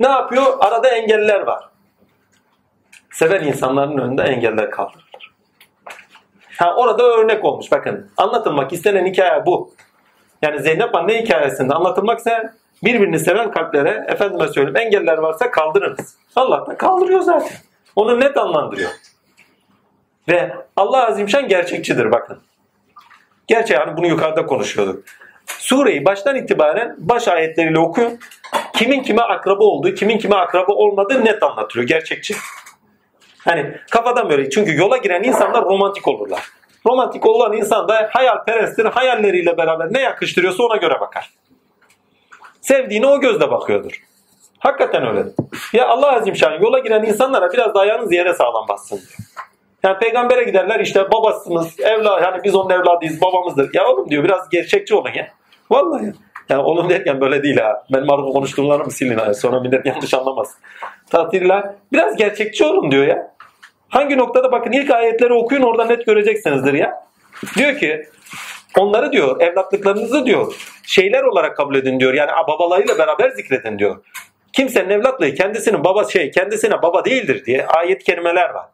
Ne 0.00 0.08
yapıyor? 0.08 0.44
Arada 0.60 0.88
engeller 0.88 1.40
var. 1.40 1.68
Seven 3.12 3.44
insanların 3.44 3.98
önünde 3.98 4.22
engeller 4.22 4.70
kaldırılır. 4.70 5.34
Ha 6.58 6.74
orada 6.76 7.02
örnek 7.02 7.44
olmuş 7.44 7.72
bakın. 7.72 8.10
Anlatılmak 8.16 8.72
istenen 8.72 9.06
hikaye 9.06 9.46
bu. 9.46 9.74
Yani 10.42 10.62
Zeynep 10.62 10.94
anne 10.94 11.22
hikayesinde 11.22 11.74
anlatılmaksa 11.74 12.52
birbirini 12.84 13.18
seven 13.18 13.50
kalplere 13.50 14.04
efendime 14.08 14.48
söyleyeyim 14.48 14.76
engeller 14.76 15.18
varsa 15.18 15.50
kaldırınız. 15.50 16.16
Allah 16.36 16.66
da 16.66 16.76
kaldırıyor 16.76 17.20
zaten. 17.20 17.56
Onu 17.96 18.20
net 18.20 18.36
anlandırıyor. 18.36 18.90
Ve 20.28 20.52
Allah 20.76 21.06
Azimşan 21.06 21.48
gerçekçidir 21.48 22.12
bakın. 22.12 22.38
Gerçi 23.46 23.72
yani 23.72 23.96
bunu 23.96 24.06
yukarıda 24.06 24.46
konuşuyorduk. 24.46 25.04
Sureyi 25.46 26.04
baştan 26.04 26.36
itibaren 26.36 26.96
baş 26.98 27.28
ayetleriyle 27.28 27.78
okuyun. 27.78 28.18
Kimin 28.74 29.02
kime 29.02 29.22
akraba 29.22 29.64
olduğu, 29.64 29.94
kimin 29.94 30.18
kime 30.18 30.36
akraba 30.36 30.72
olmadığı 30.72 31.24
net 31.24 31.42
anlatılıyor. 31.42 31.88
Gerçekçi. 31.88 32.34
Hani 33.38 33.76
kafadan 33.90 34.30
böyle. 34.30 34.50
Çünkü 34.50 34.76
yola 34.76 34.96
giren 34.96 35.22
insanlar 35.22 35.64
romantik 35.64 36.08
olurlar. 36.08 36.42
Romantik 36.86 37.26
olan 37.26 37.52
insan 37.52 37.88
da 37.88 38.08
hayalperesttir. 38.12 38.84
Hayalleriyle 38.84 39.56
beraber 39.56 39.92
ne 39.92 40.00
yakıştırıyorsa 40.00 40.62
ona 40.62 40.76
göre 40.76 41.00
bakar. 41.00 41.32
Sevdiğine 42.60 43.06
o 43.06 43.20
gözle 43.20 43.50
bakıyordur. 43.50 44.02
Hakikaten 44.58 45.06
öyle. 45.06 45.24
Ya 45.72 45.88
Allah 45.88 46.12
Azimşan 46.12 46.52
yola 46.52 46.78
giren 46.78 47.02
insanlara 47.02 47.52
biraz 47.52 47.74
da 47.74 47.80
ayağınız 47.80 48.12
yere 48.12 48.34
sağlam 48.34 48.68
bassın 48.68 48.96
diyor. 48.96 49.16
Yani 49.82 49.98
peygambere 49.98 50.44
giderler 50.44 50.80
işte 50.80 51.10
babasınız, 51.12 51.80
evlat, 51.80 52.22
yani 52.22 52.44
biz 52.44 52.54
onun 52.54 52.70
evladıyız, 52.70 53.20
babamızdır. 53.20 53.70
Ya 53.74 53.88
oğlum 53.88 54.10
diyor 54.10 54.24
biraz 54.24 54.48
gerçekçi 54.48 54.94
olun 54.94 55.10
ya. 55.14 55.28
Vallahi 55.70 56.06
ya. 56.06 56.12
Yani 56.48 56.62
oğlum 56.62 56.90
derken 56.90 57.20
böyle 57.20 57.42
değil 57.42 57.56
ha. 57.56 57.82
Benim 57.92 58.10
arada 58.10 58.26
konuştuklarımı 58.26 58.90
silin. 58.90 59.18
ha. 59.18 59.34
Sonra 59.34 59.60
millet 59.60 59.86
yanlış 59.86 60.14
anlamaz. 60.14 60.54
Tatiller 61.10 61.74
biraz 61.92 62.16
gerçekçi 62.16 62.64
olun 62.64 62.90
diyor 62.90 63.06
ya. 63.06 63.32
Hangi 63.88 64.18
noktada 64.18 64.52
bakın 64.52 64.72
ilk 64.72 64.90
ayetleri 64.90 65.32
okuyun 65.32 65.62
orada 65.62 65.84
net 65.84 66.06
göreceksinizdir 66.06 66.72
ya. 66.72 67.06
Diyor 67.56 67.76
ki 67.78 68.06
onları 68.78 69.12
diyor 69.12 69.40
evlatlıklarınızı 69.40 70.26
diyor 70.26 70.54
şeyler 70.82 71.22
olarak 71.22 71.56
kabul 71.56 71.74
edin 71.74 72.00
diyor. 72.00 72.14
Yani 72.14 72.30
babalarıyla 72.48 72.98
beraber 72.98 73.30
zikredin 73.30 73.78
diyor. 73.78 74.04
Kimsenin 74.56 74.90
evlatlığı 74.90 75.34
kendisinin 75.34 75.84
baba 75.84 76.04
şey 76.04 76.30
kendisine 76.30 76.82
baba 76.82 77.04
değildir 77.04 77.44
diye 77.44 77.66
ayet 77.66 78.04
kelimeler 78.04 78.50
var. 78.50 78.66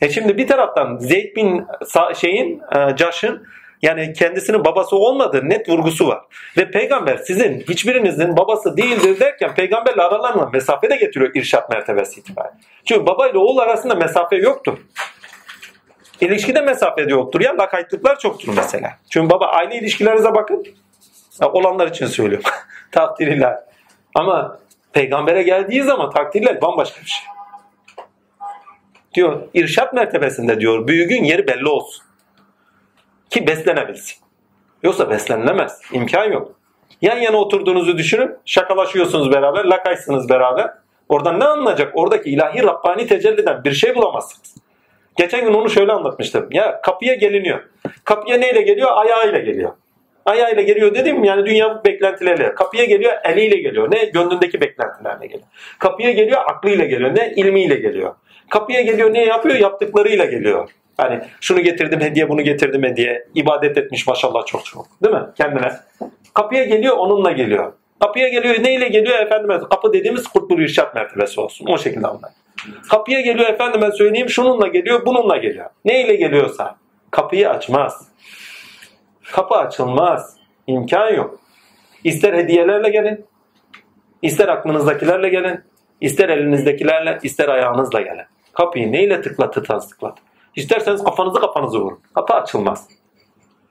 E 0.00 0.08
şimdi 0.08 0.38
bir 0.38 0.46
taraftan 0.46 0.96
Zeyd 0.98 1.36
bin 1.36 1.66
şeyin 2.14 2.62
e, 2.76 2.96
Caş'ın 2.96 3.46
yani 3.82 4.12
kendisinin 4.12 4.64
babası 4.64 4.96
olmadığı 4.96 5.48
net 5.48 5.68
vurgusu 5.68 6.08
var. 6.08 6.20
Ve 6.56 6.70
peygamber 6.70 7.16
sizin 7.16 7.60
hiçbirinizin 7.60 8.36
babası 8.36 8.76
değildir 8.76 9.20
derken 9.20 9.54
peygamberle 9.54 10.02
aralarına 10.02 10.46
mesafe 10.52 10.90
de 10.90 10.96
getiriyor 10.96 11.30
irşat 11.34 11.70
mertebesi 11.70 12.20
itibariyle. 12.20 12.56
Çünkü 12.84 13.06
baba 13.06 13.28
ile 13.28 13.38
oğul 13.38 13.58
arasında 13.58 13.94
mesafe 13.94 14.36
yoktur. 14.36 14.78
İlişkide 16.20 16.60
mesafe 16.60 17.06
de 17.06 17.10
yoktur 17.10 17.40
ya 17.40 17.58
lakaytlıklar 17.58 18.18
çoktur 18.18 18.52
mesela. 18.56 18.90
Çünkü 19.10 19.30
baba 19.30 19.46
aile 19.46 19.78
ilişkilerinize 19.78 20.34
bakın. 20.34 20.64
Ya, 21.40 21.52
olanlar 21.52 21.88
için 21.88 22.06
söylüyorum. 22.06 22.50
Takdirler. 22.92 23.58
Ama 24.14 24.60
peygambere 24.92 25.42
geldiği 25.42 25.82
zaman 25.82 26.10
takdirler 26.10 26.60
bambaşka 26.62 27.00
bir 27.00 27.06
şey. 27.06 27.24
Diyor 29.14 29.42
irşat 29.54 29.92
mertebesinde 29.92 30.60
diyor 30.60 30.86
büyüğün 30.86 31.24
yeri 31.24 31.46
belli 31.46 31.68
olsun 31.68 32.04
ki 33.30 33.46
beslenebilsin. 33.46 34.16
Yoksa 34.82 35.10
beslenilemez. 35.10 35.80
İmkan 35.92 36.24
yok. 36.24 36.52
Yan 37.02 37.18
yana 37.18 37.36
oturduğunuzu 37.36 37.98
düşünün. 37.98 38.36
Şakalaşıyorsunuz 38.44 39.32
beraber, 39.32 39.64
lakaysınız 39.64 40.28
beraber. 40.28 40.70
Oradan 41.08 41.40
ne 41.40 41.44
anlayacak? 41.44 41.92
Oradaki 41.94 42.30
ilahi 42.30 42.62
Rabbani 42.62 43.06
tecelliden 43.06 43.64
bir 43.64 43.72
şey 43.72 43.94
bulamazsınız. 43.94 44.54
Geçen 45.16 45.44
gün 45.44 45.54
onu 45.54 45.70
şöyle 45.70 45.92
anlatmıştım. 45.92 46.48
Ya 46.50 46.80
kapıya 46.80 47.14
geliniyor. 47.14 47.60
Kapıya 48.04 48.38
neyle 48.38 48.62
geliyor? 48.62 48.90
Ayağıyla 48.92 49.38
geliyor. 49.38 49.72
Ayağıyla 50.26 50.62
geliyor 50.62 50.94
dedim 50.94 51.24
yani 51.24 51.46
dünya 51.46 51.84
beklentileriyle. 51.84 52.54
Kapıya 52.54 52.84
geliyor 52.84 53.12
eliyle 53.24 53.56
geliyor. 53.56 53.92
Ne? 53.92 54.04
Gönlündeki 54.04 54.60
beklentilerle 54.60 55.26
geliyor. 55.26 55.48
Kapıya 55.78 56.12
geliyor 56.12 56.40
aklıyla 56.46 56.84
geliyor. 56.84 57.16
Ne? 57.16 57.32
ilmiyle 57.36 57.74
geliyor. 57.74 58.14
Kapıya 58.50 58.80
geliyor 58.80 59.14
ne 59.14 59.24
yapıyor? 59.24 59.56
Yaptıklarıyla 59.56 60.24
geliyor. 60.24 60.68
Hani 60.96 61.20
şunu 61.40 61.60
getirdim 61.60 62.00
hediye 62.00 62.28
bunu 62.28 62.42
getirdim 62.42 62.82
hediye. 62.82 63.26
İbadet 63.34 63.78
etmiş 63.78 64.06
maşallah 64.06 64.46
çok 64.46 64.64
çok. 64.64 64.86
Değil 65.02 65.14
mi? 65.14 65.22
Kendine. 65.36 65.72
Kapıya 66.34 66.64
geliyor 66.64 66.96
onunla 66.96 67.32
geliyor. 67.32 67.72
Kapıya 68.00 68.28
geliyor 68.28 68.54
neyle 68.64 68.88
geliyor 68.88 69.18
efendime? 69.18 69.58
Kapı 69.58 69.92
dediğimiz 69.92 70.28
kurtbul 70.28 70.60
irşat 70.60 70.94
mertebesi 70.94 71.40
olsun. 71.40 71.66
O 71.66 71.78
şekilde 71.78 72.06
anlayın. 72.06 72.36
Kapıya 72.90 73.20
geliyor 73.20 73.48
efendime 73.48 73.92
söyleyeyim 73.92 74.28
şununla 74.28 74.66
geliyor 74.66 75.06
bununla 75.06 75.36
geliyor. 75.36 75.66
Neyle 75.84 76.14
geliyorsa 76.14 76.76
kapıyı 77.10 77.50
açmaz. 77.50 78.09
Kapı 79.32 79.54
açılmaz. 79.54 80.36
İmkan 80.66 81.14
yok. 81.14 81.38
İster 82.04 82.34
hediyelerle 82.34 82.90
gelin, 82.90 83.24
ister 84.22 84.48
aklınızdakilerle 84.48 85.28
gelin, 85.28 85.60
ister 86.00 86.28
elinizdekilerle, 86.28 87.18
ister 87.22 87.48
ayağınızla 87.48 88.00
gelin. 88.00 88.24
Kapıyı 88.52 88.92
neyle 88.92 89.22
tıklatırsanız 89.22 89.88
tıklat. 89.88 90.18
İsterseniz 90.56 91.04
kafanızı 91.04 91.40
kafanızı 91.40 91.80
vurun. 91.80 92.00
Kapı 92.14 92.34
açılmaz. 92.34 92.88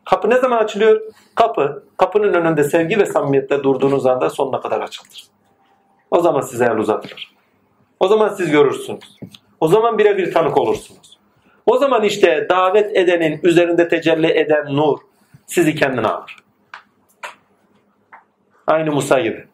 Kapı 0.06 0.30
ne 0.30 0.38
zaman 0.38 0.58
açılıyor? 0.58 1.02
Kapı, 1.36 1.84
kapının 1.98 2.34
önünde 2.34 2.64
sevgi 2.64 3.00
ve 3.00 3.06
samimiyetle 3.06 3.64
durduğunuz 3.64 4.06
anda 4.06 4.30
sonuna 4.30 4.62
kadar 4.62 4.82
açılır. 4.82 5.24
O 6.12 6.22
zaman 6.22 6.42
size 6.42 6.66
el 6.66 6.78
uzatılır. 6.78 7.36
O 8.00 8.08
zaman 8.08 8.30
siz 8.30 8.52
görürsünüz. 8.52 9.18
O 9.60 9.68
zaman 9.68 9.98
birebir 9.98 10.34
tanık 10.34 10.58
olursunuz. 10.58 11.20
O 11.66 11.78
zaman 11.78 12.04
işte 12.04 12.48
davet 12.50 12.98
edenin 12.98 13.40
üzerinde 13.44 13.88
tecelli 13.88 14.28
eden 14.28 14.76
nur 14.76 15.09
sizi 15.50 15.76
kendine 15.76 16.08
alır. 16.08 16.36
Aynı 18.68 18.92
Musa 18.92 19.20
gibi. 19.20 19.48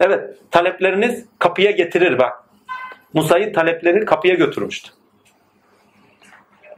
Evet, 0.00 0.38
talepleriniz 0.50 1.26
kapıya 1.38 1.70
getirir 1.70 2.18
bak. 2.18 2.44
Musa'yı 3.14 3.52
talepleri 3.52 4.04
kapıya 4.04 4.34
götürmüştü. 4.34 4.90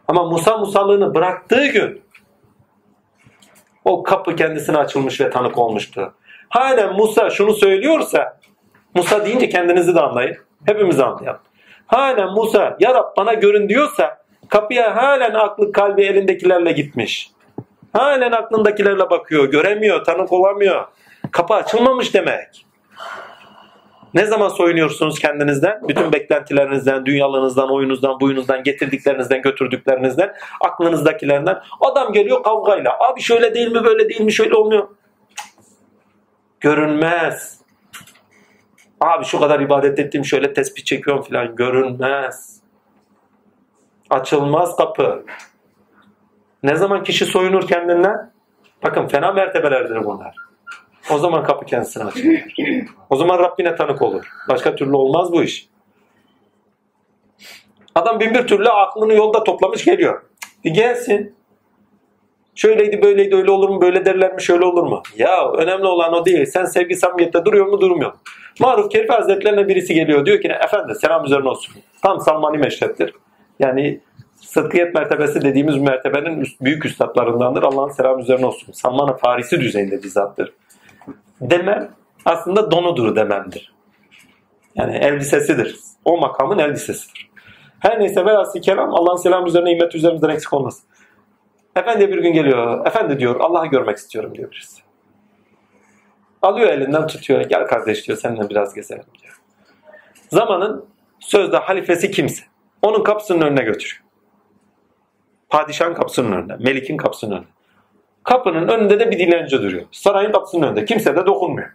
Ama 0.09 0.25
Musa 0.25 0.59
Musalığını 0.59 1.15
bıraktığı 1.15 1.67
gün 1.67 2.03
o 3.85 4.03
kapı 4.03 4.37
kendisine 4.37 4.79
açılmış 4.79 5.21
ve 5.21 5.31
tanık 5.31 5.59
olmuştu. 5.59 6.15
Halen 6.49 6.95
Musa 6.95 7.31
şunu 7.31 7.53
söylüyorsa 7.53 8.41
Musa 8.95 9.27
deyince 9.27 9.49
kendinizi 9.49 9.95
de 9.95 10.01
anlayın. 10.01 10.37
Hepimiz 10.67 11.01
anlayalım. 11.01 11.41
Halen 11.87 12.31
Musa 12.31 12.77
ya 12.81 12.95
Rab 12.95 13.17
bana 13.17 13.35
görün 13.35 13.69
diyorsa 13.69 14.24
kapıya 14.49 14.97
halen 14.97 15.35
aklı 15.35 15.73
kalbi 15.73 16.03
elindekilerle 16.03 16.73
gitmiş. 16.73 17.31
Halen 17.93 18.33
aklındakilerle 18.33 19.11
bakıyor, 19.11 19.51
göremiyor, 19.51 20.05
tanık 20.05 20.33
olamıyor. 20.33 20.85
Kapı 21.31 21.55
açılmamış 21.55 22.15
demek. 22.15 22.67
Ne 24.15 24.27
zaman 24.27 24.49
soyunuyorsunuz 24.49 25.19
kendinizden? 25.19 25.89
Bütün 25.89 26.13
beklentilerinizden, 26.13 27.07
dünyalığınızdan, 27.07 27.73
oyunuzdan, 27.73 28.21
buyunuzdan, 28.21 28.63
getirdiklerinizden, 28.63 29.43
götürdüklerinizden, 29.43 30.35
aklınızdakilerinden. 30.61 31.61
Adam 31.81 32.13
geliyor 32.13 32.43
kavgayla. 32.43 32.97
Abi 33.01 33.21
şöyle 33.21 33.55
değil 33.55 33.73
mi, 33.73 33.85
böyle 33.85 34.09
değil 34.09 34.21
mi, 34.21 34.33
şöyle 34.33 34.55
olmuyor. 34.55 34.89
Görünmez. 36.61 37.61
Abi 39.01 39.25
şu 39.25 39.41
kadar 39.41 39.61
ibadet 39.61 39.99
ettim, 39.99 40.25
şöyle 40.25 40.53
tespih 40.53 40.85
çekiyorum 40.85 41.23
falan. 41.23 41.57
Görünmez. 41.57 42.61
Açılmaz 44.11 44.77
kapı. 44.77 45.25
Ne 46.63 46.77
zaman 46.77 47.03
kişi 47.03 47.27
soyunur 47.27 47.69
kendinden? 47.69 48.33
Bakın 48.83 49.07
fena 49.07 49.33
mertebelerdir 49.33 50.05
bunlar. 50.05 50.37
O 51.11 51.19
zaman 51.19 51.45
kapı 51.45 51.67
kendisine 51.67 52.05
açılır. 52.05 52.45
O 53.11 53.17
zaman 53.17 53.39
Rabbine 53.39 53.77
tanık 53.77 54.03
olur. 54.03 54.25
Başka 54.49 54.75
türlü 54.75 54.97
olmaz 54.97 55.33
bu 55.33 55.43
iş. 55.43 55.69
Adam 57.95 58.21
bin 58.21 58.35
bir 58.35 58.47
türlü 58.47 58.69
aklını 58.69 59.15
yolda 59.15 59.45
toplamış 59.45 59.85
geliyor. 59.85 60.23
Bir 60.65 60.71
gelsin. 60.71 61.35
Şöyleydi 62.55 63.03
böyleydi 63.03 63.37
öyle 63.37 63.51
olur 63.51 63.69
mu 63.69 63.81
böyle 63.81 64.05
derler 64.05 64.35
mi 64.35 64.43
şöyle 64.43 64.65
olur 64.65 64.83
mu? 64.83 65.03
Ya 65.17 65.53
önemli 65.53 65.87
olan 65.87 66.13
o 66.13 66.25
değil. 66.25 66.47
Sen 66.47 66.65
sevgi 66.65 66.97
samimiyette 66.97 67.45
duruyor 67.45 67.67
mu 67.67 67.81
durmuyor 67.81 68.13
mu? 68.13 68.19
Maruf 68.61 68.91
Kerif 68.91 69.11
Hazretlerine 69.11 69.69
birisi 69.69 69.95
geliyor 69.95 70.27
diyor 70.27 70.41
ki 70.41 70.49
efendim 70.49 70.95
selam 70.95 71.25
üzerine 71.25 71.49
olsun. 71.49 71.75
Tam 72.03 72.21
Salmani 72.21 72.59
meşreptir. 72.59 73.15
Yani 73.59 74.01
sıdkiyet 74.37 74.95
mertebesi 74.95 75.43
dediğimiz 75.43 75.77
mertebenin 75.77 76.41
üst, 76.41 76.61
büyük 76.61 76.85
üstadlarındandır. 76.85 77.63
Allah'ın 77.63 77.91
selam 77.91 78.19
üzerine 78.19 78.47
olsun. 78.47 78.73
Salman-ı 78.73 79.17
Farisi 79.17 79.61
düzeyinde 79.61 80.03
bir 80.03 80.09
zattır. 80.09 80.53
Demem 81.41 81.91
aslında 82.25 82.71
donudur 82.71 83.17
dememdir. 83.17 83.75
Yani 84.77 84.97
elbisesidir. 84.97 85.77
O 86.05 86.19
makamın 86.19 86.59
elbisesidir. 86.59 87.31
Her 87.81 88.01
neyse 88.01 88.25
velhasıl 88.27 88.61
kelam 88.61 88.95
Allah'ın 88.95 89.17
selam 89.17 89.47
üzerine 89.47 89.71
nimet 89.71 89.95
üzerimizden 89.95 90.29
eksik 90.29 90.53
olmasın. 90.53 90.85
Efendi 91.77 92.09
bir 92.09 92.19
gün 92.19 92.33
geliyor. 92.33 92.87
Efendi 92.87 93.19
diyor 93.19 93.41
Allah'ı 93.41 93.67
görmek 93.67 93.97
istiyorum 93.97 94.35
diyor 94.35 94.51
birisi. 94.51 94.83
Alıyor 96.43 96.69
elinden 96.69 97.07
tutuyor. 97.07 97.41
Gel 97.41 97.67
kardeş 97.67 98.07
diyor 98.07 98.19
seninle 98.19 98.51
biraz 98.51 98.75
gezelim 98.75 99.05
diyor. 99.23 99.41
Zamanın 100.29 100.85
sözde 101.21 101.57
halifesi 101.57 102.11
kimse. 102.11 102.45
Onun 102.85 103.05
kapısının 103.05 103.41
önüne 103.41 103.63
götürüyor. 103.63 104.03
Padişahın 105.49 105.95
kapısının 105.95 106.33
önünde. 106.33 106.57
Melik'in 106.61 106.97
kapısının 106.97 107.33
önünde. 107.33 107.49
Kapının 108.25 108.69
önünde 108.69 109.01
de 109.01 109.11
bir 109.11 109.19
dilenci 109.19 109.63
duruyor. 109.63 109.85
Sarayın 109.93 110.33
kapısının 110.33 110.67
önünde. 110.67 110.85
Kimse 110.85 111.17
de 111.17 111.27
dokunmuyor. 111.27 111.69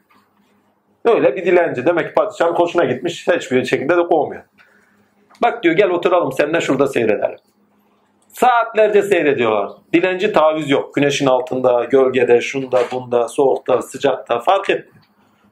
Öyle 1.05 1.36
bir 1.36 1.45
dilenci. 1.45 1.86
Demek 1.86 2.07
ki 2.07 2.14
padişahın 2.14 2.53
hoşuna 2.53 2.86
gitmiş. 2.86 3.28
Hiçbir 3.28 3.66
şekilde 3.66 3.97
de 3.97 4.03
kovmuyor. 4.03 4.43
Bak 5.41 5.64
diyor 5.64 5.76
gel 5.76 5.89
oturalım 5.89 6.32
seninle 6.32 6.62
şurada 6.62 6.88
seyredelim. 6.88 7.38
Saatlerce 8.28 9.01
seyrediyorlar. 9.01 9.72
Dilenci 9.93 10.34
taviz 10.34 10.70
yok. 10.70 10.95
Güneşin 10.95 11.26
altında, 11.26 11.84
gölgede, 11.84 12.41
şunda, 12.41 12.82
bunda, 12.91 13.28
soğukta, 13.28 13.82
sıcakta 13.82 14.39
fark 14.39 14.70
etmiyor. 14.70 15.05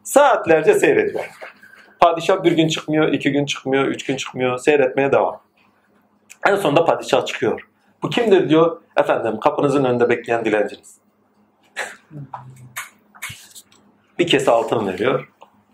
Saatlerce 0.03 0.73
seyrediyor. 0.73 1.23
Padişah 1.99 2.43
bir 2.43 2.51
gün 2.51 2.67
çıkmıyor, 2.67 3.13
iki 3.13 3.31
gün 3.31 3.45
çıkmıyor, 3.45 3.85
üç 3.85 4.05
gün 4.05 4.15
çıkmıyor. 4.15 4.57
Seyretmeye 4.57 5.11
devam. 5.11 5.46
En 6.45 6.55
sonunda 6.55 6.85
padişah 6.85 7.25
çıkıyor. 7.25 7.67
Bu 8.03 8.09
kimdir 8.09 8.49
diyor. 8.49 8.81
Efendim 8.97 9.39
kapınızın 9.39 9.83
önünde 9.83 10.09
bekleyen 10.09 10.45
dilenciniz. 10.45 10.97
bir 14.19 14.27
kese 14.27 14.51
altın 14.51 14.87
veriyor. 14.87 15.27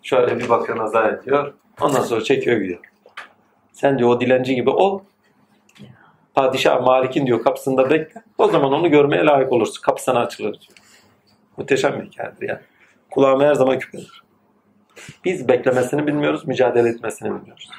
Şöyle 0.03 0.39
bir 0.39 0.49
bakıyor 0.49 0.78
nazar 0.78 1.14
ediyor. 1.14 1.53
Ondan 1.82 2.01
sonra 2.01 2.24
çekiyor 2.24 2.57
gidiyor. 2.57 2.80
Sen 3.72 3.99
diyor 3.99 4.09
o 4.09 4.22
dilenci 4.22 4.55
gibi 4.55 4.70
ol. 4.70 5.01
Padişah 6.34 6.82
Malik'in 6.82 7.28
diyor 7.28 7.43
kapısında 7.43 7.89
bekle. 7.89 8.24
O 8.38 8.47
zaman 8.47 8.74
onu 8.74 8.91
görmeye 8.91 9.26
layık 9.26 9.51
olursun. 9.51 9.82
Kapı 9.82 10.03
sana 10.03 10.20
açılır 10.20 10.51
diyor. 10.51 10.78
Muhteşem 11.57 12.01
bir 12.01 12.05
hikayedir 12.05 12.49
yani. 12.49 12.61
Kulağıma 13.11 13.43
her 13.43 13.53
zaman 13.53 13.80
küpedir. 13.80 14.24
Biz 15.26 15.47
beklemesini 15.47 16.07
bilmiyoruz, 16.07 16.47
mücadele 16.47 16.89
etmesini 16.89 17.36
bilmiyoruz. 17.36 17.70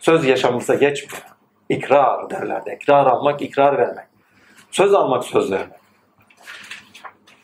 Söz 0.00 0.24
yaşamımıza 0.24 0.74
geçmiyor. 0.74 1.22
İkrar 1.68 2.30
derlerdi. 2.30 2.78
İkrar 2.80 3.06
almak, 3.06 3.42
ikrar 3.42 3.78
vermek. 3.78 4.04
Söz 4.70 4.94
almak, 4.94 5.24
söz 5.24 5.52
vermek. 5.52 5.80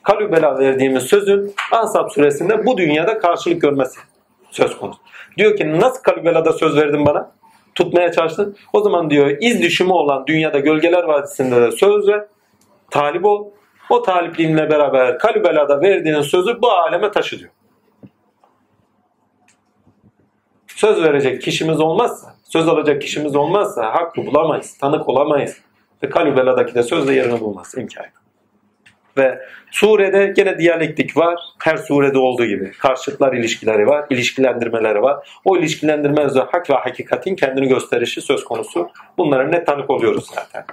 Kalübela 0.03 0.59
verdiğimiz 0.59 1.03
sözün 1.03 1.55
Ansab 1.73 2.11
suresinde 2.11 2.67
bu 2.67 2.79
dünyada 2.79 3.19
karşılık 3.19 3.61
görmesi 3.61 4.01
söz 4.51 4.79
konusu. 4.79 5.01
Diyor 5.39 5.57
ki 5.57 5.81
nasıl 5.81 6.03
Kalübela'da 6.03 6.53
söz 6.53 6.77
verdin 6.77 7.07
bana? 7.07 7.33
Tutmaya 7.75 8.13
çalıştın. 8.13 8.57
O 8.73 8.81
zaman 8.81 9.11
diyor 9.11 9.37
iz 9.41 9.63
düşümü 9.63 9.93
olan 9.93 10.27
dünyada 10.27 10.59
gölgeler 10.59 11.03
vadisinde 11.05 11.63
de 11.63 11.73
söz 11.73 12.09
ver. 12.09 12.25
Talip 12.91 13.25
ol. 13.25 13.51
O 13.91 14.03
talipliğinle 14.03 14.71
beraber 14.71 15.19
Kalübela'da 15.19 15.81
verdiğin 15.81 16.21
sözü 16.21 16.63
bu 16.63 16.71
aleme 16.71 17.11
taşı 17.11 17.39
diyor. 17.39 17.51
Söz 20.67 21.03
verecek 21.03 21.43
kişimiz 21.43 21.81
olmazsa, 21.81 22.35
söz 22.53 22.69
alacak 22.69 23.03
kişimiz 23.03 23.37
olmazsa 23.37 23.95
hakkı 23.95 24.27
bulamayız, 24.27 24.79
tanık 24.79 25.09
olamayız. 25.09 25.57
Ve 26.03 26.11
Kalübela'daki 26.11 26.75
de 26.75 26.83
sözle 26.83 27.15
yerini 27.15 27.41
bulmaz. 27.41 27.75
imkan. 27.79 28.05
Ve 29.17 29.39
surede 29.71 30.33
gene 30.37 30.59
diyalektik 30.59 31.17
var. 31.17 31.41
Her 31.59 31.77
surede 31.77 32.19
olduğu 32.19 32.47
gibi. 32.47 32.73
Karşıtlar 32.73 33.33
ilişkileri 33.33 33.87
var, 33.87 34.07
ilişkilendirmeleri 34.11 35.03
var. 35.03 35.41
O 35.45 35.57
ilişkilendirme 35.57 36.23
hak 36.23 36.71
ve 36.71 36.75
hakikatin 36.75 37.37
kendini 37.37 37.69
gösterişi 37.69 38.21
söz 38.21 38.45
konusu. 38.45 38.91
Bunlara 39.19 39.49
net 39.49 39.67
tanık 39.67 39.91
oluyoruz 39.91 40.27
zaten. 40.35 40.65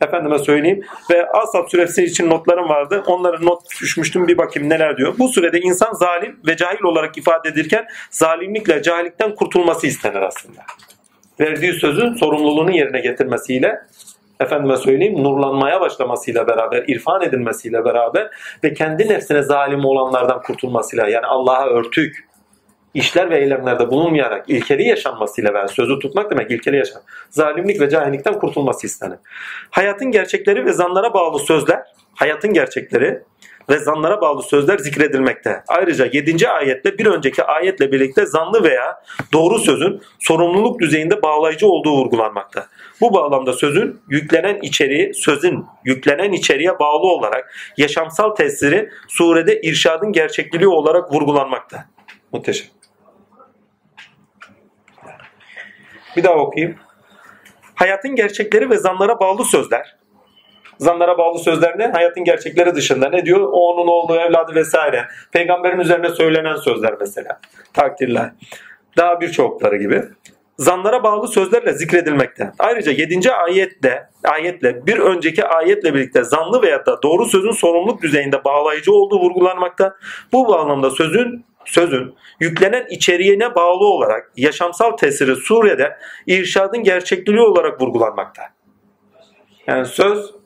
Efendime 0.00 0.38
söyleyeyim. 0.38 0.84
Ve 1.10 1.30
Asap 1.30 1.70
suresi 1.70 2.04
için 2.04 2.30
notlarım 2.30 2.68
vardı. 2.68 3.02
Onları 3.06 3.46
not 3.46 3.62
düşmüştüm 3.82 4.28
bir 4.28 4.38
bakayım 4.38 4.68
neler 4.68 4.96
diyor. 4.96 5.14
Bu 5.18 5.28
sürede 5.28 5.60
insan 5.60 5.92
zalim 5.92 6.40
ve 6.46 6.56
cahil 6.56 6.82
olarak 6.84 7.18
ifade 7.18 7.48
edilirken 7.48 7.86
zalimlikle 8.10 8.82
cahillikten 8.82 9.34
kurtulması 9.34 9.86
istenir 9.86 10.22
aslında. 10.22 10.60
Verdiği 11.40 11.72
sözün 11.72 12.14
sorumluluğunu 12.14 12.70
yerine 12.70 13.00
getirmesiyle 13.00 13.80
efendime 14.40 14.76
söyleyeyim 14.76 15.24
nurlanmaya 15.24 15.80
başlamasıyla 15.80 16.46
beraber, 16.46 16.84
irfan 16.88 17.22
edilmesiyle 17.22 17.84
beraber 17.84 18.30
ve 18.64 18.74
kendi 18.74 19.08
nefsine 19.08 19.42
zalim 19.42 19.84
olanlardan 19.84 20.42
kurtulmasıyla 20.42 21.08
yani 21.08 21.26
Allah'a 21.26 21.66
örtük 21.66 22.28
işler 22.94 23.30
ve 23.30 23.38
eylemlerde 23.38 23.90
bulunmayarak 23.90 24.50
ilkeli 24.50 24.88
yaşanmasıyla 24.88 25.54
ben 25.54 25.66
sözü 25.66 25.98
tutmak 25.98 26.30
demek 26.30 26.50
ilkeli 26.50 26.76
yaşam. 26.76 27.02
Zalimlik 27.30 27.80
ve 27.80 27.90
cahillikten 27.90 28.38
kurtulması 28.38 28.86
istenir. 28.86 29.18
Hayatın 29.70 30.10
gerçekleri 30.10 30.64
ve 30.64 30.72
zanlara 30.72 31.14
bağlı 31.14 31.38
sözler, 31.38 31.82
hayatın 32.14 32.52
gerçekleri 32.52 33.22
ve 33.70 33.78
zanlara 33.78 34.20
bağlı 34.20 34.42
sözler 34.42 34.78
zikredilmekte. 34.78 35.62
Ayrıca 35.68 36.08
7. 36.12 36.48
ayette 36.48 36.98
bir 36.98 37.06
önceki 37.06 37.44
ayetle 37.44 37.92
birlikte 37.92 38.26
zanlı 38.26 38.64
veya 38.64 39.02
doğru 39.32 39.58
sözün 39.58 40.02
sorumluluk 40.18 40.80
düzeyinde 40.80 41.22
bağlayıcı 41.22 41.66
olduğu 41.66 41.92
vurgulanmakta. 41.92 42.66
Bu 43.00 43.14
bağlamda 43.14 43.52
sözün 43.52 44.00
yüklenen 44.08 44.58
içeriği, 44.62 45.14
sözün 45.14 45.66
yüklenen 45.84 46.32
içeriğe 46.32 46.78
bağlı 46.78 47.06
olarak 47.06 47.54
yaşamsal 47.76 48.30
tesiri 48.30 48.90
surede 49.08 49.60
irşadın 49.60 50.12
gerçekliği 50.12 50.68
olarak 50.68 51.12
vurgulanmakta. 51.12 51.84
Muhteşem. 52.32 52.68
Bir 56.16 56.24
daha 56.24 56.34
okuyayım. 56.34 56.76
Hayatın 57.74 58.14
gerçekleri 58.14 58.70
ve 58.70 58.76
zanlara 58.76 59.20
bağlı 59.20 59.44
sözler 59.44 59.97
zanlara 60.78 61.18
bağlı 61.18 61.38
sözler 61.38 61.78
ne? 61.78 61.86
Hayatın 61.86 62.24
gerçekleri 62.24 62.74
dışında 62.74 63.08
ne 63.08 63.24
diyor? 63.24 63.40
O 63.40 63.60
onun 63.60 63.88
oğlu, 63.88 64.16
evladı 64.16 64.54
vesaire. 64.54 65.08
Peygamberin 65.32 65.80
üzerine 65.80 66.08
söylenen 66.08 66.56
sözler 66.56 66.94
mesela. 67.00 67.40
Takdirler. 67.74 68.30
Daha 68.96 69.20
birçokları 69.20 69.76
gibi. 69.76 70.02
zanlara 70.58 71.02
bağlı 71.02 71.28
sözlerle 71.28 71.72
zikredilmekte. 71.72 72.52
Ayrıca 72.58 72.92
7. 72.92 73.32
ayette 73.32 74.08
ayetle 74.24 74.86
bir 74.86 74.98
önceki 74.98 75.44
ayetle 75.44 75.94
birlikte 75.94 76.24
zanlı 76.24 76.62
veya 76.62 76.86
da 76.86 77.02
doğru 77.02 77.24
sözün 77.24 77.50
sorumluluk 77.50 78.02
düzeyinde 78.02 78.44
bağlayıcı 78.44 78.92
olduğu 78.92 79.20
vurgulanmakta. 79.20 79.96
Bu 80.32 80.48
bağlamda 80.48 80.90
sözün 80.90 81.44
sözün 81.64 82.14
yüklenen 82.40 82.86
içeriğine 82.90 83.54
bağlı 83.54 83.84
olarak 83.84 84.32
yaşamsal 84.36 84.90
tesiri 84.90 85.36
Suriye'de 85.36 85.96
irşadın 86.26 86.82
gerçekliği 86.82 87.40
olarak 87.40 87.80
vurgulanmakta. 87.80 88.42
Yani 89.66 89.86
söz 89.86 90.37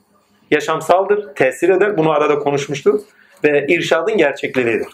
yaşamsaldır, 0.53 1.35
tesir 1.35 1.69
eder. 1.69 1.97
Bunu 1.99 2.11
arada 2.11 2.39
konuşmuştuk. 2.39 3.05
Ve 3.45 3.67
irşadın 3.69 4.17
gerçekliğidir. 4.17 4.87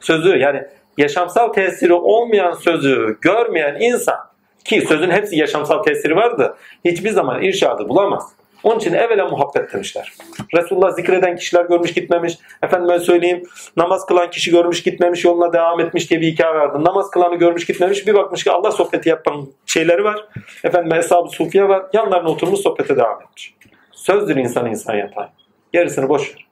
Sözü 0.00 0.28
yani 0.28 0.62
yaşamsal 0.98 1.52
tesiri 1.52 1.92
olmayan 1.92 2.52
sözü 2.52 3.18
görmeyen 3.20 3.76
insan 3.80 4.18
ki 4.64 4.80
sözün 4.80 5.10
hepsi 5.10 5.36
yaşamsal 5.36 5.82
tesiri 5.82 6.16
vardı. 6.16 6.56
Hiçbir 6.84 7.10
zaman 7.10 7.42
irşadı 7.42 7.88
bulamaz. 7.88 8.32
Onun 8.62 8.78
için 8.78 8.92
evvela 8.92 9.28
muhabbet 9.28 9.72
demişler. 9.72 10.12
Resulullah 10.54 10.90
zikreden 10.90 11.36
kişiler 11.36 11.64
görmüş 11.64 11.92
gitmemiş. 11.92 12.38
Efendime 12.62 12.98
söyleyeyim 12.98 13.42
namaz 13.76 14.06
kılan 14.06 14.30
kişi 14.30 14.50
görmüş 14.50 14.82
gitmemiş 14.82 15.24
yoluna 15.24 15.52
devam 15.52 15.80
etmiş 15.80 16.10
diye 16.10 16.20
bir 16.20 16.26
hikaye 16.26 16.54
vardı. 16.54 16.84
Namaz 16.84 17.10
kılanı 17.10 17.36
görmüş 17.36 17.66
gitmemiş 17.66 18.06
bir 18.06 18.14
bakmış 18.14 18.44
ki 18.44 18.50
Allah 18.50 18.70
sohbeti 18.70 19.08
yapan 19.08 19.46
şeyleri 19.66 20.04
var. 20.04 20.28
Efendim 20.64 20.92
Eshab-ı 20.92 21.28
Sufiye 21.28 21.68
var. 21.68 21.82
Yanlarına 21.92 22.28
oturmuş 22.28 22.60
sohbete 22.60 22.96
devam 22.96 23.22
etmiş. 23.22 23.54
Sözdür 24.04 24.36
insan 24.36 24.66
insan 24.66 24.94
yapan. 24.94 25.28
Gerisini 25.72 26.08
boş 26.08 26.34
ver. 26.34 26.46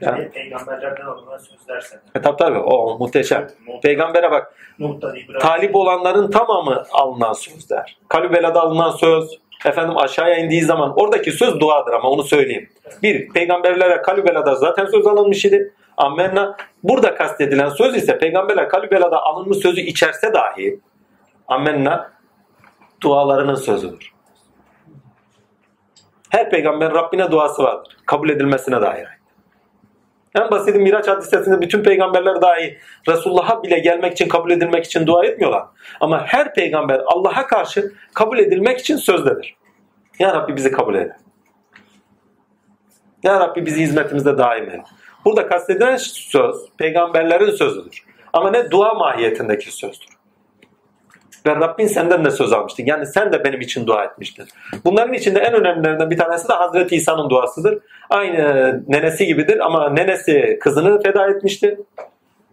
Yani. 0.00 0.28
Peygamberlerden 0.30 1.04
alınan 1.06 1.38
sözler 1.38 1.80
sen. 1.80 2.00
E 2.14 2.20
tabi 2.22 2.36
tabi 2.36 2.58
o 2.58 2.98
muhteşem. 2.98 3.46
Nuh- 3.66 3.80
Peygambere 3.82 4.30
bak 4.30 4.54
talip 5.40 5.76
olanların 5.76 6.30
tamamı 6.30 6.84
alınan 6.92 7.32
sözler. 7.32 7.98
Kalübela'da 8.08 8.60
alınan 8.60 8.90
söz, 8.90 9.38
efendim 9.66 9.96
aşağıya 9.96 10.38
indiği 10.38 10.62
zaman 10.62 10.92
oradaki 10.96 11.32
söz 11.32 11.60
duadır 11.60 11.92
ama 11.92 12.08
onu 12.10 12.22
söyleyeyim. 12.22 12.68
Bir, 13.02 13.28
peygamberlere 13.28 14.02
Kalübela'da 14.02 14.54
zaten 14.54 14.86
söz 14.86 15.06
alınmış 15.06 15.44
idi. 15.44 15.72
Amenna. 15.96 16.56
Burada 16.82 17.14
kastedilen 17.14 17.68
söz 17.68 17.96
ise 17.96 18.18
peygamberler 18.18 18.68
Kalübela'da 18.68 19.22
alınmış 19.22 19.58
sözü 19.58 19.80
içerse 19.80 20.32
dahi 20.32 20.80
amenna 21.48 22.10
dualarının 23.02 23.54
sözüdür. 23.54 24.12
Her 26.30 26.50
peygamberin 26.50 26.94
Rabbine 26.94 27.30
duası 27.30 27.62
vardır. 27.62 27.96
Kabul 28.06 28.28
edilmesine 28.28 28.80
dair. 28.80 29.08
En 30.34 30.50
basiti 30.50 30.78
Miraç 30.78 31.08
hadisesinde 31.08 31.60
bütün 31.60 31.82
peygamberler 31.82 32.42
dahi 32.42 32.78
Resulullah'a 33.08 33.62
bile 33.62 33.78
gelmek 33.78 34.12
için, 34.12 34.28
kabul 34.28 34.50
edilmek 34.50 34.84
için 34.84 35.06
dua 35.06 35.24
etmiyorlar. 35.24 35.64
Ama 36.00 36.26
her 36.26 36.54
peygamber 36.54 37.00
Allah'a 37.06 37.46
karşı 37.46 37.92
kabul 38.14 38.38
edilmek 38.38 38.78
için 38.78 38.96
sözdedir. 38.96 39.56
Ya 40.18 40.34
Rabbi 40.34 40.56
bizi 40.56 40.70
kabul 40.70 40.94
eyle. 40.94 41.16
Ya 43.22 43.40
Rabbi 43.40 43.66
bizi 43.66 43.80
hizmetimizde 43.80 44.38
daim 44.38 44.70
eyle. 44.70 44.84
Burada 45.24 45.48
kastedilen 45.48 45.96
söz 45.96 46.56
peygamberlerin 46.78 47.50
sözüdür. 47.50 48.04
Ama 48.32 48.50
ne 48.50 48.70
dua 48.70 48.94
mahiyetindeki 48.94 49.76
sözdür. 49.76 50.09
Ve 51.46 51.56
Rabbin 51.56 51.86
senden 51.86 52.24
de 52.24 52.30
söz 52.30 52.52
almıştı. 52.52 52.82
Yani 52.86 53.06
sen 53.06 53.32
de 53.32 53.44
benim 53.44 53.60
için 53.60 53.86
dua 53.86 54.04
etmiştin. 54.04 54.46
Bunların 54.84 55.14
içinde 55.14 55.38
en 55.38 55.54
önemlilerinden 55.54 56.10
bir 56.10 56.18
tanesi 56.18 56.48
de 56.48 56.52
Hazreti 56.52 56.96
İsa'nın 56.96 57.30
duasıdır. 57.30 57.78
Aynı 58.10 58.82
nenesi 58.88 59.26
gibidir 59.26 59.58
ama 59.66 59.90
nenesi 59.90 60.58
kızını 60.60 61.02
feda 61.02 61.30
etmişti. 61.30 61.78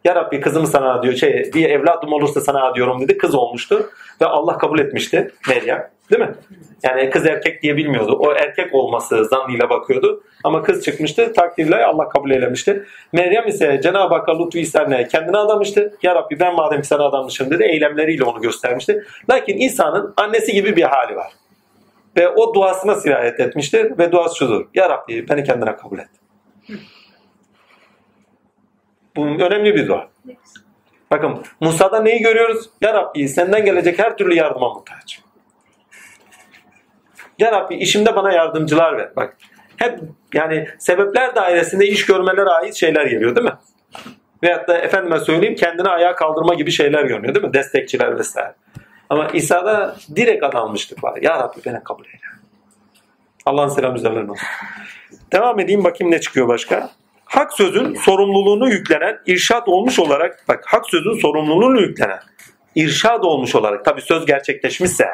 Ya 0.03 0.15
Rabbi 0.15 0.41
kızımı 0.41 0.67
sana 0.67 1.03
diyor 1.03 1.13
şey 1.13 1.51
bir 1.53 1.69
evladım 1.69 2.13
olursa 2.13 2.41
sana 2.41 2.75
diyorum 2.75 3.01
dedi. 3.01 3.17
Kız 3.17 3.35
olmuştu 3.35 3.89
ve 4.21 4.25
Allah 4.25 4.57
kabul 4.57 4.79
etmişti 4.79 5.31
Meryem. 5.49 5.89
Değil 6.11 6.21
mi? 6.21 6.35
Yani 6.83 7.09
kız 7.09 7.25
erkek 7.25 7.63
diye 7.63 7.77
bilmiyordu. 7.77 8.17
O 8.19 8.33
erkek 8.33 8.75
olması 8.75 9.25
zannıyla 9.25 9.69
bakıyordu. 9.69 10.23
Ama 10.43 10.63
kız 10.63 10.85
çıkmıştı. 10.85 11.33
Takdirle 11.33 11.85
Allah 11.85 12.09
kabul 12.09 12.31
eylemişti. 12.31 12.83
Meryem 13.13 13.47
ise 13.47 13.79
Cenab-ı 13.83 14.13
Hakk'a 14.13 14.43
lütfu 14.43 14.57
isterine 14.57 15.07
kendine 15.07 15.37
adamıştı. 15.37 15.97
Ya 16.03 16.15
Rabbi 16.15 16.39
ben 16.39 16.55
madem 16.55 16.81
ki 16.81 16.87
sana 16.87 17.03
adamışım 17.03 17.51
dedi. 17.51 17.63
Eylemleriyle 17.63 18.23
onu 18.23 18.41
göstermişti. 18.41 19.03
Lakin 19.29 19.57
İsa'nın 19.57 20.13
annesi 20.17 20.51
gibi 20.53 20.75
bir 20.75 20.83
hali 20.83 21.15
var. 21.15 21.31
Ve 22.17 22.29
o 22.29 22.53
duasına 22.53 22.95
sirayet 22.95 23.39
etmiştir. 23.39 23.97
Ve 23.97 24.11
duası 24.11 24.37
şudur. 24.37 24.65
Ya 24.73 24.89
Rabbi 24.89 25.29
beni 25.29 25.43
kendine 25.43 25.75
kabul 25.75 25.99
et. 25.99 26.09
Bu 29.15 29.25
önemli 29.25 29.75
bir 29.75 29.87
dua. 29.87 30.07
Bakın 31.11 31.43
Musa'da 31.61 31.99
neyi 31.99 32.19
görüyoruz? 32.19 32.69
Ya 32.81 32.93
Rabbi 32.93 33.27
senden 33.27 33.65
gelecek 33.65 33.99
her 33.99 34.17
türlü 34.17 34.35
yardıma 34.35 34.73
muhtaç. 34.73 35.26
Ya 37.39 37.51
Rabbi 37.51 37.75
işimde 37.75 38.15
bana 38.15 38.31
yardımcılar 38.31 38.97
ver. 38.97 39.09
Bak 39.15 39.37
hep 39.77 39.99
yani 40.33 40.67
sebepler 40.79 41.35
dairesinde 41.35 41.87
iş 41.87 42.05
görmelere 42.05 42.49
ait 42.49 42.75
şeyler 42.75 43.05
geliyor 43.05 43.35
değil 43.35 43.47
mi? 43.47 43.55
Veyahut 44.43 44.67
da 44.67 44.77
efendime 44.77 45.19
söyleyeyim 45.19 45.55
kendini 45.55 45.89
ayağa 45.89 46.15
kaldırma 46.15 46.53
gibi 46.53 46.71
şeyler 46.71 47.03
görünüyor 47.03 47.35
değil 47.35 47.45
mi? 47.45 47.53
Destekçiler 47.53 48.19
vesaire. 48.19 48.53
Ama 49.09 49.27
İsa'da 49.27 49.95
direkt 50.15 50.43
adanmışlık 50.43 51.03
var. 51.03 51.19
Ya 51.21 51.39
Rabbi 51.39 51.59
beni 51.65 51.83
kabul 51.83 52.05
eyle. 52.05 52.17
Allah'ın 53.45 53.67
selamı 53.67 53.97
üzerlerine 53.97 54.31
olsun. 54.31 54.47
Devam 55.33 55.59
edeyim 55.59 55.83
bakayım 55.83 56.11
ne 56.11 56.21
çıkıyor 56.21 56.47
başka. 56.47 56.89
Hak 57.25 57.53
sözün 57.53 57.93
sorumluluğunu 57.93 58.69
yüklenen 58.69 59.19
irşat 59.25 59.67
olmuş 59.67 59.99
olarak 59.99 60.43
bak 60.47 60.63
hak 60.67 60.89
sözün 60.89 61.19
sorumluluğunu 61.19 61.81
yüklenen 61.81 62.19
irşad 62.75 63.23
olmuş 63.23 63.55
olarak 63.55 63.85
tabi 63.85 64.01
söz 64.01 64.25
gerçekleşmişse 64.25 65.05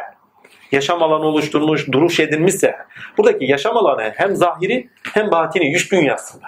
yaşam 0.74 1.04
alanı 1.04 1.26
oluşturmuş, 1.26 1.92
duruş 1.92 2.20
edinmişse 2.20 2.76
buradaki 3.18 3.46
yaşam 3.46 3.78
alanı 3.78 4.14
hem 4.16 4.36
zahiri 4.36 4.90
hem 5.14 5.32
batini 5.32 5.76
üç 5.76 5.92
dünyasında. 5.92 6.48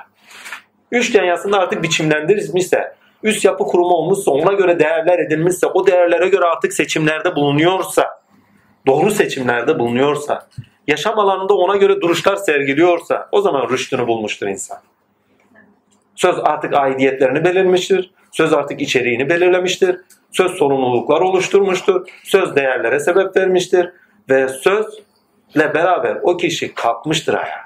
Üç 0.91 1.13
dünyasında 1.13 1.59
artık 1.59 1.84
biçimlendirilmişse, 1.84 2.95
üst 3.23 3.45
yapı 3.45 3.63
kurumu 3.63 3.93
olmuşsa, 3.93 4.32
ona 4.32 4.53
göre 4.53 4.80
değerler 4.80 5.19
edinmişse, 5.19 5.67
o 5.67 5.88
değerlere 5.88 6.28
göre 6.28 6.45
artık 6.45 6.73
seçimlerde 6.73 7.36
bulunuyorsa, 7.36 8.21
doğru 8.88 9.11
seçimlerde 9.11 9.80
bulunuyorsa, 9.80 10.47
yaşam 10.88 11.19
alanında 11.19 11.53
ona 11.53 11.76
göre 11.78 12.01
duruşlar 12.01 12.36
sergiliyorsa 12.36 13.30
o 13.32 13.41
zaman 13.41 13.69
rüştünü 13.69 14.07
bulmuştur 14.07 14.47
insan. 14.47 14.78
Söz 16.15 16.36
artık 16.39 16.73
aidiyetlerini 16.73 17.43
belirmiştir. 17.45 18.11
Söz 18.32 18.53
artık 18.53 18.82
içeriğini 18.82 19.30
belirlemiştir. 19.30 20.01
Söz 20.32 20.51
sorumluluklar 20.51 21.21
oluşturmuştur. 21.21 22.07
Söz 22.23 22.55
değerlere 22.55 22.99
sebep 22.99 23.38
vermiştir. 23.38 23.89
Ve 24.30 24.47
sözle 24.47 25.73
beraber 25.73 26.17
o 26.23 26.38
kişi 26.38 26.73
kalkmıştır 26.73 27.34
ayağa. 27.34 27.65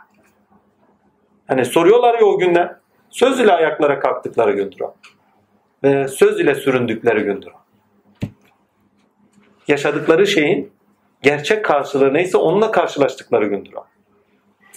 Hani 1.47 1.65
soruyorlar 1.65 2.19
ya 2.19 2.25
o 2.25 2.37
günden. 2.37 2.79
Söz 3.09 3.39
ile 3.39 3.51
ayaklara 3.51 3.99
kalktıkları 3.99 4.51
gündür 4.51 4.81
o. 4.81 4.95
Ve 5.83 6.07
söz 6.07 6.39
ile 6.39 6.55
süründükleri 6.55 7.23
gündür 7.23 7.47
o. 7.47 7.59
Yaşadıkları 9.67 10.27
şeyin 10.27 10.71
gerçek 11.21 11.65
karşılığı 11.65 12.13
neyse 12.13 12.37
onunla 12.37 12.71
karşılaştıkları 12.71 13.45
gündür 13.45 13.73
o. 13.73 13.85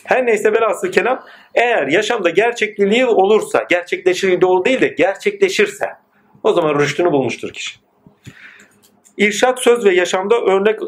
Her 0.05 0.26
neyse 0.26 0.53
velhasıl 0.53 0.93
kelam 0.93 1.24
eğer 1.55 1.87
yaşamda 1.87 2.30
gerçekliği 2.30 3.07
olursa, 3.07 3.66
gerçekleşir 3.70 4.41
doğru 4.41 4.64
değil 4.64 4.80
de 4.80 4.89
gerçekleşirse 4.89 5.91
o 6.43 6.53
zaman 6.53 6.78
rüştünü 6.78 7.12
bulmuştur 7.12 7.53
kişi. 7.53 7.80
İrşat 9.16 9.62
söz 9.62 9.85
ve 9.85 9.95
yaşamda 9.95 10.41
örnek 10.41 10.80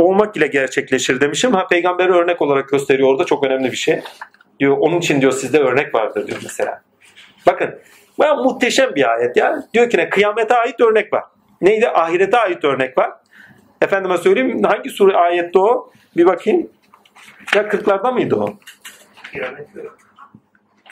olmak 0.00 0.36
ile 0.36 0.46
gerçekleşir 0.46 1.20
demişim. 1.20 1.52
Ha 1.54 1.66
peygamberi 1.66 2.12
örnek 2.12 2.42
olarak 2.42 2.68
gösteriyor 2.68 3.08
orada 3.08 3.24
çok 3.24 3.46
önemli 3.46 3.72
bir 3.72 3.76
şey. 3.76 4.00
Diyor 4.60 4.76
onun 4.78 4.98
için 4.98 5.20
diyor 5.20 5.32
sizde 5.32 5.58
örnek 5.58 5.94
vardır 5.94 6.26
diyor 6.26 6.38
mesela. 6.42 6.82
Bakın 7.46 7.78
baya 8.18 8.34
muhteşem 8.34 8.94
bir 8.94 9.10
ayet 9.10 9.36
ya. 9.36 9.62
Diyor 9.74 9.90
ki 9.90 9.98
ne 9.98 10.10
kıyamete 10.10 10.54
ait 10.54 10.80
örnek 10.80 11.12
var. 11.12 11.24
Neydi? 11.60 11.88
Ahirete 11.88 12.38
ait 12.38 12.64
örnek 12.64 12.98
var. 12.98 13.10
Efendime 13.82 14.18
söyleyeyim 14.18 14.62
hangi 14.62 14.90
sure 14.90 15.16
ayette 15.16 15.58
o? 15.58 15.92
Bir 16.16 16.26
bakayım. 16.26 16.70
Ya 17.54 17.62
40'larda 17.62 18.12
mıydı 18.12 18.36
o? 18.36 18.58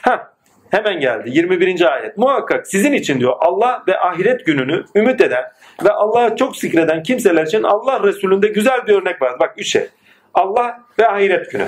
Ha, 0.01 0.33
hemen 0.71 0.99
geldi. 0.99 1.29
21. 1.33 1.81
ayet. 1.93 2.17
Muhakkak 2.17 2.67
sizin 2.67 2.93
için 2.93 3.19
diyor 3.19 3.33
Allah 3.39 3.83
ve 3.87 3.99
ahiret 3.99 4.45
gününü 4.45 4.85
ümit 4.95 5.21
eden 5.21 5.43
ve 5.85 5.91
Allah'a 5.91 6.35
çok 6.35 6.57
zikreden 6.57 7.03
kimseler 7.03 7.45
için 7.45 7.63
Allah 7.63 8.03
Resulü'nde 8.03 8.47
güzel 8.47 8.87
bir 8.87 8.93
örnek 8.93 9.21
var. 9.21 9.39
Bak 9.39 9.53
üç 9.57 9.71
şey. 9.71 9.87
Allah 10.33 10.79
ve 10.99 11.07
ahiret 11.07 11.51
günü. 11.51 11.67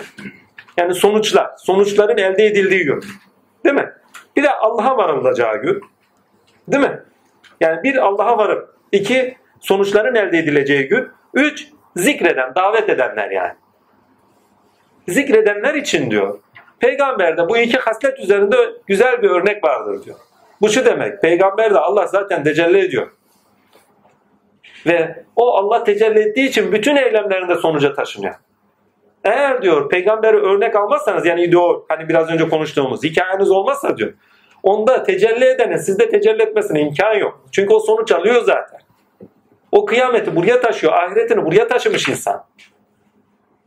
Yani 0.78 0.94
sonuçlar. 0.94 1.52
Sonuçların 1.58 2.18
elde 2.18 2.46
edildiği 2.46 2.84
gün. 2.84 3.04
Değil 3.66 3.76
mi? 3.76 3.92
Bir 4.36 4.44
de 4.44 4.52
Allah'a 4.52 4.98
varılacağı 4.98 5.58
gün. 5.58 5.82
Değil 6.68 6.84
mi? 6.84 7.00
Yani 7.62 7.84
bir 7.84 7.96
Allah'a 7.96 8.38
varıp 8.38 8.76
iki 8.92 9.38
sonuçların 9.60 10.16
elde 10.16 10.38
edileceği 10.38 10.88
gün. 10.88 11.10
Üç 11.34 11.68
zikreden, 11.96 12.56
davet 12.56 12.90
edenler 12.90 13.32
yani. 13.32 13.54
Zikredenler 15.08 15.74
için 15.74 16.12
diyor. 16.12 16.40
Peygamberde 16.80 17.50
bu 17.50 17.58
iki 17.58 17.78
haslet 17.78 18.20
üzerinde 18.20 18.56
güzel 18.88 19.22
bir 19.22 19.30
örnek 19.30 19.64
vardır 19.64 20.06
diyor. 20.06 20.18
Bu 20.62 20.70
şu 20.70 20.86
demek. 20.86 21.22
Peygamber 21.22 21.74
de 21.74 21.80
Allah 21.80 22.08
zaten 22.08 22.44
tecelli 22.44 22.80
ediyor. 22.80 23.12
Ve 24.86 25.26
o 25.36 25.56
Allah 25.56 25.84
tecelli 25.84 26.20
ettiği 26.20 26.50
için 26.50 26.72
bütün 26.72 26.96
eylemlerinde 26.96 27.56
sonuca 27.56 27.94
taşınıyor. 27.94 28.36
Eğer 29.24 29.62
diyor 29.62 29.90
peygamberi 29.90 30.38
örnek 30.38 30.76
almazsanız 30.76 31.26
yani 31.26 31.52
diyor 31.52 31.82
hani 31.90 32.10
biraz 32.10 32.30
önce 32.30 32.50
konuştuğumuz 32.50 33.04
hikayeniz 33.04 33.52
olmazsa 33.52 33.98
diyor. 33.98 34.14
Onda 34.64 35.04
tecelli 35.04 35.46
edenin 35.46 35.78
sizde 35.78 36.10
tecelli 36.10 36.42
etmesine 36.42 36.82
imkan 36.82 37.14
yok. 37.14 37.46
Çünkü 37.52 37.74
o 37.74 37.80
sonuç 37.80 38.12
alıyor 38.12 38.42
zaten. 38.46 38.80
O 39.72 39.86
kıyameti 39.86 40.36
buraya 40.36 40.62
taşıyor. 40.62 40.94
Ahiretini 40.94 41.46
buraya 41.46 41.68
taşımış 41.68 42.10
insan. 42.10 42.46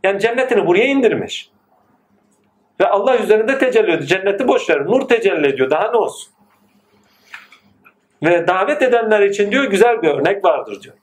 Yani 0.05 0.21
cennetini 0.21 0.67
buraya 0.67 0.85
indirmiş. 0.85 1.51
Ve 2.81 2.87
Allah 2.87 3.19
üzerinde 3.19 3.59
tecelli 3.59 3.91
ediyor. 3.91 4.01
Cenneti 4.01 4.49
boş 4.49 4.71
ver. 4.71 4.87
Nur 4.87 5.09
tecelli 5.09 5.47
ediyor. 5.47 5.71
Daha 5.71 5.91
ne 5.91 5.97
olsun? 5.97 6.33
Ve 8.23 8.47
davet 8.47 8.83
edenler 8.83 9.21
için 9.21 9.51
diyor 9.51 9.65
güzel 9.65 10.03
bir 10.03 10.09
örnek 10.09 10.45
vardır 10.45 10.83
diyor. 10.83 10.95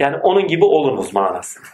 Yani 0.00 0.16
onun 0.16 0.46
gibi 0.46 0.64
olunuz 0.64 1.14
manasında. 1.14 1.66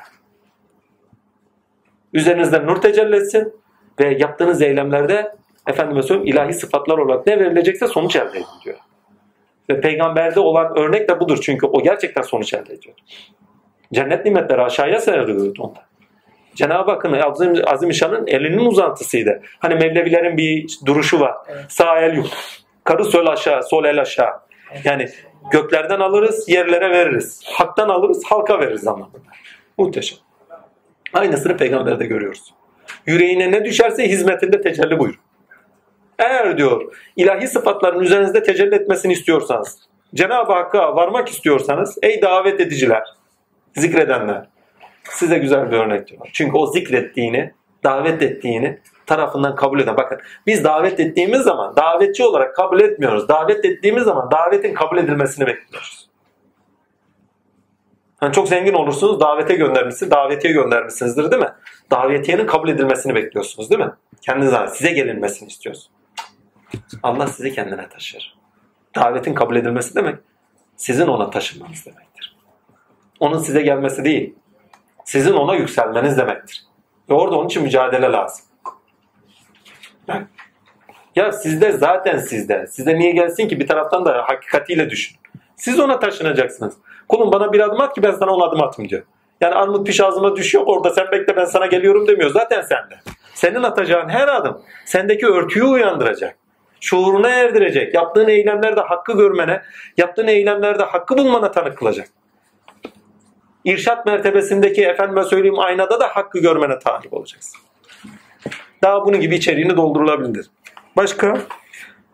Üzerinizde 2.12 2.66
nur 2.66 2.76
tecelli 2.76 3.16
etsin 3.16 3.54
ve 4.00 4.16
yaptığınız 4.18 4.62
eylemlerde 4.62 5.34
efendime 5.66 6.02
söyleyeyim 6.02 6.32
ilahi 6.32 6.54
sıfatlar 6.54 6.98
olarak 6.98 7.26
ne 7.26 7.40
verilecekse 7.40 7.86
sonuç 7.86 8.16
elde 8.16 8.30
edin 8.30 8.46
diyor. 8.64 8.76
Ve 9.70 9.80
peygamberde 9.80 10.40
olan 10.40 10.78
örnek 10.78 11.08
de 11.08 11.20
budur. 11.20 11.38
Çünkü 11.42 11.66
o 11.66 11.82
gerçekten 11.82 12.22
sonuç 12.22 12.54
elde 12.54 12.74
ediyor. 12.74 12.94
Cennet 13.92 14.24
nimetleri 14.24 14.62
aşağıya 14.62 15.00
seriliyordu 15.00 15.62
onda. 15.62 15.86
Cenab-ı 16.54 16.90
Hakk'ın 16.90 17.12
Azim, 17.12 17.54
Azimüşşan'ın 17.66 18.26
elinin 18.26 18.64
uzantısıydı. 18.64 19.42
Hani 19.58 19.74
Mevlevilerin 19.74 20.36
bir 20.36 20.66
duruşu 20.86 21.20
var. 21.20 21.34
Evet. 21.48 21.64
Sağ 21.68 22.00
el 22.00 22.16
yukarı, 22.16 22.32
karı 22.84 23.04
sol 23.04 23.26
aşağı, 23.26 23.62
sol 23.62 23.84
el 23.84 24.00
aşağı. 24.00 24.32
Yani 24.84 25.08
göklerden 25.50 26.00
alırız, 26.00 26.48
yerlere 26.48 26.90
veririz. 26.90 27.40
Haktan 27.44 27.88
alırız, 27.88 28.22
halka 28.24 28.60
veririz 28.60 28.86
anlamında. 28.86 29.18
Muhteşem. 29.78 30.18
Aynısını 31.12 31.56
peygamberde 31.56 32.06
görüyoruz. 32.06 32.54
Yüreğine 33.06 33.52
ne 33.52 33.64
düşerse 33.64 34.08
hizmetinde 34.08 34.60
tecelli 34.60 34.98
buyur. 34.98 35.18
Eğer 36.18 36.58
diyor 36.58 36.96
ilahi 37.16 37.48
sıfatların 37.48 38.00
üzerinizde 38.00 38.42
tecelli 38.42 38.74
etmesini 38.74 39.12
istiyorsanız, 39.12 39.78
Cenab-ı 40.14 40.52
Hakk'a 40.52 40.96
varmak 40.96 41.28
istiyorsanız 41.28 41.98
ey 42.02 42.22
davet 42.22 42.60
ediciler, 42.60 43.02
zikredenler 43.76 44.46
size 45.10 45.38
güzel 45.38 45.72
bir 45.72 45.76
örnek 45.76 46.08
diyor. 46.08 46.28
Çünkü 46.32 46.56
o 46.56 46.66
zikrettiğini, 46.66 47.52
davet 47.84 48.22
ettiğini 48.22 48.78
tarafından 49.06 49.54
kabul 49.54 49.80
eden. 49.80 49.96
Bakın 49.96 50.18
biz 50.46 50.64
davet 50.64 51.00
ettiğimiz 51.00 51.42
zaman 51.42 51.76
davetçi 51.76 52.24
olarak 52.24 52.56
kabul 52.56 52.80
etmiyoruz. 52.80 53.28
Davet 53.28 53.64
ettiğimiz 53.64 54.04
zaman 54.04 54.30
davetin 54.30 54.74
kabul 54.74 54.98
edilmesini 54.98 55.46
bekliyoruz. 55.46 56.08
Hani 58.16 58.32
çok 58.32 58.48
zengin 58.48 58.72
olursunuz 58.72 59.20
davete 59.20 59.54
göndermişsiniz, 59.54 60.10
davetiye 60.10 60.52
göndermişsinizdir 60.52 61.30
değil 61.30 61.42
mi? 61.42 61.52
Davetiyenin 61.90 62.46
kabul 62.46 62.68
edilmesini 62.68 63.14
bekliyorsunuz 63.14 63.70
değil 63.70 63.80
mi? 63.80 63.92
Kendinize 64.20 64.66
size 64.72 64.92
gelinmesini 64.92 65.48
istiyorsunuz. 65.48 65.90
Allah 67.02 67.26
sizi 67.26 67.54
kendine 67.54 67.88
taşır. 67.88 68.38
Davetin 68.94 69.34
kabul 69.34 69.56
edilmesi 69.56 69.94
demek 69.94 70.16
sizin 70.76 71.06
ona 71.06 71.30
taşınmanız 71.30 71.86
demektir. 71.86 72.36
Onun 73.20 73.38
size 73.38 73.62
gelmesi 73.62 74.04
değil. 74.04 74.34
Sizin 75.04 75.32
ona 75.32 75.54
yükselmeniz 75.54 76.18
demektir. 76.18 76.66
Ve 77.10 77.14
orada 77.14 77.38
onun 77.38 77.46
için 77.46 77.62
mücadele 77.62 78.12
lazım. 78.12 78.46
Ya 81.16 81.32
sizde 81.32 81.72
zaten 81.72 82.18
sizde. 82.18 82.66
Size 82.66 82.98
niye 82.98 83.12
gelsin 83.12 83.48
ki 83.48 83.60
bir 83.60 83.66
taraftan 83.66 84.04
da 84.04 84.22
hakikatiyle 84.26 84.90
düşün. 84.90 85.16
Siz 85.56 85.80
ona 85.80 85.98
taşınacaksınız. 85.98 86.74
Kulum 87.08 87.32
bana 87.32 87.52
bir 87.52 87.60
adım 87.60 87.80
at 87.80 87.94
ki 87.94 88.02
ben 88.02 88.10
sana 88.12 88.30
on 88.30 88.48
adım 88.48 88.62
atım 88.62 88.88
diyor. 88.88 89.02
Yani 89.40 89.54
armut 89.54 89.86
piş 89.86 90.00
ağzıma 90.00 90.36
düşüyor 90.36 90.64
orada 90.66 90.90
sen 90.90 91.06
bekle 91.12 91.36
ben 91.36 91.44
sana 91.44 91.66
geliyorum 91.66 92.08
demiyor. 92.08 92.30
Zaten 92.30 92.62
sende. 92.62 92.94
Senin 93.34 93.62
atacağın 93.62 94.08
her 94.08 94.28
adım 94.28 94.62
sendeki 94.84 95.26
örtüyü 95.26 95.64
uyandıracak. 95.64 96.36
Şuuruna 96.80 97.28
erdirecek. 97.28 97.94
Yaptığın 97.94 98.28
eylemlerde 98.28 98.80
hakkı 98.80 99.12
görmene, 99.12 99.62
yaptığın 99.96 100.26
eylemlerde 100.26 100.82
hakkı 100.82 101.18
bulmana 101.18 101.50
tanık 101.50 101.78
kılacak. 101.78 102.08
İrşat 103.64 104.06
mertebesindeki 104.06 104.84
efendime 104.84 105.24
söyleyeyim 105.24 105.58
aynada 105.58 106.00
da 106.00 106.08
hakkı 106.08 106.38
görmene 106.38 106.78
talip 106.78 107.12
olacaksın. 107.12 107.60
Daha 108.82 109.06
bunun 109.06 109.20
gibi 109.20 109.36
içeriğini 109.36 109.76
doldurulabilir. 109.76 110.46
Başka? 110.96 111.38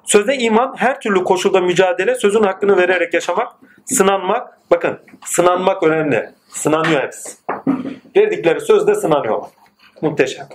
Söze 0.04 0.34
iman 0.34 0.74
her 0.76 1.00
türlü 1.00 1.24
koşulda 1.24 1.60
mücadele, 1.60 2.14
sözün 2.14 2.42
hakkını 2.42 2.76
vererek 2.76 3.14
yaşamak, 3.14 3.52
sınanmak. 3.84 4.58
Bakın 4.70 4.98
sınanmak 5.24 5.82
önemli. 5.82 6.30
Sınanıyor 6.48 7.02
hepsi. 7.02 7.36
Verdikleri 8.16 8.60
sözde 8.60 8.94
sınanıyorlar. 8.94 9.50
Muhteşem. 10.02 10.46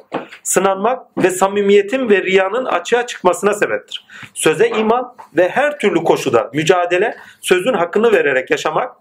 Sınanmak 0.44 1.18
ve 1.18 1.30
samimiyetin 1.30 2.10
ve 2.10 2.24
riyanın 2.24 2.66
açığa 2.66 3.08
çıkmasına 3.08 3.54
sebeptir. 3.54 4.08
Söze 4.34 4.70
iman 4.70 5.16
ve 5.38 5.50
her 5.50 5.80
türlü 5.80 6.04
koşuda 6.04 6.50
mücadele, 6.54 7.18
sözün 7.42 7.74
hakkını 7.74 8.12
vererek 8.12 8.52
yaşamak, 8.52 8.96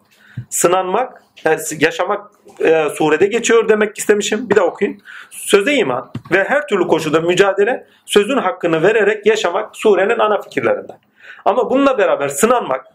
sınanmak, 0.50 1.22
yani 1.44 1.60
yaşamak 1.78 2.30
e, 2.60 2.88
surede 2.94 3.26
geçiyor 3.26 3.68
demek 3.68 3.98
istemişim. 3.98 4.50
Bir 4.50 4.56
de 4.56 4.60
okuyun. 4.60 5.02
Söze 5.30 5.74
iman 5.74 6.12
ve 6.32 6.44
her 6.44 6.66
türlü 6.66 6.86
koşuda 6.86 7.20
mücadele, 7.20 7.86
sözün 8.06 8.36
hakkını 8.36 8.82
vererek 8.82 9.26
yaşamak 9.26 9.76
surenin 9.76 10.18
ana 10.18 10.40
fikirlerinden. 10.40 10.98
Ama 11.44 11.70
bununla 11.70 11.98
beraber 11.98 12.28
sınanmak, 12.28 12.86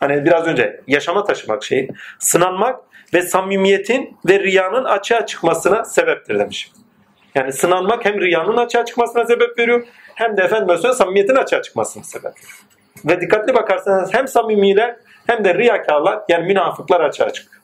hani 0.00 0.24
biraz 0.24 0.46
önce 0.46 0.80
yaşama 0.86 1.24
taşımak 1.24 1.64
şeyi, 1.64 1.88
sınanmak 2.18 2.80
ve 3.14 3.22
samimiyetin 3.22 4.16
ve 4.28 4.38
riyanın 4.38 4.84
açığa 4.84 5.26
çıkmasına 5.26 5.84
sebeptir 5.84 6.38
demişim. 6.38 6.72
Yani 7.34 7.52
sınanmak 7.52 8.04
hem 8.04 8.20
riyanın 8.20 8.56
açığa 8.56 8.84
çıkmasına 8.84 9.24
sebep 9.24 9.58
veriyor 9.58 9.86
hem 10.14 10.36
de 10.36 10.42
efendim 10.42 10.68
söyleyeyim 10.68 10.94
samimiyetin 10.94 11.34
açığa 11.34 11.62
çıkmasına 11.62 12.04
sebep 12.04 12.24
veriyor. 12.24 12.60
Ve 13.04 13.20
dikkatli 13.20 13.54
bakarsanız 13.54 14.14
hem 14.14 14.28
samimiler 14.28 14.96
hem 15.26 15.44
de 15.44 15.54
riyakarlar 15.54 16.20
yani 16.28 16.46
münafıklar 16.46 17.00
açığa 17.00 17.32
çıkıyor. 17.32 17.62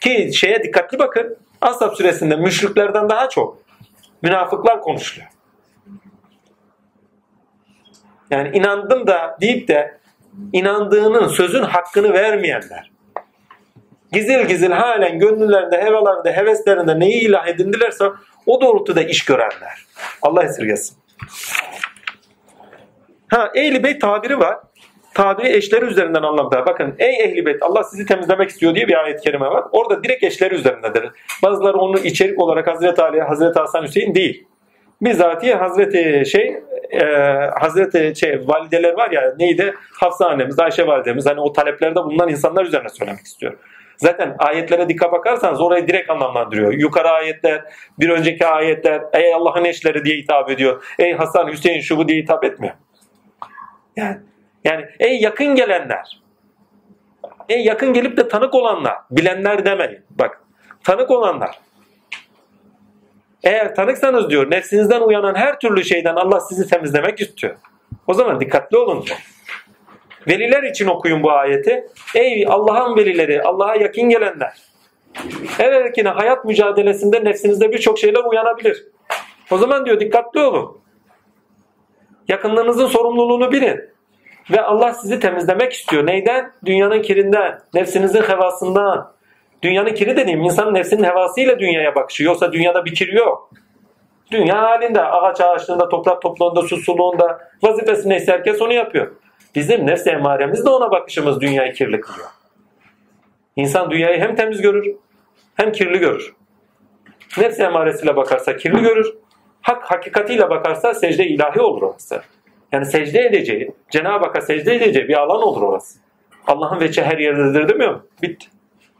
Ki 0.00 0.30
şeye 0.34 0.62
dikkatli 0.62 0.98
bakın 0.98 1.36
Ashab 1.60 1.94
süresinde 1.94 2.36
müşriklerden 2.36 3.08
daha 3.08 3.28
çok 3.28 3.58
münafıklar 4.22 4.80
konuşuluyor. 4.80 5.30
Yani 8.30 8.56
inandım 8.56 9.06
da 9.06 9.36
deyip 9.40 9.68
de 9.68 9.98
inandığının 10.52 11.28
sözün 11.28 11.62
hakkını 11.62 12.12
vermeyenler. 12.12 12.90
Gizil 14.12 14.46
gizil 14.46 14.70
halen 14.70 15.18
gönüllerinde, 15.18 15.82
hevalarında, 15.82 16.30
heveslerinde 16.30 17.00
neyi 17.00 17.20
ilah 17.20 17.46
edindilerse 17.46 18.04
o 18.46 18.60
doğrultuda 18.60 19.02
iş 19.02 19.24
görenler. 19.24 19.86
Allah 20.22 20.42
esirgesin. 20.42 20.96
Ha, 23.28 23.50
Ehli 23.54 23.84
Beyt 23.84 24.00
tabiri 24.00 24.38
var. 24.38 24.58
Tabiri 25.14 25.56
eşleri 25.56 25.84
üzerinden 25.84 26.22
anlamda. 26.22 26.66
Bakın 26.66 26.94
ey 26.98 27.24
Ehli 27.24 27.46
Beyt 27.46 27.62
Allah 27.62 27.84
sizi 27.84 28.06
temizlemek 28.06 28.50
istiyor 28.50 28.74
diye 28.74 28.88
bir 28.88 29.04
ayet-i 29.04 29.22
kerime 29.22 29.46
var. 29.46 29.64
Orada 29.72 30.04
direkt 30.04 30.24
eşleri 30.24 30.54
üzerindedir. 30.54 31.10
Bazıları 31.42 31.76
onu 31.76 31.98
içerik 31.98 32.40
olarak 32.40 32.66
Hazreti 32.66 33.02
Ali, 33.02 33.20
Hazreti 33.20 33.58
Hasan 33.58 33.82
Hüseyin 33.82 34.14
değil. 34.14 34.46
Bizatihi 35.02 35.54
Hazreti 35.54 36.30
şey 36.30 36.56
e, 36.90 37.04
Hazreti 37.60 38.20
şey 38.20 38.40
valideler 38.44 38.94
var 38.94 39.10
ya 39.10 39.34
neydi? 39.38 39.74
Hafsa 40.00 40.26
annemiz, 40.26 40.58
Ayşe 40.58 40.86
validemiz 40.86 41.26
hani 41.26 41.40
o 41.40 41.52
taleplerde 41.52 42.04
bulunan 42.04 42.28
insanlar 42.28 42.64
üzerine 42.64 42.88
söylemek 42.88 43.24
istiyor. 43.24 43.56
Zaten 43.96 44.36
ayetlere 44.38 44.88
dikkat 44.88 45.12
bakarsanız 45.12 45.60
orayı 45.60 45.88
direkt 45.88 46.10
anlamlandırıyor. 46.10 46.72
Yukarı 46.72 47.08
ayetler, 47.08 47.64
bir 47.98 48.08
önceki 48.08 48.46
ayetler 48.46 49.02
ey 49.12 49.34
Allah'ın 49.34 49.64
eşleri 49.64 50.04
diye 50.04 50.16
hitap 50.16 50.50
ediyor. 50.50 50.84
Ey 50.98 51.12
Hasan, 51.12 51.48
Hüseyin 51.48 51.80
şu 51.80 51.98
bu 51.98 52.08
diye 52.08 52.22
hitap 52.22 52.44
etmiyor. 52.44 52.74
Yani, 53.96 54.16
yani 54.64 54.86
ey 55.00 55.20
yakın 55.20 55.54
gelenler. 55.54 56.20
Ey 57.48 57.64
yakın 57.64 57.92
gelip 57.92 58.16
de 58.16 58.28
tanık 58.28 58.54
olanlar. 58.54 58.96
Bilenler 59.10 59.64
demeyin. 59.64 60.00
Bak 60.10 60.40
tanık 60.84 61.10
olanlar. 61.10 61.58
Eğer 63.44 63.74
tanıksanız 63.74 64.30
diyor 64.30 64.50
nefsinizden 64.50 65.00
uyanan 65.00 65.34
her 65.34 65.58
türlü 65.60 65.84
şeyden 65.84 66.14
Allah 66.16 66.40
sizi 66.40 66.68
temizlemek 66.68 67.20
istiyor. 67.20 67.56
O 68.06 68.14
zaman 68.14 68.40
dikkatli 68.40 68.76
olun. 68.76 69.04
Veliler 70.28 70.62
için 70.62 70.86
okuyun 70.86 71.22
bu 71.22 71.32
ayeti. 71.32 71.86
Ey 72.14 72.46
Allah'ın 72.48 72.96
velileri, 72.96 73.42
Allah'a 73.42 73.74
yakın 73.74 74.08
gelenler. 74.08 74.52
Evvelkine 75.58 76.08
hayat 76.08 76.44
mücadelesinde 76.44 77.24
nefsinizde 77.24 77.72
birçok 77.72 77.98
şeyler 77.98 78.24
uyanabilir. 78.24 78.86
O 79.50 79.58
zaman 79.58 79.86
diyor 79.86 80.00
dikkatli 80.00 80.40
olun. 80.40 80.78
Yakınlığınızın 82.28 82.86
sorumluluğunu 82.86 83.52
bilin. 83.52 83.93
Ve 84.50 84.60
Allah 84.62 84.94
sizi 84.94 85.20
temizlemek 85.20 85.72
istiyor. 85.72 86.06
Neyden? 86.06 86.52
Dünyanın 86.64 87.02
kirinden, 87.02 87.60
nefsinizin 87.74 88.22
hevasından. 88.22 89.12
Dünyanın 89.62 89.94
kiri 89.94 90.16
dediğim 90.16 90.42
insanın 90.42 90.74
nefsinin 90.74 91.04
hevasıyla 91.04 91.58
dünyaya 91.58 91.94
bakışı. 91.94 92.24
Yoksa 92.24 92.52
dünyada 92.52 92.84
bir 92.84 92.94
kir 92.94 93.12
yok. 93.12 93.50
Dünya 94.30 94.62
halinde 94.62 95.02
ağaç 95.02 95.40
ağaçlığında, 95.40 95.88
toprak 95.88 96.22
topluluğunda, 96.22 96.62
susuzluğunda 96.62 97.48
vazifesi 97.62 98.08
neyse 98.08 98.32
herkes 98.32 98.62
onu 98.62 98.72
yapıyor. 98.72 99.12
Bizim 99.54 99.86
nefs 99.86 100.06
emaremiz 100.06 100.64
de 100.64 100.70
ona 100.70 100.90
bakışımız 100.90 101.40
dünyayı 101.40 101.72
kirli 101.72 102.00
kılıyor. 102.00 102.28
İnsan 103.56 103.90
dünyayı 103.90 104.20
hem 104.20 104.36
temiz 104.36 104.60
görür 104.60 104.96
hem 105.54 105.72
kirli 105.72 105.98
görür. 105.98 106.34
Nefs 107.38 107.60
emaresiyle 107.60 108.16
bakarsa 108.16 108.56
kirli 108.56 108.82
görür. 108.82 109.14
Hak 109.62 109.84
hakikatiyle 109.84 110.50
bakarsa 110.50 110.94
secde 110.94 111.26
ilahi 111.26 111.60
olur 111.60 111.82
orası. 111.82 112.22
Yani 112.74 112.86
secde 112.86 113.20
edeceği, 113.20 113.70
Cenab-ı 113.90 114.24
Hakk'a 114.24 114.40
secde 114.40 114.74
edeceği 114.74 115.08
bir 115.08 115.14
alan 115.14 115.42
olur 115.42 115.62
orası. 115.62 115.98
Allah'ın 116.46 116.80
veçi 116.80 117.02
her 117.02 117.18
yerdedir 117.18 117.68
demiyor 117.68 117.94
mu? 117.94 118.06
Bitti. 118.22 118.46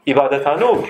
İbadethane 0.05 0.65
olur. 0.65 0.87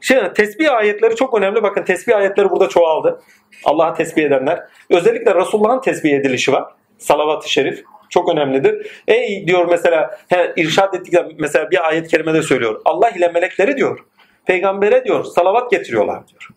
Şimdi 0.00 0.32
tesbih 0.32 0.72
ayetleri 0.72 1.16
çok 1.16 1.38
önemli. 1.38 1.62
Bakın 1.62 1.82
tesbih 1.82 2.16
ayetleri 2.16 2.50
burada 2.50 2.68
çoğaldı. 2.68 3.20
Allah'a 3.64 3.94
tesbih 3.94 4.24
edenler. 4.24 4.60
Özellikle 4.90 5.34
Resulullah'ın 5.34 5.80
tesbih 5.80 6.12
edilişi 6.12 6.52
var. 6.52 6.64
Salavat-ı 6.98 7.50
şerif. 7.50 7.84
Çok 8.10 8.32
önemlidir. 8.32 9.02
Ey 9.08 9.46
diyor 9.46 9.68
mesela 9.70 10.18
he, 10.28 10.52
irşad 10.56 10.94
ettikler 10.94 11.26
mesela 11.38 11.70
bir 11.70 11.88
ayet 11.88 12.08
kerimede 12.08 12.42
söylüyor. 12.42 12.80
Allah 12.84 13.10
ile 13.10 13.28
melekleri 13.28 13.76
diyor. 13.76 13.98
Peygambere 14.46 15.04
diyor 15.04 15.24
salavat 15.24 15.70
getiriyorlar 15.70 16.28
diyor. 16.28 16.48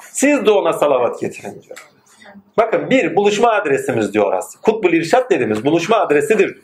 Siz 0.00 0.46
de 0.46 0.50
ona 0.50 0.72
salavat 0.72 1.20
getirin 1.20 1.62
diyor. 1.62 1.91
Bakın 2.56 2.90
bir 2.90 3.16
buluşma 3.16 3.50
adresimiz 3.50 4.14
diyor 4.14 4.26
orası. 4.26 4.60
Kutbul 4.60 4.92
İrşad 4.92 5.30
dediğimiz 5.30 5.64
buluşma 5.64 5.96
adresidir. 5.96 6.58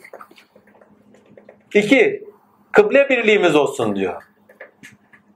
İki, 1.75 2.25
kıble 2.73 3.09
birliğimiz 3.09 3.57
olsun 3.57 3.97
diyor. 3.97 4.23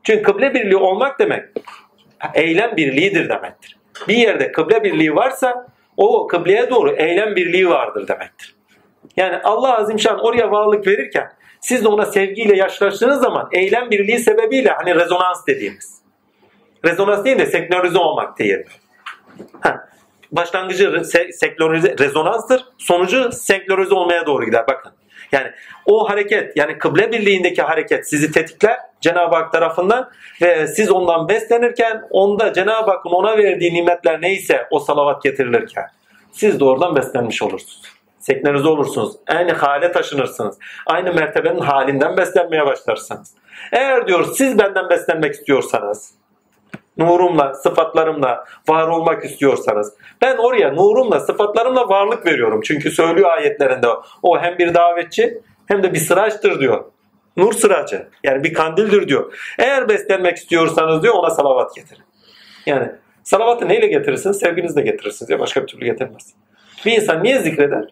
Çünkü 0.02 0.22
kıble 0.22 0.54
birliği 0.54 0.76
olmak 0.76 1.18
demek 1.18 1.44
eylem 2.34 2.76
birliğidir 2.76 3.28
demektir. 3.28 3.76
Bir 4.08 4.16
yerde 4.16 4.52
kıble 4.52 4.84
birliği 4.84 5.14
varsa 5.14 5.66
o 5.96 6.26
kıbleye 6.26 6.70
doğru 6.70 6.92
eylem 6.96 7.36
birliği 7.36 7.68
vardır 7.68 8.08
demektir. 8.08 8.56
Yani 9.16 9.36
Allah 9.44 9.78
Azimşan 9.78 10.18
oraya 10.24 10.50
varlık 10.50 10.86
verirken 10.86 11.32
siz 11.60 11.84
de 11.84 11.88
ona 11.88 12.06
sevgiyle 12.06 12.56
yaşlaştığınız 12.56 13.20
zaman 13.20 13.48
eylem 13.52 13.90
birliği 13.90 14.18
sebebiyle 14.18 14.70
hani 14.70 14.94
rezonans 14.94 15.46
dediğimiz. 15.46 16.02
Rezonans 16.84 17.24
değil 17.24 17.38
de 17.38 17.46
senkronize 17.46 17.98
olmak 17.98 18.38
diyelim. 18.38 18.66
Başlangıcı 20.32 20.84
se- 20.84 21.32
senkronize, 21.32 21.94
rezonanstır. 21.98 22.64
Sonucu 22.78 23.32
senkronize 23.32 23.94
olmaya 23.94 24.26
doğru 24.26 24.44
gider. 24.44 24.64
Bakın. 24.68 24.92
Yani 25.32 25.50
o 25.86 26.10
hareket 26.10 26.56
yani 26.56 26.78
kıble 26.78 27.12
birliğindeki 27.12 27.62
hareket 27.62 28.08
sizi 28.08 28.32
tetikler 28.32 28.76
Cenab-ı 29.00 29.36
Hak 29.36 29.52
tarafından 29.52 30.10
ve 30.42 30.66
siz 30.66 30.90
ondan 30.90 31.28
beslenirken 31.28 32.02
onda 32.10 32.52
Cenab-ı 32.52 32.90
Hakk'ın 32.90 33.10
ona 33.10 33.38
verdiği 33.38 33.74
nimetler 33.74 34.22
neyse 34.22 34.66
o 34.70 34.78
salavat 34.78 35.22
getirilirken 35.22 35.86
siz 36.32 36.60
de 36.60 36.64
oradan 36.64 36.96
beslenmiş 36.96 37.42
olursunuz. 37.42 37.82
Seknerize 38.18 38.68
olursunuz. 38.68 39.16
Aynı 39.28 39.52
hale 39.52 39.92
taşınırsınız. 39.92 40.58
Aynı 40.86 41.14
mertebenin 41.14 41.60
halinden 41.60 42.16
beslenmeye 42.16 42.66
başlarsınız. 42.66 43.34
Eğer 43.72 44.06
diyor 44.06 44.26
siz 44.34 44.58
benden 44.58 44.90
beslenmek 44.90 45.34
istiyorsanız 45.34 46.14
nurumla, 46.96 47.54
sıfatlarımla 47.54 48.44
var 48.68 48.88
olmak 48.88 49.24
istiyorsanız 49.24 49.94
ben 50.22 50.36
oraya 50.36 50.72
nurumla, 50.72 51.20
sıfatlarımla 51.20 51.88
varlık 51.88 52.26
veriyorum. 52.26 52.60
Çünkü 52.64 52.90
söylüyor 52.90 53.30
ayetlerinde 53.30 53.86
o 54.22 54.40
hem 54.40 54.58
bir 54.58 54.74
davetçi 54.74 55.40
hem 55.66 55.82
de 55.82 55.92
bir 55.92 55.98
sıraçtır 55.98 56.60
diyor. 56.60 56.84
Nur 57.36 57.52
sıracı. 57.52 58.08
Yani 58.24 58.44
bir 58.44 58.54
kandildir 58.54 59.08
diyor. 59.08 59.34
Eğer 59.58 59.88
beslenmek 59.88 60.36
istiyorsanız 60.36 61.02
diyor 61.02 61.14
ona 61.14 61.30
salavat 61.30 61.74
getirin. 61.74 62.02
Yani 62.66 62.92
salavatı 63.24 63.68
neyle 63.68 63.86
getirirsiniz? 63.86 64.38
Sevginizle 64.38 64.82
getirirsiniz 64.82 65.30
ya 65.30 65.40
başka 65.40 65.62
bir 65.62 65.66
türlü 65.66 65.84
getirmez. 65.84 66.34
Bir 66.86 66.92
insan 66.92 67.22
niye 67.22 67.38
zikreder? 67.38 67.84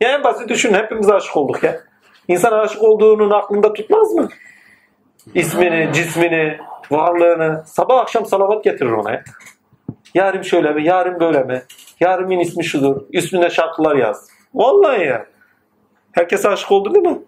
Ya 0.00 0.08
en 0.08 0.24
basit 0.24 0.48
düşün 0.48 0.74
hepimiz 0.74 1.10
aşık 1.10 1.36
olduk 1.36 1.62
ya. 1.62 1.80
İnsan 2.28 2.52
aşık 2.52 2.82
olduğunun 2.82 3.30
aklında 3.30 3.72
tutmaz 3.72 4.14
mı? 4.14 4.28
İsmini, 5.34 5.90
cismini, 5.92 6.58
varlığını. 6.90 7.62
Sabah 7.66 7.98
akşam 7.98 8.26
salavat 8.26 8.64
getirir 8.64 8.90
ona 8.90 9.12
ya. 9.12 9.24
Yarın 10.14 10.42
şöyle 10.42 10.72
mi, 10.72 10.84
yarın 10.84 11.20
böyle 11.20 11.42
mi? 11.44 11.62
Yarın 12.00 12.30
ismi 12.30 12.64
şudur. 12.64 13.02
Üstüne 13.12 13.50
şarkılar 13.50 13.96
yaz. 13.96 14.28
Vallahi 14.54 15.04
ya. 15.04 15.26
Herkes 16.12 16.46
aşık 16.46 16.72
oldu 16.72 16.94
değil 16.94 17.06
mi? 17.06 17.18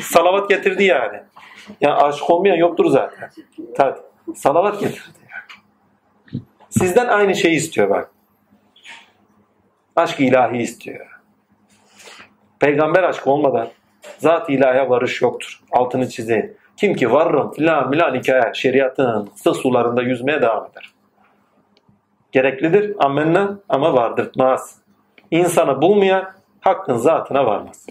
Salavat 0.00 0.48
getirdi 0.48 0.84
yani. 0.84 1.20
Ya 1.80 1.96
aşık 1.96 2.30
olmayan 2.30 2.56
yoktur 2.56 2.86
zaten. 2.86 3.30
Tabii. 3.76 3.98
Salavat 4.34 4.80
getirdi. 4.80 5.18
Sizden 6.70 7.08
aynı 7.08 7.34
şeyi 7.34 7.56
istiyor 7.56 7.90
bak. 7.90 8.10
Aşk 9.96 10.20
ilahi 10.20 10.56
istiyor. 10.56 11.20
Peygamber 12.60 13.02
aşkı 13.02 13.30
olmadan 13.30 13.68
zat 14.18 14.50
ilahiye 14.50 14.90
varış 14.90 15.22
yoktur. 15.22 15.60
Altını 15.72 16.08
çizeyim. 16.08 16.56
Kim 16.76 16.94
ki 16.94 17.12
varırım 17.12 17.52
filan 17.52 17.90
filan 17.90 18.14
hikaye 18.14 18.54
şeriatın 18.54 19.30
sığ 19.34 19.54
sularında 19.54 20.02
yüzmeye 20.02 20.42
devam 20.42 20.66
eder. 20.66 20.94
Gereklidir 22.32 22.96
amenna 22.98 23.58
ama 23.68 23.94
vardırtmaz. 23.94 24.78
İnsanı 25.30 25.82
bulmayan 25.82 26.32
hakkın 26.60 26.96
zatına 26.96 27.46
varmaz. 27.46 27.86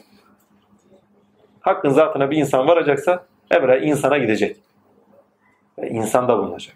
Hakkın 1.61 1.89
zatına 1.89 2.31
bir 2.31 2.37
insan 2.37 2.67
varacaksa 2.67 3.25
evre 3.51 3.81
insana 3.81 4.17
gidecek. 4.17 4.57
Ve 5.79 5.89
insan 5.89 6.27
da 6.27 6.37
bulunacak. 6.37 6.75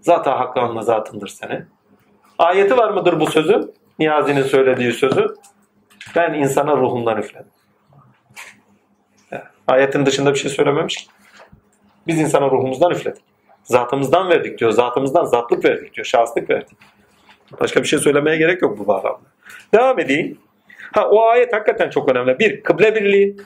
Zata 0.00 0.40
hakkı 0.40 0.60
anla 0.60 0.82
zatındır 0.82 1.28
seni. 1.28 1.64
Ayeti 2.38 2.76
var 2.76 2.90
mıdır 2.90 3.20
bu 3.20 3.26
sözü? 3.26 3.72
Niyazi'nin 3.98 4.42
söylediği 4.42 4.92
sözü. 4.92 5.26
Ben 6.16 6.34
insana 6.34 6.76
ruhumdan 6.76 7.18
üfledim. 7.18 7.50
Ayetin 9.66 10.06
dışında 10.06 10.34
bir 10.34 10.38
şey 10.38 10.50
söylememiş 10.50 10.96
ki. 10.96 11.06
Biz 12.08 12.20
insana 12.20 12.50
ruhumuzdan 12.50 12.90
üfledik. 12.90 13.22
Zatımızdan 13.64 14.28
verdik 14.28 14.58
diyor. 14.58 14.70
Zatımızdan 14.70 15.24
zatlık 15.24 15.64
verdik 15.64 15.94
diyor. 15.94 16.04
Şahslık 16.04 16.50
verdik. 16.50 16.76
Başka 17.60 17.82
bir 17.82 17.88
şey 17.88 17.98
söylemeye 17.98 18.36
gerek 18.36 18.62
yok 18.62 18.78
bu 18.78 18.86
bağlamda. 18.86 19.20
Devam 19.74 19.98
edeyim. 20.00 20.38
Ha 20.92 21.08
o 21.08 21.22
ayet 21.22 21.52
hakikaten 21.52 21.90
çok 21.90 22.08
önemli. 22.08 22.38
Bir, 22.38 22.62
kıble 22.62 22.94
birliği. 22.94 23.36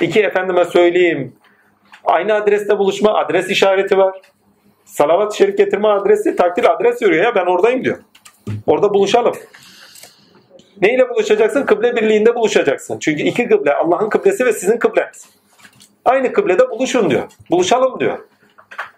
İki, 0.00 0.20
efendime 0.20 0.64
söyleyeyim. 0.64 1.36
Aynı 2.04 2.34
adreste 2.34 2.78
buluşma, 2.78 3.14
adres 3.14 3.50
işareti 3.50 3.98
var. 3.98 4.20
Salavat-ı 4.84 5.36
şerif 5.36 5.56
getirme 5.56 5.88
adresi, 5.88 6.36
takdir 6.36 6.72
adres 6.72 7.02
veriyor 7.02 7.24
ya 7.24 7.34
ben 7.34 7.46
oradayım 7.46 7.84
diyor. 7.84 7.98
Orada 8.66 8.94
buluşalım. 8.94 9.34
Neyle 10.80 11.08
buluşacaksın? 11.08 11.66
Kıble 11.66 11.96
birliğinde 11.96 12.34
buluşacaksın. 12.34 12.98
Çünkü 12.98 13.22
iki 13.22 13.48
kıble 13.48 13.74
Allah'ın 13.74 14.10
kıblesi 14.10 14.46
ve 14.46 14.52
sizin 14.52 14.78
kıbleniz. 14.78 15.41
Aynı 16.04 16.32
kıblede 16.32 16.70
buluşun 16.70 17.10
diyor. 17.10 17.28
Buluşalım 17.50 18.00
diyor. 18.00 18.18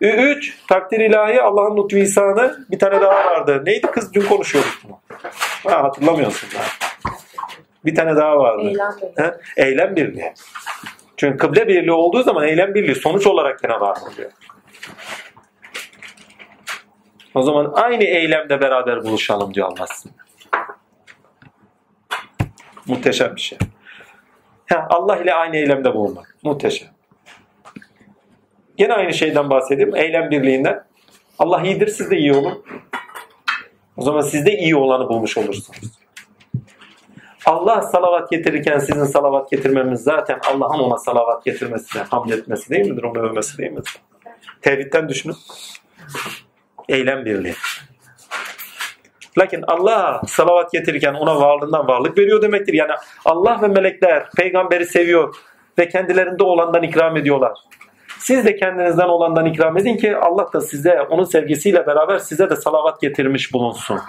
Üç, 0.00 0.58
takdir 0.68 1.00
ilahi 1.00 1.42
Allah'ın 1.42 1.76
lütfu 1.76 1.96
ihsanı 1.96 2.66
bir 2.70 2.78
tane 2.78 3.00
daha 3.00 3.30
vardı. 3.30 3.62
Neydi 3.66 3.86
kız? 3.86 4.14
Dün 4.14 4.20
konuşuyorduk 4.26 4.72
bunu. 4.84 5.00
Ha, 5.72 5.82
hatırlamıyorsun 5.82 6.48
daha. 6.54 6.64
Bir 7.84 7.94
tane 7.94 8.16
daha 8.16 8.38
vardı. 8.38 8.62
Eylem 8.62 8.96
birliği. 8.96 9.24
He? 9.24 9.34
Eylem 9.56 9.96
birliği. 9.96 10.34
Çünkü 11.16 11.36
kıble 11.36 11.68
birliği 11.68 11.92
olduğu 11.92 12.22
zaman 12.22 12.44
eylem 12.44 12.74
birliği 12.74 12.94
sonuç 12.94 13.26
olarak 13.26 13.62
gene 13.62 13.80
var 13.80 13.98
oluyor. 14.12 14.30
O 17.34 17.42
zaman 17.42 17.72
aynı 17.74 18.04
eylemde 18.04 18.60
beraber 18.60 19.04
buluşalım 19.04 19.54
diyor 19.54 19.68
Allah 19.68 19.86
size. 19.86 20.14
Muhteşem 22.86 23.36
bir 23.36 23.40
şey. 23.40 23.58
Ha, 24.66 24.86
Allah 24.90 25.16
ile 25.16 25.34
aynı 25.34 25.56
eylemde 25.56 25.94
bulunmak. 25.94 26.36
Muhteşem. 26.42 26.93
Gene 28.76 28.92
aynı 28.92 29.14
şeyden 29.14 29.50
bahsedeyim. 29.50 29.96
Eylem 29.96 30.30
birliğinden. 30.30 30.84
Allah 31.38 31.62
iyidir, 31.62 31.86
siz 31.86 32.10
de 32.10 32.16
iyi 32.16 32.32
olun. 32.32 32.64
O 33.96 34.02
zaman 34.02 34.20
siz 34.20 34.46
de 34.46 34.58
iyi 34.58 34.76
olanı 34.76 35.08
bulmuş 35.08 35.38
olursunuz. 35.38 35.80
Allah 37.46 37.82
salavat 37.82 38.30
getirirken 38.30 38.78
sizin 38.78 39.04
salavat 39.04 39.50
getirmemiz 39.50 40.00
zaten 40.00 40.38
Allah'ın 40.50 40.78
ona 40.78 40.98
salavat 40.98 41.44
getirmesi, 41.44 41.98
hamd 41.98 42.30
etmesi 42.30 42.70
değil 42.70 42.90
midir? 42.90 43.02
Onu 43.02 43.18
övmesi 43.18 43.58
değil 43.58 43.72
midir? 43.72 43.96
Tevhidden 44.62 45.08
düşünün. 45.08 45.36
Eylem 46.88 47.24
birliği. 47.24 47.54
Lakin 49.38 49.64
Allah 49.66 50.20
salavat 50.26 50.72
getirirken 50.72 51.14
ona 51.14 51.40
varlığından 51.40 51.88
varlık 51.88 52.18
veriyor 52.18 52.42
demektir. 52.42 52.72
Yani 52.72 52.92
Allah 53.24 53.62
ve 53.62 53.68
melekler 53.68 54.30
peygamberi 54.36 54.86
seviyor 54.86 55.36
ve 55.78 55.88
kendilerinde 55.88 56.42
olandan 56.42 56.82
ikram 56.82 57.16
ediyorlar. 57.16 57.52
Siz 58.18 58.44
de 58.44 58.56
kendinizden 58.56 59.08
olandan 59.08 59.46
ikram 59.46 59.78
edin 59.78 59.96
ki 59.96 60.16
Allah 60.16 60.52
da 60.52 60.60
size 60.60 61.02
onun 61.02 61.24
sevgisiyle 61.24 61.86
beraber 61.86 62.18
size 62.18 62.50
de 62.50 62.56
salavat 62.56 63.00
getirmiş 63.00 63.52
bulunsun. 63.52 64.00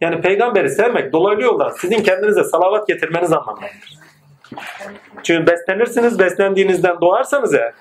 Yani 0.00 0.20
peygamberi 0.20 0.70
sevmek 0.70 1.12
dolaylı 1.12 1.42
yoldan 1.42 1.70
sizin 1.70 2.02
kendinize 2.02 2.44
salavat 2.44 2.88
getirmeniz 2.88 3.32
anlamındadır. 3.32 3.98
Çünkü 5.22 5.46
beslenirsiniz, 5.46 6.18
beslendiğinizden 6.18 7.00
doğarsanız 7.00 7.54
ya, 7.54 7.72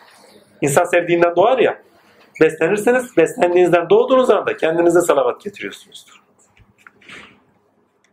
insan 0.61 0.83
sevdiğinden 0.83 1.35
doğar 1.35 1.57
ya, 1.57 1.81
beslenirsiniz, 2.41 3.17
beslendiğinizden 3.17 3.89
doğduğunuz 3.89 4.29
anda 4.29 4.57
kendinize 4.57 5.01
salavat 5.01 5.41
getiriyorsunuzdur. 5.41 6.21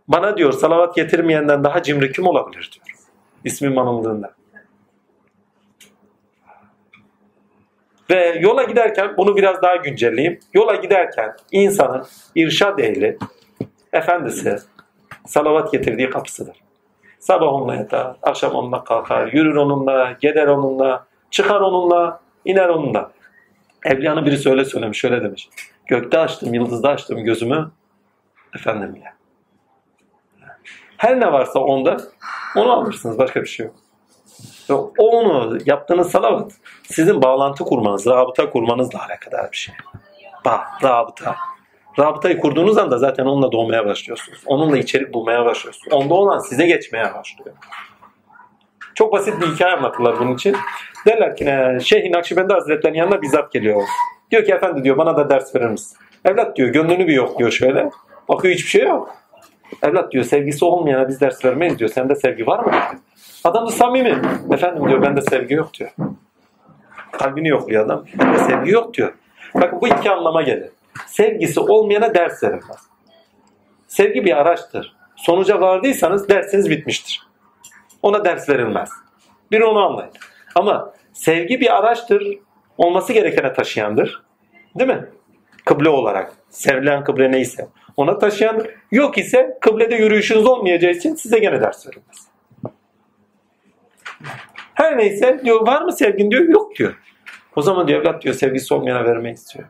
Bana 0.09 0.37
diyor 0.37 0.53
salavat 0.53 0.95
getirmeyenden 0.95 1.65
daha 1.65 1.83
cimri 1.83 2.13
kim 2.13 2.27
olabilir 2.27 2.71
diyor. 2.73 2.99
İsmim 3.45 3.79
anıldığında. 3.79 4.35
Ve 8.13 8.39
yola 8.41 8.63
giderken 8.63 9.17
bunu 9.17 9.37
biraz 9.37 9.63
daha 9.63 9.77
güncelleyeyim. 9.77 10.41
Yola 10.55 10.75
giderken 10.75 11.37
insanın 11.53 12.07
irşad 12.35 12.79
ehli, 12.79 13.19
efendisi 13.93 14.57
salavat 15.27 15.73
getirdiği 15.73 16.11
kapısıdır. 16.11 16.57
Sabah 17.19 17.47
onunla 17.47 17.75
yatar, 17.75 18.17
akşam 18.23 18.53
onunla 18.53 18.85
kalkar, 18.85 19.33
yürür 19.33 19.57
onunla, 19.57 20.17
gider 20.21 20.47
onunla, 20.47 21.07
çıkar 21.31 21.61
onunla, 21.61 22.21
iner 22.45 22.69
onunla. 22.69 23.13
Evliyanın 23.85 24.27
biri 24.27 24.39
söyle 24.39 24.65
söylemiş, 24.65 24.99
şöyle 24.99 25.23
demiş. 25.23 25.49
Gökte 25.87 26.19
açtım, 26.19 26.55
yıldızda 26.55 26.89
açtım 26.89 27.25
gözümü, 27.25 27.71
efendim 28.57 28.97
ya. 29.05 29.13
Her 30.97 31.21
ne 31.21 31.33
varsa 31.33 31.59
onda 31.61 31.97
onu 32.57 32.73
alırsınız, 32.73 33.19
başka 33.19 33.43
bir 33.43 33.47
şey 33.47 33.67
yok. 33.67 33.75
Ve 34.71 34.75
onu 34.99 35.59
yaptığınız 35.67 36.11
salavat 36.11 36.53
sizin 36.85 37.23
bağlantı 37.23 37.65
kurmanız, 37.65 38.07
rabıta 38.07 38.51
kurmanızla 38.51 39.07
alakadar 39.07 39.53
bir 39.53 39.57
şey. 39.57 39.75
Bak, 40.45 40.61
rabıta. 40.85 41.37
Rabıtayı 41.99 42.39
kurduğunuz 42.39 42.79
anda 42.79 42.99
zaten 42.99 43.25
onunla 43.25 43.53
doğmaya 43.53 43.87
başlıyorsunuz. 43.87 44.39
Onunla 44.47 44.79
içerik 44.79 45.15
bulmaya 45.15 45.45
başlıyorsunuz. 45.45 45.93
Onda 45.93 46.15
olan 46.15 46.39
size 46.39 46.67
geçmeye 46.67 47.15
başlıyor. 47.15 47.57
Çok 48.95 49.13
basit 49.13 49.41
bir 49.41 49.47
hikaye 49.47 49.77
anlatırlar 49.77 50.21
bunun 50.21 50.35
için. 50.35 50.57
Derler 51.07 51.37
ki 51.37 51.45
Şeyh 51.87 52.11
Nakşibendi 52.11 52.53
Hazretleri'nin 52.53 52.99
yanına 52.99 53.23
bizzat 53.23 53.53
geliyor. 53.53 53.83
Diyor 54.31 54.45
ki 54.45 54.53
efendi 54.53 54.85
diyor 54.85 54.97
bana 54.97 55.17
da 55.17 55.31
ders 55.31 55.55
verir 55.55 55.69
misin? 55.69 55.99
Evlat 56.25 56.57
diyor 56.57 56.69
gönlünü 56.69 57.07
bir 57.07 57.13
yok 57.13 57.39
diyor 57.39 57.51
şöyle. 57.51 57.91
Bakıyor 58.29 58.55
hiçbir 58.55 58.69
şey 58.69 58.83
yok. 58.83 59.15
Evlat 59.83 60.13
diyor 60.13 60.25
sevgisi 60.25 60.65
olmayana 60.65 61.09
biz 61.09 61.21
ders 61.21 61.45
vermeyiz 61.45 61.79
diyor. 61.79 61.91
Sende 61.91 62.15
sevgi 62.15 62.47
var 62.47 62.65
mı? 62.65 62.73
Adam 63.45 63.67
da 63.67 63.71
samimi. 63.71 64.23
Efendim 64.53 64.89
diyor 64.89 65.03
bende 65.03 65.23
sevgi 65.23 65.55
yok 65.55 65.75
diyor. 65.75 65.91
Kalbini 67.13 67.49
yokluyor 67.49 67.87
adam. 67.87 68.05
Bende 68.19 68.39
sevgi 68.39 68.71
yok 68.71 68.95
diyor. 68.95 69.13
Bakın 69.55 69.81
bu 69.81 69.89
iki 69.89 70.11
anlama 70.11 70.43
gelir. 70.43 70.71
Sevgisi 71.07 71.61
olmayana 71.61 72.15
ders 72.15 72.43
verilmez. 72.43 72.79
Sevgi 73.87 74.25
bir 74.25 74.37
araçtır. 74.37 74.97
Sonuca 75.17 75.61
vardıysanız 75.61 76.29
dersiniz 76.29 76.71
bitmiştir. 76.71 77.27
Ona 78.03 78.25
ders 78.25 78.49
verilmez. 78.49 78.91
Bir 79.51 79.61
onu 79.61 79.79
anlayın. 79.79 80.13
Ama 80.55 80.93
sevgi 81.13 81.61
bir 81.61 81.77
araçtır. 81.77 82.39
Olması 82.79 83.13
gerekene 83.13 83.53
taşıyandır. 83.53 84.23
Değil 84.79 84.91
mi? 84.91 85.09
Kıble 85.65 85.89
olarak. 85.89 86.33
Sevilen 86.51 87.05
kıble 87.05 87.33
neyse. 87.33 87.69
Ona 87.97 88.19
taşıyandır. 88.19 88.71
Yok 88.91 89.19
ise 89.19 89.59
kıblede 89.61 89.95
yürüyüşünüz 89.95 90.47
olmayacağı 90.47 90.93
için 90.93 91.15
size 91.15 91.39
gene 91.39 91.61
ders 91.61 91.87
verilmez. 91.87 92.32
Her 94.75 94.99
neyse 94.99 95.41
diyor 95.45 95.67
var 95.67 95.83
mı 95.83 95.93
sevgin 95.93 96.31
diyor 96.31 96.49
yok 96.49 96.77
diyor. 96.77 96.95
O 97.57 97.63
zaman 97.63 97.89
diyor 97.89 98.01
evlat 98.01 98.23
diyor 98.23 98.35
sevgisi 98.35 98.75
olmayana 98.75 99.05
vermek 99.05 99.37
istiyor. 99.37 99.65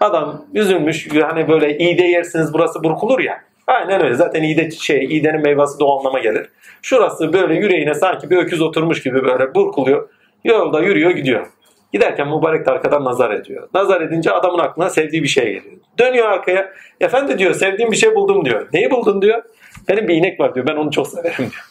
Adam 0.00 0.44
üzülmüş 0.54 1.08
hani 1.22 1.48
böyle 1.48 1.78
iğde 1.78 2.02
yersiniz 2.02 2.54
burası 2.54 2.84
burkulur 2.84 3.20
ya. 3.20 3.40
Aynen 3.66 4.04
öyle 4.04 4.14
zaten 4.14 4.42
iğde 4.42 4.70
şey 4.70 5.04
iğdenin 5.04 5.42
meyvesi 5.42 5.78
de 5.78 5.84
o 5.84 5.98
anlama 5.98 6.18
gelir. 6.18 6.46
Şurası 6.82 7.32
böyle 7.32 7.54
yüreğine 7.54 7.94
sanki 7.94 8.30
bir 8.30 8.36
öküz 8.36 8.60
oturmuş 8.60 9.02
gibi 9.02 9.24
böyle 9.24 9.54
burkuluyor. 9.54 10.08
Yolda 10.44 10.80
yürüyor 10.80 11.10
gidiyor. 11.10 11.46
Giderken 11.92 12.28
mübarek 12.28 12.66
de 12.66 12.70
arkadan 12.70 13.04
nazar 13.04 13.30
ediyor. 13.30 13.68
Nazar 13.74 14.00
edince 14.00 14.32
adamın 14.32 14.58
aklına 14.58 14.90
sevdiği 14.90 15.22
bir 15.22 15.28
şey 15.28 15.44
geliyor. 15.44 15.76
Dönüyor 15.98 16.28
arkaya. 16.28 16.72
Efendi 17.00 17.38
diyor 17.38 17.54
sevdiğim 17.54 17.90
bir 17.92 17.96
şey 17.96 18.14
buldum 18.14 18.44
diyor. 18.44 18.68
Neyi 18.72 18.90
buldun 18.90 19.22
diyor. 19.22 19.42
Benim 19.88 20.08
bir 20.08 20.14
inek 20.14 20.40
var 20.40 20.54
diyor. 20.54 20.66
Ben 20.66 20.76
onu 20.76 20.90
çok 20.90 21.08
severim 21.08 21.36
diyor. 21.38 21.64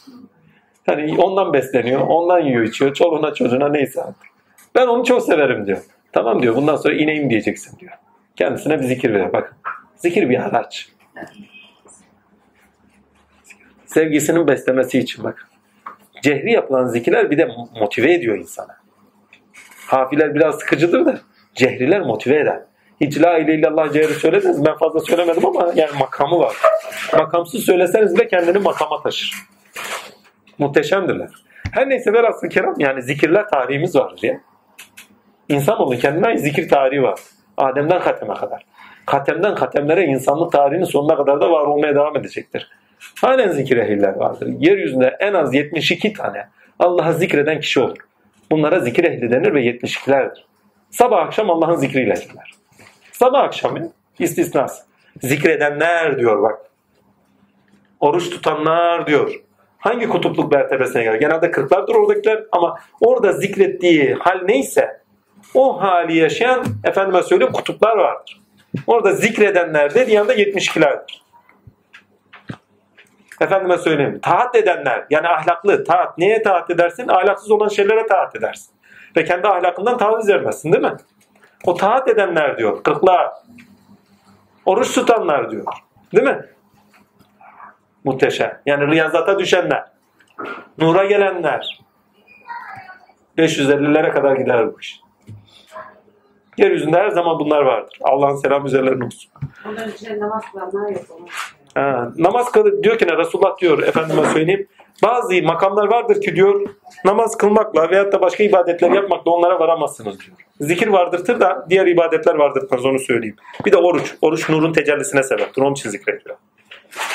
Hani 0.86 1.18
ondan 1.18 1.54
besleniyor. 1.54 2.02
Ondan 2.02 2.40
yiyor 2.40 2.64
içiyor. 2.64 2.94
Çoluğuna 2.94 3.34
çocuğuna 3.34 3.70
neyse 3.70 4.02
artık. 4.02 4.28
Ben 4.76 4.88
onu 4.88 5.04
çok 5.04 5.24
severim 5.24 5.68
diyor. 5.68 5.82
Tamam 6.12 6.42
diyor. 6.42 6.56
Bundan 6.56 6.76
sonra 6.76 6.94
ineğim 6.94 7.30
diyeceksin 7.30 7.80
diyor. 7.80 7.92
Kendisine 8.36 8.80
bir 8.80 8.84
zikir 8.84 9.14
veriyor. 9.14 9.34
Bak. 9.34 9.56
Zikir 9.96 10.30
bir 10.30 10.40
araç. 10.40 10.90
Sevgisinin 13.86 14.48
beslemesi 14.48 15.00
için 15.00 15.24
bak. 15.24 15.50
Cehri 16.24 16.52
yapılan 16.52 16.88
zikirler 16.88 17.32
bir 17.32 17.38
de 17.38 17.50
motive 17.80 18.14
ediyor 18.14 18.38
insana. 18.38 18.78
Hafiler 19.88 20.36
biraz 20.36 20.60
sıkıcıdır 20.60 21.06
da 21.06 21.20
cehriler 21.56 22.02
motive 22.02 22.40
eder. 22.40 22.60
Hiç 23.02 23.22
la 23.22 23.38
ile 23.38 23.56
illallah 23.56 23.94
cehri 23.94 24.14
söylediniz. 24.14 24.66
Ben 24.66 24.78
fazla 24.78 25.00
söylemedim 25.00 25.46
ama 25.46 25.72
yani 25.76 25.92
makamı 26.00 26.40
var. 26.40 26.56
Makamsız 27.18 27.66
söyleseniz 27.66 28.16
bile 28.16 28.28
kendini 28.28 28.58
makama 28.58 29.02
taşır. 29.02 29.34
Muhteşemdirler. 30.58 31.30
Her 31.72 31.90
neyse 31.90 32.14
velhasıl 32.14 32.50
keram 32.50 32.76
yani 32.80 33.02
zikirler 33.02 33.48
tarihimiz 33.48 33.96
vardır 33.96 34.20
ya. 34.24 34.40
İnsanoğlu 35.50 35.98
kendine 35.98 36.38
zikir 36.38 36.70
tarihi 36.70 37.04
var. 37.04 37.20
Adem'den 37.58 38.02
Katem'e 38.02 38.34
kadar. 38.34 38.66
Katem'den 39.06 39.56
Katemlere 39.56 40.06
insanlık 40.06 40.52
tarihinin 40.52 40.86
sonuna 40.86 41.16
kadar 41.16 41.42
da 41.42 41.52
var 41.52 41.66
olmaya 41.66 41.96
devam 41.96 42.18
edecektir. 42.18 42.72
Halen 43.22 43.50
zikir 43.50 43.78
ehiller 43.78 44.16
vardır. 44.16 44.54
Yeryüzünde 44.60 45.18
en 45.20 45.34
az 45.34 45.54
72 45.54 46.14
tane 46.14 46.48
Allah'a 46.80 47.14
zikreden 47.14 47.60
kişi 47.60 47.80
olur. 47.80 47.98
Bunlara 48.52 48.80
zikir 48.80 49.04
ehli 49.04 49.32
denir 49.32 49.54
ve 49.54 49.62
72'lerdir. 49.62 50.44
Sabah 50.90 51.26
akşam 51.26 51.50
Allah'ın 51.50 51.76
zikriyle 51.76 52.14
gelirler. 52.14 52.52
Sabah 53.12 53.44
akşam 53.44 53.78
ya, 53.78 53.88
istisnası. 54.20 54.84
Zikredenler 55.22 56.20
diyor 56.20 56.42
bak. 56.42 56.60
Oruç 58.00 58.30
tutanlar 58.30 59.08
diyor. 59.08 59.44
Hangi 59.84 60.10
kutupluk 60.10 60.52
mertebesine 60.52 61.04
gelir? 61.04 61.20
Genelde 61.20 61.52
kırklardır 61.52 61.96
oradakiler 61.96 62.44
ama 62.52 62.80
orada 63.02 63.32
zikrettiği 63.32 64.14
hal 64.14 64.42
neyse 64.46 65.02
o 65.54 65.82
hali 65.82 66.18
yaşayan 66.18 66.66
efendime 66.84 67.24
söyleyeyim 67.24 67.54
kutuplar 67.54 67.98
vardır. 67.98 68.42
Orada 68.88 69.14
zikredenler 69.14 69.94
dediği 69.94 70.20
anda 70.20 70.36
72'lerdir. 70.36 71.22
Efendime 73.42 73.78
söyleyeyim. 73.78 74.20
Taat 74.22 74.56
edenler 74.56 75.06
yani 75.10 75.28
ahlaklı. 75.28 75.84
Taat. 75.84 76.18
Neye 76.18 76.44
taat 76.44 76.70
edersin? 76.70 77.08
Ahlaksız 77.08 77.52
olan 77.52 77.68
şeylere 77.68 78.08
taat 78.08 78.36
edersin. 78.36 78.74
Ve 79.18 79.24
kendi 79.24 79.48
ahlakından 79.48 79.98
taviz 79.98 80.30
vermezsin 80.30 80.74
değil 80.74 80.84
mi? 80.84 80.98
O 81.66 81.76
taat 81.76 82.08
edenler 82.08 82.58
diyor. 82.58 82.84
Kırklar. 82.84 83.32
Oruç 84.66 84.96
tutanlar 84.96 85.52
diyor. 85.52 85.66
Değil 86.16 86.28
mi? 86.28 86.46
Muhteşem. 88.04 88.62
Yani 88.66 88.88
riyazata 88.88 89.40
düşenler. 89.40 89.84
Nura 90.78 91.06
gelenler. 91.06 91.80
550'lere 93.38 94.12
kadar 94.12 94.36
gider 94.36 94.74
bu 94.74 94.80
iş. 94.80 95.00
Yeryüzünde 96.58 96.98
her 96.98 97.10
zaman 97.10 97.40
bunlar 97.40 97.62
vardır. 97.62 98.00
Allah'ın 98.02 98.36
selamı 98.36 98.68
üzerlerine 98.68 99.06
olsun. 99.06 99.32
Onların 99.70 99.92
içinde 99.92 100.20
namaz 100.20 100.44
kılanlar 100.52 100.90
yok. 100.92 101.02
Ha, 101.76 102.12
namaz 102.18 102.52
kılı 102.52 102.84
diyor 102.84 102.98
ki 102.98 103.08
ne 103.08 103.18
Resulullah 103.18 103.58
diyor 103.58 103.84
efendime 103.84 104.26
söyleyeyim. 104.26 104.68
Bazı 105.04 105.44
makamlar 105.44 105.88
vardır 105.88 106.22
ki 106.22 106.36
diyor 106.36 106.70
namaz 107.06 107.38
kılmakla 107.38 107.90
veyahut 107.90 108.14
da 108.14 108.22
başka 108.22 108.44
ibadetler 108.44 108.92
yapmakla 108.92 109.32
onlara 109.32 109.60
varamazsınız 109.60 110.20
diyor. 110.20 110.38
Zikir 110.60 110.88
vardırtır 110.88 111.40
da 111.40 111.66
diğer 111.70 111.88
ibadetler 111.88 112.36
vardırtmaz 112.36 112.86
onu 112.86 113.00
söyleyeyim. 113.00 113.36
Bir 113.66 113.72
de 113.72 113.78
oruç. 113.78 114.16
Oruç 114.22 114.50
nurun 114.50 114.74
tecellisine 114.74 115.24
sebeptir. 115.24 115.62
Onun 115.62 115.74
için 115.74 115.90
zikrediyor. 115.90 116.36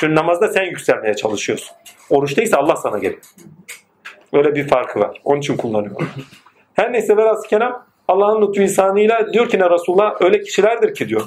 Çünkü 0.01 0.15
namazda 0.15 0.49
sen 0.49 0.63
yükselmeye 0.65 1.15
çalışıyorsun. 1.15 1.77
Oruçta 2.11 2.43
ise 2.43 2.57
Allah 2.57 2.77
sana 2.77 2.99
geliyor. 2.99 3.23
Böyle 4.33 4.55
bir 4.55 4.69
farkı 4.69 5.01
var. 5.01 5.21
Onun 5.25 5.39
için 5.39 5.57
kullanıyor. 5.57 6.01
Her 6.75 6.93
neyse 6.93 7.17
velhasıl 7.17 7.49
kelam 7.49 7.87
Allah'ın 8.09 8.43
lütfu 8.43 8.63
ihsanıyla 8.63 9.33
diyor 9.33 9.49
ki 9.49 9.59
ne 9.59 9.71
Resulullah 9.71 10.17
öyle 10.21 10.41
kişilerdir 10.41 10.95
ki 10.95 11.09
diyor. 11.09 11.23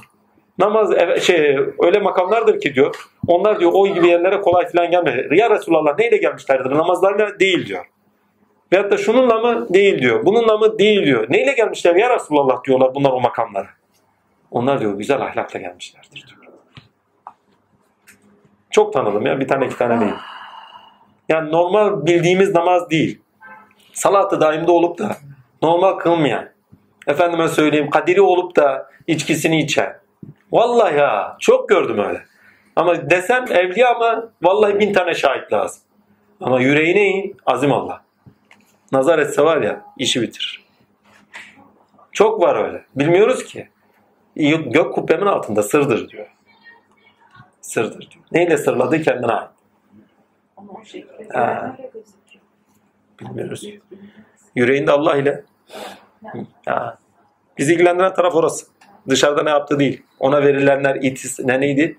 Namaz 0.57 0.89
şey 1.21 1.57
öyle 1.79 1.99
makamlardır 1.99 2.59
ki 2.59 2.75
diyor. 2.75 2.95
Onlar 3.27 3.59
diyor 3.59 3.71
o 3.73 3.87
gibi 3.87 4.07
yerlere 4.07 4.41
kolay 4.41 4.67
falan 4.67 4.91
gelmedi. 4.91 5.35
Ya 5.35 5.49
Resulallah 5.49 5.97
neyle 5.99 6.17
gelmişlerdir? 6.17 6.71
Namazlarla 6.71 7.39
değil 7.39 7.65
diyor. 7.65 7.85
Veyahut 8.73 8.91
da 8.91 8.97
şununla 8.97 9.39
mı? 9.39 9.73
Değil 9.73 10.01
diyor. 10.01 10.25
Bununla 10.25 10.57
mı? 10.57 10.79
Değil 10.79 11.05
diyor. 11.05 11.25
Neyle 11.29 11.53
gelmişler 11.53 11.95
ya 11.95 12.15
Resulallah 12.15 12.63
diyorlar 12.63 12.95
bunlar 12.95 13.11
o 13.11 13.19
makamlara. 13.19 13.67
Onlar 14.51 14.79
diyor 14.79 14.97
güzel 14.97 15.21
ahlakla 15.21 15.59
gelmişlerdir 15.59 16.27
diyor. 16.27 16.30
Çok 18.71 18.93
tanıdım 18.93 19.25
ya 19.25 19.39
bir 19.39 19.47
tane 19.47 19.65
iki 19.65 19.77
tane 19.77 20.01
değil. 20.01 20.13
Yani 21.29 21.51
normal 21.51 22.05
bildiğimiz 22.05 22.55
namaz 22.55 22.89
değil. 22.89 23.21
Salatı 23.93 24.41
daimde 24.41 24.71
olup 24.71 24.99
da 24.99 25.15
normal 25.61 25.93
kılmayan. 25.93 26.49
Efendime 27.07 27.47
söyleyeyim 27.47 27.89
kadiri 27.89 28.21
olup 28.21 28.55
da 28.55 28.89
içkisini 29.07 29.61
içen. 29.61 29.97
Vallahi 30.51 30.97
ya 30.97 31.35
çok 31.39 31.69
gördüm 31.69 31.99
öyle. 31.99 32.21
Ama 32.75 33.09
desem 33.09 33.45
evliya 33.51 33.95
ama 33.95 34.29
vallahi 34.41 34.79
bin 34.79 34.93
tane 34.93 35.13
şahit 35.13 35.53
lazım. 35.53 35.81
Ama 36.41 36.61
yüreğine 36.61 37.07
in 37.07 37.37
azim 37.45 37.73
Allah. 37.73 38.01
Nazar 38.91 39.19
etse 39.19 39.43
var 39.43 39.61
ya 39.61 39.85
işi 39.97 40.21
bitirir. 40.21 40.63
Çok 42.11 42.41
var 42.41 42.55
öyle. 42.55 42.85
Bilmiyoruz 42.95 43.43
ki. 43.45 43.69
Gök 44.65 44.93
kubbemin 44.93 45.25
altında 45.25 45.63
sırdır 45.63 46.09
diyor. 46.09 46.27
Sırdır 47.61 47.99
diyor. 48.11 48.23
Neyle 48.31 48.57
sırladığı 48.57 49.01
kendine 49.01 49.31
ait. 49.31 49.49
Ama 50.57 50.73
o 50.81 50.85
şekilde 50.85 51.27
Ha. 51.33 51.77
Bilmiyoruz. 53.19 53.69
Yüreğinde 54.55 54.91
Allah 54.91 55.17
ile. 55.17 55.43
Ha. 56.65 56.97
Bizi 57.57 57.73
ilgilendiren 57.73 58.13
taraf 58.13 58.35
orası. 58.35 58.65
Dışarıda 59.09 59.43
ne 59.43 59.49
yaptı 59.49 59.79
değil. 59.79 60.03
Ona 60.19 60.41
verilenler 60.41 60.95
itis, 60.95 61.39
ne 61.39 61.61
neydi? 61.61 61.97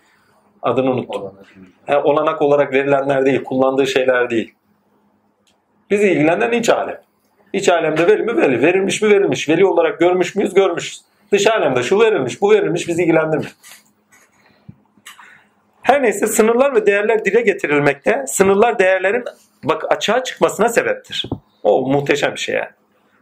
Adını 0.62 0.90
unuttum. 0.90 1.34
He, 1.86 1.98
olanak 1.98 2.42
olarak 2.42 2.72
verilenler 2.72 3.26
değil, 3.26 3.44
kullandığı 3.44 3.86
şeyler 3.86 4.30
değil. 4.30 4.54
Bizi 5.90 6.08
ilgilendiren 6.08 6.52
iç 6.52 6.68
alem. 6.68 7.00
İç 7.52 7.68
alemde 7.68 8.06
veri 8.06 8.22
mi 8.22 8.36
veri, 8.36 8.62
verilmiş 8.62 9.02
mi 9.02 9.10
verilmiş, 9.10 9.48
veli 9.48 9.66
olarak 9.66 10.00
görmüş 10.00 10.34
müyüz 10.34 10.54
görmüşüz. 10.54 11.02
Dış 11.32 11.46
alemde 11.46 11.82
şu 11.82 12.00
verilmiş, 12.00 12.40
bu 12.40 12.50
verilmiş 12.50 12.88
bizi 12.88 13.02
ilgilendirmiyor. 13.02 13.52
Her 15.82 16.02
neyse 16.02 16.26
sınırlar 16.26 16.74
ve 16.74 16.86
değerler 16.86 17.24
dile 17.24 17.40
getirilmekte. 17.40 18.24
Sınırlar 18.26 18.78
değerlerin 18.78 19.24
bak 19.64 19.92
açığa 19.92 20.24
çıkmasına 20.24 20.68
sebeptir. 20.68 21.26
O 21.62 21.88
muhteşem 21.88 22.32
bir 22.32 22.40
şey 22.40 22.54
yani. 22.54 22.70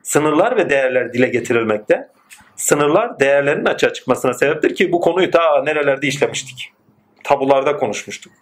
Sınırlar 0.03 0.57
ve 0.57 0.71
değerler 0.71 1.13
dile 1.13 1.29
getirilmekte. 1.29 2.09
Sınırlar 2.57 3.21
değerlerin 3.21 3.65
açığa 3.65 3.93
çıkmasına 3.93 4.35
sebeptir 4.35 4.75
ki 4.75 4.93
bu 4.93 5.01
konuyu 5.01 5.31
ta 5.31 5.63
nerelerde 5.63 6.07
işlemiştik. 6.07 6.73
Tabularda 7.25 7.77
konuşmuştuk. 7.77 8.33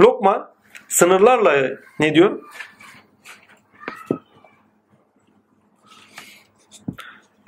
Lokman 0.00 0.50
sınırlarla 0.88 1.70
ne 2.00 2.14
diyor? 2.14 2.40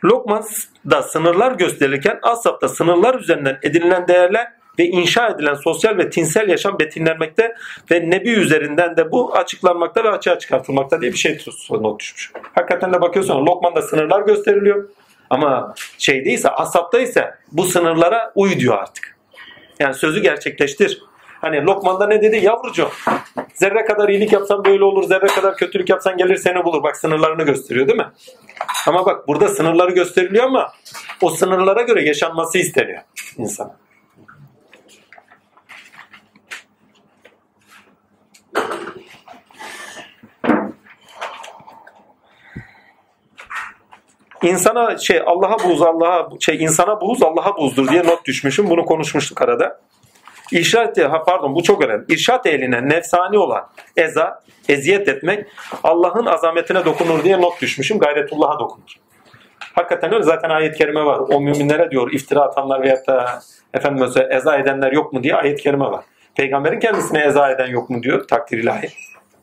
Lokman'da 0.04 1.02
sınırlar 1.02 1.52
gösterilirken 1.52 2.18
Asap'ta 2.22 2.68
sınırlar 2.68 3.20
üzerinden 3.20 3.58
edinilen 3.62 4.08
değerler 4.08 4.52
ve 4.78 4.86
inşa 4.86 5.28
edilen 5.28 5.54
sosyal 5.54 5.98
ve 5.98 6.10
tinsel 6.10 6.48
yaşam 6.48 6.78
betimlenmekte 6.78 7.54
ve 7.90 8.10
Nebi 8.10 8.30
üzerinden 8.30 8.96
de 8.96 9.12
bu 9.12 9.36
açıklanmakta 9.36 10.04
ve 10.04 10.10
açığa 10.10 10.38
çıkartılmakta 10.38 11.00
diye 11.00 11.12
bir 11.12 11.18
şey 11.18 11.38
not 11.70 12.00
düşmüş. 12.00 12.32
Hakikaten 12.54 12.92
de 12.92 13.00
bakıyorsun 13.00 13.46
Lokman'da 13.46 13.82
sınırlar 13.82 14.20
gösteriliyor 14.20 14.88
ama 15.30 15.74
şeydeyse 15.98 16.48
Asap'ta 16.48 17.00
ise 17.00 17.34
bu 17.52 17.64
sınırlara 17.64 18.32
uy 18.34 18.58
diyor 18.58 18.78
artık. 18.78 19.16
Yani 19.78 19.94
sözü 19.94 20.22
gerçekleştir. 20.22 21.02
Hani 21.40 21.64
Lokman'da 21.64 22.06
ne 22.06 22.22
dedi? 22.22 22.44
Yavrucuğum 22.44 22.90
zerre 23.54 23.84
kadar 23.84 24.08
iyilik 24.08 24.32
yapsan 24.32 24.64
böyle 24.64 24.84
olur, 24.84 25.04
zerre 25.04 25.26
kadar 25.26 25.56
kötülük 25.56 25.88
yapsan 25.88 26.16
gelir 26.16 26.36
seni 26.36 26.64
bulur. 26.64 26.82
Bak 26.82 26.96
sınırlarını 26.96 27.42
gösteriyor 27.42 27.88
değil 27.88 27.98
mi? 27.98 28.08
Ama 28.86 29.06
bak 29.06 29.28
burada 29.28 29.48
sınırları 29.48 29.90
gösteriliyor 29.90 30.44
ama 30.44 30.72
o 31.20 31.30
sınırlara 31.30 31.82
göre 31.82 32.04
yaşanması 32.04 32.58
isteniyor 32.58 33.00
insan. 33.38 33.72
İnsana 44.42 44.98
şey 44.98 45.22
Allah'a 45.26 45.58
buğz 45.64 45.82
Allah'a 45.82 46.28
şey 46.40 46.64
insana 46.64 47.00
buğz 47.00 47.22
Allah'a 47.22 47.56
buğzdur 47.56 47.88
diye 47.88 48.04
not 48.04 48.24
düşmüşüm. 48.24 48.70
Bunu 48.70 48.84
konuşmuştuk 48.84 49.42
arada. 49.42 49.80
İrşat 50.52 50.98
ha 50.98 51.22
pardon 51.24 51.54
bu 51.54 51.62
çok 51.62 51.84
önemli. 51.84 52.04
İrşat 52.08 52.46
eline 52.46 52.88
nefsani 52.88 53.38
olan 53.38 53.68
eza, 53.96 54.40
eziyet 54.68 55.08
etmek 55.08 55.46
Allah'ın 55.84 56.26
azametine 56.26 56.84
dokunur 56.84 57.24
diye 57.24 57.40
not 57.40 57.60
düşmüşüm. 57.62 57.98
Gayretullah'a 57.98 58.58
dokunur. 58.58 58.96
Hakikaten 59.74 60.12
öyle. 60.12 60.22
Zaten 60.22 60.50
ayet-i 60.50 60.78
kerime 60.78 61.04
var. 61.04 61.18
O 61.18 61.40
müminlere 61.40 61.90
diyor 61.90 62.12
iftira 62.12 62.40
atanlar 62.40 62.82
veyahut 62.82 63.06
da 63.06 63.40
efendim 63.74 64.00
mesela 64.00 64.36
eza 64.36 64.56
edenler 64.56 64.92
yok 64.92 65.12
mu 65.12 65.22
diye 65.22 65.34
ayet-i 65.34 65.62
kerime 65.62 65.84
var. 65.84 66.04
Peygamberin 66.36 66.80
kendisine 66.80 67.24
eza 67.24 67.50
eden 67.50 67.66
yok 67.66 67.90
mu 67.90 68.02
diyor 68.02 68.28
takdir 68.28 68.58
ilahi. 68.58 68.88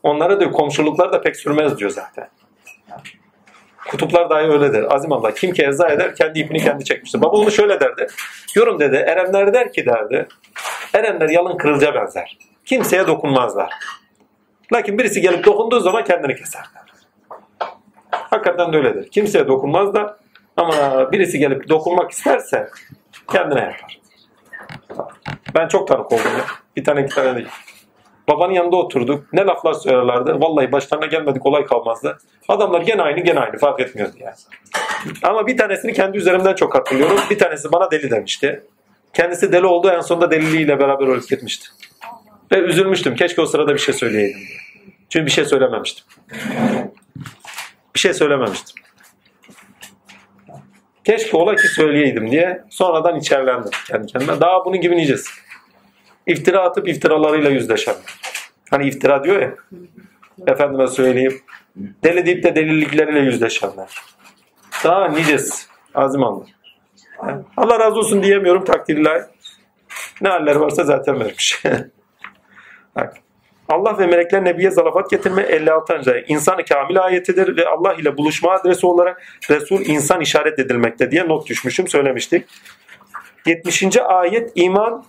Onlara 0.02 0.40
diyor 0.40 0.52
komşuluklar 0.52 1.12
da 1.12 1.20
pek 1.20 1.36
sürmez 1.36 1.78
diyor 1.78 1.90
zaten. 1.90 2.28
Kutuplar 3.88 4.30
dahi 4.30 4.46
öyle 4.46 4.72
der. 4.72 4.84
Azim 4.94 5.10
kim 5.36 5.52
ki 5.52 5.62
eza 5.62 5.88
eder 5.88 6.14
kendi 6.14 6.38
ipini 6.38 6.58
kendi 6.58 6.84
çekmiştir. 6.84 7.20
Baba 7.20 7.36
onu 7.36 7.50
şöyle 7.50 7.80
derdi. 7.80 8.06
Yorum 8.54 8.80
dedi. 8.80 8.96
Erenler 8.96 9.54
der 9.54 9.72
ki 9.72 9.86
derdi. 9.86 10.28
Erenler 10.94 11.28
yalın 11.28 11.56
kırılca 11.56 11.94
benzer. 11.94 12.38
Kimseye 12.64 13.06
dokunmazlar. 13.06 13.72
Lakin 14.72 14.98
birisi 14.98 15.20
gelip 15.20 15.44
dokunduğu 15.44 15.80
zaman 15.80 16.04
kendini 16.04 16.36
keserler. 16.36 16.82
Hakikaten 18.10 18.72
de 18.72 18.76
öyledir. 18.76 19.10
Kimseye 19.10 19.48
dokunmazlar. 19.48 20.14
Ama 20.56 21.12
birisi 21.12 21.38
gelip 21.38 21.68
dokunmak 21.68 22.10
isterse 22.10 22.68
kendine 23.32 23.60
yapar. 23.60 24.00
Ben 25.54 25.68
çok 25.68 25.88
tanık 25.88 26.12
oldum 26.12 26.32
ya. 26.38 26.44
Bir 26.76 26.84
tane 26.84 27.02
iki 27.02 27.14
tane 27.14 27.36
değil. 27.36 27.48
Babanın 28.30 28.52
yanında 28.52 28.76
oturduk. 28.76 29.32
Ne 29.32 29.44
laflar 29.44 29.72
söylerlerdi. 29.72 30.30
Vallahi 30.30 30.72
başlarına 30.72 31.06
gelmedik 31.06 31.46
olay 31.46 31.64
kalmazdı. 31.64 32.18
Adamlar 32.48 32.80
gene 32.80 33.02
aynı 33.02 33.20
gene 33.20 33.40
aynı 33.40 33.58
fark 33.58 33.80
etmiyordu 33.80 34.12
yani. 34.18 34.34
Ama 35.22 35.46
bir 35.46 35.56
tanesini 35.56 35.92
kendi 35.92 36.18
üzerimden 36.18 36.54
çok 36.54 36.74
hatırlıyorum. 36.74 37.18
Bir 37.30 37.38
tanesi 37.38 37.72
bana 37.72 37.90
deli 37.90 38.10
demişti. 38.10 38.64
Kendisi 39.14 39.52
deli 39.52 39.66
oldu 39.66 39.88
en 39.88 40.00
sonunda 40.00 40.30
deliliğiyle 40.30 40.80
beraber 40.80 41.06
ölüp 41.06 41.28
gitmişti. 41.28 41.68
Ve 42.52 42.58
üzülmüştüm. 42.58 43.14
Keşke 43.14 43.42
o 43.42 43.46
sırada 43.46 43.74
bir 43.74 43.78
şey 43.78 43.94
söyleyeydim. 43.94 44.40
Çünkü 45.08 45.26
bir 45.26 45.30
şey 45.30 45.44
söylememiştim. 45.44 46.04
Bir 47.94 48.00
şey 48.00 48.14
söylememiştim. 48.14 48.82
Keşke 51.04 51.36
ola 51.36 51.56
ki 51.56 51.68
söyleyeydim 51.68 52.30
diye 52.30 52.64
sonradan 52.70 53.18
içerlendim 53.18 53.70
kendi 53.88 54.06
kendime. 54.06 54.40
Daha 54.40 54.64
bunun 54.64 54.80
gibi 54.80 54.96
nicesin. 54.96 55.49
İftira 56.30 56.60
atıp 56.62 56.88
iftiralarıyla 56.88 57.50
yüzleşenler. 57.50 58.00
Hani 58.70 58.88
iftira 58.88 59.24
diyor 59.24 59.42
ya. 59.42 59.54
Efendime 60.46 60.86
söyleyeyim. 60.86 61.40
Deli 61.76 62.26
deyip 62.26 62.42
de 62.42 62.54
delilikleriyle 62.54 63.20
yüzleşenler. 63.20 63.88
Daha 64.84 65.08
nicesi. 65.08 65.66
Azim 65.94 66.24
Allah. 66.24 66.44
Allah 67.56 67.78
razı 67.78 67.98
olsun 67.98 68.22
diyemiyorum 68.22 68.64
takdirler. 68.64 69.22
Ne 70.20 70.28
haller 70.28 70.56
varsa 70.56 70.84
zaten 70.84 71.20
vermiş. 71.20 71.62
Bak. 72.96 73.16
Allah 73.68 73.98
ve 73.98 74.06
melekler 74.06 74.44
Nebiye 74.44 74.70
zalafat 74.70 75.10
getirme 75.10 75.42
56. 75.42 76.12
ayet. 76.12 76.30
İnsan-ı 76.30 76.64
kamil 76.64 77.04
ayetidir 77.04 77.56
ve 77.56 77.68
Allah 77.68 77.94
ile 77.94 78.16
buluşma 78.16 78.52
adresi 78.52 78.86
olarak 78.86 79.22
Resul 79.50 79.80
insan 79.80 80.20
işaret 80.20 80.58
edilmekte 80.58 81.10
diye 81.10 81.28
not 81.28 81.48
düşmüşüm 81.48 81.88
söylemiştik. 81.88 82.46
70. 83.46 83.96
ayet 83.96 84.52
iman 84.54 85.04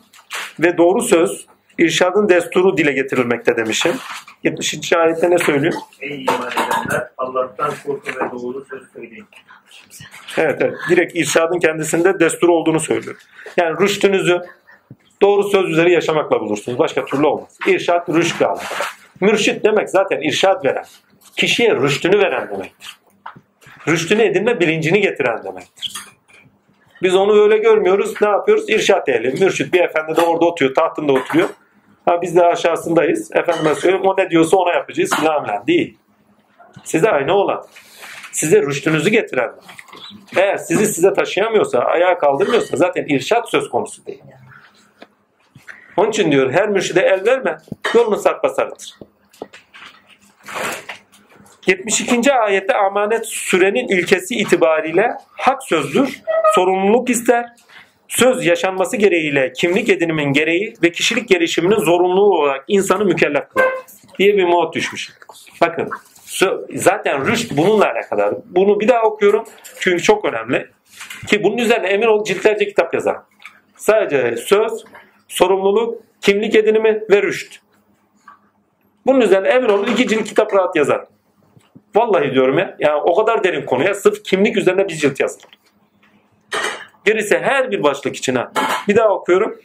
ve 0.59 0.77
doğru 0.77 1.01
söz 1.01 1.45
irşadın 1.77 2.29
desturu 2.29 2.77
dile 2.77 2.91
getirilmekte 2.91 3.57
demişim. 3.57 3.95
70. 4.43 4.93
ayette 4.93 5.29
ne 5.29 5.37
söylüyor? 5.37 5.73
Ey 6.01 6.23
iman 6.23 6.51
edenler 6.51 7.07
Allah'tan 7.17 7.73
korkun 7.85 8.13
ve 8.15 8.31
doğru 8.31 8.65
söz 8.69 8.81
söyleyin. 8.93 9.25
Evet, 10.37 10.61
evet. 10.61 10.77
Direkt 10.89 11.15
irşadın 11.15 11.59
kendisinde 11.59 12.19
destur 12.19 12.49
olduğunu 12.49 12.79
söylüyor. 12.79 13.15
Yani 13.57 13.79
rüştünüzü 13.79 14.41
doğru 15.21 15.43
söz 15.43 15.69
üzeri 15.69 15.91
yaşamakla 15.91 16.39
bulursunuz. 16.39 16.79
Başka 16.79 17.05
türlü 17.05 17.25
olmaz. 17.25 17.57
İrşad 17.67 18.09
rüştle 18.09 18.45
alakalı. 18.45 18.79
Mürşit 19.21 19.65
demek 19.65 19.89
zaten 19.89 20.21
irşad 20.21 20.65
veren. 20.65 20.85
Kişiye 21.37 21.75
rüştünü 21.75 22.19
veren 22.19 22.49
demektir. 22.49 22.99
Rüştünü 23.87 24.21
edinme 24.21 24.59
bilincini 24.59 25.01
getiren 25.01 25.43
demektir. 25.43 25.93
Biz 27.01 27.15
onu 27.15 27.43
öyle 27.43 27.57
görmüyoruz. 27.57 28.13
Ne 28.21 28.27
yapıyoruz? 28.29 28.69
İrşad 28.69 29.07
ehli. 29.07 29.43
Mürşit 29.43 29.73
bir 29.73 29.79
efendi 29.79 30.15
de 30.15 30.21
orada 30.21 30.45
oturuyor. 30.45 30.75
Tahtında 30.75 31.13
oturuyor. 31.13 31.49
Ha 32.05 32.21
biz 32.21 32.35
de 32.35 32.45
aşağısındayız. 32.45 33.31
Efendime 33.35 33.75
söyleyeyim 33.75 34.05
o 34.05 34.17
ne 34.17 34.29
diyorsa 34.29 34.57
ona 34.57 34.73
yapacağız. 34.73 35.11
Filan 35.19 35.67
değil. 35.67 35.97
Size 36.83 37.11
aynı 37.11 37.33
olan. 37.33 37.65
Size 38.31 38.61
rüştünüzü 38.61 39.09
getiren. 39.09 39.51
Eğer 40.37 40.57
sizi 40.57 40.85
size 40.85 41.13
taşıyamıyorsa, 41.13 41.79
ayağa 41.79 42.17
kaldırmıyorsa 42.17 42.77
zaten 42.77 43.05
irşat 43.05 43.49
söz 43.49 43.69
konusu 43.69 44.05
değil. 44.05 44.23
Onun 45.97 46.09
için 46.09 46.31
diyor 46.31 46.51
her 46.51 46.69
mürşide 46.69 47.01
el 47.01 47.25
verme. 47.25 47.57
Yolunu 47.93 48.17
sarpa 48.17 48.49
sarıtır. 48.49 48.99
72. 51.67 52.33
ayette 52.33 52.73
amanet 52.73 53.25
sürenin 53.25 53.87
ilkesi 53.87 54.35
itibariyle 54.35 55.11
hak 55.31 55.63
sözdür, 55.63 56.21
sorumluluk 56.55 57.09
ister, 57.09 57.45
söz 58.07 58.45
yaşanması 58.45 58.97
gereğiyle 58.97 59.53
kimlik 59.53 59.89
edinimin 59.89 60.33
gereği 60.33 60.73
ve 60.83 60.91
kişilik 60.91 61.29
gelişiminin 61.29 61.79
zorunluluğu 61.79 62.39
olarak 62.39 62.63
insanı 62.67 63.05
mükellef 63.05 63.49
kılar 63.49 63.69
diye 64.19 64.37
bir 64.37 64.43
mod 64.43 64.73
düşmüş. 64.73 65.09
Bakın 65.61 65.89
zaten 66.75 67.27
rüşt 67.27 67.51
bununla 67.57 67.91
alakalı. 67.91 68.41
Bunu 68.45 68.79
bir 68.79 68.87
daha 68.87 69.01
okuyorum 69.01 69.45
çünkü 69.79 70.03
çok 70.03 70.25
önemli. 70.25 70.67
Ki 71.27 71.43
bunun 71.43 71.57
üzerine 71.57 71.87
emin 71.87 72.07
ol 72.07 72.23
ciltlerce 72.23 72.67
kitap 72.67 72.93
yazar. 72.93 73.17
Sadece 73.75 74.37
söz, 74.37 74.85
sorumluluk, 75.27 76.01
kimlik 76.21 76.55
edinimi 76.55 77.01
ve 77.09 77.21
rüşt. 77.21 77.59
Bunun 79.05 79.21
üzerine 79.21 79.47
emin 79.47 79.69
olun 79.69 79.87
iki 79.87 80.07
cilt 80.07 80.23
kitap 80.23 80.53
rahat 80.53 80.75
yazar. 80.75 81.05
Vallahi 81.95 82.31
diyorum 82.31 82.57
ya. 82.59 82.75
Yani 82.79 83.01
o 83.01 83.15
kadar 83.15 83.43
derin 83.43 83.65
konuya 83.65 83.93
sırf 83.93 84.23
kimlik 84.23 84.57
üzerine 84.57 84.87
bir 84.87 84.93
cilt 84.93 85.19
yazılır. 85.19 85.45
Gerisi 87.05 87.39
her 87.39 87.71
bir 87.71 87.83
başlık 87.83 88.15
içine. 88.15 88.45
Bir 88.87 88.95
daha 88.95 89.09
okuyorum. 89.09 89.61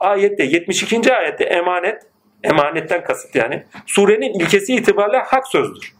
Ayette 0.00 0.44
72. 0.44 1.14
ayette 1.14 1.44
emanet 1.44 2.02
emanetten 2.44 3.04
kasıt 3.04 3.34
yani. 3.34 3.64
Surenin 3.86 4.40
ilkesi 4.40 4.74
itibariyle 4.74 5.18
hak 5.18 5.48
sözdür. 5.48 5.94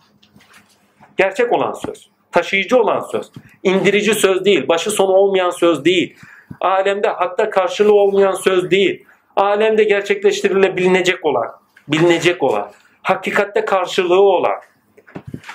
Gerçek 1.16 1.52
olan 1.52 1.72
söz. 1.72 2.10
taşıyıcı 2.32 2.78
olan 2.78 3.00
söz. 3.00 3.30
indirici 3.62 4.14
söz 4.14 4.44
değil, 4.44 4.68
başı 4.68 4.90
sonu 4.90 5.12
olmayan 5.12 5.50
söz 5.50 5.84
değil. 5.84 6.16
Alemde 6.60 7.08
hatta 7.08 7.50
karşılığı 7.50 7.94
olmayan 7.94 8.34
söz 8.34 8.70
değil. 8.70 9.04
Alemde 9.36 9.84
gerçekleştirilebilecek 9.84 11.24
olan, 11.24 11.52
bilinecek 11.88 12.42
olan, 12.42 12.70
hakikatte 13.02 13.64
karşılığı 13.64 14.20
olan 14.20 14.54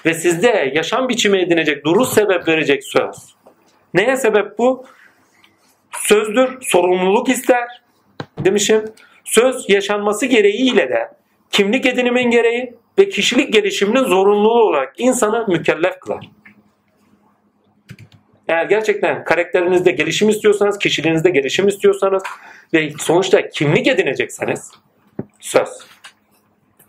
ve 0.06 0.14
sizde 0.14 0.72
yaşam 0.76 1.10
biçimi 1.10 1.38
edinecek, 1.42 1.86
duruş 1.86 2.10
sebep 2.10 2.48
verecek 2.48 2.84
söz. 2.84 3.36
Neye 3.94 4.18
sebep 4.18 4.58
bu? 4.58 4.86
Sözdür, 5.92 6.58
sorumluluk 6.62 7.30
ister 7.30 7.82
demişim. 8.40 8.86
Söz 9.24 9.70
yaşanması 9.70 10.26
gereğiyle 10.26 10.90
de 10.90 11.10
kimlik 11.52 11.86
edinimin 11.86 12.32
gereği 12.32 12.74
ve 13.00 13.10
kişilik 13.10 13.54
gelişiminin 13.54 14.04
zorunluluğu 14.04 14.64
olarak 14.64 14.94
insanı 14.98 15.46
mükellef 15.48 16.00
kılar. 16.00 16.30
Eğer 18.48 18.66
gerçekten 18.66 19.24
karakterinizde 19.24 19.92
gelişim 19.92 20.30
istiyorsanız, 20.30 20.80
kişiliğinizde 20.80 21.30
gelişim 21.30 21.68
istiyorsanız 21.68 22.24
ve 22.74 22.92
sonuçta 23.00 23.50
kimlik 23.50 23.88
edinecekseniz 23.88 24.72
söz. 25.40 25.70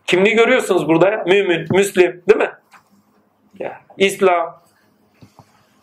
Kimliği 0.06 0.34
görüyorsunuz 0.34 0.88
burada. 0.88 1.24
Mümin, 1.26 1.66
Müslim 1.70 2.22
değil 2.28 2.40
mi? 2.40 2.50
Ya, 3.58 3.80
İslam. 3.98 4.62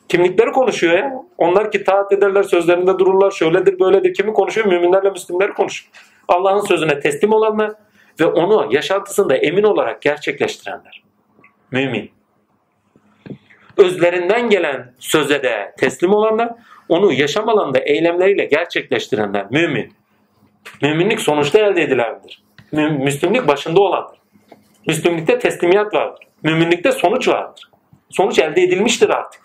Kimlikleri 0.10 0.52
konuşuyor 0.52 0.98
ya. 0.98 1.14
Onlar 1.38 1.72
ki 1.72 1.84
taat 1.84 2.12
ederler, 2.12 2.44
sözlerinde 2.44 3.00
dururlar, 3.00 3.32
şöyledir, 3.32 3.80
böyledir. 3.80 4.14
Kimi 4.14 4.34
konuşuyor? 4.34 4.68
Müminlerle 4.68 5.10
Müslimleri 5.10 5.54
konuşuyor. 5.54 5.92
Allah'ın 6.28 6.62
sözüne 6.62 7.00
teslim 7.00 7.34
olanlar 7.34 7.72
ve 8.20 8.26
onu 8.26 8.68
yaşantısında 8.72 9.36
emin 9.36 9.64
olarak 9.64 10.02
gerçekleştirenler. 10.02 11.04
Mümin. 11.72 12.12
Özlerinden 13.78 14.50
gelen 14.50 14.94
söze 15.00 15.44
de 15.44 15.74
teslim 15.78 16.14
olanlar, 16.14 16.50
onu 16.90 17.14
yaşam 17.14 17.50
alanında 17.50 17.80
eylemleriyle 17.80 18.46
gerçekleştirenler. 18.46 19.46
Mümin. 19.52 19.94
Müminlik 20.82 21.20
sonuçta 21.20 21.60
elde 21.60 21.82
edilendir. 21.82 22.44
Mü- 22.72 23.00
Müslümlük 23.04 23.48
başında 23.48 23.82
olandır. 23.82 24.18
Müslümlükte 24.88 25.40
teslimiyet 25.40 25.94
vardır. 25.94 26.29
Müminlikte 26.44 26.92
sonuç 26.92 27.28
vardır. 27.28 27.70
Sonuç 28.10 28.40
elde 28.40 28.62
edilmiştir 28.62 29.10
artık. 29.10 29.42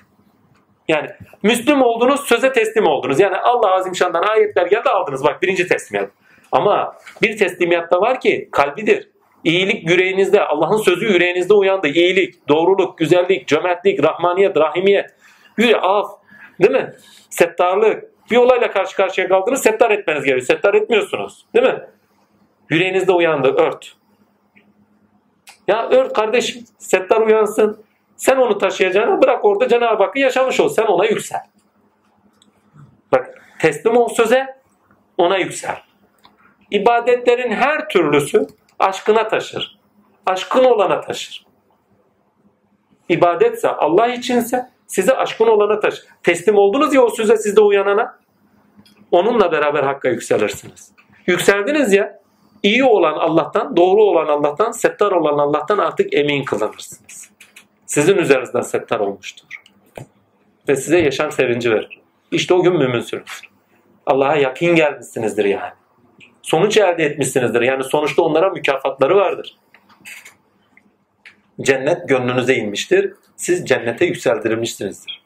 Yani 0.89 1.09
Müslüm 1.43 1.83
oldunuz, 1.83 2.21
söze 2.21 2.53
teslim 2.53 2.87
oldunuz. 2.87 3.21
Yani 3.21 3.37
Allah 3.37 3.75
Azimşan'dan 3.75 4.23
ayetler 4.23 4.67
geldi 4.67 4.89
aldınız. 4.89 5.25
Bak 5.25 5.43
birinci 5.43 5.69
teslimiyet. 5.69 6.11
Ama 6.53 6.97
bir 7.23 7.39
teslimiyet 7.39 7.91
da 7.91 8.01
var 8.01 8.21
ki 8.21 8.49
kalbidir. 8.53 9.09
İyilik 9.45 9.91
yüreğinizde, 9.91 10.45
Allah'ın 10.45 10.77
sözü 10.77 11.07
yüreğinizde 11.07 11.55
uyandı. 11.55 11.89
İyilik, 11.89 12.49
doğruluk, 12.49 12.99
güzellik, 12.99 13.49
cömertlik, 13.49 14.03
rahmaniyet, 14.03 14.57
rahimiyet, 14.57 15.11
yüre, 15.57 15.77
af, 15.77 16.07
değil 16.63 16.73
mi? 16.73 16.95
Settarlık. 17.31 18.05
Bir 18.31 18.37
olayla 18.37 18.71
karşı 18.71 18.97
karşıya 18.97 19.29
kaldınız, 19.29 19.63
settar 19.63 19.91
etmeniz 19.91 20.25
gerekiyor. 20.25 20.47
Settar 20.47 20.75
etmiyorsunuz, 20.75 21.47
değil 21.55 21.67
mi? 21.67 21.81
Yüreğinizde 22.71 23.13
uyandı, 23.13 23.49
ört. 23.49 23.97
Ya 25.69 25.89
ört 25.89 26.13
kardeşim, 26.13 26.65
settar 26.79 27.21
uyansın. 27.21 27.85
Sen 28.17 28.37
onu 28.37 28.59
taşıyacağına 28.59 29.23
bırak 29.23 29.45
orada 29.45 29.69
Cenab-ı 29.69 30.03
Hakk'ı 30.03 30.19
yaşamış 30.19 30.61
ol. 30.61 30.69
Sen 30.69 30.87
ona 30.87 31.05
yüksel. 31.07 31.41
Bak 33.13 33.43
teslim 33.61 33.97
ol 33.97 34.09
söze, 34.09 34.61
ona 35.19 35.39
yüksel. 35.39 35.77
İbadetlerin 36.71 37.53
her 37.53 37.89
türlüsü 37.89 38.47
aşkına 38.79 39.29
taşır. 39.29 39.79
Aşkın 40.27 40.65
olana 40.65 41.01
taşır. 41.01 41.47
İbadetse 43.09 43.69
Allah 43.69 44.07
içinse 44.07 44.71
size 44.87 45.17
aşkın 45.17 45.47
olana 45.47 45.81
taşır. 45.81 46.05
Teslim 46.23 46.59
oldunuz 46.59 46.95
ya 46.95 47.03
o 47.03 47.09
söze 47.09 47.37
sizde 47.37 47.61
uyanana 47.61 48.19
onunla 49.11 49.53
beraber 49.53 49.83
hakka 49.83 50.09
yükselirsiniz. 50.09 50.93
Yükseldiniz 51.27 51.93
ya 51.93 52.24
iyi 52.65 52.85
olan 52.85 53.15
Allah'tan, 53.15 53.77
doğru 53.77 54.03
olan 54.03 54.27
Allah'tan, 54.27 54.73
settar 54.73 55.13
olan 55.13 55.39
Allah'tan 55.39 55.79
artık 55.79 56.15
emin 56.15 56.45
kılınırsınız. 56.45 57.31
Sizin 57.87 58.17
üzerinizden 58.17 58.61
settar 58.61 59.01
olmuştur. 59.01 59.47
Ve 60.69 60.77
size 60.77 60.99
yaşam 60.99 61.33
sevinci 61.33 61.71
verir. 61.71 62.01
İşte 62.31 62.55
o 62.55 62.63
gün 62.63 62.73
müminsiniz. 62.73 63.41
Allah'a 64.07 64.37
yakın 64.37 64.75
gelmişsinizdir 64.75 65.45
yani 65.45 65.73
sonuç 66.45 66.77
elde 66.77 67.05
etmişsinizdir. 67.05 67.61
Yani 67.61 67.85
sonuçta 67.85 68.23
onlara 68.23 68.51
mükafatları 68.51 69.17
vardır. 69.17 69.57
Cennet 71.61 72.09
gönlünüze 72.09 72.55
inmiştir. 72.55 73.13
Siz 73.37 73.67
cennete 73.67 74.05
yükseltirilmişsinizdir. 74.07 75.25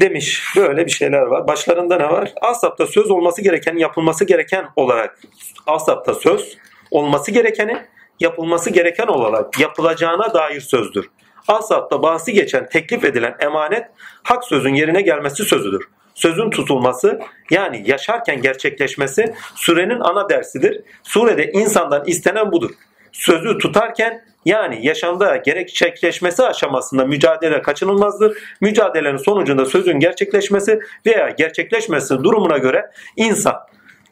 Demiş. 0.00 0.42
Böyle 0.56 0.86
bir 0.86 0.90
şeyler 0.90 1.22
var. 1.22 1.48
Başlarında 1.48 1.96
ne 1.96 2.10
var? 2.10 2.32
Asapta 2.40 2.86
söz 2.86 3.10
olması 3.10 3.42
gereken, 3.42 3.76
yapılması 3.76 4.24
gereken 4.24 4.66
olarak 4.76 5.18
asapta 5.66 6.14
söz 6.14 6.58
olması 6.90 7.30
gerekeni, 7.30 7.76
yapılması 8.20 8.70
gereken 8.70 9.06
olarak 9.06 9.60
yapılacağına 9.60 10.34
dair 10.34 10.60
sözdür. 10.60 11.10
Asapta 11.48 12.02
bahsi 12.02 12.32
geçen, 12.32 12.68
teklif 12.68 13.04
edilen 13.04 13.36
emanet 13.40 13.86
hak 14.22 14.44
sözün 14.44 14.74
yerine 14.74 15.00
gelmesi 15.00 15.44
sözüdür 15.44 15.88
sözün 16.18 16.50
tutulması 16.50 17.20
yani 17.50 17.82
yaşarken 17.86 18.42
gerçekleşmesi 18.42 19.34
surenin 19.54 20.00
ana 20.00 20.28
dersidir. 20.28 20.82
Surede 21.02 21.50
insandan 21.52 22.04
istenen 22.06 22.52
budur. 22.52 22.70
Sözü 23.12 23.58
tutarken 23.58 24.24
yani 24.44 24.86
yaşamda 24.86 25.36
gerçekleşmesi 25.36 26.42
aşamasında 26.42 27.04
mücadele 27.04 27.62
kaçınılmazdır. 27.62 28.38
Mücadelenin 28.60 29.16
sonucunda 29.16 29.64
sözün 29.64 30.00
gerçekleşmesi 30.00 30.80
veya 31.06 31.30
gerçekleşmesi 31.30 32.24
durumuna 32.24 32.58
göre 32.58 32.90
insan 33.16 33.56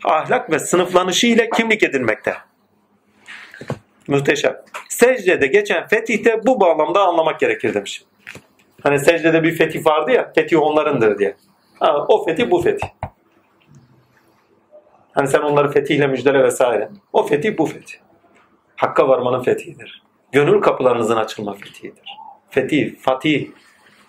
ahlak 0.05 0.51
ve 0.51 0.59
sınıflanışı 0.59 1.27
ile 1.27 1.51
kimlik 1.51 1.83
edilmekte. 1.83 2.35
Muhteşem. 4.09 4.57
Secdede 4.89 5.47
geçen 5.47 5.87
fetihte 5.87 6.47
bu 6.47 6.61
bağlamda 6.61 7.01
anlamak 7.01 7.41
gerekir 7.41 7.75
demiş. 7.75 8.05
Hani 8.83 8.99
secdede 8.99 9.43
bir 9.43 9.53
fetih 9.53 9.87
vardı 9.87 10.11
ya, 10.11 10.33
fetih 10.35 10.63
onlarındır 10.63 11.19
diye. 11.19 11.37
Ha, 11.81 12.05
o 12.09 12.25
fetih 12.25 12.51
bu 12.51 12.63
fetih. 12.63 12.89
Hani 15.13 15.29
sen 15.29 15.41
onları 15.41 15.71
fetihle 15.71 16.07
müjdele 16.07 16.43
vesaire. 16.43 16.89
O 17.13 17.27
fetih 17.27 17.59
bu 17.59 17.67
fetih. 17.67 18.06
Hakka 18.77 19.09
varmanın 19.09 19.43
fetihidir. 19.43 20.03
Gönül 20.33 20.61
kapılarınızın 20.61 21.17
açılma 21.17 21.55
fetihidir. 21.55 22.19
Fetih, 22.51 22.97
fatih, 23.01 23.49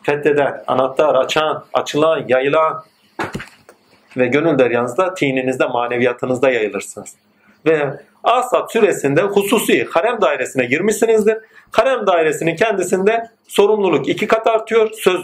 fetheden, 0.04 0.64
anahtar, 0.68 1.16
açan, 1.16 1.66
açılan, 1.74 2.26
yayılan 2.28 2.84
ve 4.18 4.28
gönül 4.28 4.60
deryanızda, 4.60 5.14
tininizde, 5.14 5.66
maneviyatınızda 5.66 6.50
yayılırsınız. 6.50 7.16
Ve 7.66 8.00
Asad 8.24 8.70
süresinde 8.70 9.22
hususi 9.22 9.86
harem 9.86 10.22
dairesine 10.22 10.66
girmişsinizdir. 10.66 11.38
Harem 11.72 12.08
dairesinin 12.08 12.56
kendisinde 12.56 13.30
sorumluluk 13.48 14.10
iki 14.10 14.28
kat 14.28 14.48
artıyor. 14.48 14.92
Söz 14.92 15.22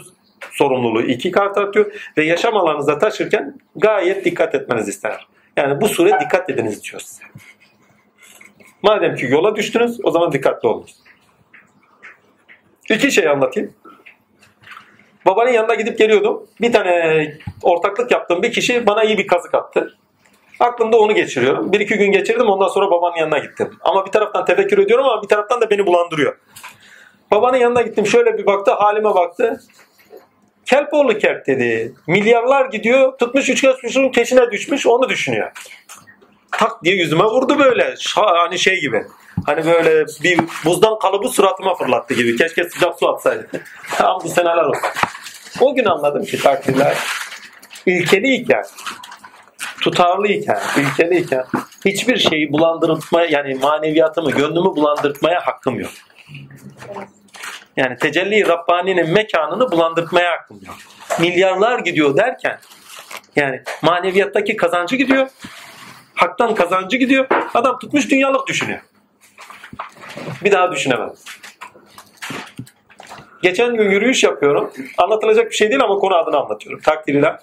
sorumluluğu 0.52 1.02
iki 1.02 1.30
kat 1.30 1.58
artıyor 1.58 1.92
ve 2.16 2.24
yaşam 2.24 2.56
alanınızda 2.56 2.98
taşırken 2.98 3.54
gayet 3.76 4.24
dikkat 4.24 4.54
etmenizi 4.54 4.90
ister. 4.90 5.26
Yani 5.56 5.80
bu 5.80 5.88
sure 5.88 6.20
dikkat 6.20 6.50
ediniz 6.50 6.84
diyor 6.84 7.00
size. 7.00 7.22
Madem 8.84 9.16
ki 9.16 9.26
yola 9.30 9.56
düştünüz 9.56 10.00
o 10.04 10.10
zaman 10.10 10.32
dikkatli 10.32 10.68
olunuz. 10.68 10.96
İki 12.90 13.12
şey 13.12 13.28
anlatayım. 13.28 13.74
Babanın 15.26 15.50
yanına 15.50 15.74
gidip 15.74 15.98
geliyordum. 15.98 16.46
Bir 16.60 16.72
tane 16.72 17.32
ortaklık 17.62 18.10
yaptığım 18.10 18.42
bir 18.42 18.52
kişi 18.52 18.86
bana 18.86 19.04
iyi 19.04 19.18
bir 19.18 19.26
kazık 19.26 19.54
attı. 19.54 19.96
Aklımda 20.60 20.98
onu 20.98 21.14
geçiriyorum. 21.14 21.72
Bir 21.72 21.80
iki 21.80 21.94
gün 21.94 22.12
geçirdim 22.12 22.46
ondan 22.46 22.68
sonra 22.68 22.90
babanın 22.90 23.16
yanına 23.16 23.38
gittim. 23.38 23.70
Ama 23.80 24.06
bir 24.06 24.10
taraftan 24.10 24.44
tefekkür 24.44 24.78
ediyorum 24.78 25.04
ama 25.04 25.22
bir 25.22 25.28
taraftan 25.28 25.60
da 25.60 25.70
beni 25.70 25.86
bulandırıyor. 25.86 26.38
Babanın 27.30 27.58
yanına 27.58 27.82
gittim 27.82 28.06
şöyle 28.06 28.38
bir 28.38 28.46
baktı 28.46 28.72
halime 28.72 29.14
baktı. 29.14 29.60
Kelpoğlu 30.64 31.18
Kerk 31.18 31.46
dedi. 31.46 31.92
Milyarlar 32.06 32.66
gidiyor 32.66 33.18
tutmuş 33.18 33.48
üç 33.48 33.64
kuşun 33.82 34.12
peşine 34.12 34.50
düşmüş 34.50 34.86
onu 34.86 35.08
düşünüyor. 35.08 35.52
Tak 36.58 36.84
diye 36.84 36.94
yüzüme 36.94 37.24
vurdu 37.24 37.58
böyle. 37.58 37.94
Hani 38.14 38.58
şey 38.58 38.80
gibi. 38.80 39.04
Hani 39.46 39.66
böyle 39.66 40.06
bir 40.22 40.40
buzdan 40.64 40.98
kalıbı 40.98 41.28
suratıma 41.28 41.74
fırlattı 41.74 42.14
gibi. 42.14 42.36
Keşke 42.36 42.64
sıcak 42.64 42.98
su 42.98 43.08
atsaydı. 43.08 43.48
Tam 43.96 44.20
bu 44.24 44.28
seneler 44.28 44.64
olsun. 44.64 44.82
O 45.60 45.74
gün 45.74 45.84
anladım 45.84 46.24
ki 46.24 46.42
takdirler 46.42 46.96
ilkeliyken, 47.86 48.64
tutarlıyken, 49.80 50.60
ilkeliyken 50.78 51.44
hiçbir 51.84 52.16
şeyi 52.16 52.52
bulandırtmaya 52.52 53.26
yani 53.30 53.54
maneviyatımı, 53.54 54.30
gönlümü 54.30 54.76
bulandırtmaya 54.76 55.46
hakkım 55.46 55.80
yok. 55.80 55.90
Yani 57.76 57.96
tecelli 57.96 58.48
Rabbani'nin 58.48 59.10
mekanını 59.10 59.72
bulandırtmaya 59.72 60.30
hakkım 60.30 60.60
yok. 60.66 60.76
Milyarlar 61.20 61.78
gidiyor 61.78 62.16
derken 62.16 62.60
yani 63.36 63.62
maneviyattaki 63.82 64.56
kazancı 64.56 64.96
gidiyor. 64.96 65.28
Haktan 66.14 66.54
kazancı 66.54 66.96
gidiyor. 66.96 67.26
Adam 67.54 67.78
tutmuş 67.78 68.10
dünyalık 68.10 68.46
düşünüyor. 68.48 68.80
Bir 70.44 70.52
daha 70.52 70.72
düşünemez. 70.72 71.24
Geçen 73.42 73.76
gün 73.76 73.90
yürüyüş 73.90 74.24
yapıyorum. 74.24 74.72
Anlatılacak 74.98 75.50
bir 75.50 75.56
şey 75.56 75.70
değil 75.70 75.82
ama 75.82 75.98
konu 75.98 76.14
adını 76.14 76.36
anlatıyorum. 76.36 76.80
Takdiriyle. 76.80 77.36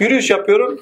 Yürüyüş 0.00 0.30
yapıyorum. 0.30 0.78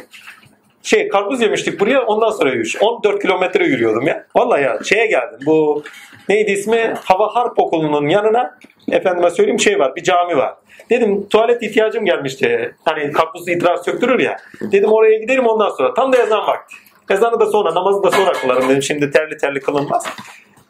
Şey 0.83 1.09
karpuz 1.09 1.43
yemiştik 1.43 1.81
buraya 1.81 2.03
ondan 2.03 2.31
sonra 2.31 2.51
yürüyüş. 2.51 2.77
14 2.83 3.23
kilometre 3.23 3.65
yürüyordum 3.65 4.07
ya. 4.07 4.27
Vallahi 4.37 4.63
ya 4.63 4.79
şeye 4.85 5.07
geldim. 5.07 5.39
Bu 5.47 5.83
neydi 6.29 6.51
ismi? 6.51 6.95
Hava 7.05 7.35
Harp 7.35 7.59
Okulu'nun 7.59 8.09
yanına 8.09 8.59
efendime 8.93 9.31
söyleyeyim 9.31 9.61
şey 9.61 9.79
var. 9.79 9.97
Bir 9.97 10.03
cami 10.03 10.37
var. 10.37 10.55
Dedim 10.91 11.29
tuvalet 11.29 11.63
ihtiyacım 11.63 12.05
gelmişti. 12.05 12.75
Hani 12.85 13.13
karpuz 13.13 13.49
idrar 13.49 13.77
söktürür 13.77 14.19
ya. 14.19 14.37
Dedim 14.61 14.93
oraya 14.93 15.19
gidelim 15.19 15.47
ondan 15.47 15.69
sonra. 15.69 15.95
Tam 15.95 16.13
da 16.13 16.23
ezan 16.23 16.47
vakti. 16.47 16.77
Ezanı 17.11 17.41
da 17.41 17.47
sonra 17.47 17.75
namazı 17.75 18.03
da 18.03 18.11
sonra 18.11 18.33
kılarım 18.33 18.69
dedim. 18.69 18.83
Şimdi 18.83 19.11
terli 19.11 19.37
terli 19.37 19.61
kılınmaz. 19.61 20.07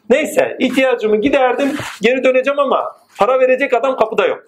Neyse 0.09 0.55
ihtiyacımı 0.59 1.17
giderdim. 1.17 1.75
Geri 2.01 2.23
döneceğim 2.23 2.59
ama 2.59 2.95
para 3.17 3.39
verecek 3.39 3.73
adam 3.73 3.97
kapıda 3.97 4.25
yok. 4.25 4.43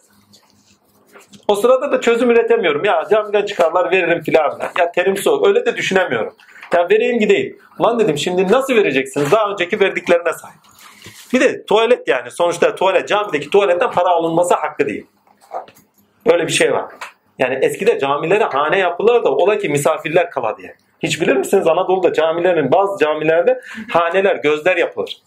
O 1.48 1.56
sırada 1.56 1.92
da 1.92 2.02
çözüm 2.02 2.32
üretemiyorum. 2.32 2.86
Ya 2.86 3.04
camiden 3.12 3.46
çıkarlar 3.46 3.92
veririm 3.92 4.22
filan. 4.22 4.60
Ya 4.80 4.92
terim 4.92 5.18
soğuk. 5.18 5.48
Öyle 5.48 5.66
de 5.66 5.78
düşünemiyorum. 5.78 6.36
Ya 6.74 6.90
vereyim 6.90 7.20
gideyim. 7.20 7.58
Lan 7.82 8.00
dedim 8.00 8.18
şimdi 8.18 8.52
nasıl 8.52 8.76
vereceksiniz? 8.76 9.32
Daha 9.32 9.52
önceki 9.52 9.80
verdiklerine 9.80 10.34
sahip. 10.34 10.60
Bir 11.34 11.40
de 11.40 11.66
tuvalet 11.66 12.08
yani. 12.08 12.32
Sonuçta 12.32 12.76
tuvalet 12.76 13.08
camideki 13.08 13.50
tuvaletten 13.50 13.92
para 13.92 14.10
alınması 14.10 14.54
hakkı 14.54 14.86
değil. 14.86 15.06
Böyle 16.32 16.48
bir 16.48 16.52
şey 16.52 16.74
var. 16.74 16.86
Yani 17.40 17.60
eskide 17.62 18.00
camilere 18.00 18.44
hane 18.44 18.80
yapılır 18.80 19.24
da 19.24 19.32
ola 19.32 19.58
ki 19.58 19.70
misafirler 19.70 20.32
kala 20.32 20.58
diye. 20.58 20.76
Hiç 21.04 21.22
bilir 21.22 21.36
misiniz 21.36 21.68
Anadolu'da 21.68 22.14
camilerin 22.14 22.72
bazı 22.72 23.06
camilerde 23.06 23.62
haneler, 23.92 24.36
gözler 24.36 24.78
yapılır. 24.78 25.18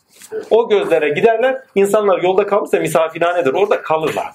O 0.51 0.69
gözlere 0.69 1.09
giderler. 1.09 1.59
insanlar 1.75 2.23
yolda 2.23 2.47
kalırsa 2.47 2.79
misafirhanedir. 2.79 3.53
Orada 3.55 3.83
kalırlar. 3.83 4.27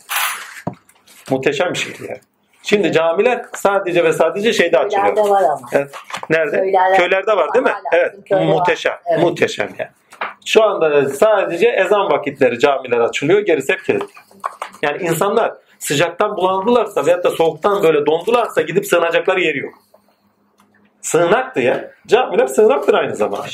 Muhteşem 1.30 1.73
bir 1.73 1.77
şeydi 1.80 1.97
yani. 2.09 2.19
Şimdi 2.64 2.91
camiler 2.91 3.45
sadece 3.53 4.03
ve 4.03 4.14
sadece 4.14 4.53
şeyde 4.53 4.77
açılıyor. 4.80 5.05
Köylerde 5.15 5.30
var 5.30 5.43
ama. 5.43 5.69
Evet. 5.73 5.91
Nerede? 6.30 6.57
Köylerde- 6.57 6.97
Köylerde 6.97 7.38
var 7.38 7.53
değil 7.53 7.65
mi? 7.65 7.73
Evet. 7.93 8.15
köyde 8.30 8.41
var. 8.41 8.47
Muhteşem. 8.47 8.93
Evet. 9.05 9.22
Muhteşem 9.23 9.69
yani. 9.80 9.89
Şu 10.45 10.64
anda 10.64 11.09
sadece 11.09 11.68
ezan 11.68 12.11
vakitleri 12.11 12.59
camiler 12.59 12.99
açılıyor. 12.99 13.39
Gerisi 13.39 13.73
hep 13.73 13.85
kilitli. 13.85 14.07
Yani 14.81 15.01
insanlar 15.03 15.53
sıcaktan 15.80 16.38
bulandılarsa 16.38 17.05
veyahut 17.05 17.23
da 17.23 17.30
soğuktan 17.30 17.84
böyle 17.84 18.05
dondularsa 18.05 18.61
gidip 18.61 18.85
sığınacakları 18.88 19.41
yeri 19.41 19.57
yok. 19.57 19.73
Sığınaktı 21.01 21.59
ya. 21.59 21.91
Camiler 22.07 22.47
sığınaktır 22.47 22.93
aynı 22.93 23.15
zamanda. 23.15 23.47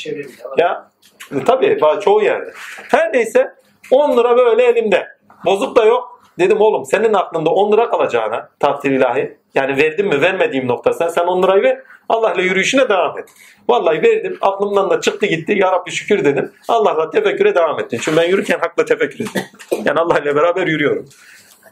Ya 0.56 0.90
e, 1.34 1.44
tabii 1.44 1.78
çoğu 2.00 2.22
yerde. 2.22 2.52
Her 2.90 3.12
neyse 3.12 3.54
10 3.90 4.16
lira 4.16 4.36
böyle 4.36 4.64
elimde. 4.64 5.08
Bozuk 5.44 5.76
da 5.76 5.84
yok. 5.84 6.20
Dedim 6.38 6.60
oğlum 6.60 6.84
senin 6.84 7.14
aklında 7.14 7.50
10 7.50 7.72
lira 7.72 7.90
kalacağına 7.90 8.48
takdir 8.60 8.90
ilahi. 8.90 9.38
Yani 9.54 9.76
verdim 9.76 10.06
mi 10.06 10.20
vermediğim 10.20 10.68
noktasına 10.68 11.10
sen 11.10 11.26
10 11.26 11.42
lirayı 11.42 11.62
ver. 11.62 11.80
Allah'la 12.08 12.42
yürüyüşüne 12.42 12.88
devam 12.88 13.18
et. 13.18 13.28
Vallahi 13.68 14.02
verdim. 14.02 14.38
Aklımdan 14.40 14.90
da 14.90 15.00
çıktı 15.00 15.26
gitti. 15.26 15.52
Ya 15.52 15.72
Rabbi 15.72 15.90
şükür 15.90 16.24
dedim. 16.24 16.52
Allah'la 16.68 17.10
tefekküre 17.10 17.54
devam 17.54 17.80
ettim. 17.80 18.00
Çünkü 18.02 18.18
ben 18.18 18.28
yürürken 18.28 18.58
hakla 18.58 18.84
tefekkür 18.84 19.24
ettim. 19.24 19.42
Yani 19.84 20.00
Allah 20.00 20.18
ile 20.18 20.36
beraber 20.36 20.66
yürüyorum. 20.66 21.08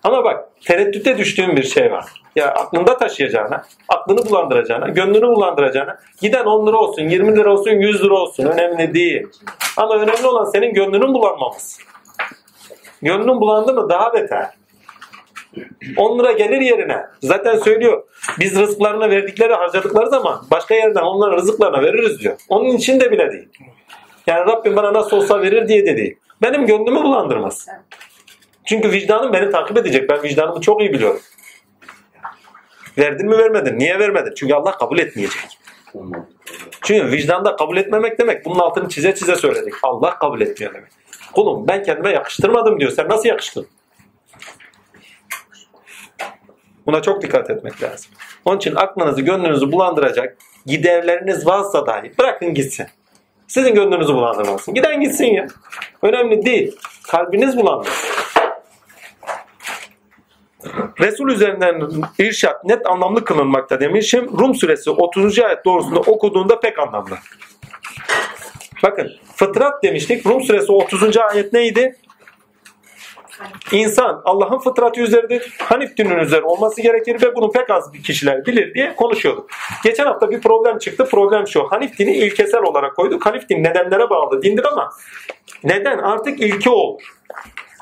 Ama 0.04 0.24
bak 0.24 0.48
tereddüte 0.64 1.18
düştüğüm 1.18 1.56
bir 1.56 1.62
şey 1.62 1.92
var. 1.92 2.04
Ya 2.36 2.54
aklında 2.54 2.96
taşıyacağına, 2.96 3.64
aklını 3.88 4.30
bulandıracağına, 4.30 4.88
gönlünü 4.88 5.26
bulandıracağına 5.26 5.98
giden 6.20 6.44
10 6.44 6.66
lira 6.66 6.76
olsun, 6.76 7.02
20 7.02 7.36
lira 7.36 7.52
olsun, 7.52 7.70
100 7.70 8.04
lira 8.04 8.14
olsun 8.14 8.44
önemli 8.44 8.94
değil. 8.94 9.26
Ama 9.76 9.94
önemli 9.94 10.26
olan 10.26 10.44
senin 10.44 10.74
gönlünün 10.74 11.14
bulanmaması. 11.14 11.82
Gönlün 13.02 13.40
bulandı 13.40 13.74
mı 13.74 13.88
daha 13.88 14.14
beter. 14.14 14.46
10 15.96 16.18
lira 16.18 16.32
gelir 16.32 16.60
yerine. 16.60 17.06
Zaten 17.22 17.58
söylüyor. 17.58 18.02
Biz 18.40 18.58
rızıklarına 18.58 19.10
verdikleri 19.10 19.54
harcadıkları 19.54 20.10
zaman 20.10 20.42
başka 20.50 20.74
yerden 20.74 21.02
onların 21.02 21.36
rızıklarına 21.36 21.82
veririz 21.82 22.20
diyor. 22.20 22.36
Onun 22.48 22.76
için 22.76 23.00
de 23.00 23.10
bile 23.10 23.32
değil. 23.32 23.48
Yani 24.26 24.46
Rabbim 24.46 24.76
bana 24.76 24.92
nasıl 24.92 25.16
olsa 25.16 25.42
verir 25.42 25.68
diye 25.68 25.86
de 25.86 25.96
değil. 25.96 26.16
Benim 26.42 26.66
gönlümü 26.66 27.02
bulandırmaz. 27.02 27.66
Çünkü 28.64 28.90
vicdanım 28.90 29.32
beni 29.32 29.50
takip 29.50 29.76
edecek. 29.76 30.10
Ben 30.10 30.22
vicdanımı 30.22 30.60
çok 30.60 30.80
iyi 30.80 30.92
biliyorum. 30.92 31.20
Verdin 32.98 33.28
mi 33.28 33.38
vermedin. 33.38 33.78
Niye 33.78 33.98
vermedin? 33.98 34.32
Çünkü 34.36 34.54
Allah 34.54 34.78
kabul 34.78 34.98
etmeyecek. 34.98 35.58
Çünkü 36.82 37.10
vicdanda 37.12 37.56
kabul 37.56 37.76
etmemek 37.76 38.18
demek 38.18 38.44
bunun 38.44 38.58
altını 38.58 38.88
çize 38.88 39.14
çize 39.14 39.36
söyledik. 39.36 39.74
Allah 39.82 40.18
kabul 40.18 40.40
etmiyor 40.40 40.74
demek. 40.74 40.90
Kulum 41.32 41.68
ben 41.68 41.82
kendime 41.82 42.10
yakıştırmadım 42.10 42.80
diyor. 42.80 42.90
Sen 42.90 43.08
nasıl 43.08 43.28
yakıştın? 43.28 43.66
Buna 46.86 47.02
çok 47.02 47.22
dikkat 47.22 47.50
etmek 47.50 47.82
lazım. 47.82 48.10
Onun 48.44 48.56
için 48.56 48.74
aklınızı, 48.74 49.20
gönlünüzü 49.20 49.72
bulandıracak 49.72 50.36
giderleriniz 50.66 51.46
varsa 51.46 51.86
dahi 51.86 52.18
bırakın 52.18 52.54
gitsin. 52.54 52.86
Sizin 53.48 53.74
gönlünüzü 53.74 54.14
bulandırmasın. 54.14 54.74
Giden 54.74 55.00
gitsin 55.00 55.26
ya. 55.26 55.46
Önemli 56.02 56.46
değil. 56.46 56.76
Kalbiniz 57.08 57.56
bulandırsın. 57.56 58.21
Resul 61.00 61.28
üzerinden 61.28 61.82
irşat 62.18 62.64
net 62.64 62.86
anlamlı 62.86 63.24
kılınmakta 63.24 63.80
demişim. 63.80 64.38
Rum 64.38 64.54
suresi 64.54 64.90
30. 64.90 65.38
ayet 65.38 65.64
doğrusunda 65.64 66.00
okuduğunda 66.00 66.60
pek 66.60 66.78
anlamlı. 66.78 67.18
Bakın 68.82 69.10
fıtrat 69.36 69.82
demiştik. 69.82 70.26
Rum 70.26 70.42
suresi 70.42 70.72
30. 70.72 71.16
ayet 71.16 71.52
neydi? 71.52 71.96
İnsan 73.72 74.22
Allah'ın 74.24 74.58
fıtratı 74.58 75.00
üzeridir. 75.00 75.56
Hanif 75.58 75.96
dininin 75.96 76.18
üzeri 76.18 76.42
olması 76.42 76.82
gerekir 76.82 77.22
ve 77.22 77.36
bunu 77.36 77.52
pek 77.52 77.70
az 77.70 77.92
bir 77.94 78.02
kişiler 78.02 78.46
bilir 78.46 78.74
diye 78.74 78.96
konuşuyorduk. 78.96 79.50
Geçen 79.84 80.06
hafta 80.06 80.30
bir 80.30 80.40
problem 80.40 80.78
çıktı. 80.78 81.08
Problem 81.10 81.46
şu. 81.46 81.64
Hanif 81.64 81.98
dini 81.98 82.16
ilkesel 82.16 82.62
olarak 82.62 82.96
koyduk. 82.96 83.26
Hanif 83.26 83.48
din 83.48 83.64
nedenlere 83.64 84.10
bağlı 84.10 84.42
dindir 84.42 84.64
ama 84.72 84.90
neden 85.64 85.98
artık 85.98 86.40
ilke 86.40 86.70
olur. 86.70 87.02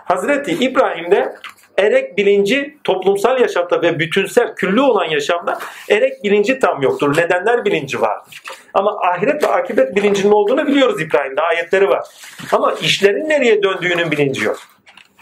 Hazreti 0.05 0.52
İbrahim'de 0.52 1.35
erek 1.81 2.19
bilinci 2.19 2.77
toplumsal 2.85 3.40
yaşamda 3.40 3.82
ve 3.82 3.98
bütünsel 3.98 4.55
küllü 4.55 4.81
olan 4.81 5.05
yaşamda 5.05 5.59
erek 5.90 6.24
bilinci 6.24 6.59
tam 6.59 6.82
yoktur. 6.82 7.16
Nedenler 7.16 7.65
bilinci 7.65 8.01
vardır. 8.01 8.43
Ama 8.74 8.98
ahiret 9.01 9.43
ve 9.43 9.47
akibet 9.47 9.97
bilincinin 9.97 10.32
olduğunu 10.32 10.66
biliyoruz 10.66 11.02
İbrahim'de. 11.02 11.40
Ayetleri 11.40 11.89
var. 11.89 12.05
Ama 12.52 12.73
işlerin 12.73 13.28
nereye 13.28 13.62
döndüğünün 13.62 14.11
bilinci 14.11 14.44
yok. 14.44 14.57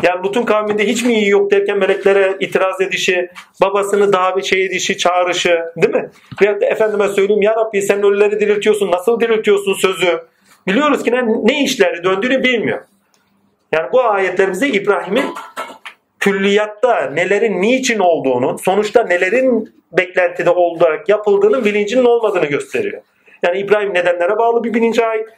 Yani 0.02 0.22
Lut'un 0.22 0.42
kavminde 0.42 0.86
hiç 0.86 1.04
mi 1.04 1.14
iyi 1.14 1.28
yok 1.28 1.50
derken 1.50 1.78
meleklere 1.78 2.36
itiraz 2.40 2.80
edişi, 2.80 3.30
babasını 3.62 4.12
davet 4.12 4.44
şey 4.44 4.64
edişi, 4.64 4.98
çağrışı 4.98 5.58
değil 5.76 5.94
mi? 5.94 6.10
Veyahut 6.42 6.62
da 6.62 6.66
efendime 6.66 7.08
söyleyeyim 7.08 7.42
ya 7.42 7.54
Rabbi 7.56 7.82
sen 7.82 8.02
ölüleri 8.02 8.40
diriltiyorsun, 8.40 8.90
nasıl 8.90 9.20
diriltiyorsun 9.20 9.74
sözü. 9.74 10.20
Biliyoruz 10.66 11.02
ki 11.04 11.12
ne, 11.12 11.26
ne 11.26 11.64
işleri 11.64 12.04
döndüğünü 12.04 12.42
bilmiyor. 12.42 12.80
Yani 13.72 13.88
bu 13.92 14.04
ayetler 14.04 14.52
bize 14.52 14.68
İbrahim'in 14.68 15.24
külliyatta 16.20 17.10
nelerin 17.10 17.62
niçin 17.62 17.98
olduğunu, 17.98 18.58
sonuçta 18.58 19.04
nelerin 19.04 19.74
beklentide 19.92 20.50
olarak 20.50 21.08
yapıldığının 21.08 21.64
bilincinin 21.64 22.04
olmadığını 22.04 22.46
gösteriyor. 22.46 23.02
Yani 23.42 23.58
İbrahim 23.58 23.94
nedenlere 23.94 24.38
bağlı 24.38 24.64
bir 24.64 24.74
bilince 24.74 25.06
ait. 25.06 25.28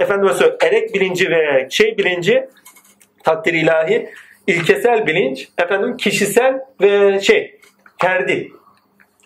Efendime 0.00 0.32
söyleyeyim 0.32 0.58
erek 0.62 0.94
bilinci 0.94 1.30
ve 1.30 1.68
şey 1.70 1.98
bilinci 1.98 2.48
takdir 3.24 3.54
ilahi 3.54 4.10
ilkesel 4.46 5.06
bilinç 5.06 5.48
efendim 5.58 5.96
kişisel 5.96 6.60
ve 6.80 7.20
şey 7.20 7.60
ferdi 7.98 8.52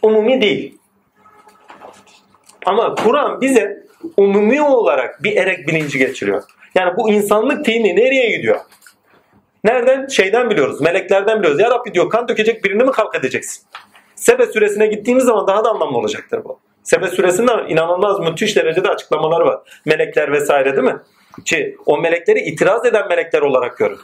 umumi 0.03 0.43
değil. 0.43 0.79
Ama 2.67 2.95
Kur'an 2.95 3.41
bize 3.41 3.85
umumi 4.17 4.63
olarak 4.63 5.23
bir 5.23 5.37
erek 5.37 5.69
bilinci 5.69 5.99
geçiriyor. 5.99 6.43
Yani 6.75 6.97
bu 6.97 7.11
insanlık 7.11 7.67
dini 7.67 7.97
nereye 7.97 8.37
gidiyor? 8.37 8.61
Nereden? 9.65 10.07
Şeyden 10.07 10.51
biliyoruz. 10.51 10.81
Meleklerden 10.81 11.39
biliyoruz. 11.39 11.61
Ya 11.61 11.71
Rabbi 11.71 11.95
diyor 11.95 12.11
kan 12.11 12.29
dökecek 12.29 12.65
birini 12.65 12.85
mi 12.85 12.93
kalk 12.93 13.15
edeceksin? 13.15 13.65
Sebe 14.15 14.47
suresine 14.47 14.87
gittiğimiz 14.87 15.25
zaman 15.25 15.47
daha 15.47 15.65
da 15.65 15.71
anlamlı 15.71 15.99
olacaktır 15.99 16.45
bu. 16.45 16.61
Sebe 16.83 17.09
suresinde 17.09 17.53
inanılmaz 17.69 18.21
müthiş 18.21 18.57
derecede 18.57 18.89
açıklamaları 18.89 19.47
var. 19.47 19.61
Melekler 19.85 20.33
vesaire 20.33 20.77
değil 20.77 20.85
mi? 20.85 20.97
Ki 21.45 21.77
o 21.87 21.99
melekleri 21.99 22.41
itiraz 22.41 22.85
eden 22.85 23.09
melekler 23.09 23.43
olarak 23.43 23.79
görün. 23.79 23.99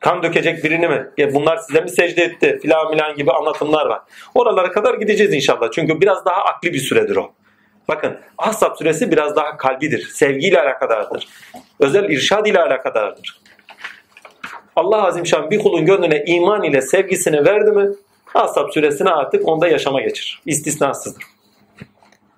Kan 0.00 0.22
dökecek 0.22 0.64
birini 0.64 0.88
mi? 0.88 1.10
Ya 1.16 1.34
bunlar 1.34 1.56
size 1.56 1.80
mi 1.80 1.90
secde 1.90 2.22
etti? 2.22 2.58
Filan 2.62 2.90
milan 2.90 3.16
gibi 3.16 3.32
anlatımlar 3.32 3.86
var. 3.86 4.00
Oralara 4.34 4.72
kadar 4.72 4.94
gideceğiz 4.94 5.34
inşallah. 5.34 5.70
Çünkü 5.72 6.00
biraz 6.00 6.24
daha 6.24 6.44
akli 6.44 6.72
bir 6.72 6.78
süredir 6.78 7.16
o. 7.16 7.32
Bakın 7.88 8.18
Ahzab 8.38 8.76
suresi 8.76 9.12
biraz 9.12 9.36
daha 9.36 9.56
kalbidir. 9.56 10.06
Sevgiyle 10.14 10.60
alakadardır. 10.60 11.28
Özel 11.80 12.10
irşad 12.10 12.46
ile 12.46 12.62
alakadardır. 12.62 13.40
Allah 14.78 15.06
Azimşan 15.06 15.50
bir 15.50 15.58
kulun 15.58 15.86
gönlüne 15.86 16.24
iman 16.26 16.62
ile 16.62 16.80
sevgisini 16.80 17.44
verdi 17.44 17.72
mi 17.72 17.88
Ahzab 18.34 18.70
suresine 18.70 19.10
artık 19.10 19.48
onda 19.48 19.68
yaşama 19.68 20.00
geçir. 20.00 20.42
İstisnasızdır. 20.46 21.22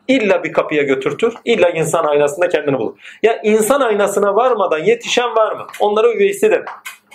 İlla 0.08 0.44
bir 0.44 0.52
kapıya 0.52 0.82
götürtür. 0.82 1.34
İlla 1.44 1.70
insan 1.70 2.04
aynasında 2.04 2.48
kendini 2.48 2.78
bulur. 2.78 2.92
Ya 3.22 3.40
insan 3.44 3.80
aynasına 3.80 4.36
varmadan 4.36 4.78
yetişen 4.78 5.36
var 5.36 5.52
mı? 5.52 5.66
Onlara 5.80 6.12
üveysi 6.12 6.50
denir. 6.50 6.64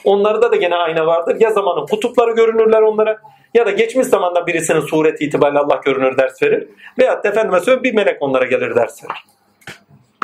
Onlarda 0.04 0.52
da 0.52 0.56
gene 0.56 0.76
ayna 0.76 1.06
vardır. 1.06 1.38
Ya 1.40 1.52
zamanın 1.52 1.86
kutupları 1.86 2.32
görünürler 2.32 2.82
onlara 2.82 3.18
ya 3.54 3.66
da 3.66 3.72
geçmiş 3.72 4.08
zamanda 4.08 4.48
birisinin 4.48 4.82
sureti 4.82 5.26
itibariyle 5.26 5.60
Allah 5.60 5.82
görünür 5.86 6.18
ders 6.18 6.44
verir. 6.44 6.68
Veyahut 7.00 7.24
da 7.24 7.30
efendime 7.30 7.60
söyleyeyim 7.60 7.84
bir 7.84 7.94
melek 7.94 8.18
onlara 8.20 8.46
gelir 8.46 8.76
ders 8.76 9.04
verir. 9.04 9.24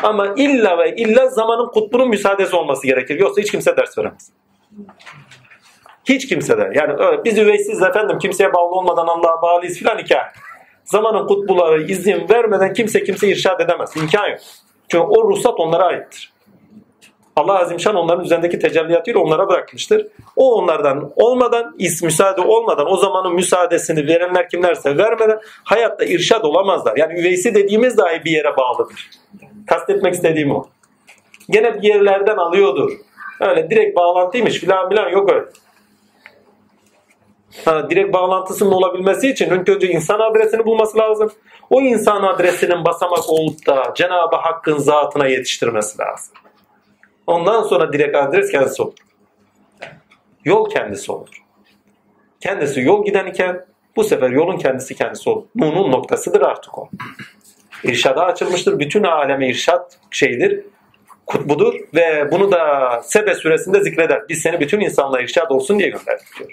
Ama 0.04 0.34
illa 0.38 0.78
ve 0.78 0.96
illa 0.96 1.28
zamanın 1.28 1.68
kutbunun 1.68 2.10
müsaadesi 2.10 2.56
olması 2.56 2.88
gerekir. 2.88 3.20
Yoksa 3.20 3.42
hiç 3.42 3.52
kimse 3.52 3.78
ders 3.78 3.98
veremez. 3.98 4.32
Hiç 6.06 6.28
kimse 6.28 6.58
de. 6.58 6.72
Yani 6.76 6.94
öyle, 6.94 7.24
biz 7.24 7.38
üveysiz 7.38 7.82
efendim 7.82 8.20
kimseye 8.20 8.54
bağlı 8.54 8.76
olmadan 8.76 9.08
Allah'a 9.08 9.42
bağlıyız 9.42 9.78
filan 9.78 9.98
hikaye. 9.98 10.24
Zamanın 10.84 11.28
kutbuları 11.28 11.84
izin 11.84 12.30
vermeden 12.30 12.74
kimse 12.74 13.04
kimse 13.04 13.28
irşad 13.28 13.60
edemez. 13.60 13.98
İmkan 13.98 14.28
yok. 14.28 14.40
Çünkü 14.88 15.04
o 15.04 15.24
ruhsat 15.24 15.60
onlara 15.60 15.84
aittir. 15.84 16.34
Allah 17.36 17.60
Azimşan 17.60 17.96
onların 17.96 18.26
üzerindeki 18.26 18.60
tecelliyatıyla 18.60 19.20
onlara 19.20 19.50
bırakmıştır. 19.50 20.08
O 20.36 20.56
onlardan 20.56 21.12
olmadan, 21.16 21.76
is 21.80 22.04
müsaade 22.04 22.42
olmadan, 22.42 22.92
o 22.92 22.98
zamanın 22.98 23.34
müsaadesini 23.34 24.08
verenler 24.08 24.50
kimlerse 24.50 24.98
vermeden 24.98 25.40
hayatta 25.64 26.06
irşad 26.06 26.44
olamazlar. 26.44 26.98
Yani 26.98 27.20
üveysi 27.20 27.56
dediğimiz 27.56 27.98
dahi 27.98 28.26
bir 28.26 28.32
yere 28.32 28.58
bağlıdır. 28.58 29.10
Kastetmek 29.68 30.14
istediğim 30.14 30.52
o. 30.52 30.66
Gene 31.50 31.82
bir 31.82 31.88
yerlerden 31.88 32.38
alıyordur. 32.38 32.92
Öyle 33.42 33.70
direkt 33.70 33.98
bağlantıymış 33.98 34.60
filan 34.60 34.90
filan 34.90 35.10
yok 35.10 35.32
öyle. 35.32 35.46
Ha, 37.66 37.90
direkt 37.90 38.14
bağlantısının 38.14 38.72
olabilmesi 38.72 39.30
için 39.30 39.50
önce 39.50 39.72
önce 39.72 39.88
insan 39.88 40.20
adresini 40.20 40.66
bulması 40.66 40.98
lazım. 40.98 41.32
O 41.70 41.82
insan 41.82 42.24
adresinin 42.24 42.86
basamak 42.86 43.30
olup 43.30 43.68
da 43.68 43.94
Cenab-ı 43.96 44.36
Hakk'ın 44.36 44.78
zatına 44.78 45.28
yetiştirmesi 45.28 46.00
lazım. 46.00 46.34
Ondan 47.28 47.64
sonra 47.64 47.94
direkt 47.94 48.16
adres 48.16 48.52
kendisi 48.52 48.82
olur. 48.82 48.94
Yol 50.46 50.70
kendisi 50.70 51.12
olur. 51.12 51.44
Kendisi 52.40 52.82
yol 52.82 53.06
giden 53.06 53.26
iken 53.26 53.66
bu 53.96 54.04
sefer 54.04 54.30
yolun 54.30 54.58
kendisi 54.58 54.96
kendisi 54.96 55.30
olur. 55.30 55.46
Nun'un 55.56 55.92
noktasıdır 55.92 56.42
artık 56.42 56.78
o. 56.78 56.90
İrşada 57.84 58.26
açılmıştır. 58.26 58.80
Bütün 58.80 59.04
aleme 59.04 59.48
irşat 59.48 60.00
şeydir. 60.12 60.66
Kutbudur 61.32 61.74
ve 61.96 62.32
bunu 62.32 62.52
da 62.52 63.02
Sebe 63.04 63.34
suresinde 63.34 63.84
zikreder. 63.84 64.22
Biz 64.30 64.42
seni 64.42 64.60
bütün 64.60 64.80
insanlara 64.80 65.22
irşad 65.22 65.50
olsun 65.50 65.80
diye 65.80 65.90
gönderdik 65.90 66.28
diyor. 66.40 66.52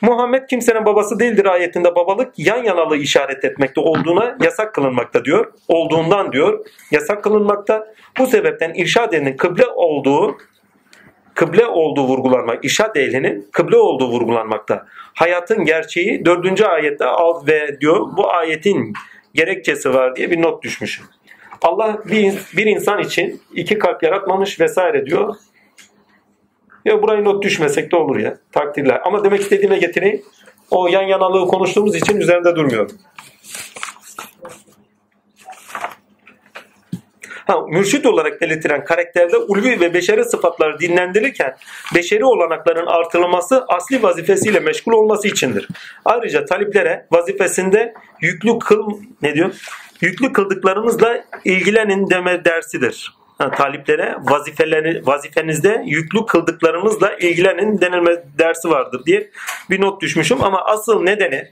Muhammed 0.00 0.48
kimsenin 0.48 0.84
babası 0.86 1.20
değildir 1.20 1.46
ayetinde 1.46 1.94
babalık 1.94 2.32
yan 2.38 2.64
yanalığı 2.64 2.96
işaret 2.96 3.44
etmekte 3.44 3.80
olduğuna 3.80 4.36
yasak 4.42 4.74
kılınmakta 4.74 5.24
diyor. 5.24 5.52
Olduğundan 5.68 6.32
diyor 6.32 6.66
yasak 6.90 7.24
kılınmakta. 7.24 7.86
Bu 8.18 8.26
sebepten 8.26 8.74
irşad 8.74 9.12
ehlinin 9.12 9.36
kıble 9.36 9.66
olduğu 9.66 10.36
kıble 11.34 11.66
olduğu 11.66 12.04
vurgulanmak, 12.04 12.64
irşad 12.64 12.96
ehlinin 12.96 13.48
kıble 13.52 13.76
olduğu 13.76 14.08
vurgulanmakta. 14.08 14.86
Hayatın 15.14 15.64
gerçeği 15.64 16.24
dördüncü 16.24 16.64
ayette 16.64 17.04
al 17.04 17.46
ve 17.46 17.80
diyor 17.80 18.00
bu 18.16 18.30
ayetin 18.30 18.92
gerekçesi 19.34 19.94
var 19.94 20.16
diye 20.16 20.30
bir 20.30 20.42
not 20.42 20.62
düşmüşüm. 20.62 21.06
Allah 21.62 21.98
bir, 22.04 22.34
bir 22.56 22.66
insan 22.66 22.98
için 22.98 23.42
iki 23.54 23.78
kalp 23.78 24.02
yaratmamış 24.02 24.60
vesaire 24.60 25.06
diyor. 25.06 25.34
Ya 26.84 27.02
burayı 27.02 27.24
not 27.24 27.42
düşmesek 27.42 27.92
de 27.92 27.96
olur 27.96 28.16
ya. 28.16 28.38
Takdirler. 28.52 29.00
Ama 29.04 29.24
demek 29.24 29.40
istediğime 29.40 29.78
getireyim. 29.78 30.22
O 30.70 30.88
yan 30.88 31.02
yanalığı 31.02 31.48
konuştuğumuz 31.48 31.96
için 31.96 32.20
üzerinde 32.20 32.56
durmuyorum. 32.56 32.98
Ha, 37.46 37.60
mürşit 37.60 38.06
olarak 38.06 38.40
belirtilen 38.40 38.84
karakterde 38.84 39.36
ulvi 39.36 39.80
ve 39.80 39.94
beşeri 39.94 40.24
sıfatlar 40.24 40.80
dinlendirirken 40.80 41.56
beşeri 41.94 42.24
olanakların 42.24 42.86
artırılması 42.86 43.64
asli 43.68 44.02
vazifesiyle 44.02 44.60
meşgul 44.60 44.92
olması 44.92 45.28
içindir. 45.28 45.68
Ayrıca 46.04 46.44
taliplere 46.44 47.06
vazifesinde 47.10 47.94
yüklü 48.20 48.58
kıl 48.58 49.00
ne 49.22 49.34
diyor? 49.34 49.54
Yüklü 50.00 50.32
kıldıklarınızla 50.32 51.24
ilgilenin 51.44 52.10
deme 52.10 52.44
dersidir. 52.44 53.12
Ha, 53.38 53.50
taliplere 53.50 54.16
vazifeleri, 54.20 55.06
vazifenizde 55.06 55.82
yüklü 55.86 56.26
kıldıklarınızla 56.26 57.14
ilgilenin 57.14 57.80
denilme 57.80 58.22
dersi 58.38 58.70
vardır 58.70 59.02
diye 59.06 59.30
bir 59.70 59.80
not 59.80 60.02
düşmüşüm 60.02 60.44
ama 60.44 60.64
asıl 60.64 61.02
nedeni 61.02 61.48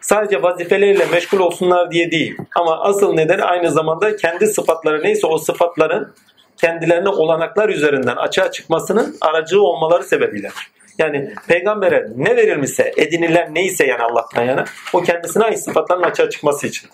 sadece 0.00 0.42
vazifeleriyle 0.42 1.06
meşgul 1.06 1.38
olsunlar 1.38 1.90
diye 1.90 2.10
değil. 2.10 2.36
Ama 2.56 2.80
asıl 2.80 3.14
nedeni 3.14 3.42
aynı 3.42 3.70
zamanda 3.70 4.16
kendi 4.16 4.46
sıfatları 4.46 5.02
neyse 5.02 5.26
o 5.26 5.38
sıfatların 5.38 6.14
kendilerine 6.56 7.08
olanaklar 7.08 7.68
üzerinden 7.68 8.16
açığa 8.16 8.50
çıkmasının 8.50 9.16
aracı 9.20 9.62
olmaları 9.62 10.02
sebebiyle. 10.02 10.50
Yani 10.98 11.34
peygambere 11.48 12.08
ne 12.16 12.36
verilmişse, 12.36 12.92
edinilen 12.96 13.54
neyse 13.54 13.86
yani 13.86 14.02
Allah'tan 14.02 14.44
yana 14.44 14.64
o 14.92 15.02
kendisine 15.02 15.44
ait 15.44 15.58
sıfatların 15.58 16.02
açığa 16.02 16.30
çıkması 16.30 16.66
için. 16.66 16.90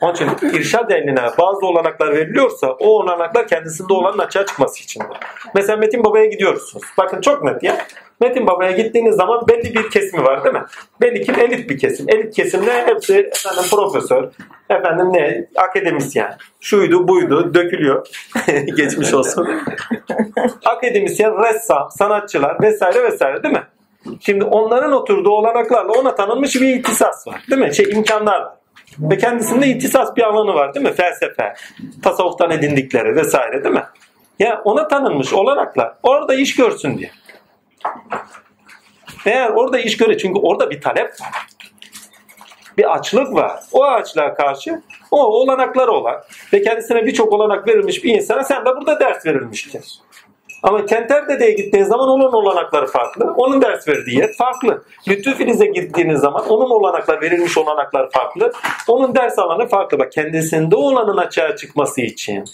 Onun 0.00 0.14
için 0.14 0.28
irşad 0.52 0.90
ehline 0.90 1.22
bazı 1.38 1.66
olanaklar 1.66 2.12
veriliyorsa 2.12 2.70
o 2.70 2.86
olanaklar 2.86 3.48
kendisinde 3.48 3.92
olanın 3.92 4.18
açığa 4.18 4.46
çıkması 4.46 4.82
içindir. 4.82 5.16
Mesela 5.54 5.76
Metin 5.76 6.04
Baba'ya 6.04 6.26
gidiyorsunuz. 6.26 6.84
Bakın 6.98 7.20
çok 7.20 7.44
net 7.44 7.62
ya. 7.62 7.86
Metin 8.20 8.46
Baba'ya 8.46 8.70
gittiğiniz 8.70 9.16
zaman 9.16 9.48
belli 9.48 9.74
bir 9.74 9.90
kesimi 9.90 10.24
var 10.24 10.44
değil 10.44 10.54
mi? 10.54 10.64
Belli 11.00 11.22
ki 11.22 11.32
elit 11.40 11.70
bir 11.70 11.78
kesim. 11.78 12.06
Elit 12.08 12.36
kesimde 12.36 12.86
hepsi 12.86 13.14
efendim 13.18 13.64
profesör, 13.70 14.28
efendim 14.70 15.12
ne 15.12 15.46
akademisyen, 15.56 16.36
şuydu 16.60 17.08
buydu 17.08 17.54
dökülüyor. 17.54 18.06
Geçmiş 18.76 19.14
olsun. 19.14 19.48
akademisyen, 20.64 21.42
ressam, 21.42 21.88
sanatçılar 21.90 22.62
vesaire 22.62 23.02
vesaire 23.02 23.42
değil 23.42 23.54
mi? 23.54 23.62
Şimdi 24.20 24.44
onların 24.44 24.92
oturduğu 24.92 25.30
olanaklarla 25.30 25.92
ona 25.92 26.14
tanınmış 26.14 26.54
bir 26.60 26.76
ihtisas 26.76 27.26
var. 27.26 27.42
Değil 27.50 27.62
mi? 27.62 27.74
Şey 27.74 27.90
imkanlar 27.90 28.40
var. 28.40 28.63
Ve 28.98 29.18
kendisinde 29.18 29.66
ihtisas 29.66 30.16
bir 30.16 30.22
alanı 30.22 30.54
var 30.54 30.74
değil 30.74 30.86
mi? 30.86 30.92
Felsefe, 30.92 31.54
tasavvuftan 32.02 32.50
edindikleri 32.50 33.16
vesaire 33.16 33.64
değil 33.64 33.74
mi? 33.74 33.84
Ya 34.38 34.62
ona 34.64 34.88
tanınmış 34.88 35.32
olanaklar 35.32 35.94
orada 36.02 36.34
iş 36.34 36.56
görsün 36.56 36.98
diye. 36.98 37.10
Eğer 39.26 39.50
orada 39.50 39.78
iş 39.78 39.96
göre 39.96 40.18
çünkü 40.18 40.40
orada 40.40 40.70
bir 40.70 40.80
talep 40.80 41.20
var. 41.20 41.46
Bir 42.78 42.94
açlık 42.94 43.34
var. 43.34 43.60
O 43.72 43.84
açlığa 43.84 44.34
karşı 44.34 44.82
o 45.10 45.24
olanakları 45.24 45.92
olan 45.92 46.22
ve 46.52 46.62
kendisine 46.62 47.06
birçok 47.06 47.32
olanak 47.32 47.68
verilmiş 47.68 48.04
bir 48.04 48.14
insana 48.14 48.44
sen 48.44 48.64
de 48.64 48.76
burada 48.76 49.00
ders 49.00 49.26
verilmiştir. 49.26 49.84
Ama 50.64 50.86
Kenter 50.86 51.28
Dede'ye 51.28 51.52
gittiğiniz 51.52 51.88
zaman 51.88 52.08
onun 52.08 52.32
olanakları 52.32 52.86
farklı. 52.86 53.34
Onun 53.36 53.62
ders 53.62 53.88
verdiği 53.88 54.18
yer 54.18 54.32
farklı. 54.32 54.84
Lütfü 55.08 55.44
gittiğiniz 55.72 56.20
zaman 56.20 56.48
onun 56.48 56.70
olanaklar, 56.70 57.22
verilmiş 57.22 57.58
olanaklar 57.58 58.10
farklı. 58.10 58.52
Onun 58.88 59.14
ders 59.14 59.38
alanı 59.38 59.68
farklı. 59.68 59.98
Bak 59.98 60.12
kendisinde 60.12 60.76
olanın 60.76 61.16
açığa 61.16 61.56
çıkması 61.56 62.00
için 62.00 62.44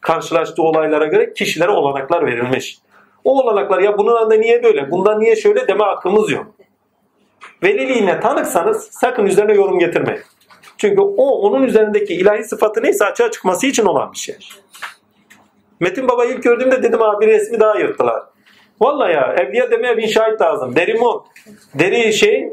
karşılaştığı 0.00 0.62
olaylara 0.62 1.06
göre 1.06 1.32
kişilere 1.32 1.70
olanaklar 1.70 2.26
verilmiş. 2.26 2.78
O 3.24 3.42
olanaklar 3.42 3.78
ya 3.78 3.98
bunun 3.98 4.14
anda 4.14 4.34
niye 4.34 4.62
böyle, 4.62 4.90
bundan 4.90 5.20
niye 5.20 5.36
şöyle 5.36 5.68
deme 5.68 5.84
hakkımız 5.84 6.30
yok. 6.30 6.46
Veliliğine 7.62 8.20
tanıksanız 8.20 8.88
sakın 8.90 9.26
üzerine 9.26 9.54
yorum 9.54 9.78
getirmeyin. 9.78 10.22
Çünkü 10.78 11.00
o 11.00 11.40
onun 11.40 11.62
üzerindeki 11.62 12.14
ilahi 12.14 12.44
sıfatı 12.44 12.82
neyse 12.82 13.04
açığa 13.04 13.30
çıkması 13.30 13.66
için 13.66 13.86
olan 13.86 14.12
bir 14.12 14.18
şey. 14.18 14.36
Metin 15.80 16.08
Baba 16.08 16.24
ilk 16.24 16.42
gördüğümde 16.42 16.82
dedim 16.82 17.02
abi 17.02 17.26
bir 17.26 17.32
resmi 17.32 17.60
daha 17.60 17.78
yırttılar. 17.78 18.22
Vallahi 18.80 19.12
ya 19.12 19.34
evliya 19.38 19.70
demeye 19.70 19.96
bin 19.96 20.06
şahit 20.06 20.40
lazım. 20.40 20.76
Deri 20.76 20.94
mont, 20.94 21.26
deri 21.74 22.12
şey, 22.12 22.48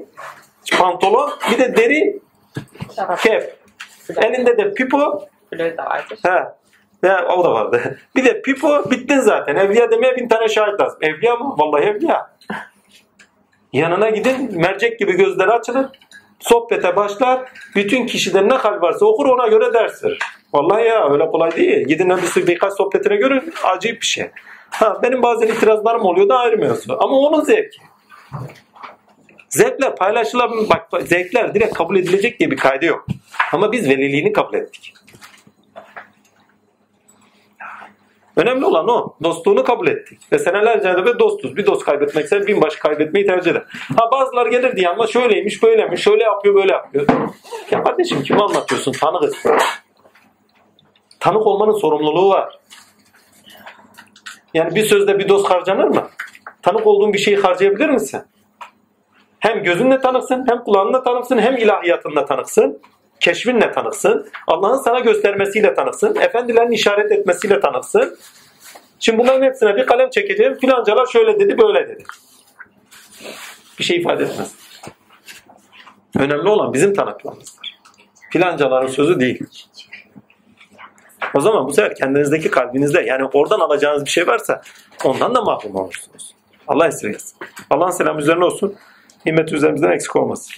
pantolon, 0.77 1.31
bir 1.51 1.57
de 1.57 1.75
deri 1.75 2.19
kep. 3.23 3.57
Elinde 4.17 4.57
de 4.57 4.73
pipo. 4.73 5.27
Ha. 6.23 6.57
Ya, 7.03 7.27
o 7.27 7.43
da 7.43 7.51
vardı. 7.51 7.97
Bir 8.15 8.25
de 8.25 8.41
pipo 8.41 8.91
bittin 8.91 9.19
zaten. 9.19 9.55
Evliya 9.55 9.91
demeye 9.91 10.15
bin 10.15 10.27
tane 10.27 10.47
şahit 10.47 10.79
lazım. 10.79 10.99
Evliya 11.01 11.35
mı? 11.35 11.55
Vallahi 11.57 11.83
evliya. 11.83 12.31
Yanına 13.73 14.09
gidin 14.09 14.61
mercek 14.61 14.99
gibi 14.99 15.13
gözleri 15.13 15.51
açılır. 15.51 15.85
Sohbete 16.39 16.95
başlar. 16.95 17.41
Bütün 17.75 18.05
kişiden 18.05 18.49
ne 18.49 18.53
hal 18.53 18.81
varsa 18.81 19.05
okur 19.05 19.25
ona 19.25 19.47
göre 19.47 19.73
ders 19.73 20.03
verir. 20.03 20.19
Vallahi 20.53 20.85
ya 20.85 21.13
öyle 21.13 21.27
kolay 21.27 21.55
değil. 21.55 21.87
Gidin 21.87 22.15
sürü 22.15 22.47
birkaç 22.47 22.73
sohbetine 22.73 23.15
görün 23.15 23.53
acayip 23.63 24.01
bir 24.01 24.05
şey. 24.05 24.29
Ha, 24.69 24.99
benim 25.03 25.23
bazen 25.23 25.47
itirazlarım 25.47 26.05
oluyor 26.05 26.29
da 26.29 26.43
mevzu. 26.57 26.97
Ama 26.99 27.17
onun 27.17 27.41
zevki. 27.41 27.77
Zevkler 29.49 29.95
paylaşılabilir. 29.95 30.69
Bak 30.69 30.87
zevkler 31.01 31.53
direkt 31.53 31.73
kabul 31.73 31.97
edilecek 31.97 32.39
diye 32.39 32.51
bir 32.51 32.57
kaydı 32.57 32.85
yok. 32.85 33.05
Ama 33.53 33.71
biz 33.71 33.89
veliliğini 33.89 34.33
kabul 34.33 34.53
ettik. 34.53 34.93
Önemli 38.35 38.65
olan 38.65 38.87
o. 38.87 39.15
Dostluğunu 39.23 39.63
kabul 39.63 39.87
ettik. 39.87 40.19
Ve 40.31 40.39
senelerce 40.39 41.05
de 41.05 41.19
dostuz. 41.19 41.57
Bir 41.57 41.65
dost 41.65 41.85
kaybetmekse 41.85 42.47
bin 42.47 42.61
baş 42.61 42.75
kaybetmeyi 42.75 43.25
tercih 43.25 43.51
eder. 43.51 43.63
Ha 43.97 44.11
bazılar 44.11 44.45
gelir 44.45 44.75
diye 44.75 44.89
ama 44.89 45.07
şöyleymiş 45.07 45.63
böyleymiş. 45.63 46.03
Şöyle 46.03 46.23
yapıyor 46.23 46.55
böyle 46.55 46.71
yapıyor. 46.71 47.07
Ya 47.71 47.83
kardeşim 47.83 48.23
kim 48.23 48.41
anlatıyorsun? 48.41 48.91
Tanıkız. 48.91 49.45
Tanık 51.23 51.47
olmanın 51.47 51.73
sorumluluğu 51.73 52.29
var. 52.29 52.59
Yani 54.53 54.75
bir 54.75 54.85
sözde 54.85 55.19
bir 55.19 55.29
doz 55.29 55.45
harcanır 55.45 55.87
mı? 55.87 56.09
Tanık 56.61 56.87
olduğun 56.87 57.13
bir 57.13 57.17
şeyi 57.17 57.37
harcayabilir 57.37 57.89
misin? 57.89 58.21
Hem 59.39 59.63
gözünle 59.63 60.01
tanıksın, 60.01 60.45
hem 60.49 60.63
kulağınla 60.63 61.03
tanıksın, 61.03 61.37
hem 61.37 61.57
ilahiyatınla 61.57 62.25
tanıksın. 62.25 62.81
Keşfinle 63.19 63.71
tanıksın. 63.71 64.29
Allah'ın 64.47 64.77
sana 64.77 64.99
göstermesiyle 64.99 65.73
tanıksın. 65.73 66.15
Efendilerin 66.15 66.71
işaret 66.71 67.11
etmesiyle 67.11 67.59
tanıksın. 67.59 68.17
Şimdi 68.99 69.17
bunların 69.17 69.41
hepsine 69.41 69.75
bir 69.75 69.85
kalem 69.85 70.09
çekeceğim. 70.09 70.57
Filancalar 70.59 71.05
şöyle 71.05 71.39
dedi, 71.39 71.57
böyle 71.57 71.87
dedi. 71.87 72.03
Bir 73.79 73.83
şey 73.83 73.97
ifade 73.97 74.23
etmez. 74.23 74.55
Önemli 76.19 76.49
olan 76.49 76.73
bizim 76.73 76.93
tanıklarımızdır. 76.93 77.79
Filancaların 78.29 78.87
sözü 78.87 79.19
değil. 79.19 79.45
O 81.33 81.39
zaman 81.39 81.67
bu 81.67 81.73
sefer 81.73 81.95
kendinizdeki 81.95 82.51
kalbinizde 82.51 83.01
yani 83.01 83.25
oradan 83.33 83.59
alacağınız 83.59 84.05
bir 84.05 84.09
şey 84.09 84.27
varsa 84.27 84.61
ondan 85.03 85.35
da 85.35 85.41
mahrum 85.41 85.75
olursunuz. 85.75 86.35
Allah 86.67 86.87
esirgesin. 86.87 87.37
Allah'ın 87.69 87.91
selamı 87.91 88.21
üzerine 88.21 88.45
olsun. 88.45 88.75
Nimet 89.25 89.53
üzerimizden 89.53 89.91
eksik 89.91 90.15
olmasın. 90.15 90.53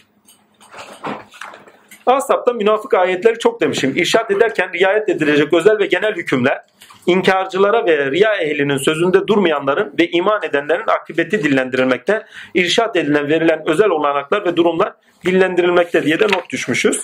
Asap'ta 2.05 2.53
münafık 2.53 2.93
ayetleri 2.93 3.39
çok 3.39 3.61
demişim. 3.61 3.93
İrşad 3.95 4.29
ederken 4.29 4.73
riayet 4.73 5.09
edilecek 5.09 5.53
özel 5.53 5.79
ve 5.79 5.85
genel 5.85 6.15
hükümler, 6.15 6.61
inkarcılara 7.05 7.85
ve 7.85 8.11
riya 8.11 8.35
ehlinin 8.35 8.77
sözünde 8.77 9.27
durmayanların 9.27 9.93
ve 9.99 10.09
iman 10.09 10.43
edenlerin 10.43 10.87
akıbeti 10.87 11.43
dillendirilmekte, 11.43 12.25
irşad 12.53 12.95
edilen 12.95 13.29
verilen 13.29 13.63
özel 13.65 13.89
olanaklar 13.89 14.45
ve 14.45 14.55
durumlar 14.55 14.93
dillendirilmekte 15.25 16.03
diye 16.03 16.19
de 16.19 16.25
not 16.25 16.49
düşmüşüz. 16.49 17.01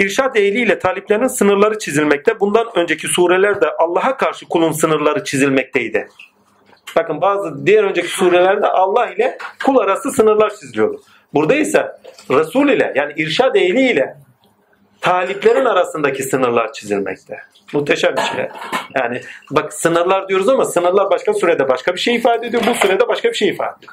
İrşad 0.00 0.36
ehliyle 0.36 0.78
taliplerin 0.78 1.26
sınırları 1.26 1.78
çizilmekte. 1.78 2.40
Bundan 2.40 2.66
önceki 2.74 3.08
surelerde 3.08 3.66
Allah'a 3.78 4.16
karşı 4.16 4.48
kulun 4.48 4.72
sınırları 4.72 5.24
çizilmekteydi. 5.24 6.08
Bakın 6.96 7.20
bazı 7.20 7.66
diğer 7.66 7.84
önceki 7.84 8.08
surelerde 8.08 8.66
Allah 8.66 9.10
ile 9.10 9.38
kul 9.64 9.76
arası 9.78 10.10
sınırlar 10.10 10.50
çiziliyordu. 10.54 11.00
Burada 11.34 11.54
ise 11.54 11.86
Resul 12.30 12.68
ile 12.68 12.92
yani 12.96 13.12
irşad 13.16 13.54
ehli 13.54 13.90
ile 13.90 14.16
taliplerin 15.00 15.64
arasındaki 15.64 16.22
sınırlar 16.22 16.72
çizilmekte. 16.72 17.38
Muhteşem 17.72 18.16
bir 18.16 18.36
şey. 18.36 18.48
Yani 19.00 19.20
bak 19.50 19.72
sınırlar 19.72 20.28
diyoruz 20.28 20.48
ama 20.48 20.64
sınırlar 20.64 21.10
başka 21.10 21.34
sürede 21.34 21.68
başka 21.68 21.94
bir 21.94 22.00
şey 22.00 22.16
ifade 22.16 22.46
ediyor. 22.46 22.62
Bu 22.66 22.74
sürede 22.74 23.08
başka 23.08 23.28
bir 23.28 23.34
şey 23.34 23.48
ifade 23.48 23.76
ediyor. 23.78 23.92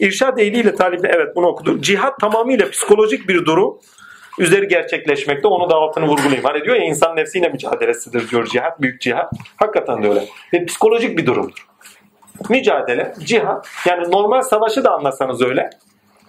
İrşad 0.00 0.38
ehliyle 0.38 0.74
taliple 0.74 1.08
evet 1.14 1.36
bunu 1.36 1.46
okuduk. 1.46 1.84
Cihat 1.84 2.20
tamamıyla 2.20 2.70
psikolojik 2.70 3.28
bir 3.28 3.44
durum 3.44 3.78
üzeri 4.38 4.68
gerçekleşmekte. 4.68 5.48
Onu 5.48 5.70
da 5.70 5.74
altını 5.74 6.06
vurgulayayım. 6.06 6.44
Hani 6.44 6.64
diyor 6.64 6.76
ya 6.76 6.84
insan 6.84 7.16
nefsiyle 7.16 7.48
mücadelesidir 7.48 8.30
diyor 8.30 8.46
cihat. 8.46 8.80
Büyük 8.80 9.00
cihat. 9.00 9.32
Hakikaten 9.56 10.02
de 10.02 10.08
öyle. 10.08 10.24
Ve 10.54 10.64
psikolojik 10.64 11.18
bir 11.18 11.26
durumdur. 11.26 11.66
Mücadele, 12.48 13.14
cihat. 13.24 13.68
Yani 13.88 14.10
normal 14.10 14.42
savaşı 14.42 14.84
da 14.84 14.92
anlasanız 14.94 15.42
öyle. 15.42 15.70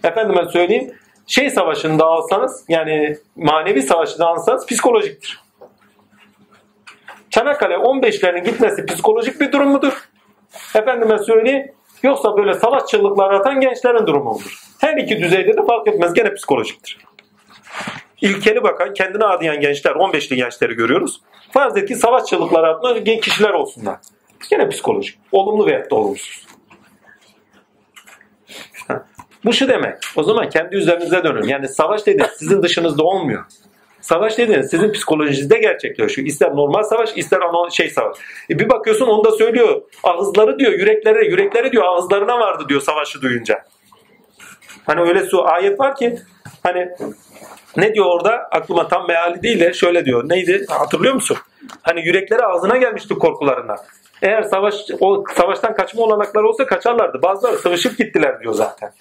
Efendime 0.04 0.46
söyleyeyim. 0.46 0.92
Şey 1.28 1.50
savaşını 1.50 2.00
da 2.00 2.06
alsanız 2.06 2.64
yani 2.70 3.18
manevi 3.36 3.82
savaşı 3.82 4.20
da 4.20 4.28
alsanız 4.28 4.66
psikolojiktir. 4.66 5.40
Çanakkale 7.30 7.74
15'lerin 7.74 8.44
gitmesi 8.44 8.86
psikolojik 8.86 9.42
bir 9.42 9.52
durum 9.52 9.70
mudur? 9.70 10.10
Efendime 10.76 11.18
söyleyeyim. 11.18 11.72
Yoksa 12.04 12.38
böyle 12.38 12.54
savaş 12.54 12.86
çığlıkları 12.86 13.38
atan 13.38 13.60
gençlerin 13.60 14.08
durumu 14.08 14.32
mudur? 14.32 14.62
Her 14.80 14.98
iki 14.98 15.20
düzeyde 15.20 15.58
de 15.58 15.66
fark 15.66 15.88
etmez. 15.88 16.14
Gene 16.14 16.34
psikolojiktir. 16.34 16.98
İlkeli 18.22 18.64
bakan, 18.64 18.94
kendine 18.94 19.26
adayan 19.26 19.60
gençler, 19.60 19.92
15'li 19.92 20.36
gençleri 20.36 20.74
görüyoruz. 20.74 21.22
Farz 21.52 21.78
et 21.78 21.88
ki 21.88 21.96
savaş 21.96 22.26
çığlıkları 22.26 22.68
atan 22.68 23.04
kişiler 23.04 23.50
olsunlar. 23.50 23.96
Gene 24.50 24.70
psikolojik. 24.70 25.20
Olumlu 25.32 25.66
veya 25.66 25.90
da 25.90 25.96
olumsuz. 25.96 26.46
Bu 29.46 29.54
şu 29.54 29.68
demek. 29.68 29.94
O 30.16 30.24
zaman 30.24 30.50
kendi 30.50 30.76
üzerinize 30.76 31.24
dönün. 31.24 31.48
Yani 31.48 31.68
savaş 31.68 32.06
dediğiniz 32.06 32.32
sizin 32.40 32.64
dışınızda 32.64 33.04
olmuyor. 33.04 33.46
Savaş 34.02 34.38
dediğiniz 34.38 34.70
sizin 34.70 34.92
psikolojinizde 34.92 35.58
gerçekleşiyor. 35.58 36.28
İster 36.28 36.56
normal 36.56 36.84
savaş, 36.84 37.18
ister 37.18 37.42
ana 37.42 37.70
şey 37.70 37.90
savaş. 37.90 38.18
E 38.50 38.60
bir 38.60 38.70
bakıyorsun 38.70 39.08
onu 39.08 39.24
da 39.24 39.32
söylüyor. 39.32 39.82
Ağızları 40.04 40.60
diyor, 40.60 40.72
yürekleri, 40.72 41.32
yürekleri 41.32 41.72
diyor 41.72 41.84
ağızlarına 41.84 42.40
vardı 42.40 42.64
diyor 42.70 42.82
savaşı 42.82 43.22
duyunca. 43.22 43.66
Hani 44.86 45.02
öyle 45.02 45.26
su 45.26 45.46
ayet 45.46 45.80
var 45.80 45.96
ki 45.96 46.20
hani 46.64 46.90
ne 47.78 47.94
diyor 47.94 48.06
orada? 48.06 48.48
Aklıma 48.52 48.88
tam 48.88 49.08
meali 49.08 49.44
değil 49.44 49.60
de 49.60 49.74
şöyle 49.74 50.06
diyor. 50.06 50.30
Neydi? 50.30 50.66
Hatırlıyor 50.70 51.14
musun? 51.14 51.38
Hani 51.82 52.06
yürekleri 52.06 52.46
ağzına 52.46 52.78
gelmişti 52.78 53.14
korkularından. 53.14 53.78
Eğer 54.22 54.44
savaş 54.44 54.76
o 55.00 55.24
savaştan 55.36 55.76
kaçma 55.76 56.02
olanakları 56.02 56.48
olsa 56.48 56.66
kaçarlardı. 56.66 57.22
Bazıları 57.22 57.58
sıvışıp 57.58 57.98
gittiler 57.98 58.40
diyor 58.40 58.54
zaten. 58.54 58.92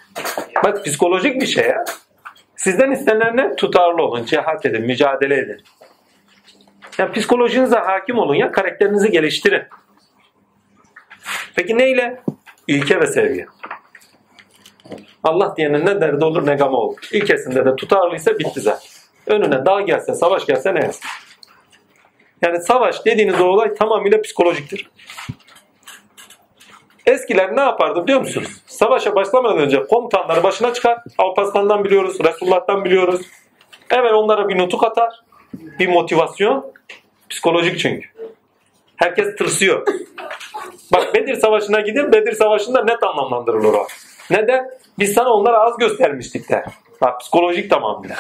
Bak 0.65 0.85
psikolojik 0.85 1.41
bir 1.41 1.47
şey 1.47 1.65
ya. 1.65 1.85
Sizden 2.57 2.91
istenen 2.91 3.37
ne? 3.37 3.57
Tutarlı 3.57 4.03
olun, 4.03 4.25
cihat 4.25 4.67
edin, 4.67 4.87
mücadele 4.87 5.39
edin. 5.39 5.61
Ya 6.99 7.13
psikolojinize 7.13 7.77
hakim 7.77 8.19
olun 8.19 8.35
ya, 8.35 8.53
karakterinizi 8.53 9.11
geliştirin. 9.11 9.63
Peki 11.57 11.79
neyle? 11.79 12.23
İlke 12.67 13.01
ve 13.01 13.07
sevgi. 13.07 13.47
Allah 15.25 15.55
diyenin 15.57 15.87
ne 15.87 16.01
derdi 16.01 16.25
olur 16.25 16.47
ne 16.47 16.55
gamı 16.55 16.77
olur. 16.77 16.99
İlkesinde 17.13 17.65
de 17.65 17.77
tutarlıysa 17.77 18.39
bitti 18.39 18.61
zaten. 18.61 18.91
Önüne 19.27 19.67
dağ 19.67 19.81
gelse, 19.81 20.15
savaş 20.15 20.47
gelse 20.47 20.75
ne 20.75 20.81
yazsın? 20.85 21.09
Yani 22.43 22.63
savaş 22.63 23.05
dediğiniz 23.05 23.41
o 23.41 23.45
olay 23.45 23.75
tamamıyla 23.75 24.23
psikolojiktir. 24.23 24.91
Eskiler 27.07 27.57
ne 27.57 27.61
yapardı 27.61 28.03
biliyor 28.03 28.21
musunuz? 28.21 28.63
Savaşa 28.67 29.15
başlamadan 29.15 29.59
önce 29.59 29.87
komutanları 29.87 30.43
başına 30.43 30.73
çıkar. 30.73 30.99
Alparslan'dan 31.19 31.85
biliyoruz, 31.85 32.19
Resulullah'tan 32.25 32.85
biliyoruz. 32.85 33.21
Hemen 33.89 34.13
onlara 34.13 34.49
bir 34.49 34.59
nutuk 34.59 34.85
atar. 34.85 35.21
Bir 35.55 35.89
motivasyon. 35.89 36.73
Psikolojik 37.31 37.79
çünkü. 37.79 38.09
Herkes 38.97 39.37
tırsıyor. 39.37 39.87
Bak 40.93 41.15
Bedir 41.15 41.35
Savaşı'na 41.35 41.81
gidin. 41.81 42.13
Bedir 42.13 42.33
Savaşı'nda 42.33 42.85
net 42.85 43.03
anlamlandırılır 43.03 43.75
o. 43.75 43.87
Neden? 44.31 44.71
Biz 44.99 45.13
sana 45.13 45.29
onlara 45.31 45.59
az 45.59 45.79
göstermiştik 45.79 46.51
der. 46.51 46.65
Bak 47.01 47.21
psikolojik 47.21 47.71
tamamıyla. 47.71 48.17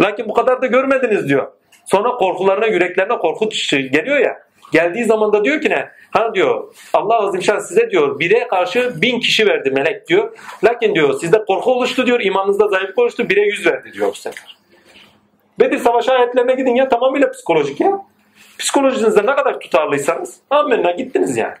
Lakin 0.00 0.28
bu 0.28 0.34
kadar 0.34 0.62
da 0.62 0.66
görmediniz 0.66 1.28
diyor. 1.28 1.52
Sonra 1.84 2.10
korkularına, 2.10 2.66
yüreklerine 2.66 3.18
korku 3.18 3.48
geliyor 3.70 4.18
ya. 4.18 4.46
Geldiği 4.72 5.04
zaman 5.04 5.32
da 5.32 5.44
diyor 5.44 5.60
ki 5.60 5.70
ne? 5.70 5.88
Ha 6.10 6.34
diyor 6.34 6.74
Allah 6.92 7.26
azimşan 7.26 7.58
size 7.58 7.90
diyor 7.90 8.18
bire 8.18 8.48
karşı 8.48 9.02
bin 9.02 9.20
kişi 9.20 9.46
verdi 9.46 9.70
melek 9.70 10.08
diyor. 10.08 10.38
Lakin 10.64 10.94
diyor 10.94 11.20
sizde 11.20 11.44
korku 11.44 11.72
oluştu 11.72 12.06
diyor 12.06 12.20
imanınızda 12.20 12.68
zayıflık 12.68 12.98
oluştu 12.98 13.28
bire 13.28 13.40
yüz 13.40 13.66
verdi 13.66 13.92
diyor 13.92 14.08
bu 14.08 14.14
sefer. 14.14 14.56
Bedir 15.60 15.78
Savaşı 15.78 16.12
ayetlerine 16.12 16.54
gidin 16.54 16.74
ya 16.74 16.88
tamamıyla 16.88 17.30
psikolojik 17.30 17.80
ya. 17.80 18.02
Psikolojinizde 18.58 19.26
ne 19.26 19.34
kadar 19.36 19.60
tutarlıysanız 19.60 20.40
amenna 20.50 20.90
gittiniz 20.90 21.36
yani. 21.36 21.54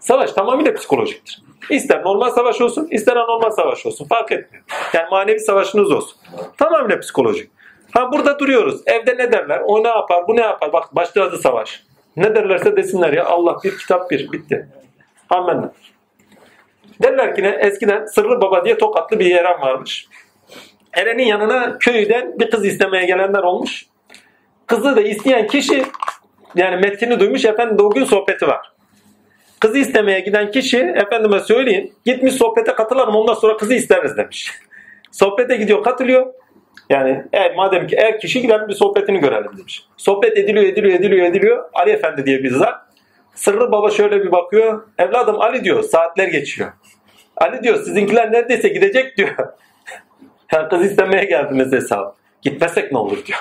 Savaş 0.00 0.32
tamamıyla 0.32 0.74
psikolojiktir. 0.74 1.45
İster 1.70 2.02
normal 2.02 2.30
savaş 2.30 2.60
olsun, 2.60 2.88
ister 2.90 3.16
anormal 3.16 3.50
savaş 3.50 3.86
olsun. 3.86 4.06
Fark 4.06 4.32
etmiyor. 4.32 4.64
Yani 4.94 5.06
manevi 5.10 5.40
savaşınız 5.40 5.92
olsun. 5.92 6.18
Tamamıyla 6.58 7.00
psikolojik. 7.00 7.50
Ha 7.90 8.12
burada 8.12 8.38
duruyoruz. 8.38 8.82
Evde 8.86 9.16
ne 9.16 9.32
derler? 9.32 9.62
O 9.66 9.84
ne 9.84 9.88
yapar? 9.88 10.28
Bu 10.28 10.36
ne 10.36 10.40
yapar? 10.40 10.72
Bak 10.72 10.96
başladı 10.96 11.38
savaş. 11.38 11.82
Ne 12.16 12.34
derlerse 12.34 12.76
desinler 12.76 13.12
ya. 13.12 13.24
Allah 13.24 13.58
bir, 13.64 13.78
kitap 13.78 14.10
bir. 14.10 14.32
Bitti. 14.32 14.68
Amenna. 15.30 15.72
Derler 17.02 17.36
ki 17.36 17.42
ne? 17.42 17.48
Eskiden 17.48 18.06
Sırrı 18.06 18.40
Baba 18.40 18.64
diye 18.64 18.78
tokatlı 18.78 19.18
bir 19.18 19.36
Eren 19.36 19.60
varmış. 19.60 20.08
Eren'in 20.92 21.24
yanına 21.24 21.78
köyden 21.78 22.38
bir 22.38 22.50
kız 22.50 22.66
istemeye 22.66 23.06
gelenler 23.06 23.42
olmuş. 23.42 23.86
Kızı 24.66 24.96
da 24.96 25.00
isteyen 25.00 25.46
kişi 25.46 25.84
yani 26.54 26.76
metnini 26.76 27.20
duymuş. 27.20 27.44
Efendim 27.44 27.78
de 27.78 27.82
o 27.82 27.90
gün 27.90 28.04
sohbeti 28.04 28.48
var. 28.48 28.72
Kızı 29.66 29.78
istemeye 29.78 30.20
giden 30.20 30.50
kişi 30.50 30.78
efendime 30.78 31.40
söyleyeyim 31.40 31.92
gitmiş 32.04 32.34
sohbete 32.34 32.74
katılalım 32.74 33.16
ondan 33.16 33.34
sonra 33.34 33.56
kızı 33.56 33.74
isteriz 33.74 34.16
demiş. 34.16 34.52
Sohbete 35.10 35.56
gidiyor 35.56 35.82
katılıyor. 35.82 36.26
Yani 36.90 37.24
eğer 37.32 37.54
madem 37.54 37.86
ki 37.86 37.96
eğer 37.96 38.20
kişi 38.20 38.42
gidelim 38.42 38.68
bir 38.68 38.74
sohbetini 38.74 39.18
görelim 39.18 39.58
demiş. 39.58 39.84
Sohbet 39.96 40.38
ediliyor 40.38 40.64
ediliyor 40.64 41.00
ediliyor 41.00 41.26
ediliyor. 41.26 41.64
Ali 41.72 41.90
Efendi 41.90 42.26
diye 42.26 42.42
bir 42.42 42.50
zat. 42.50 42.74
Sırrı 43.34 43.72
baba 43.72 43.90
şöyle 43.90 44.24
bir 44.24 44.32
bakıyor. 44.32 44.88
Evladım 44.98 45.40
Ali 45.40 45.64
diyor 45.64 45.82
saatler 45.82 46.28
geçiyor. 46.28 46.72
Ali 47.36 47.62
diyor 47.62 47.76
sizinkiler 47.76 48.32
neredeyse 48.32 48.68
gidecek 48.68 49.16
diyor. 49.16 49.36
yani 50.52 50.68
kız 50.68 50.84
istemeye 50.84 51.24
geldiniz 51.24 51.72
hesap. 51.72 52.16
Gitmesek 52.42 52.92
ne 52.92 52.98
olur 52.98 53.24
diyor. 53.26 53.38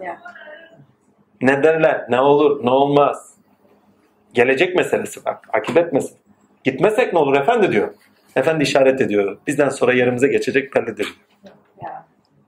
Ya. 0.00 0.18
Ne 1.42 1.62
derler 1.62 2.06
ne 2.08 2.20
olur 2.20 2.64
ne 2.64 2.70
olmaz. 2.70 3.31
Gelecek 4.34 4.76
meselesi 4.76 5.24
bak. 5.24 5.48
Akibet 5.52 5.92
meselesi. 5.92 6.22
Gitmesek 6.64 7.12
ne 7.12 7.18
olur 7.18 7.36
efendi 7.36 7.72
diyor. 7.72 7.94
Efendi 8.36 8.62
işaret 8.62 9.00
ediyor. 9.00 9.38
Bizden 9.46 9.68
sonra 9.68 9.92
yerimize 9.92 10.28
geçecek 10.28 10.74
bellidir. 10.74 11.14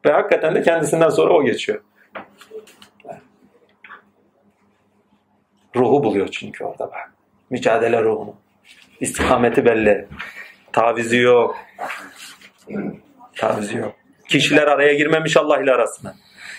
Ve 0.05 0.13
hakikaten 0.13 0.55
de 0.55 0.63
kendisinden 0.63 1.09
sonra 1.09 1.35
o 1.35 1.45
geçiyor. 1.45 1.81
Ruhu 5.77 6.05
buluyor 6.05 6.29
çünkü 6.29 6.65
orada 6.65 6.87
bak. 6.91 7.13
Mücadele 7.51 8.03
ruhunu. 8.03 8.37
İstikameti 9.01 9.65
belli. 9.65 10.09
Tavizi 10.73 11.17
yok. 11.17 11.57
Tavizi 13.37 13.79
yok. 13.79 13.95
Kişiler 14.29 14.67
araya 14.67 14.95
girmemiş 14.95 15.37
Allah 15.37 15.63
ile 15.63 15.73
arasına. 15.73 16.15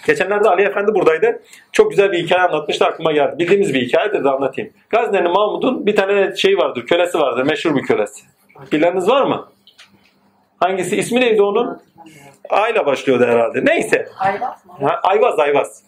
Geçenlerde 0.05 0.49
Ali 0.49 0.61
Efendi 0.61 0.93
buradaydı. 0.93 1.41
Çok 1.71 1.89
güzel 1.89 2.11
bir 2.11 2.17
hikaye 2.17 2.41
anlatmıştı 2.41 2.85
aklıma 2.85 3.11
geldi. 3.11 3.35
Bildiğimiz 3.39 3.73
bir 3.73 3.81
hikayedir 3.81 4.23
de 4.23 4.29
anlatayım. 4.29 4.71
Gazneli 4.89 5.27
Mahmud'un 5.29 5.85
bir 5.85 5.95
tane 5.95 6.35
şey 6.35 6.57
vardır, 6.57 6.85
kölesi 6.85 7.19
vardır, 7.19 7.43
meşhur 7.43 7.75
bir 7.75 7.81
kölesi. 7.81 8.23
Bileniniz 8.71 9.09
var 9.09 9.21
mı? 9.21 9.47
Hangisi? 10.59 10.97
İsmi 10.97 11.21
neydi 11.21 11.41
onun? 11.41 11.81
A 12.49 12.67
ile 12.67 12.85
başlıyordu 12.85 13.25
herhalde. 13.25 13.65
Neyse. 13.65 14.07
Ayvaz 14.19 14.65
mı? 14.65 14.73
Ha, 14.87 14.99
Ayvaz 15.03 15.39
Ayvaz. 15.39 15.83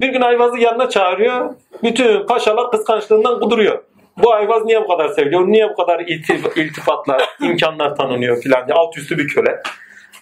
Bir 0.00 0.08
gün 0.08 0.20
Ayvaz'ı 0.20 0.58
yanına 0.58 0.88
çağırıyor. 0.88 1.54
Bütün 1.82 2.26
paşalar 2.26 2.70
kıskançlığından 2.70 3.40
kuduruyor. 3.40 3.82
Bu 4.22 4.32
Ayvaz 4.34 4.64
niye 4.64 4.82
bu 4.84 4.88
kadar 4.88 5.08
seviliyor? 5.08 5.46
Niye 5.46 5.68
bu 5.70 5.74
kadar 5.74 6.00
iltif- 6.00 6.60
iltifatlar, 6.60 7.22
imkanlar 7.40 7.96
tanınıyor 7.96 8.42
filan 8.42 8.66
diye. 8.66 8.74
Alt 8.74 8.98
üstü 8.98 9.18
bir 9.18 9.28
köle. 9.28 9.62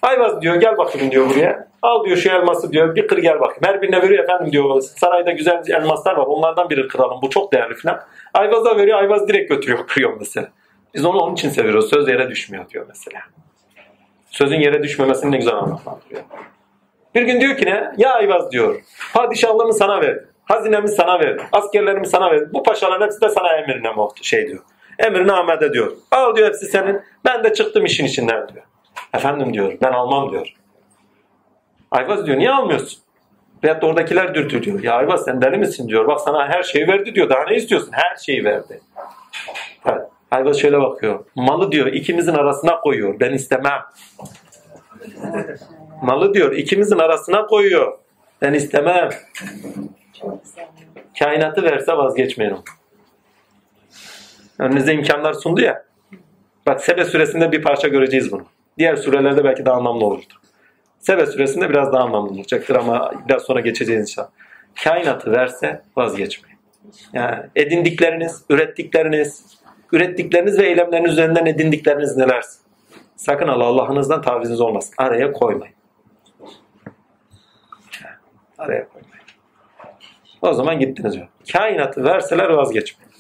Ayvaz 0.02 0.42
diyor 0.42 0.54
gel 0.54 0.78
bakayım 0.78 1.10
diyor 1.10 1.30
buraya. 1.30 1.68
Al 1.82 2.04
diyor 2.04 2.16
şu 2.16 2.30
elması 2.30 2.72
diyor 2.72 2.94
bir 2.94 3.06
kır 3.06 3.18
gel 3.18 3.40
bakayım. 3.40 3.62
Her 3.64 3.82
birine 3.82 4.02
veriyor 4.02 4.24
efendim 4.24 4.52
diyor 4.52 4.80
sarayda 4.80 5.30
güzel 5.30 5.62
elmaslar 5.68 6.16
var 6.16 6.26
onlardan 6.26 6.70
biri 6.70 6.88
kıralım 6.88 7.18
bu 7.22 7.30
çok 7.30 7.52
değerli 7.52 7.74
filan. 7.74 8.00
Ayvaz'a 8.34 8.76
veriyor 8.76 8.98
Ayvaz 8.98 9.28
direkt 9.28 9.50
götürüyor 9.50 9.86
kırıyor 9.86 10.16
mesela. 10.18 10.48
Biz 10.94 11.04
onu 11.04 11.18
onun 11.18 11.34
için 11.34 11.48
seviyoruz 11.48 11.90
söz 11.90 12.08
yere 12.08 12.28
düşmüyor 12.28 12.68
diyor 12.70 12.84
mesela. 12.88 13.20
Sözün 14.30 14.60
yere 14.60 14.82
düşmemesini 14.82 15.32
ne 15.32 15.36
güzel 15.36 15.54
anlatıyor. 15.54 16.22
Bir 17.14 17.22
gün 17.22 17.40
diyor 17.40 17.56
ki 17.56 17.66
ne? 17.66 17.92
Ya 17.96 18.14
Ayvaz 18.14 18.52
diyor. 18.52 18.80
Padişahlığımı 19.14 19.72
sana 19.72 20.00
ver. 20.00 20.18
Hazinemi 20.44 20.88
sana 20.88 21.20
ver. 21.20 21.36
Askerlerimi 21.52 22.06
sana 22.06 22.30
ver. 22.30 22.52
Bu 22.52 22.62
paşaların 22.62 23.06
hepsi 23.06 23.20
de 23.20 23.28
sana 23.28 23.56
emrine 23.56 23.88
şey 24.22 24.46
diyor. 24.46 24.60
Emrine 24.98 25.32
amade 25.32 25.72
diyor. 25.72 25.92
Al 26.10 26.36
diyor 26.36 26.48
hepsi 26.48 26.66
senin. 26.66 27.00
Ben 27.24 27.44
de 27.44 27.52
çıktım 27.52 27.84
işin 27.84 28.04
içinden 28.04 28.48
diyor. 28.48 28.64
Efendim 29.14 29.54
diyor. 29.54 29.72
Ben 29.82 29.92
almam 29.92 30.30
diyor. 30.30 30.54
Ayvaz 31.90 32.26
diyor. 32.26 32.38
Niye 32.38 32.50
almıyorsun? 32.50 32.98
Veyahut 33.64 33.82
da 33.82 33.86
oradakiler 33.86 34.34
dürtü 34.34 34.62
diyor. 34.62 34.82
Ya 34.82 34.94
Ayvaz 34.94 35.24
sen 35.24 35.42
deli 35.42 35.56
misin 35.58 35.88
diyor. 35.88 36.06
Bak 36.06 36.20
sana 36.20 36.48
her 36.48 36.62
şeyi 36.62 36.88
verdi 36.88 37.14
diyor. 37.14 37.28
Daha 37.28 37.44
ne 37.44 37.56
istiyorsun? 37.56 37.90
Her 37.92 38.16
şeyi 38.16 38.44
verdi. 38.44 38.80
Ayvaz 40.30 40.60
şöyle 40.60 40.80
bakıyor. 40.80 41.24
Malı 41.34 41.72
diyor 41.72 41.86
ikimizin 41.86 42.34
arasına 42.34 42.80
koyuyor. 42.80 43.20
Ben 43.20 43.32
istemem. 43.32 43.82
Malı 46.02 46.34
diyor 46.34 46.52
ikimizin 46.52 46.98
arasına 46.98 47.46
koyuyor. 47.46 47.98
Ben 48.42 48.52
istemem. 48.52 49.08
Kainatı 51.18 51.62
verse 51.62 51.96
vazgeçmeyin 51.96 52.52
onu. 52.52 52.62
Önünüze 54.58 54.92
imkanlar 54.92 55.32
sundu 55.32 55.60
ya. 55.60 55.84
Bak 56.66 56.80
Sebe 56.80 57.04
suresinde 57.04 57.52
bir 57.52 57.62
parça 57.62 57.88
göreceğiz 57.88 58.32
bunu. 58.32 58.46
Diğer 58.80 58.96
surelerde 58.96 59.44
belki 59.44 59.64
daha 59.66 59.76
anlamlı 59.76 60.04
olurdu. 60.04 60.34
Sebe 60.98 61.26
suresinde 61.26 61.70
biraz 61.70 61.92
daha 61.92 62.02
anlamlı 62.02 62.30
olacaktır 62.30 62.74
ama 62.76 63.12
biraz 63.28 63.42
sonra 63.42 63.60
geçeceğiz 63.60 64.02
inşallah. 64.02 64.28
Kainatı 64.84 65.32
verse 65.32 65.82
vazgeçmeyin. 65.96 66.58
Yani 67.12 67.42
edindikleriniz, 67.56 68.44
ürettikleriniz, 68.50 69.44
ürettikleriniz 69.92 70.58
ve 70.58 70.66
eylemleriniz 70.66 71.12
üzerinden 71.12 71.46
edindikleriniz 71.46 72.16
nelerse. 72.16 72.58
Sakın 73.16 73.48
Allah 73.48 73.64
Allah'ınızdan 73.64 74.22
taviziniz 74.22 74.60
olmasın. 74.60 74.94
Araya 74.98 75.32
koymayın. 75.32 75.74
Araya 78.58 78.88
koymayın. 78.88 79.24
O 80.42 80.52
zaman 80.52 80.78
gittiniz. 80.78 81.16
Kainatı 81.52 82.04
verseler 82.04 82.48
vazgeçmeyin. 82.48 83.14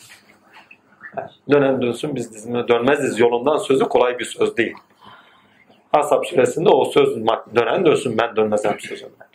Dönen 1.50 1.82
dönsün 1.82 2.16
biz 2.16 2.34
dizime 2.34 2.68
dönmeziz 2.68 3.18
yolundan 3.18 3.58
sözü 3.58 3.84
kolay 3.84 4.18
bir 4.18 4.24
söz 4.24 4.56
değil. 4.56 4.76
Asap 5.92 6.26
suresinde 6.26 6.68
o 6.68 6.84
söz 6.84 7.16
dönen 7.54 7.86
dönsün 7.86 8.18
ben 8.18 8.36
dönmezem 8.36 8.80
sözünden. 8.80 9.30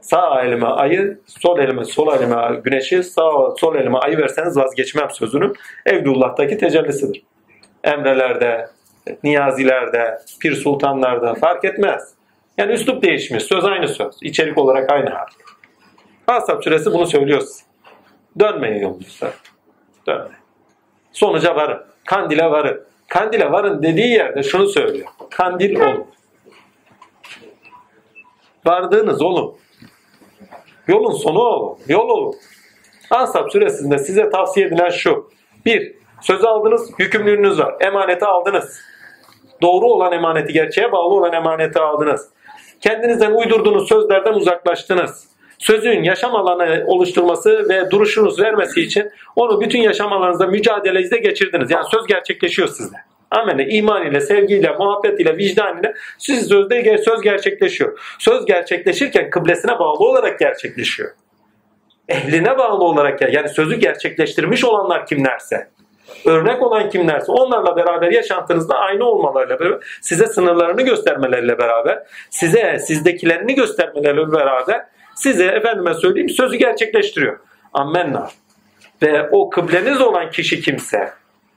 Sağ 0.00 0.42
elime 0.42 0.66
ayı, 0.66 1.18
sol 1.26 1.58
elime 1.58 1.84
sol 1.84 2.14
elime 2.16 2.60
güneşi, 2.64 3.02
sağ 3.02 3.30
sol 3.58 3.76
elime 3.76 3.98
ayı 3.98 4.18
verseniz 4.18 4.56
vazgeçmem 4.56 5.10
sözünün 5.10 5.52
Evlullah'taki 5.86 6.58
tecellisidir. 6.58 7.22
Emrelerde, 7.84 8.70
niyazilerde, 9.24 10.18
pir 10.40 10.54
sultanlarda 10.54 11.34
fark 11.34 11.64
etmez. 11.64 12.14
Yani 12.58 12.72
üslup 12.72 13.02
değişmiş. 13.02 13.42
Söz 13.42 13.64
aynı 13.64 13.88
söz. 13.88 14.14
İçerik 14.22 14.58
olarak 14.58 14.90
aynı 14.90 15.10
hal. 15.10 15.26
Asap 16.26 16.64
suresi 16.64 16.92
bunu 16.92 17.06
söylüyor. 17.06 17.42
Dönmeyin 18.40 18.82
yolunuzda. 18.82 19.30
Dönmeyin. 20.06 20.32
Sonuca 21.12 21.56
varın. 21.56 21.82
Kandile 22.04 22.50
varın. 22.50 22.84
Kandile 23.08 23.52
varın 23.52 23.82
dediği 23.82 24.08
yerde 24.08 24.42
şunu 24.42 24.66
söylüyor. 24.66 25.08
Kandil 25.30 25.80
olun. 25.80 26.06
Vardığınız 28.66 29.22
olun. 29.22 29.56
Yolun 30.88 31.12
sonu 31.12 31.38
olun. 31.38 31.78
Yol 31.88 32.08
olun. 32.08 32.34
Ansap 33.10 33.52
suresinde 33.52 33.98
size 33.98 34.30
tavsiye 34.30 34.66
edilen 34.66 34.90
şu. 34.90 35.30
Bir, 35.66 35.94
söz 36.22 36.44
aldınız, 36.44 36.90
yükümlülüğünüz 36.98 37.58
var. 37.58 37.74
Emaneti 37.80 38.24
aldınız. 38.24 38.80
Doğru 39.62 39.86
olan 39.86 40.12
emaneti, 40.12 40.52
gerçeğe 40.52 40.92
bağlı 40.92 41.14
olan 41.14 41.32
emaneti 41.32 41.80
aldınız. 41.80 42.28
Kendinizden 42.80 43.32
uydurduğunuz 43.32 43.88
sözlerden 43.88 44.32
uzaklaştınız. 44.32 45.27
Sözün 45.58 46.02
yaşam 46.02 46.34
alanı 46.34 46.84
oluşturması 46.86 47.68
ve 47.68 47.90
duruşunuz 47.90 48.40
vermesi 48.40 48.80
için 48.80 49.10
onu 49.36 49.60
bütün 49.60 49.78
yaşam 49.78 50.12
alanınızda 50.12 50.46
mücadelenizde 50.46 51.18
geçirdiniz. 51.18 51.70
Yani 51.70 51.84
söz 51.90 52.06
gerçekleşiyor 52.06 52.68
sizde. 52.68 52.96
Amele, 53.30 53.68
iman 53.68 54.06
ile, 54.06 54.20
sevgiyle, 54.20 54.70
muhabbet 54.78 55.20
ile, 55.20 55.36
vicdan 55.36 55.80
ile 55.80 55.94
siz 56.18 56.48
sözde 56.48 56.98
söz 56.98 57.22
gerçekleşiyor. 57.22 57.98
Söz 58.18 58.46
gerçekleşirken 58.46 59.30
kıblesine 59.30 59.78
bağlı 59.78 59.98
olarak 59.98 60.38
gerçekleşiyor. 60.38 61.10
Ehline 62.08 62.58
bağlı 62.58 62.84
olarak 62.84 63.34
yani 63.34 63.48
sözü 63.48 63.76
gerçekleştirmiş 63.76 64.64
olanlar 64.64 65.06
kimlerse, 65.06 65.68
örnek 66.26 66.62
olan 66.62 66.90
kimlerse 66.90 67.32
onlarla 67.32 67.76
beraber 67.76 68.12
yaşantınızda 68.12 68.74
aynı 68.74 69.04
olmalarıyla 69.04 69.60
beraber 69.60 69.78
size 70.00 70.26
sınırlarını 70.26 70.82
göstermeleriyle 70.82 71.58
beraber 71.58 72.02
size 72.30 72.78
sizdekilerini 72.78 73.54
göstermeleriyle 73.54 74.32
beraber 74.32 74.86
size 75.18 75.44
efendime 75.44 75.94
söyleyeyim 75.94 76.28
sözü 76.28 76.56
gerçekleştiriyor. 76.56 77.38
Ammenna. 77.72 78.28
Ve 79.02 79.28
o 79.30 79.50
kıbleniz 79.50 80.00
olan 80.00 80.30
kişi 80.30 80.60
kimse 80.60 81.12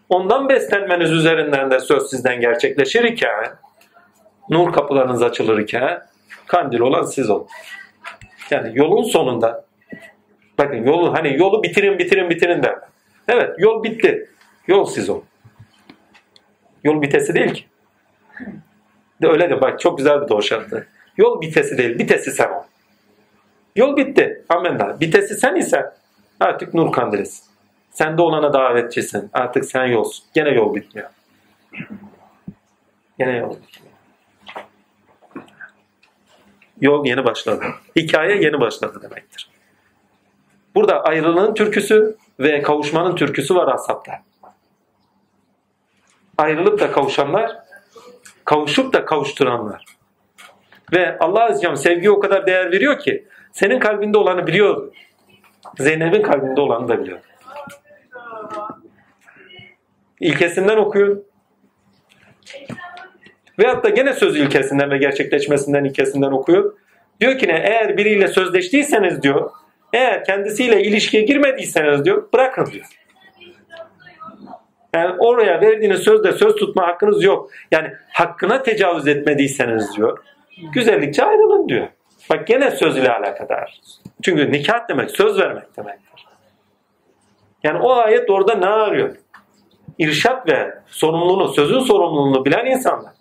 ondan 0.10 0.50
beslenmeniz 0.50 1.12
üzerinden 1.12 1.72
de 1.72 1.80
söz 1.80 2.10
sizden 2.10 2.42
gerçekleşirken 2.42 3.46
nur 4.50 4.74
kapılarınız 4.74 5.24
açılırken 5.24 6.02
kandil 6.48 6.80
olan 6.80 7.04
siz 7.04 7.30
olun. 7.30 7.48
Yani 8.52 8.72
yolun 8.74 9.04
sonunda 9.04 9.66
bakın 10.58 10.86
yolu 10.86 11.14
hani 11.14 11.38
yolu 11.38 11.64
bitirin 11.64 12.00
bitirin 12.00 12.30
bitirin 12.30 12.64
der. 12.64 12.76
Evet 13.28 13.50
yol 13.58 13.84
bitti. 13.84 14.30
Yol 14.68 14.86
siz 14.86 15.10
olun. 15.10 15.24
Yol 16.84 17.02
bitesi 17.02 17.34
değil 17.34 17.54
ki. 17.54 17.64
De 19.22 19.28
öyle 19.28 19.50
de 19.50 19.62
bak 19.62 19.80
çok 19.80 19.98
güzel 19.98 20.22
bir 20.22 20.28
doğuşantı. 20.28 20.88
Yol 21.18 21.42
bitesi 21.42 21.78
değil, 21.78 22.00
bitesi 22.00 22.32
sen 22.32 22.50
ol. 22.50 22.64
Yol 23.76 23.98
bitti. 23.98 24.46
Amenna. 24.50 25.00
Bitesi 25.00 25.36
sen 25.36 25.56
isen 25.56 25.94
artık 26.40 26.74
nur 26.74 26.92
kandilisin. 26.92 27.52
Sende 27.92 28.22
olana 28.22 28.54
davetçisin. 28.54 29.30
Artık 29.34 29.66
sen 29.66 29.86
yolsun. 29.86 30.26
Gene 30.34 30.50
yol 30.50 30.76
bitmiyor. 30.76 31.10
Gene 33.20 33.38
yol 33.38 33.50
bitmiyor. 33.50 33.92
Yol 36.82 37.06
yeni 37.06 37.26
başladı. 37.26 37.66
Hikaye 37.96 38.44
yeni 38.44 38.60
başladı 38.60 39.00
demektir. 39.02 39.50
Burada 40.76 41.04
ayrılığın 41.04 41.54
türküsü 41.54 42.16
ve 42.40 42.62
kavuşmanın 42.62 43.16
türküsü 43.16 43.56
var 43.56 43.74
asapta. 43.74 44.12
Ayrılıp 46.38 46.80
da 46.80 46.92
kavuşanlar, 46.92 47.58
kavuşup 48.46 48.94
da 48.94 49.06
kavuşturanlar. 49.06 49.86
Ve 50.94 51.18
Allah 51.20 51.44
Azze 51.46 51.76
sevgiye 51.76 52.12
o 52.12 52.20
kadar 52.20 52.48
değer 52.48 52.72
veriyor 52.72 53.00
ki 53.00 53.28
senin 53.52 53.80
kalbinde 53.80 54.18
olanı 54.18 54.48
biliyor. 54.48 54.94
Zeynep'in 55.78 56.22
kalbinde 56.22 56.62
olanı 56.62 56.88
da 56.88 57.02
biliyor. 57.02 57.20
İlkesinden 60.20 60.78
okuyor. 60.78 61.18
Veyahut 63.60 63.84
da 63.84 63.90
gene 63.90 64.14
söz 64.14 64.38
ilkesinden 64.38 64.92
ve 64.92 64.98
gerçekleşmesinden 64.98 65.84
ilkesinden 65.84 66.32
okuyor. 66.32 66.74
Diyor 67.22 67.38
ki 67.38 67.48
ne 67.48 67.58
eğer 67.58 67.98
biriyle 67.98 68.28
sözleştiyseniz 68.28 69.22
diyor 69.22 69.52
eğer 69.94 70.24
kendisiyle 70.24 70.84
ilişkiye 70.84 71.24
girmediyseniz 71.24 72.06
diyor 72.06 72.32
bırakın 72.34 72.66
diyor. 72.66 72.86
Yani 74.96 75.16
oraya 75.20 75.62
verdiğiniz 75.62 76.00
sözde 76.00 76.32
söz 76.32 76.56
tutma 76.56 76.88
hakkınız 76.88 77.24
yok. 77.24 77.52
Yani 77.72 77.92
hakkına 78.10 78.64
tecavüz 78.64 79.08
etmediyseniz 79.08 79.98
diyor. 79.98 80.18
Güzellikçe 80.74 81.24
ayrılın 81.26 81.70
diyor. 81.70 81.88
Bak 82.32 82.48
gene 82.48 82.72
söz 82.72 82.98
ile 82.98 83.12
alakadar. 83.14 83.82
Çünkü 84.22 84.52
nikah 84.52 84.90
demek 84.90 85.12
söz 85.12 85.40
vermek 85.40 85.78
demektir. 85.78 86.26
Yani 87.64 87.80
o 87.80 87.92
ayet 87.92 88.30
orada 88.30 88.56
ne 88.56 88.66
arıyor? 88.66 89.16
İrşat 90.00 90.50
ve 90.50 90.74
sorumluluğunu, 90.88 91.48
sözün 91.48 91.80
sorumluluğunu 91.80 92.46
bilen 92.46 92.66
insanlar 92.66 93.12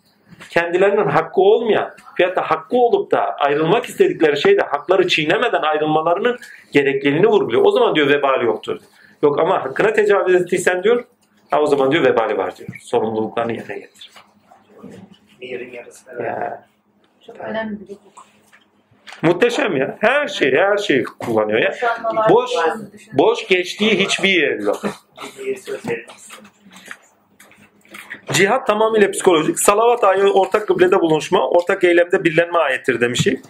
kendilerinin 0.50 1.06
hakkı 1.06 1.40
olmayan 1.40 1.90
veyahut 2.20 2.36
da 2.36 2.42
hakkı 2.42 2.76
olup 2.76 3.12
da 3.12 3.34
ayrılmak 3.34 3.84
istedikleri 3.84 4.40
şeyde 4.40 4.62
hakları 4.62 5.08
çiğnemeden 5.08 5.62
ayrılmalarının 5.62 6.38
gerekliliğini 6.72 7.26
vurguluyor. 7.26 7.64
O 7.64 7.70
zaman 7.70 7.94
diyor 7.94 8.08
vebali 8.08 8.44
yoktur. 8.44 8.80
Yok 9.22 9.40
ama 9.40 9.64
hakkına 9.64 9.92
tecavüz 9.92 10.34
ettiysen 10.34 10.82
diyor 10.82 11.04
ha 11.50 11.60
o 11.60 11.66
zaman 11.66 11.92
diyor 11.92 12.04
vebali 12.04 12.38
var 12.38 12.56
diyor. 12.56 12.68
Sorumluluklarını 12.82 13.52
yerine 13.52 13.78
getir. 13.78 14.10
Yerin 15.40 15.72
yarısı. 15.72 16.10
Evet. 16.12 16.26
Ya. 16.26 16.64
Çok 17.26 17.40
önemli 17.40 17.80
bir 17.80 17.94
hukuk. 17.94 18.29
Muhteşem 19.22 19.76
ya. 19.76 19.98
Her 20.00 20.28
şeyi 20.28 20.56
her 20.56 20.76
şeyi 20.76 21.04
kullanıyor 21.04 21.58
ya. 21.58 21.74
Boş 22.30 22.50
boş 23.12 23.48
geçtiği 23.48 23.98
hiçbir 23.98 24.28
yer 24.28 24.58
yok. 24.58 24.82
Cihat 28.32 28.66
tamamıyla 28.66 29.10
psikolojik. 29.10 29.60
Salavat 29.60 30.04
ayı 30.04 30.24
ortak 30.24 30.66
kıblede 30.68 31.00
bulunuşma, 31.00 31.48
ortak 31.48 31.84
eylemde 31.84 32.24
birlenme 32.24 32.58
ayettir 32.58 33.00
demişim. 33.00 33.42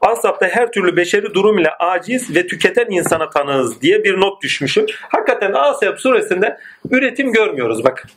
Asap'ta 0.00 0.48
her 0.48 0.72
türlü 0.72 0.96
beşeri 0.96 1.34
durum 1.34 1.58
ile 1.58 1.70
aciz 1.70 2.36
ve 2.36 2.46
tüketen 2.46 2.86
insana 2.90 3.30
tanığız 3.30 3.82
diye 3.82 4.04
bir 4.04 4.20
not 4.20 4.42
düşmüşüm. 4.42 4.86
Hakikaten 5.08 5.52
Asap 5.52 6.00
suresinde 6.00 6.58
üretim 6.90 7.32
görmüyoruz 7.32 7.84
bakın. 7.84 8.10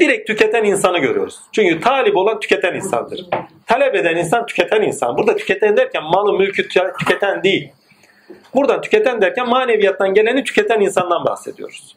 Direkt 0.00 0.26
tüketen 0.26 0.64
insanı 0.64 0.98
görüyoruz. 0.98 1.40
Çünkü 1.52 1.80
talip 1.80 2.16
olan 2.16 2.40
tüketen 2.40 2.74
insandır. 2.74 3.26
Talep 3.66 3.94
eden 3.94 4.16
insan 4.16 4.46
tüketen 4.46 4.82
insan. 4.82 5.18
Burada 5.18 5.36
tüketen 5.36 5.76
derken 5.76 6.02
malı 6.02 6.38
mülkü 6.38 6.62
tü- 6.62 6.98
tüketen 6.98 7.42
değil. 7.42 7.72
Buradan 8.54 8.80
tüketen 8.80 9.20
derken 9.20 9.48
maneviyattan 9.48 10.14
geleni 10.14 10.44
tüketen 10.44 10.80
insandan 10.80 11.24
bahsediyoruz. 11.24 11.96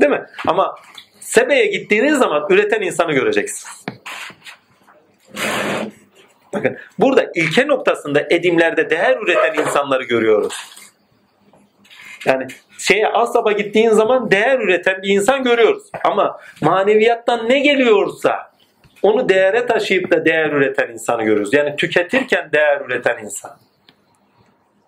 Değil 0.00 0.12
mi? 0.12 0.26
Ama 0.46 0.74
Sebe'ye 1.20 1.66
gittiğiniz 1.66 2.18
zaman 2.18 2.46
üreten 2.50 2.80
insanı 2.80 3.12
göreceksiniz. 3.12 3.84
Bakın 6.52 6.76
burada 6.98 7.30
ilke 7.34 7.68
noktasında 7.68 8.26
edimlerde 8.30 8.90
değer 8.90 9.16
üreten 9.16 9.62
insanları 9.62 10.04
görüyoruz. 10.04 10.54
Yani 12.26 12.46
şeye 12.78 13.08
Asab'a 13.08 13.52
gittiğin 13.52 13.90
zaman 13.90 14.30
değer 14.30 14.58
üreten 14.58 15.02
bir 15.02 15.08
insan 15.08 15.44
görüyoruz. 15.44 15.82
Ama 16.04 16.40
maneviyattan 16.60 17.48
ne 17.48 17.58
geliyorsa 17.58 18.52
onu 19.02 19.28
değere 19.28 19.66
taşıyıp 19.66 20.10
da 20.10 20.24
değer 20.24 20.50
üreten 20.50 20.92
insanı 20.92 21.22
görüyoruz. 21.22 21.54
Yani 21.54 21.76
tüketirken 21.76 22.50
değer 22.52 22.80
üreten 22.80 23.18
insan. 23.24 23.56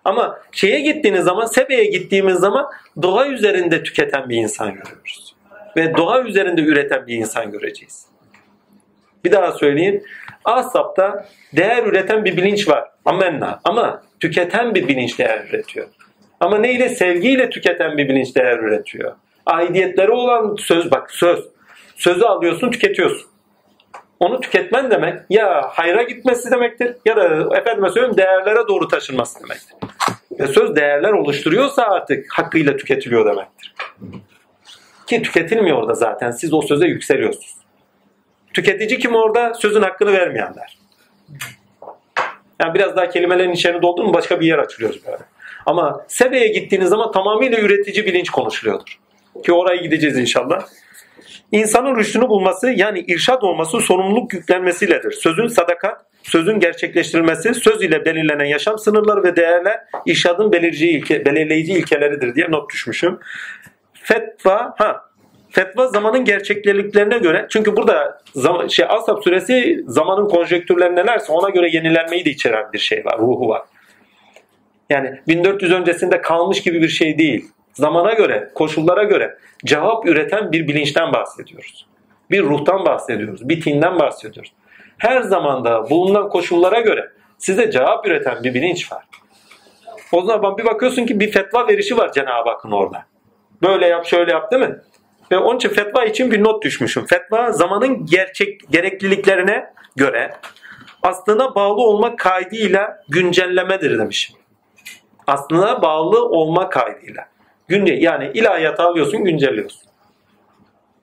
Ama 0.05 0.39
şeye 0.51 0.79
gittiğiniz 0.79 1.23
zaman, 1.23 1.45
Sebe'ye 1.45 1.85
gittiğimiz 1.85 2.35
zaman 2.35 2.69
doğa 3.01 3.27
üzerinde 3.27 3.83
tüketen 3.83 4.29
bir 4.29 4.37
insan 4.37 4.67
görüyoruz. 4.73 5.35
Ve 5.77 5.97
doğa 5.97 6.21
üzerinde 6.21 6.61
üreten 6.61 7.07
bir 7.07 7.15
insan 7.15 7.51
göreceğiz. 7.51 8.05
Bir 9.25 9.31
daha 9.31 9.51
söyleyeyim. 9.51 10.03
Asap'ta 10.45 11.25
değer 11.55 11.83
üreten 11.83 12.25
bir 12.25 12.37
bilinç 12.37 12.67
var. 12.67 12.89
Amenna. 13.05 13.59
Ama 13.63 14.03
tüketen 14.19 14.75
bir 14.75 14.87
bilinç 14.87 15.19
değer 15.19 15.45
üretiyor. 15.49 15.87
Ama 16.39 16.57
neyle? 16.57 16.89
Sevgiyle 16.89 17.49
tüketen 17.49 17.97
bir 17.97 18.09
bilinç 18.09 18.35
değer 18.35 18.59
üretiyor. 18.59 19.15
Aidiyetleri 19.45 20.11
olan 20.11 20.55
söz 20.55 20.91
bak 20.91 21.11
söz. 21.11 21.39
Sözü 21.95 22.23
alıyorsun 22.23 22.71
tüketiyorsun. 22.71 23.29
Onu 24.19 24.39
tüketmen 24.39 24.91
demek 24.91 25.19
ya 25.29 25.69
hayra 25.73 26.03
gitmesi 26.03 26.51
demektir 26.51 26.95
ya 27.05 27.15
da 27.15 27.57
efendime 27.57 27.89
söyleyeyim 27.89 28.17
değerlere 28.17 28.67
doğru 28.67 28.87
taşınması 28.87 29.39
demektir. 29.39 29.75
Ve 30.39 30.47
söz 30.47 30.75
değerler 30.75 31.11
oluşturuyorsa 31.11 31.83
artık 31.83 32.33
hakkıyla 32.33 32.77
tüketiliyor 32.77 33.25
demektir. 33.25 33.75
Ki 35.07 35.21
tüketilmiyor 35.21 35.77
orada 35.77 35.93
zaten. 35.93 36.31
Siz 36.31 36.53
o 36.53 36.61
söze 36.61 36.87
yükseliyorsunuz. 36.87 37.55
Tüketici 38.53 38.99
kim 38.99 39.15
orada? 39.15 39.53
Sözün 39.53 39.81
hakkını 39.81 40.13
vermeyenler. 40.13 40.77
Yani 42.61 42.73
biraz 42.73 42.95
daha 42.95 43.09
kelimelerin 43.09 43.51
içine 43.51 43.81
doldu 43.81 44.03
mu 44.03 44.13
başka 44.13 44.39
bir 44.39 44.47
yer 44.47 44.59
açılıyoruz 44.59 45.05
böyle. 45.05 45.23
Ama 45.69 46.05
Sebe'ye 46.07 46.47
gittiğiniz 46.47 46.89
zaman 46.89 47.11
tamamıyla 47.11 47.59
üretici 47.59 48.05
bilinç 48.05 48.29
konuşuluyordur. 48.29 48.99
Ki 49.45 49.53
oraya 49.53 49.81
gideceğiz 49.81 50.17
inşallah. 50.17 50.65
İnsanın 51.51 51.95
rüştünü 51.95 52.29
bulması 52.29 52.69
yani 52.69 52.99
irşad 52.99 53.41
olması 53.41 53.79
sorumluluk 53.79 54.33
yüklenmesiyledir. 54.33 55.11
Sözün 55.11 55.47
sadakat, 55.47 56.05
sözün 56.23 56.59
gerçekleştirilmesi, 56.59 57.53
söz 57.53 57.83
ile 57.83 58.05
belirlenen 58.05 58.45
yaşam 58.45 58.79
sınırları 58.79 59.23
ve 59.23 59.35
değerler 59.35 59.79
irşadın 60.05 60.51
belirleyici, 60.51 60.89
ilke, 60.89 61.25
belirleyici 61.25 61.73
ilkeleridir 61.73 62.35
diye 62.35 62.51
not 62.51 62.73
düşmüşüm. 62.73 63.19
Fetva, 63.93 64.73
ha 64.77 65.05
Fetva 65.49 65.87
zamanın 65.87 66.25
gerçekliklerine 66.25 67.17
göre 67.17 67.47
çünkü 67.49 67.75
burada 67.75 68.21
zaman, 68.35 68.67
şey 68.67 68.85
Ashab 68.85 69.23
suresi 69.23 69.83
zamanın 69.87 70.27
konjektürleri 70.27 70.95
nelerse 70.95 71.31
ona 71.31 71.49
göre 71.49 71.69
yenilenmeyi 71.73 72.25
de 72.25 72.29
içeren 72.29 72.73
bir 72.73 72.79
şey 72.79 73.05
var, 73.05 73.19
ruhu 73.19 73.47
var. 73.47 73.61
Yani 74.89 75.21
1400 75.27 75.71
öncesinde 75.71 76.21
kalmış 76.21 76.61
gibi 76.61 76.81
bir 76.81 76.87
şey 76.87 77.17
değil. 77.17 77.51
Zamana 77.73 78.13
göre, 78.13 78.49
koşullara 78.55 79.03
göre 79.03 79.37
cevap 79.65 80.07
üreten 80.07 80.51
bir 80.51 80.67
bilinçten 80.67 81.13
bahsediyoruz. 81.13 81.87
Bir 82.31 82.43
ruhtan 82.43 82.85
bahsediyoruz, 82.85 83.49
bir 83.49 83.61
tinden 83.61 83.99
bahsediyoruz. 83.99 84.53
Her 84.97 85.21
zamanda 85.21 85.89
bulunan 85.89 86.29
koşullara 86.29 86.79
göre 86.79 87.09
size 87.37 87.71
cevap 87.71 88.07
üreten 88.07 88.43
bir 88.43 88.53
bilinç 88.53 88.91
var. 88.91 89.03
O 90.11 90.21
zaman 90.21 90.57
bir 90.57 90.65
bakıyorsun 90.65 91.05
ki 91.05 91.19
bir 91.19 91.31
fetva 91.31 91.67
verişi 91.67 91.97
var 91.97 92.11
Cenab-ı 92.11 92.49
Hakk'ın 92.49 92.71
orada. 92.71 93.05
Böyle 93.61 93.87
yap, 93.87 94.05
şöyle 94.05 94.31
yap 94.31 94.51
değil 94.51 94.61
mi? 94.61 94.75
Ve 95.31 95.37
onun 95.37 95.57
için 95.57 95.69
fetva 95.69 96.05
için 96.05 96.31
bir 96.31 96.43
not 96.43 96.63
düşmüşüm. 96.63 97.05
Fetva 97.05 97.51
zamanın 97.51 98.05
gerçek 98.05 98.71
gerekliliklerine 98.71 99.73
göre 99.95 100.31
aslına 101.03 101.55
bağlı 101.55 101.81
olmak 101.81 102.19
kaydıyla 102.19 103.03
güncellemedir 103.09 103.99
demişim. 103.99 104.35
Aslına 105.29 105.81
bağlı 105.81 106.25
olma 106.25 106.69
kaydıyla. 106.69 107.27
Günce, 107.67 107.93
yani 107.93 108.31
ilahiyatı 108.33 108.83
alıyorsun 108.83 109.23
güncelliyorsun. 109.23 109.81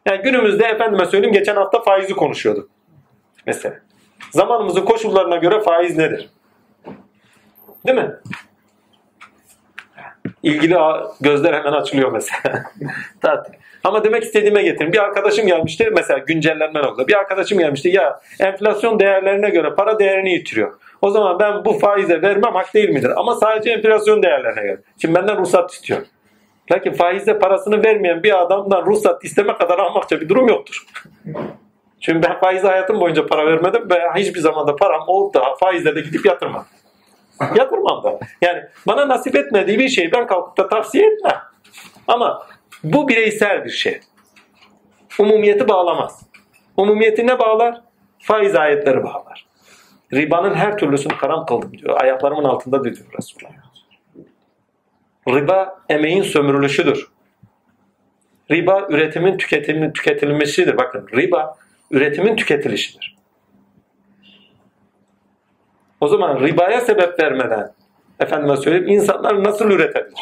Yani 0.07 0.23
günümüzde 0.23 0.65
efendime 0.65 1.07
söyleyeyim 1.07 1.33
geçen 1.33 1.57
hafta 1.57 1.83
faizi 1.83 2.15
konuşuyorduk. 2.15 2.71
Mesela. 3.47 3.77
Zamanımızın 4.31 4.85
koşullarına 4.85 5.37
göre 5.37 5.61
faiz 5.61 5.97
nedir? 5.97 6.31
Değil 7.87 7.99
mi? 7.99 8.11
İlgili 10.43 10.77
gözler 11.21 11.55
hemen 11.55 11.73
açılıyor 11.73 12.13
mesela. 12.13 12.65
Ama 13.85 14.05
demek 14.05 14.23
istediğime 14.23 14.63
getirin. 14.63 14.93
Bir 14.93 14.99
arkadaşım 14.99 15.47
gelmişti 15.47 15.91
mesela 15.97 16.19
güncellenme 16.19 16.83
nokta. 16.83 17.09
Bir 17.09 17.15
arkadaşım 17.15 17.59
gelmişti 17.59 17.89
ya 17.89 18.21
enflasyon 18.41 19.01
değerlerine 19.01 19.51
göre 19.51 19.75
para 19.75 19.99
değerini 19.99 20.33
yitiriyor. 20.33 20.73
O 21.03 21.11
zaman 21.11 21.39
ben 21.39 21.65
bu 21.65 21.73
faize 21.73 22.23
vermem 22.23 22.55
hak 22.55 22.75
değil 22.75 22.89
midir? 22.89 23.11
Ama 23.17 23.35
sadece 23.35 23.71
enflasyon 23.71 24.23
değerlerine 24.23 24.63
göre. 24.63 24.81
Şimdi 25.03 25.15
benden 25.15 25.39
ruhsat 25.39 25.73
istiyor. 25.73 26.01
Lakin 26.73 26.93
faizle 26.93 27.39
parasını 27.39 27.85
vermeyen 27.85 28.23
bir 28.23 28.43
adamdan 28.43 28.87
ruhsat 28.87 29.25
isteme 29.25 29.55
kadar 29.57 29.79
ahmakça 29.79 30.21
bir 30.21 30.29
durum 30.29 30.49
yoktur. 30.49 30.87
Çünkü 32.01 32.29
ben 32.29 32.41
faize 32.41 32.67
hayatım 32.67 33.01
boyunca 33.01 33.27
para 33.27 33.47
vermedim 33.47 33.91
ve 33.91 34.01
hiçbir 34.17 34.41
zamanda 34.41 34.77
param 34.77 35.05
olup 35.07 35.35
da 35.35 35.55
faizle 35.61 35.97
de 35.97 36.01
gidip 36.01 36.27
yatırmam. 36.27 36.65
Yatırmam 37.57 38.05
da. 38.05 38.19
Yani 38.41 38.63
bana 38.87 39.09
nasip 39.09 39.37
etmediği 39.37 39.79
bir 39.79 39.89
şeyi 39.89 40.13
ben 40.13 40.27
kalkıp 40.27 40.57
da 40.57 40.69
tavsiye 40.69 41.07
etmem. 41.07 41.43
Ama 42.09 42.47
bu 42.85 43.09
bireysel 43.09 43.65
bir 43.65 43.71
şey. 43.71 44.01
Umumiyeti 45.19 45.69
bağlamaz. 45.69 46.23
Umumiyeti 46.77 47.27
ne 47.27 47.39
bağlar? 47.39 47.81
Faiz 48.19 48.55
ayetleri 48.55 49.05
bağlar. 49.05 49.46
Ribanın 50.13 50.55
her 50.55 50.79
türlüsünü 50.79 51.13
haram 51.13 51.47
kıldım 51.47 51.79
diyor. 51.79 52.01
Ayaklarımın 52.01 52.45
altında 52.45 52.85
diyor 52.85 52.97
Resulullah. 53.19 53.53
Riba 55.29 55.81
emeğin 55.89 56.23
sömürülüşüdür. 56.23 57.09
Riba 58.51 58.87
üretimin 58.91 59.39
tüketimin 59.39 59.91
tüketilmesidir. 59.91 60.77
Bakın 60.77 61.09
riba 61.17 61.57
üretimin 61.91 62.37
tüketilişidir. 62.37 63.17
O 66.01 66.09
zaman 66.09 66.41
ribaya 66.41 66.81
sebep 66.81 67.21
vermeden 67.21 67.73
efendime 68.21 68.57
söyleyeyim 68.57 68.89
insanlar 68.89 69.45
nasıl 69.45 69.71
üretebilir? 69.71 70.21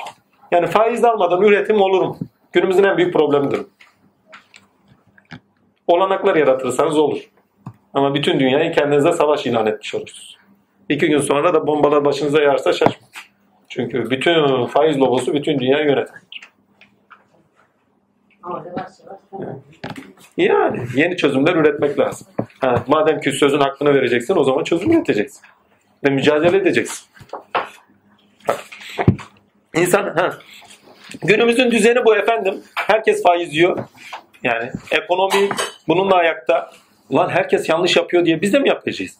Yani 0.50 0.66
faiz 0.66 1.04
almadan 1.04 1.42
üretim 1.42 1.80
olur 1.80 2.02
mu? 2.02 2.18
Günümüzün 2.52 2.84
en 2.84 2.96
büyük 2.96 3.12
problemidir. 3.12 3.60
Olanaklar 5.86 6.36
yaratırsanız 6.36 6.98
olur. 6.98 7.30
Ama 7.94 8.14
bütün 8.14 8.40
dünyayı 8.40 8.72
kendinize 8.72 9.12
savaş 9.12 9.46
ilan 9.46 9.66
etmiş 9.66 9.94
olursunuz. 9.94 10.38
İki 10.88 11.06
gün 11.06 11.18
sonra 11.18 11.54
da 11.54 11.66
bombalar 11.66 12.04
başınıza 12.04 12.42
yağarsa 12.42 12.72
şaşmayın. 12.72 13.14
Çünkü 13.68 14.10
bütün 14.10 14.66
faiz 14.66 14.98
lobosu 14.98 15.34
bütün 15.34 15.58
yavaş 15.60 15.86
yavaş. 15.86 16.08
Yani 20.36 20.80
yeni 20.94 21.16
çözümler 21.16 21.54
üretmek 21.54 21.98
lazım. 21.98 22.26
Ha, 22.60 22.84
madem 22.86 23.20
ki 23.20 23.32
sözün 23.32 23.60
hakkını 23.60 23.94
vereceksin 23.94 24.36
o 24.36 24.44
zaman 24.44 24.64
çözüm 24.64 24.92
üreteceksin. 24.92 25.42
Ve 26.04 26.10
mücadele 26.10 26.56
edeceksin. 26.56 27.06
İnsan 29.74 30.16
ha, 30.16 30.38
Günümüzün 31.22 31.70
düzeni 31.70 32.04
bu 32.04 32.16
efendim. 32.16 32.62
Herkes 32.74 33.22
faiz 33.22 33.54
yiyor. 33.54 33.78
Yani 34.42 34.70
ekonomi 34.90 35.48
bununla 35.88 36.14
ayakta. 36.14 36.70
Ulan 37.10 37.28
herkes 37.28 37.68
yanlış 37.68 37.96
yapıyor 37.96 38.24
diye 38.24 38.42
biz 38.42 38.52
de 38.52 38.58
mi 38.58 38.68
yapacağız? 38.68 39.18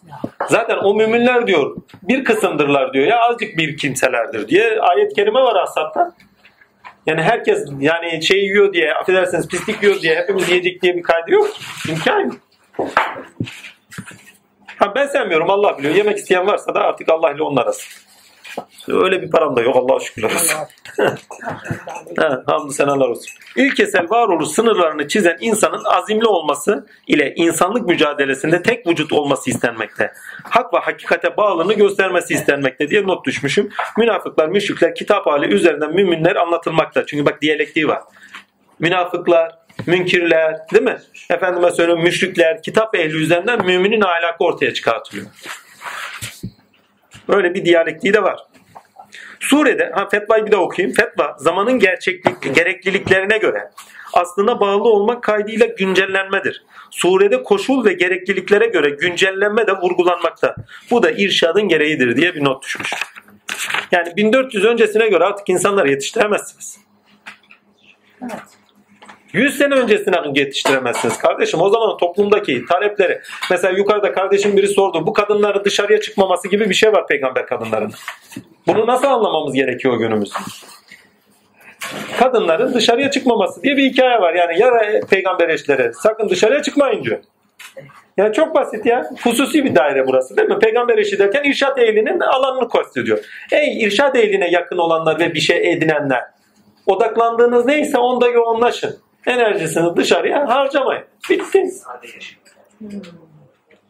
Zaten 0.49 0.77
o 0.77 0.93
müminler 0.93 1.47
diyor 1.47 1.77
bir 2.03 2.23
kısımdırlar 2.23 2.93
diyor 2.93 3.07
ya 3.07 3.19
azıcık 3.19 3.57
bir 3.57 3.77
kimselerdir 3.77 4.47
diye 4.47 4.79
ayet-i 4.79 5.15
kerime 5.15 5.41
var 5.41 5.55
Asap'ta. 5.55 6.11
Yani 7.05 7.21
herkes 7.21 7.65
yani 7.79 8.23
şey 8.23 8.39
yiyor 8.39 8.73
diye 8.73 8.93
affedersiniz 8.93 9.47
pislik 9.47 9.83
yiyor 9.83 10.01
diye 10.01 10.15
hepimiz 10.15 10.49
yiyecek 10.49 10.81
diye 10.81 10.95
bir 10.95 11.03
kaydı 11.03 11.31
yok. 11.31 11.47
İmkan 11.89 12.19
yok. 12.19 12.35
Ha 14.79 14.95
ben 14.95 15.07
sevmiyorum 15.07 15.49
Allah 15.49 15.77
biliyor. 15.77 15.95
Yemek 15.95 16.17
isteyen 16.17 16.47
varsa 16.47 16.75
da 16.75 16.79
artık 16.79 17.09
Allah 17.09 17.31
ile 17.31 17.43
onun 17.43 17.57
arası. 17.57 17.83
Öyle 18.87 19.21
bir 19.21 19.31
param 19.31 19.55
da 19.55 19.61
yok 19.61 19.75
Allah'a 19.75 19.99
şükürler 19.99 20.31
olsun. 20.31 20.57
Ha, 22.17 22.43
hamdü 22.45 22.73
senalar 22.73 23.07
olsun. 23.07 23.31
İlkesel 23.55 24.09
varoluş 24.09 24.47
sınırlarını 24.47 25.07
çizen 25.07 25.37
insanın 25.39 25.83
azimli 25.83 26.25
olması 26.25 26.87
ile 27.07 27.33
insanlık 27.35 27.87
mücadelesinde 27.87 28.61
tek 28.61 28.87
vücut 28.87 29.13
olması 29.13 29.49
istenmekte. 29.49 30.11
Hak 30.43 30.73
ve 30.73 30.77
hakikate 30.77 31.37
bağlılığını 31.37 31.73
göstermesi 31.73 32.33
istenmekte 32.33 32.89
diye 32.89 33.07
not 33.07 33.25
düşmüşüm. 33.25 33.69
Münafıklar, 33.97 34.47
müşrikler 34.47 34.95
kitap 34.95 35.25
hali 35.25 35.53
üzerinden 35.53 35.93
müminler 35.93 36.35
anlatılmakta. 36.35 37.05
Çünkü 37.05 37.25
bak 37.25 37.41
diyalektiği 37.41 37.87
var. 37.87 38.01
Münafıklar, 38.79 39.51
münkirler, 39.85 40.57
değil 40.73 40.83
mi? 40.83 40.97
Efendime 41.29 41.71
söyleyeyim 41.71 42.01
müşrikler, 42.01 42.61
kitap 42.63 42.95
ehli 42.95 43.17
üzerinden 43.17 43.65
müminin 43.65 44.01
ahlakı 44.01 44.43
ortaya 44.43 44.73
çıkartılıyor. 44.73 45.27
Öyle 47.27 47.53
bir 47.53 47.65
diyalektiği 47.65 48.13
de 48.13 48.23
var. 48.23 48.39
Surede, 49.39 49.91
ha 49.93 50.09
fetvayı 50.09 50.45
bir 50.45 50.51
de 50.51 50.57
okuyayım. 50.57 50.95
Fetva 50.95 51.35
zamanın 51.39 51.79
gerçeklik, 51.79 52.55
gerekliliklerine 52.55 53.37
göre 53.37 53.71
aslına 54.13 54.59
bağlı 54.59 54.83
olmak 54.83 55.23
kaydıyla 55.23 55.65
güncellenmedir. 55.65 56.63
Surede 56.91 57.43
koşul 57.43 57.85
ve 57.85 57.93
gerekliliklere 57.93 58.65
göre 58.65 58.89
güncellenme 58.89 59.67
de 59.67 59.73
vurgulanmakta. 59.73 60.55
Bu 60.91 61.03
da 61.03 61.11
irşadın 61.11 61.67
gereğidir 61.67 62.17
diye 62.17 62.35
bir 62.35 62.43
not 62.43 62.63
düşmüş. 62.63 62.93
Yani 63.91 64.15
1400 64.15 64.65
öncesine 64.65 65.07
göre 65.07 65.23
artık 65.23 65.49
insanları 65.49 65.89
yetiştiremezsiniz. 65.89 66.79
Evet. 68.21 68.64
100 69.35 69.57
sene 69.57 69.75
öncesine 69.75 70.15
yetiştiremezsiniz 70.35 71.17
kardeşim. 71.17 71.61
O 71.61 71.69
zaman 71.69 71.97
toplumdaki 71.97 72.65
talepleri 72.65 73.21
mesela 73.51 73.77
yukarıda 73.77 74.13
kardeşim 74.13 74.57
biri 74.57 74.67
sordu. 74.67 75.07
Bu 75.07 75.13
kadınların 75.13 75.63
dışarıya 75.63 76.01
çıkmaması 76.01 76.47
gibi 76.47 76.69
bir 76.69 76.75
şey 76.75 76.91
var 76.91 77.07
peygamber 77.07 77.47
kadınlarının. 77.47 77.93
Bunu 78.67 78.87
nasıl 78.87 79.07
anlamamız 79.07 79.53
gerekiyor 79.53 79.97
günümüz? 79.97 80.33
Kadınların 82.19 82.73
dışarıya 82.73 83.11
çıkmaması 83.11 83.63
diye 83.63 83.77
bir 83.77 83.83
hikaye 83.83 84.19
var. 84.21 84.33
Yani 84.33 84.59
ya 84.59 84.71
peygamber 85.09 85.49
eşleri 85.49 85.93
sakın 85.93 86.29
dışarıya 86.29 86.61
çıkmayın 86.61 87.03
diyor. 87.03 87.19
Yani 88.17 88.33
çok 88.33 88.55
basit 88.55 88.85
ya. 88.85 89.09
Hususi 89.23 89.65
bir 89.65 89.75
daire 89.75 90.07
burası 90.07 90.37
değil 90.37 90.49
mi? 90.49 90.59
Peygamber 90.59 90.97
eşi 90.97 91.19
derken 91.19 91.43
irşat 91.43 91.79
ehlinin 91.79 92.19
alanını 92.19 92.69
kastediyor. 92.69 93.19
Ey 93.51 93.83
irşat 93.83 94.15
ehline 94.15 94.49
yakın 94.49 94.77
olanlar 94.77 95.19
ve 95.19 95.33
bir 95.33 95.39
şey 95.39 95.71
edinenler. 95.71 96.23
Odaklandığınız 96.85 97.65
neyse 97.65 97.97
onda 97.97 98.27
yoğunlaşın. 98.27 99.04
Enerjisini 99.25 99.95
dışarıya 99.95 100.49
harcamayın. 100.49 101.03
Bitti. 101.29 101.63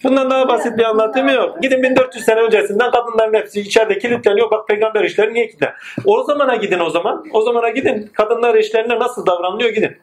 Bundan 0.04 0.30
daha 0.30 0.48
basit 0.48 0.78
bir 0.78 0.84
anlatımı 0.84 1.32
yok. 1.32 1.62
Gidin 1.62 1.84
1400 1.84 2.26
sene 2.26 2.40
öncesinden 2.40 2.92
kadınların 2.92 3.34
hepsi 3.34 3.62
içeride 3.62 3.98
kilitleniyor. 3.98 4.52
Bak 4.52 4.68
peygamber 4.68 5.04
işleri 5.04 5.34
niye 5.34 5.48
kilitlen? 5.48 5.74
O 6.06 6.24
zamana 6.24 6.56
gidin 6.56 6.80
o 6.80 6.90
zaman. 6.90 7.26
O 7.34 7.42
zamana 7.42 7.70
gidin. 7.70 8.12
Kadınlar 8.14 8.56
eşlerine 8.56 9.00
nasıl 9.00 9.26
davranılıyor 9.26 9.70
gidin. 9.70 9.98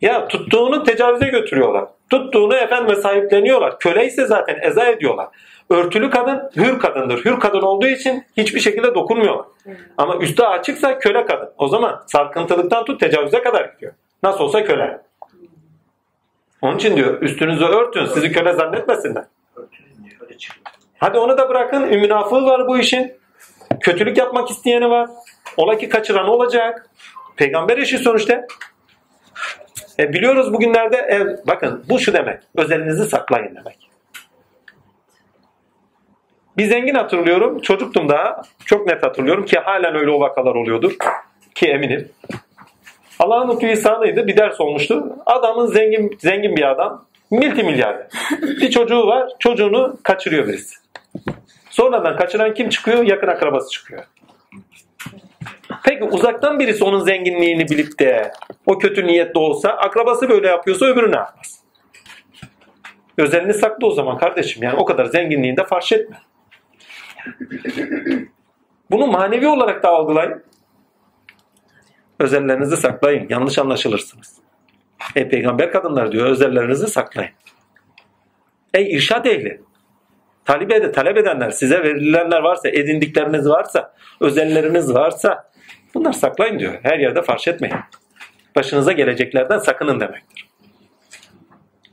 Ya 0.00 0.28
tuttuğunu 0.28 0.82
tecavüze 0.84 1.26
götürüyorlar. 1.26 1.84
Tuttuğunu 2.10 2.54
efendime 2.54 2.96
sahipleniyorlar. 2.96 3.78
Köle 3.78 4.06
ise 4.06 4.26
zaten 4.26 4.58
eza 4.62 4.86
ediyorlar. 4.86 5.28
Örtülü 5.70 6.10
kadın 6.10 6.50
hür 6.56 6.78
kadındır. 6.78 7.24
Hür 7.24 7.40
kadın 7.40 7.60
olduğu 7.60 7.86
için 7.86 8.24
hiçbir 8.36 8.60
şekilde 8.60 8.94
dokunmuyorlar. 8.94 9.46
Ama 9.96 10.16
üstü 10.16 10.42
açıksa 10.42 10.98
köle 10.98 11.26
kadın. 11.26 11.50
O 11.58 11.68
zaman 11.68 12.02
sarkıntılıktan 12.06 12.84
tut 12.84 13.00
tecavüze 13.00 13.42
kadar 13.42 13.64
gidiyor. 13.64 13.92
Nasıl 14.22 14.44
olsa 14.44 14.64
köle. 14.64 15.00
Onun 16.62 16.76
için 16.76 16.96
diyor 16.96 17.22
üstünüzü 17.22 17.64
örtün 17.64 18.06
sizi 18.06 18.32
köle 18.32 18.52
zannetmesinler. 18.52 19.24
Hadi 20.98 21.18
onu 21.18 21.38
da 21.38 21.48
bırakın. 21.48 21.82
Münafığı 21.82 22.44
var 22.44 22.68
bu 22.68 22.78
işin. 22.78 23.12
Kötülük 23.80 24.18
yapmak 24.18 24.50
isteyeni 24.50 24.90
var. 24.90 25.10
Ola 25.56 25.78
ki 25.78 25.88
kaçıran 25.88 26.28
olacak. 26.28 26.90
Peygamber 27.36 27.78
eşi 27.78 27.98
sonuçta. 27.98 28.46
E 29.98 30.12
biliyoruz 30.12 30.52
bugünlerde 30.52 30.96
e, 30.96 31.46
bakın 31.46 31.84
bu 31.88 31.98
şu 31.98 32.12
demek. 32.12 32.42
Özelinizi 32.56 33.04
saklayın 33.04 33.56
demek. 33.56 33.90
Bir 36.56 36.64
zengin 36.64 36.94
hatırlıyorum. 36.94 37.60
Çocuktum 37.60 38.08
daha. 38.08 38.42
Çok 38.64 38.86
net 38.86 39.02
hatırlıyorum 39.02 39.44
ki 39.44 39.58
halen 39.58 39.94
öyle 39.94 40.10
o 40.10 40.20
vakalar 40.20 40.54
oluyordur. 40.54 40.96
Ki 41.54 41.66
eminim. 41.68 42.08
Allah'ın 43.18 43.48
lütfu 43.50 43.66
ihsanıydı. 43.66 44.26
Bir 44.26 44.36
ders 44.36 44.60
olmuştu. 44.60 45.16
Adamın 45.26 45.66
zengin 45.66 46.18
zengin 46.18 46.56
bir 46.56 46.70
adam. 46.70 47.04
Multimilyarder. 47.30 48.06
Bir 48.42 48.70
çocuğu 48.70 49.06
var. 49.06 49.32
Çocuğunu 49.38 49.96
kaçırıyor 50.02 50.46
birisi. 50.46 50.76
Sonradan 51.70 52.16
kaçıran 52.16 52.54
kim 52.54 52.68
çıkıyor? 52.68 53.02
Yakın 53.02 53.26
akrabası 53.26 53.70
çıkıyor. 53.70 54.04
Peki 55.84 56.04
uzaktan 56.04 56.58
birisi 56.58 56.84
onun 56.84 57.00
zenginliğini 57.00 57.68
bilip 57.68 57.98
de 57.98 58.32
o 58.66 58.78
kötü 58.78 59.06
niyetli 59.06 59.38
olsa 59.38 59.68
akrabası 59.68 60.28
böyle 60.28 60.48
yapıyorsa 60.48 60.86
öbürü 60.86 61.12
ne 61.12 61.16
yapmaz? 61.16 61.62
Özelini 63.18 63.54
saklı 63.54 63.86
o 63.86 63.90
zaman 63.90 64.18
kardeşim. 64.18 64.62
Yani 64.62 64.76
o 64.76 64.84
kadar 64.84 65.04
zenginliğini 65.04 65.56
de 65.56 65.64
farş 65.64 65.92
etme. 65.92 66.16
Bunu 68.90 69.06
manevi 69.06 69.46
olarak 69.48 69.82
da 69.82 69.88
algılayın. 69.88 70.42
Özellerinizi 72.18 72.76
saklayın. 72.76 73.26
Yanlış 73.28 73.58
anlaşılırsınız. 73.58 74.36
Ey 75.16 75.28
peygamber 75.28 75.72
kadınlar 75.72 76.12
diyor 76.12 76.26
özellerinizi 76.26 76.86
saklayın. 76.86 77.30
Ey 78.74 78.94
irşad 78.94 79.24
ehli. 79.24 79.60
Talep, 80.44 80.72
ed 80.72 80.94
talep 80.94 81.16
edenler, 81.16 81.50
size 81.50 81.82
verilenler 81.82 82.40
varsa, 82.40 82.68
edindikleriniz 82.68 83.48
varsa, 83.48 83.94
özelleriniz 84.20 84.94
varsa 84.94 85.50
bunlar 85.94 86.12
saklayın 86.12 86.58
diyor. 86.58 86.78
Her 86.82 86.98
yerde 86.98 87.22
farş 87.22 87.48
etmeyin. 87.48 87.76
Başınıza 88.56 88.92
geleceklerden 88.92 89.58
sakının 89.58 90.00
demektir. 90.00 90.48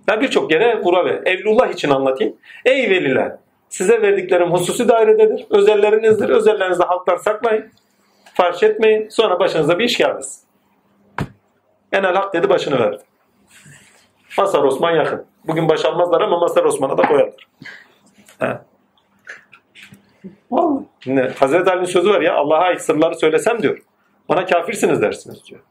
Ben 0.07 0.21
birçok 0.21 0.51
yere 0.51 0.79
vura 0.81 1.05
ver. 1.05 1.21
Evlullah 1.25 1.69
için 1.69 1.89
anlatayım. 1.89 2.35
Ey 2.65 2.89
veliler! 2.89 3.31
Size 3.69 4.01
verdiklerim 4.01 4.51
hususi 4.51 4.89
dairededir. 4.89 5.45
Özellerinizdir. 5.49 6.29
Özellerinizi 6.29 6.83
halktan 6.83 7.17
saklayın. 7.17 7.71
Farş 8.35 8.63
etmeyin. 8.63 9.09
Sonra 9.09 9.39
başınıza 9.39 9.79
bir 9.79 9.83
iş 9.83 9.97
gelmesin. 9.97 10.43
Enel 11.91 12.15
hak 12.15 12.33
dedi 12.33 12.49
başını 12.49 12.79
verdi. 12.79 13.03
Masar 14.37 14.63
Osman 14.63 14.91
yakın. 14.91 15.25
Bugün 15.47 15.69
baş 15.69 15.85
almazlar 15.85 16.21
ama 16.21 16.39
Masar 16.39 16.63
Osman'a 16.63 16.97
da 16.97 17.01
koyarlar. 17.01 17.47
He. 18.39 18.57
Ne? 21.05 21.31
Hazreti 21.39 21.71
Ali'nin 21.71 21.85
sözü 21.85 22.09
var 22.09 22.21
ya 22.21 22.35
Allah'a 22.35 22.59
ait 22.59 22.81
sırları 22.81 23.15
söylesem 23.15 23.61
diyor. 23.61 23.81
Bana 24.29 24.45
kafirsiniz 24.45 25.01
dersiniz 25.01 25.45
diyor. 25.45 25.61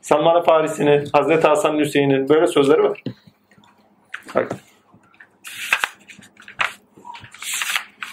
Salman 0.00 0.42
Farisi'nin, 0.42 1.08
Hazreti 1.12 1.48
Hasan 1.48 1.78
Hüseyin'in 1.78 2.28
böyle 2.28 2.46
sözleri 2.46 2.82
var. 2.82 3.02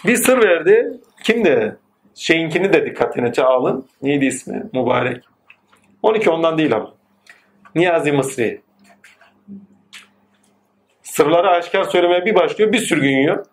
Bir 0.06 0.16
sır 0.16 0.44
verdi. 0.44 1.02
Kimdi? 1.24 1.78
Şeyinkini 2.18 2.73
de 2.73 2.85
dikkatine 2.85 3.31
alın. 3.44 3.88
Neydi 4.02 4.26
ismi? 4.26 4.64
Mübarek. 4.73 5.23
12 6.03 6.30
ondan 6.30 6.57
değil 6.57 6.76
ama. 6.76 6.94
Niyazi 7.76 8.11
Mısri. 8.11 8.61
Sırları 11.03 11.49
aşikar 11.49 11.84
söylemeye 11.84 12.26
bir 12.26 12.35
başlıyor. 12.35 12.73
Bir 12.73 12.80
sürgün 12.80 13.18
yiyor. 13.18 13.45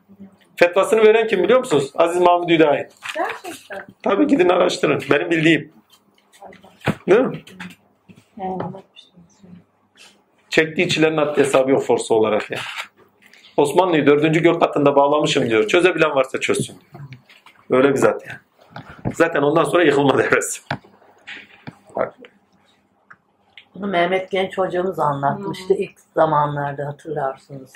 Fetvasını 0.57 1.05
veren 1.05 1.27
kim 1.27 1.43
biliyor 1.43 1.59
musunuz? 1.59 1.93
Aziz 1.95 2.21
Mahmud 2.21 2.51
Hüdayi. 2.51 2.89
Gerçekten. 3.15 3.87
Tabii 4.03 4.27
gidin 4.27 4.49
araştırın. 4.49 5.03
Benim 5.11 5.31
bildiğim. 5.31 5.73
Değil 7.09 7.21
mi? 7.21 7.43
Çektiği 10.51 10.89
çilenin 10.89 11.17
haddi 11.17 11.41
hesabı 11.41 11.71
yok 11.71 11.83
forsu 11.83 12.15
olarak 12.15 12.51
ya. 12.51 12.59
Osmanlı'yı 13.57 14.07
dördüncü 14.07 14.43
gök 14.43 14.61
katında 14.61 14.97
bağlamışım 14.97 15.51
diyor. 15.51 15.69
Çözebilen 15.69 16.15
varsa 16.15 16.41
çözsün. 16.41 16.77
Öyle 17.71 17.91
bir 17.91 17.97
zat 17.97 18.27
yani. 18.27 18.39
Zaten 19.15 19.43
ondan 19.43 19.65
sonra 19.65 19.83
yıkılma 19.83 20.19
devresi. 20.19 20.61
Bak. 21.97 22.15
Bunu 23.75 23.87
Mehmet 23.87 24.31
Genç 24.31 24.59
hocamız 24.59 24.99
anlatmıştı 24.99 25.75
ilk 25.75 26.01
zamanlarda 26.15 26.87
hatırlarsınız. 26.87 27.73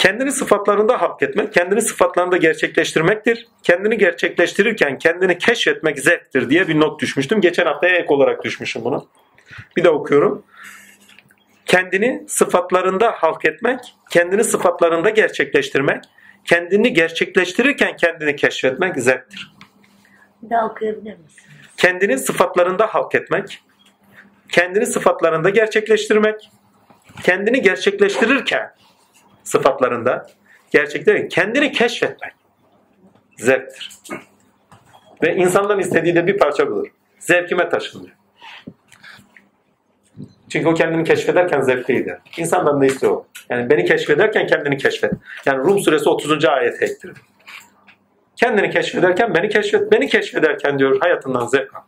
kendini 0.00 0.32
sıfatlarında 0.32 1.00
halk 1.00 1.22
etmek, 1.22 1.52
kendini 1.52 1.82
sıfatlarında 1.82 2.36
gerçekleştirmektir. 2.36 3.48
Kendini 3.62 3.98
gerçekleştirirken 3.98 4.98
kendini 4.98 5.38
keşfetmek 5.38 5.98
zevktir 5.98 6.50
diye 6.50 6.68
bir 6.68 6.80
not 6.80 7.00
düşmüştüm. 7.00 7.40
Geçen 7.40 7.66
haftaya 7.66 7.96
ek 7.96 8.14
olarak 8.14 8.44
düşmüşüm 8.44 8.84
bunu. 8.84 9.06
Bir 9.76 9.84
de 9.84 9.90
okuyorum. 9.90 10.44
Kendini 11.70 12.24
sıfatlarında 12.28 13.12
halk 13.12 13.44
etmek, 13.44 13.80
kendini 14.10 14.44
sıfatlarında 14.44 15.10
gerçekleştirmek, 15.10 16.04
kendini 16.44 16.92
gerçekleştirirken 16.92 17.96
kendini 17.96 18.36
keşfetmek 18.36 18.96
zevktir. 18.96 19.54
Bir 20.42 20.50
daha 20.50 20.66
okuyabilir 20.66 21.18
misin? 21.18 21.42
Kendini 21.76 22.18
sıfatlarında 22.18 22.86
halk 22.86 23.14
etmek, 23.14 23.62
kendini 24.48 24.86
sıfatlarında 24.86 25.50
gerçekleştirmek, 25.50 26.50
kendini 27.22 27.62
gerçekleştirirken 27.62 28.74
sıfatlarında 29.44 30.26
gerçekleştirirken 30.70 31.28
kendini 31.28 31.72
keşfetmek 31.72 32.32
zevktir. 33.36 34.00
Ve 35.22 35.36
insandan 35.36 35.78
istediği 35.78 36.14
de 36.14 36.26
bir 36.26 36.38
parça 36.38 36.70
budur. 36.70 36.86
Zevkime 37.18 37.68
taşın 37.68 38.04
diyor. 38.04 38.19
Çünkü 40.52 40.68
o 40.68 40.74
kendini 40.74 41.04
keşfederken 41.04 41.60
zevkliydi. 41.60 42.18
İnsandan 42.36 42.80
da 42.80 42.86
istiyor. 42.86 43.24
Yani 43.50 43.70
beni 43.70 43.84
keşfederken 43.84 44.46
kendini 44.46 44.76
keşfet. 44.78 45.12
Yani 45.46 45.58
Rum 45.58 45.78
suresi 45.78 46.08
30. 46.08 46.44
ayete 46.44 46.84
ektir. 46.84 47.12
Kendini 48.36 48.70
keşfederken 48.70 49.34
beni 49.34 49.48
keşfet. 49.48 49.92
Beni 49.92 50.08
keşfederken 50.08 50.78
diyor 50.78 51.00
hayatından 51.00 51.46
zevk 51.46 51.74
al. 51.74 51.80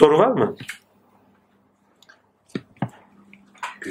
Soru 0.00 0.18
var 0.18 0.28
mı? 0.28 0.56
Ee, 3.86 3.90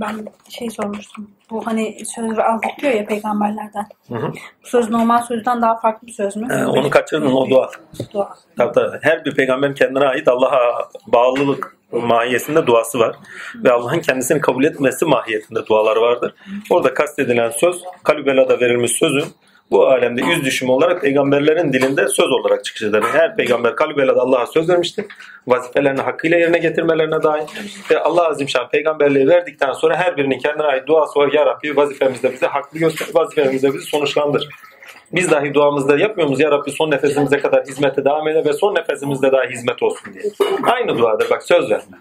Ben 0.00 0.26
şey 0.48 0.70
sormuştum. 0.70 1.30
Bu 1.50 1.66
hani 1.66 1.98
söz 2.06 2.38
aldık 2.38 2.70
diyor 2.80 2.92
ya 2.92 3.06
peygamberlerden. 3.06 3.86
Hı 4.08 4.14
hı. 4.14 4.32
Bu 4.62 4.66
söz 4.68 4.90
normal 4.90 5.22
sözden 5.22 5.62
daha 5.62 5.80
farklı 5.80 6.06
bir 6.06 6.12
söz 6.12 6.36
mü? 6.36 6.48
Ee, 6.50 6.64
onu 6.66 6.90
kaçırdın 6.90 7.32
o 7.32 7.50
dua. 7.50 7.70
Dua. 8.12 8.34
Tabii, 8.58 8.72
tabii. 8.72 8.98
Her 9.02 9.24
bir 9.24 9.34
peygamberin 9.34 9.74
kendine 9.74 10.04
ait 10.04 10.28
Allah'a 10.28 10.88
bağlılık 11.06 11.76
mahiyetinde 11.92 12.66
duası 12.66 12.98
var. 12.98 13.16
Ve 13.54 13.72
Allah'ın 13.72 14.00
kendisini 14.00 14.40
kabul 14.40 14.64
etmesi 14.64 15.04
mahiyetinde 15.04 15.66
duaları 15.66 16.00
vardır. 16.00 16.34
Orada 16.70 16.94
kastedilen 16.94 17.50
söz 17.50 17.82
Kalübela'da 18.02 18.60
verilmiş 18.60 18.92
sözün 18.92 19.24
bu 19.70 19.86
alemde 19.86 20.24
yüz 20.24 20.44
düşümü 20.44 20.70
olarak 20.70 21.00
peygamberlerin 21.02 21.72
dilinde 21.72 22.08
söz 22.08 22.26
olarak 22.26 22.64
çıkış 22.64 22.82
eder. 22.82 23.02
Her 23.12 23.36
peygamber 23.36 23.76
Kalübela'da 23.76 24.20
Allah'a 24.20 24.46
söz 24.46 24.68
vermiştir. 24.68 25.04
Vazifelerini 25.46 26.00
hakkıyla 26.00 26.38
yerine 26.38 26.58
getirmelerine 26.58 27.22
dair. 27.22 27.44
Ve 27.90 28.00
Allah 28.00 28.28
Azimşan 28.28 28.68
peygamberliği 28.68 29.28
verdikten 29.28 29.72
sonra 29.72 29.96
her 29.96 30.16
birinin 30.16 30.38
kendine 30.38 30.62
ait 30.62 30.86
duası 30.86 31.18
var. 31.18 31.32
Ya 31.32 31.46
Rabbi 31.46 31.76
vazifemizde 31.76 32.32
bize 32.32 32.46
haklı 32.46 32.78
göster, 32.78 33.06
vazifemizde 33.14 33.74
bizi 33.74 33.86
sonuçlandır. 33.86 34.48
Biz 35.12 35.30
dahi 35.30 35.54
duamızda 35.54 35.98
yapmıyor 35.98 36.28
muyuz? 36.28 36.40
Ya 36.40 36.50
Rabbi 36.50 36.70
son 36.70 36.90
nefesimize 36.90 37.38
kadar 37.38 37.64
hizmete 37.64 38.04
devam 38.04 38.28
eyle 38.28 38.44
ve 38.44 38.52
son 38.52 38.74
nefesimizde 38.74 39.32
daha 39.32 39.44
hizmet 39.44 39.82
olsun 39.82 40.14
diye. 40.14 40.24
Aynı 40.62 40.98
duadır 40.98 41.30
bak 41.30 41.42
söz 41.42 41.70
verme. 41.70 41.96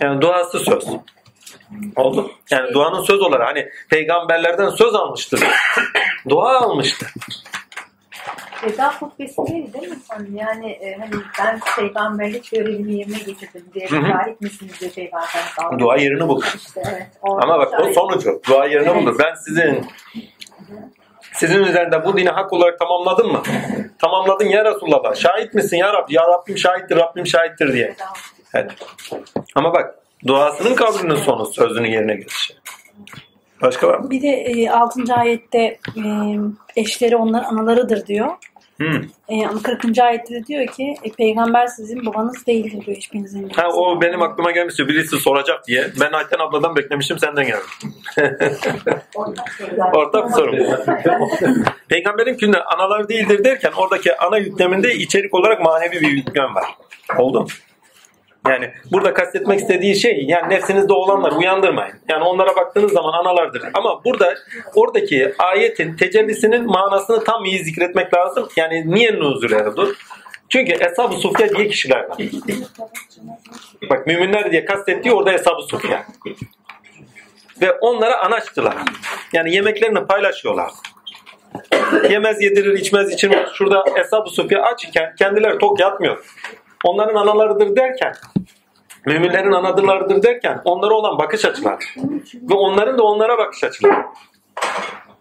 Yani 0.00 0.20
duası 0.20 0.58
söz. 0.58 0.84
Oldu. 1.96 2.30
Yani 2.50 2.74
duanın 2.74 3.02
söz 3.02 3.20
olarak 3.20 3.48
hani 3.48 3.68
peygamberlerden 3.90 4.68
söz 4.68 4.94
almıştır. 4.94 5.40
Dua 6.28 6.58
almıştır. 6.58 7.08
Veda 8.64 8.92
hutbesindeydi 8.92 9.72
değil 9.72 9.88
mi 9.88 9.96
sen? 10.10 10.26
Yani 10.34 10.70
e, 10.70 10.98
hani 10.98 11.10
ben 11.38 11.60
peygamberlik 11.76 12.50
görevimi 12.50 12.94
yerine 12.94 13.18
getirdim 13.18 13.64
diye 13.74 13.88
şahit 13.88 14.40
misiniz 14.40 14.80
diye 14.80 14.90
peygamber. 14.90 15.78
Dua 15.78 15.96
yerini 15.96 16.28
bulur. 16.28 16.44
İşte 16.56 16.82
evet. 16.92 17.06
Ama 17.22 17.58
bak 17.58 17.72
o 17.80 17.92
sonucu. 17.92 18.40
Dua 18.48 18.66
yerini 18.66 18.88
Evet. 18.88 19.02
bulur. 19.02 19.18
Ben 19.18 19.34
sizin 19.34 19.86
sizin 21.32 21.64
üzerinde 21.64 22.04
bu 22.04 22.16
dini 22.16 22.28
hak 22.28 22.52
olarak 22.52 22.78
tamamladım 22.78 23.32
mı? 23.32 23.42
Tamamladın 23.98 24.44
ya 24.46 24.64
Resulallah. 24.64 25.14
Şahit 25.14 25.54
misin 25.54 25.76
ya 25.76 25.92
Rabbi? 25.92 26.14
Ya 26.14 26.22
Rabbim 26.26 26.58
şahittir, 26.58 26.96
Rabbim 26.96 27.26
şahittir 27.26 27.72
diye. 27.72 27.96
Evet. 28.54 28.70
Ama 29.54 29.74
bak 29.74 29.94
duasının 30.26 30.74
kabrinin 30.74 31.14
sonu 31.14 31.46
sözünün 31.46 31.90
yerine 31.90 32.14
gelişi. 32.14 32.54
Başka 33.62 33.88
var 33.88 33.98
mı? 33.98 34.10
Bir 34.10 34.22
de 34.22 34.28
e, 34.28 34.70
6. 34.70 35.14
ayette 35.14 35.78
e, 35.96 36.02
eşleri 36.76 37.16
onların 37.16 37.54
analarıdır 37.56 38.06
diyor. 38.06 38.28
Hmm. 38.78 39.02
E, 39.28 39.46
ama 39.46 39.62
40. 39.62 39.98
ayette 39.98 40.34
de 40.34 40.46
diyor 40.46 40.66
ki 40.66 40.94
e, 41.04 41.12
peygamber 41.12 41.66
sizin 41.66 42.06
babanız 42.06 42.46
değildir 42.46 42.86
diyor 42.86 42.96
hiçbirinizin. 42.96 43.48
Ha, 43.48 43.68
o 43.68 44.00
benim 44.00 44.22
aklıma 44.22 44.50
gelmişti. 44.50 44.88
Birisi 44.88 45.16
soracak 45.16 45.66
diye. 45.66 45.86
Ben 46.00 46.12
Ayten 46.12 46.38
abladan 46.38 46.76
beklemiştim 46.76 47.18
senden 47.18 47.46
geldi. 47.46 47.62
Ortak 49.94 50.30
sorum. 50.30 50.56
Peygamberin 51.88 52.38
günde 52.38 52.62
analar 52.62 53.08
değildir 53.08 53.44
derken 53.44 53.72
oradaki 53.76 54.16
ana 54.16 54.38
yükleminde 54.38 54.94
içerik 54.94 55.34
olarak 55.34 55.62
manevi 55.62 56.00
bir 56.00 56.10
yüklem 56.10 56.54
var. 56.54 56.64
Oldu 57.18 57.40
mu? 57.40 57.46
Yani 58.46 58.70
burada 58.92 59.14
kastetmek 59.14 59.60
istediği 59.60 59.96
şey 59.96 60.24
yani 60.28 60.54
nefsinizde 60.54 60.92
olanları 60.92 61.34
uyandırmayın. 61.34 61.94
Yani 62.08 62.24
onlara 62.24 62.56
baktığınız 62.56 62.92
zaman 62.92 63.12
analardır. 63.12 63.62
Ama 63.74 64.04
burada 64.04 64.34
oradaki 64.74 65.34
ayetin 65.38 65.96
tecellisinin 65.96 66.66
manasını 66.66 67.24
tam 67.24 67.44
iyi 67.44 67.64
zikretmek 67.64 68.14
lazım. 68.14 68.48
Yani 68.56 68.94
niye 68.94 69.14
nuzul 69.14 69.52
erdi? 69.52 69.80
Çünkü 70.48 70.72
Eshab-ı 70.72 71.14
Sufya 71.14 71.48
diye 71.48 71.68
kişiler 71.68 72.08
var. 72.08 72.16
Bak 73.90 74.06
müminler 74.06 74.52
diye 74.52 74.64
kastettiği 74.64 75.14
orada 75.14 75.32
Eshab-ı 75.32 75.62
Sufya. 75.62 76.06
Ve 77.62 77.72
onlara 77.72 78.18
anaçtılar. 78.18 78.76
Yani 79.32 79.54
yemeklerini 79.54 80.06
paylaşıyorlar. 80.06 80.70
Yemez 82.10 82.42
yedirir, 82.42 82.78
içmez 82.78 83.12
içirmez. 83.12 83.48
Şurada 83.52 83.84
Eshab-ı 83.96 84.30
Sufya 84.30 84.62
aç 84.62 84.84
iken 84.84 85.14
kendileri 85.18 85.58
tok 85.58 85.80
yatmıyor. 85.80 86.24
Onların 86.84 87.14
analarıdır 87.14 87.76
derken 87.76 88.14
müminlerin 89.06 89.52
anadılarıdır 89.52 90.22
derken 90.22 90.60
onlara 90.64 90.94
olan 90.94 91.18
bakış 91.18 91.44
açılar 91.44 91.94
ve 92.34 92.54
onların 92.54 92.98
da 92.98 93.02
onlara 93.02 93.38
bakış 93.38 93.64
açıları. 93.64 94.04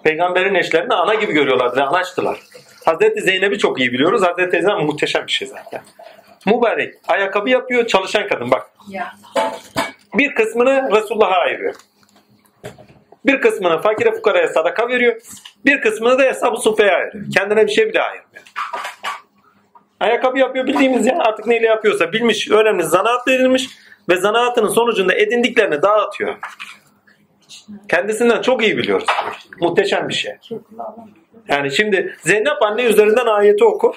Peygamberin 0.03 0.55
eşlerini 0.55 0.93
ana 0.93 1.13
gibi 1.13 1.34
görüyorlardı 1.34 1.77
ve 1.77 1.84
anaçtılar. 1.84 2.39
Hazreti 2.85 3.21
Zeynep'i 3.21 3.57
çok 3.57 3.79
iyi 3.79 3.91
biliyoruz. 3.91 4.21
Hazreti 4.23 4.61
Zeynep 4.61 4.84
muhteşem 4.84 5.27
bir 5.27 5.31
şey 5.31 5.47
zaten. 5.47 5.81
Mübarek. 6.45 6.93
Ayakkabı 7.07 7.49
yapıyor 7.49 7.88
çalışan 7.88 8.27
kadın 8.27 8.51
bak. 8.51 8.69
Bir 10.13 10.35
kısmını 10.35 10.89
Resulullah'a 10.91 11.38
ayırıyor. 11.38 11.75
Bir 13.25 13.41
kısmını 13.41 13.81
fakire 13.81 14.11
fukaraya 14.11 14.47
sadaka 14.47 14.88
veriyor. 14.88 15.15
Bir 15.65 15.81
kısmını 15.81 16.19
da 16.19 16.23
hesabı 16.23 16.57
sufeye 16.57 16.91
ayırıyor. 16.91 17.25
Kendine 17.34 17.67
bir 17.67 17.71
şey 17.71 17.89
bile 17.89 18.01
ayırmıyor. 18.01 18.43
Ayakkabı 19.99 20.40
yapıyor 20.40 20.68
bildiğimiz 20.68 21.06
ya 21.06 21.18
artık 21.19 21.48
neyle 21.48 21.65
yapıyorsa 21.65 22.14
bilmiş, 22.14 22.52
öğrenmiş, 22.52 22.86
zanaat 22.86 23.28
verilmiş 23.28 23.69
ve 24.10 24.15
zanaatının 24.15 24.69
sonucunda 24.69 25.14
edindiklerini 25.14 25.82
dağıtıyor. 25.82 26.36
Kendisinden 27.90 28.41
çok 28.41 28.64
iyi 28.64 28.78
biliyoruz. 28.78 29.07
Muhteşem 29.60 30.10
bir 30.10 30.14
şey. 30.14 30.34
Yani 31.48 31.72
şimdi 31.72 32.18
Zeynep 32.22 32.61
anne 32.61 32.84
üzerinden 32.84 33.26
ayeti 33.26 33.64
oku. 33.64 33.95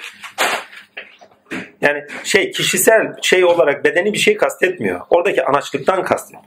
Yani 1.81 2.05
şey 2.23 2.51
kişisel 2.51 3.13
şey 3.21 3.45
olarak 3.45 3.85
bedeni 3.85 4.13
bir 4.13 4.17
şey 4.17 4.37
kastetmiyor. 4.37 5.01
Oradaki 5.09 5.45
anaçlıktan 5.45 6.03
kastediyor. 6.03 6.43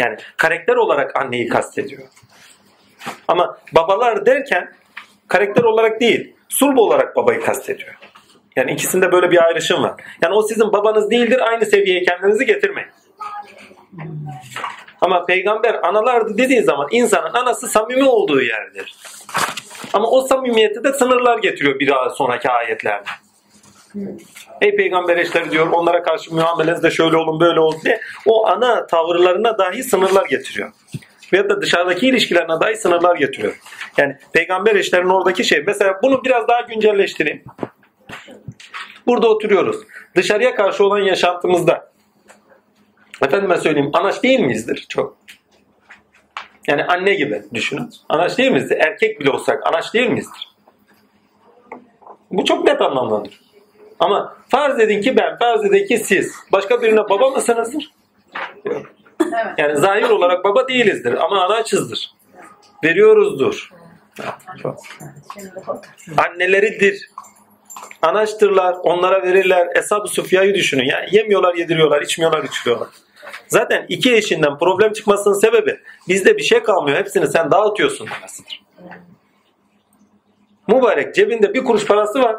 Yani 0.00 0.16
karakter 0.36 0.76
olarak 0.76 1.16
anneyi 1.16 1.48
kastediyor. 1.48 2.02
Ama 3.28 3.58
babalar 3.72 4.26
derken 4.26 4.72
karakter 5.28 5.62
olarak 5.62 6.00
değil, 6.00 6.36
sulb 6.48 6.76
olarak 6.78 7.16
babayı 7.16 7.40
kastediyor. 7.40 7.94
Yani 8.56 8.72
ikisinde 8.72 9.12
böyle 9.12 9.30
bir 9.30 9.44
ayrışım 9.44 9.82
var. 9.82 9.94
Yani 10.22 10.34
o 10.34 10.42
sizin 10.42 10.72
babanız 10.72 11.10
değildir, 11.10 11.40
aynı 11.50 11.66
seviyeye 11.66 12.04
kendinizi 12.04 12.46
getirmeyin. 12.46 12.88
Ama 15.00 15.24
peygamber 15.24 15.74
analardı 15.74 16.38
dediği 16.38 16.62
zaman 16.62 16.88
insanın 16.90 17.34
anası 17.34 17.68
samimi 17.68 18.04
olduğu 18.04 18.42
yerdir. 18.42 18.94
Ama 19.92 20.10
o 20.10 20.20
samimiyette 20.20 20.84
de 20.84 20.92
sınırlar 20.92 21.38
getiriyor 21.38 21.80
bir 21.80 21.86
daha 21.86 22.10
sonraki 22.10 22.50
ayetlerde. 22.50 23.08
Ey 24.60 24.76
peygamber 24.76 25.16
eşleri 25.16 25.50
diyor 25.50 25.66
onlara 25.72 26.02
karşı 26.02 26.34
muamelenizde 26.34 26.90
şöyle 26.90 27.16
olun 27.16 27.40
böyle 27.40 27.60
olun 27.60 27.80
diye 27.84 28.00
o 28.26 28.46
ana 28.46 28.86
tavırlarına 28.86 29.58
dahi 29.58 29.82
sınırlar 29.82 30.26
getiriyor. 30.26 30.72
Veyahut 31.32 31.50
da 31.50 31.62
dışarıdaki 31.62 32.08
ilişkilerine 32.08 32.60
dahi 32.60 32.76
sınırlar 32.76 33.16
getiriyor. 33.16 33.60
Yani 33.96 34.16
peygamber 34.32 34.74
eşlerinin 34.74 35.10
oradaki 35.10 35.44
şey 35.44 35.62
mesela 35.66 36.00
bunu 36.02 36.24
biraz 36.24 36.48
daha 36.48 36.60
güncelleştireyim. 36.60 37.44
Burada 39.06 39.28
oturuyoruz. 39.28 39.76
Dışarıya 40.16 40.54
karşı 40.54 40.84
olan 40.84 40.98
yaşantımızda 40.98 41.92
efendime 43.22 43.56
söyleyeyim 43.56 43.90
anaç 43.92 44.22
değil 44.22 44.40
miyizdir? 44.40 44.86
Çok. 44.88 45.16
Yani 46.68 46.84
anne 46.84 47.14
gibi 47.14 47.42
düşünün. 47.54 47.90
Anaç 48.08 48.38
değil 48.38 48.50
miyizdir? 48.50 48.76
Erkek 48.76 49.20
bile 49.20 49.30
olsak 49.30 49.66
anaç 49.66 49.94
değil 49.94 50.10
miyizdir? 50.10 50.54
Bu 52.30 52.44
çok 52.44 52.64
net 52.64 52.80
anlamlandır. 52.80 53.40
Ama 54.00 54.36
farz 54.48 54.80
edin 54.80 55.00
ki 55.00 55.16
ben, 55.16 55.38
farz 55.38 55.64
edin 55.64 55.86
ki 55.86 55.98
siz. 55.98 56.34
Başka 56.52 56.82
birine 56.82 57.08
baba 57.08 57.30
mısınızdır? 57.30 57.92
Evet. 58.64 58.86
Yani 59.58 59.76
zahir 59.76 60.10
olarak 60.10 60.44
baba 60.44 60.68
değilizdir 60.68 61.24
ama 61.24 61.44
anaçızdır. 61.44 62.14
Veriyoruzdur. 62.84 63.70
Anneleridir. 66.16 67.10
Anaçtırlar, 68.02 68.76
onlara 68.82 69.22
verirler. 69.22 69.68
Eshab-ı 69.76 70.08
Sufya'yı 70.08 70.54
düşünün. 70.54 70.84
Yani 70.84 71.08
yemiyorlar, 71.12 71.54
yediriyorlar, 71.54 72.02
içmiyorlar, 72.02 72.44
içiriyorlar. 72.44 72.88
Zaten 73.48 73.86
iki 73.88 74.14
eşinden 74.14 74.58
problem 74.58 74.92
çıkmasının 74.92 75.34
sebebi 75.34 75.80
bizde 76.08 76.36
bir 76.36 76.42
şey 76.42 76.62
kalmıyor. 76.62 76.98
Hepsini 76.98 77.26
sen 77.26 77.50
dağıtıyorsun 77.50 78.08
demesidir. 78.16 78.64
Mübarek 80.68 81.14
cebinde 81.14 81.54
bir 81.54 81.64
kuruş 81.64 81.86
parası 81.86 82.22
var. 82.22 82.36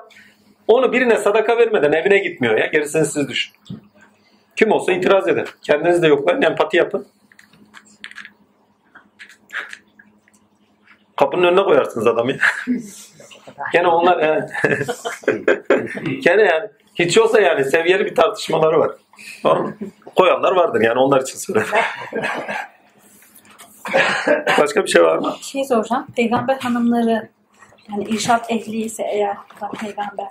Onu 0.68 0.94
birine 0.94 1.18
sadaka 1.18 1.58
vermeden 1.58 1.92
evine 1.92 2.18
gitmiyor 2.18 2.58
ya. 2.58 2.66
Gerisini 2.66 3.06
siz 3.06 3.30
düşünün. 3.30 3.58
Kim 4.56 4.72
olsa 4.72 4.92
itiraz 4.92 5.28
eder. 5.28 5.48
Kendiniz 5.62 6.02
de 6.02 6.08
yoklayın, 6.08 6.42
empati 6.42 6.78
yapın. 6.78 7.08
Kapının 11.18 11.44
önüne 11.44 11.64
koyarsınız 11.64 12.08
adamı. 12.08 12.32
Gene 13.74 13.88
onlar 13.88 14.24
yani, 14.24 14.46
gene 16.22 16.42
yani 16.42 16.70
hiç 16.96 17.18
olsa 17.18 17.42
yani 17.42 17.66
seviyeli 17.66 18.06
bir 18.06 18.16
tartışmaları 18.16 18.80
var. 18.80 18.92
Tamam 19.44 19.64
mı? 19.64 19.76
Koyanlar 20.16 20.52
vardır 20.52 20.82
yani 20.82 21.00
onlar 21.00 21.22
için 21.22 21.38
söylüyorum. 21.38 21.74
Başka 24.60 24.84
bir 24.84 24.88
şey 24.88 25.04
var 25.04 25.18
mı? 25.18 25.36
Şey 25.42 25.66
soracağım. 25.66 26.08
Peygamber 26.16 26.56
hanımları 26.56 27.30
yani 27.92 28.04
irşat 28.04 28.52
ehliyse 28.52 29.04
eğer 29.04 29.38
bak 29.62 29.72
peygamber 29.80 30.28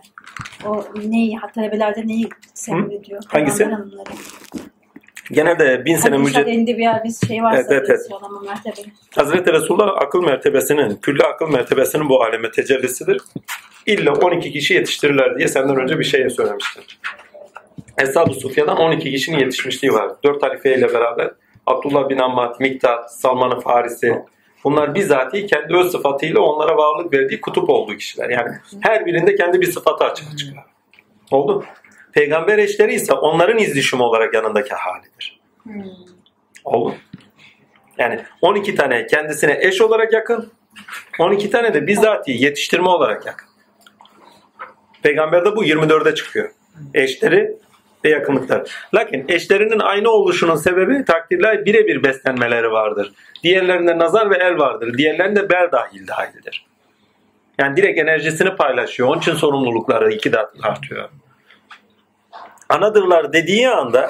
o 0.67 0.85
neyi 1.05 1.39
talebelerde 1.55 2.07
neyi 2.07 2.29
sembol 2.55 2.93
ediyor? 2.93 3.23
Hangisi? 3.29 3.59
Peygamber 3.59 3.79
hanımları. 3.79 4.11
Gene 5.33 5.59
de 5.59 5.85
bin 5.85 5.97
sene 5.97 6.19
mücadele 6.19 6.51
elinde 6.51 6.77
bir 6.79 7.27
şey 7.27 7.43
varsa 7.43 7.57
Evet, 7.57 7.67
evet, 7.71 7.87
evet. 7.89 8.01
söyleme 8.09 8.47
mertebe. 8.47 8.89
Hazreti 9.15 9.53
Resulullah 9.53 10.03
akıl 10.03 10.23
mertebesinin, 10.23 10.97
külli 10.97 11.23
akıl 11.23 11.49
mertebesinin 11.49 12.09
bu 12.09 12.23
aleme 12.23 12.51
tecellisidir. 12.51 13.23
İlla 13.87 14.13
12 14.13 14.53
kişi 14.53 14.75
yetiştirirler 14.75 15.39
diye 15.39 15.49
senden 15.49 15.77
önce 15.77 15.99
bir 15.99 16.05
şey 16.05 16.31
söylemiştim. 16.31 16.83
Eshab-ı 17.99 18.35
Sufya'dan 18.35 18.77
12 18.77 19.11
kişinin 19.11 19.39
yetişmişliği 19.39 19.93
var. 19.93 20.11
4 20.25 20.43
halife 20.43 20.79
ile 20.79 20.95
beraber 20.95 21.31
Abdullah 21.67 22.09
bin 22.09 22.19
Ammar, 22.19 22.57
Miktat, 22.61 23.15
Salman-ı 23.15 23.61
Farisi 23.61 24.23
bunlar 24.65 24.95
bizatihi 24.95 25.47
kendi 25.47 25.77
öz 25.77 25.93
sıfatıyla 25.93 26.41
onlara 26.41 26.77
varlık 26.77 27.13
verdiği 27.13 27.41
kutup 27.41 27.71
olduğu 27.71 27.97
kişiler. 27.97 28.31
Yani 28.31 28.51
her 28.81 29.07
birinde 29.07 29.35
kendi 29.35 29.61
bir 29.61 29.73
sıfatı 29.73 30.05
açığa 30.05 30.37
çıkar. 30.37 30.65
Oldu. 31.31 31.65
Peygamber 32.15 32.59
eşleri 32.59 32.95
ise 32.95 33.13
onların 33.13 33.59
izdüşümü 33.59 34.03
olarak 34.03 34.35
yanındaki 34.35 34.75
halidir. 34.75 35.41
Oldu. 36.65 36.95
Yani 37.99 38.21
12 38.41 38.75
tane 38.75 39.07
kendisine 39.07 39.59
eş 39.61 39.81
olarak 39.81 40.13
yakın, 40.13 40.53
12 41.19 41.51
tane 41.51 41.75
de 41.75 41.87
bizatihi 41.87 42.45
yetiştirme 42.45 42.89
olarak 42.89 43.27
yakın. 43.27 43.49
Peygamberde 45.03 45.57
bu 45.57 45.65
24'e 45.65 46.15
çıkıyor. 46.15 46.51
Eşleri 46.95 47.57
ve 48.05 48.09
yakınlıklar. 48.09 48.71
Lakin 48.95 49.25
eşlerinin 49.29 49.79
aynı 49.79 50.11
oluşunun 50.11 50.57
sebebi 50.57 51.05
takdirler 51.05 51.65
birebir 51.65 52.05
beslenmeleri 52.05 52.71
vardır. 52.71 53.13
Diğerlerinde 53.43 53.99
nazar 53.99 54.31
ve 54.31 54.37
el 54.37 54.59
vardır. 54.59 54.99
Diğerlerinde 54.99 55.51
bel 55.51 55.69
dahil 55.73 56.07
dahildir. 56.07 56.67
Yani 57.59 57.77
direkt 57.77 57.99
enerjisini 57.99 58.57
paylaşıyor. 58.57 59.09
Onun 59.09 59.19
için 59.19 59.35
sorumlulukları 59.35 60.13
iki 60.13 60.31
kat 60.31 60.53
artıyor. 60.63 61.09
Anadırlar 62.69 63.33
dediği 63.33 63.69
anda 63.69 64.09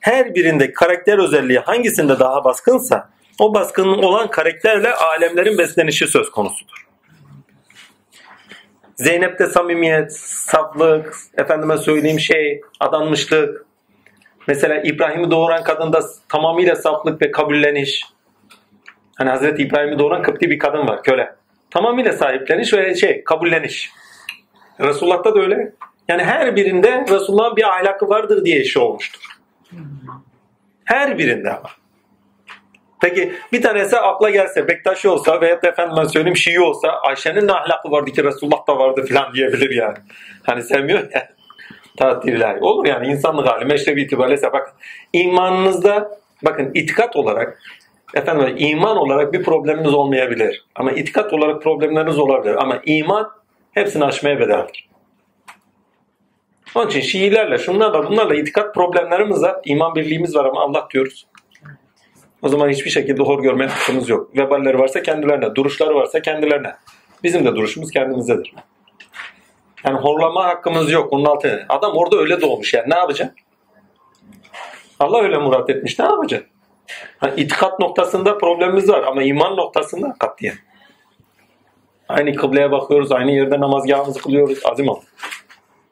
her 0.00 0.34
birinde 0.34 0.72
karakter 0.72 1.18
özelliği 1.18 1.58
hangisinde 1.58 2.18
daha 2.18 2.44
baskınsa 2.44 3.08
o 3.38 3.54
baskın 3.54 3.88
olan 3.88 4.30
karakterle 4.30 4.94
alemlerin 4.94 5.58
beslenişi 5.58 6.06
söz 6.06 6.30
konusudur. 6.30 6.86
Zeynep'te 8.96 9.46
samimiyet, 9.46 10.16
saflık, 10.18 11.16
efendime 11.38 11.78
söyleyeyim 11.78 12.20
şey, 12.20 12.60
adanmışlık. 12.80 13.66
Mesela 14.48 14.80
İbrahim'i 14.82 15.30
doğuran 15.30 15.62
kadında 15.62 16.00
tamamıyla 16.28 16.76
saflık 16.76 17.22
ve 17.22 17.30
kabulleniş. 17.30 18.02
Hani 19.18 19.30
Hazreti 19.30 19.62
İbrahim'i 19.62 19.98
doğuran 19.98 20.22
Kıpti 20.22 20.50
bir 20.50 20.58
kadın 20.58 20.88
var, 20.88 21.02
köle. 21.02 21.34
Tamamıyla 21.70 22.12
sahipleniş 22.12 22.74
ve 22.74 22.94
şey, 22.94 23.24
kabulleniş. 23.24 23.90
Resulullah'ta 24.80 25.34
da 25.34 25.40
öyle. 25.40 25.72
Yani 26.08 26.24
her 26.24 26.56
birinde 26.56 27.04
Resulullah'ın 27.10 27.56
bir 27.56 27.64
ahlakı 27.64 28.08
vardır 28.08 28.44
diye 28.44 28.60
işi 28.60 28.78
olmuştur. 28.78 29.20
Her 30.84 31.18
birinde 31.18 31.50
ama. 31.50 31.70
Peki 33.00 33.32
bir 33.52 33.62
tanesi 33.62 33.96
akla 33.96 34.30
gelse 34.30 34.68
Bektaşi 34.68 35.08
olsa 35.08 35.40
veya 35.40 35.62
da 35.62 35.68
efendim 35.68 35.96
ben 35.98 36.04
söyleyeyim 36.04 36.36
Şii 36.36 36.60
olsa 36.60 36.88
Ayşe'nin 36.88 37.46
ne 37.48 37.52
ahlakı 37.52 37.90
vardı 37.90 38.10
ki 38.10 38.24
Resulullah 38.24 38.68
da 38.68 38.78
vardı 38.78 39.06
falan 39.08 39.34
diyebilir 39.34 39.70
yani. 39.70 39.96
Hani 40.42 40.62
sevmiyor 40.62 41.00
ya. 41.14 41.28
Tatil 41.96 42.32
ilahi. 42.32 42.58
Olur 42.60 42.86
yani 42.86 43.06
insanlık 43.06 43.48
hali 43.48 43.64
meşrebi 43.64 44.02
itibariyle 44.02 44.52
bak 44.52 44.74
imanınızda 45.12 46.18
bakın 46.42 46.70
itikat 46.74 47.16
olarak 47.16 47.58
efendim 48.14 48.54
iman 48.58 48.96
olarak 48.96 49.32
bir 49.32 49.42
probleminiz 49.42 49.94
olmayabilir. 49.94 50.64
Ama 50.74 50.92
itikat 50.92 51.32
olarak 51.32 51.62
problemleriniz 51.62 52.18
olabilir. 52.18 52.54
Ama 52.54 52.80
iman 52.84 53.30
hepsini 53.72 54.04
aşmaya 54.04 54.40
bedeldir. 54.40 54.88
Onun 56.76 56.88
için 56.88 57.00
Şiilerle, 57.00 57.58
şunlarla, 57.58 58.10
bunlarla 58.10 58.34
itikat 58.34 58.74
problemlerimiz 58.74 59.42
var. 59.42 59.56
İman 59.64 59.94
birliğimiz 59.94 60.36
var 60.36 60.44
ama 60.44 60.60
Allah 60.60 60.88
diyoruz. 60.92 61.26
O 62.42 62.48
zaman 62.48 62.68
hiçbir 62.68 62.90
şekilde 62.90 63.22
hor 63.22 63.42
görmeye 63.42 63.66
hakkımız 63.66 64.08
yok. 64.08 64.36
Veballeri 64.36 64.78
varsa 64.78 65.02
kendilerine, 65.02 65.54
duruşları 65.54 65.94
varsa 65.94 66.22
kendilerine. 66.22 66.72
Bizim 67.22 67.44
de 67.44 67.56
duruşumuz 67.56 67.90
kendimizdedir. 67.90 68.54
Yani 69.84 69.98
horlama 69.98 70.44
hakkımız 70.44 70.92
yok. 70.92 71.12
Onun 71.12 71.24
altına. 71.24 71.60
Adam 71.68 71.92
orada 71.96 72.16
öyle 72.16 72.40
doğmuş 72.40 72.74
yani. 72.74 72.90
Ne 72.90 72.96
yapacaksın? 72.96 73.36
Allah 75.00 75.22
öyle 75.22 75.38
murat 75.38 75.70
etmiş. 75.70 75.98
Ne 75.98 76.04
yapacaksın? 76.04 76.48
Ha, 77.18 77.30
itikat 77.36 77.80
noktasında 77.80 78.38
problemimiz 78.38 78.88
var 78.88 79.02
ama 79.02 79.22
iman 79.22 79.56
noktasında 79.56 80.16
katiyen. 80.18 80.56
Aynı 82.08 82.34
kıbleye 82.34 82.70
bakıyoruz, 82.70 83.12
aynı 83.12 83.30
yerde 83.30 83.60
namazgahımızı 83.60 84.20
kılıyoruz. 84.20 84.58
Azim 84.64 84.88
ol. 84.88 85.00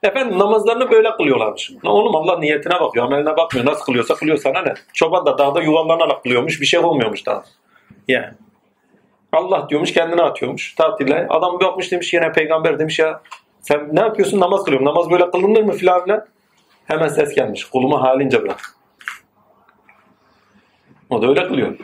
Efendim 0.05 0.39
namazlarını 0.39 0.91
böyle 0.91 1.11
kılıyorlarmış. 1.17 1.71
Ne 1.85 1.91
Oğlum 1.91 2.17
Allah 2.17 2.39
niyetine 2.39 2.81
bakıyor, 2.81 3.05
ameline 3.07 3.37
bakmıyor. 3.37 3.67
Nasıl 3.67 3.85
kılıyorsa 3.85 4.15
kılıyor 4.15 4.37
sana 4.37 4.63
ne? 4.63 4.75
Çoban 4.93 5.27
da 5.27 5.39
dağda 5.39 5.63
yuvarlanarak 5.63 6.23
kılıyormuş. 6.23 6.61
Bir 6.61 6.67
şey 6.67 6.81
olmuyormuş 6.81 7.27
daha. 7.27 7.45
Yani. 8.09 8.35
Allah 9.33 9.69
diyormuş 9.69 9.93
kendine 9.93 10.23
atıyormuş 10.23 10.75
tatille. 10.75 11.27
Adam 11.31 11.61
bakmış 11.61 11.93
demiş 11.93 12.15
yine 12.15 12.33
peygamber 12.33 12.79
demiş 12.79 12.99
ya 12.99 13.23
sen 13.61 13.89
ne 13.93 14.01
yapıyorsun 14.01 14.41
namaz 14.41 14.65
kılıyorum. 14.65 14.87
Namaz 14.87 15.11
böyle 15.11 15.31
kılınır 15.31 15.63
mı 15.63 15.73
filan 15.73 16.05
filan. 16.05 16.27
Hemen 16.85 17.09
ses 17.09 17.35
gelmiş. 17.35 17.65
Kulumu 17.65 18.03
halince 18.03 18.43
bırak. 18.43 18.77
O 21.11 21.23
da 21.23 21.29
öyle 21.29 21.49
kılıyor. 21.49 21.79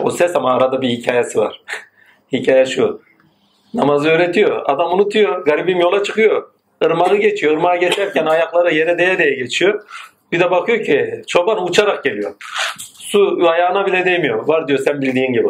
O 0.00 0.10
ses 0.10 0.36
ama 0.36 0.52
arada 0.52 0.82
bir 0.82 0.88
hikayesi 0.88 1.38
var. 1.38 1.62
Hikaye 2.32 2.66
şu. 2.66 3.03
Namazı 3.74 4.08
öğretiyor. 4.08 4.62
Adam 4.66 4.92
unutuyor. 4.92 5.44
Garibim 5.44 5.80
yola 5.80 6.02
çıkıyor. 6.02 6.50
Irmağı 6.82 7.16
geçiyor. 7.16 7.52
Irmağı 7.52 7.76
geçerken 7.76 8.26
ayakları 8.26 8.74
yere 8.74 8.98
değe 8.98 9.18
değe 9.18 9.34
geçiyor. 9.34 9.82
Bir 10.32 10.40
de 10.40 10.50
bakıyor 10.50 10.84
ki 10.84 11.22
çoban 11.26 11.64
uçarak 11.64 12.04
geliyor. 12.04 12.34
Su 12.98 13.48
ayağına 13.48 13.86
bile 13.86 14.04
değmiyor. 14.04 14.48
Var 14.48 14.68
diyor 14.68 14.78
sen 14.78 15.02
bildiğin 15.02 15.32
gibi. 15.32 15.48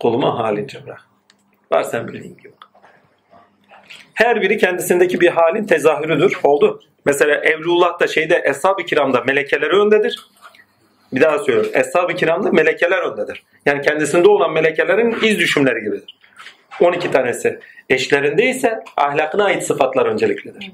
Koluma 0.00 0.38
halince 0.38 0.86
bırak. 0.86 1.00
Var 1.72 1.82
sen 1.82 2.08
bildiğin 2.08 2.36
gibi. 2.36 2.52
Her 4.14 4.42
biri 4.42 4.58
kendisindeki 4.58 5.20
bir 5.20 5.28
halin 5.28 5.64
tezahürüdür. 5.64 6.38
Oldu. 6.44 6.80
Mesela 7.04 7.34
Evlullah 7.34 8.00
da 8.00 8.06
şeyde 8.06 8.42
Eshab-ı 8.44 8.84
Kiram'da 8.84 9.20
melekeleri 9.20 9.76
öndedir. 9.76 10.28
Bir 11.12 11.20
daha 11.20 11.38
söylüyorum. 11.38 11.70
Eshab-ı 11.74 12.14
Kiram'da 12.14 12.50
melekeler 12.50 12.98
öndedir. 12.98 13.42
Yani 13.66 13.82
kendisinde 13.82 14.28
olan 14.28 14.52
melekelerin 14.52 15.16
iz 15.22 15.38
düşümleri 15.38 15.80
gibidir. 15.84 16.17
12 16.80 17.10
tanesi. 17.10 17.60
Eşlerinde 17.88 18.46
ise 18.46 18.84
ahlakına 18.96 19.44
ait 19.44 19.62
sıfatlar 19.62 20.06
önceliklidir. 20.06 20.72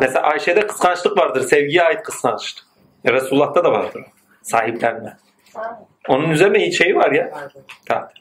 Mesela 0.00 0.22
Ayşe'de 0.22 0.66
kıskançlık 0.66 1.18
vardır. 1.18 1.40
Sevgiye 1.40 1.82
ait 1.82 2.02
kıskançlık. 2.02 2.64
E, 3.04 3.12
Resulullah'ta 3.12 3.64
da 3.64 3.72
vardır. 3.72 4.04
Sahiplenme. 4.42 5.16
Onun 6.08 6.30
üzerine 6.30 6.70
şey 6.70 6.96
var 6.96 7.12
ya. 7.12 7.50
Tabii. 7.86 8.12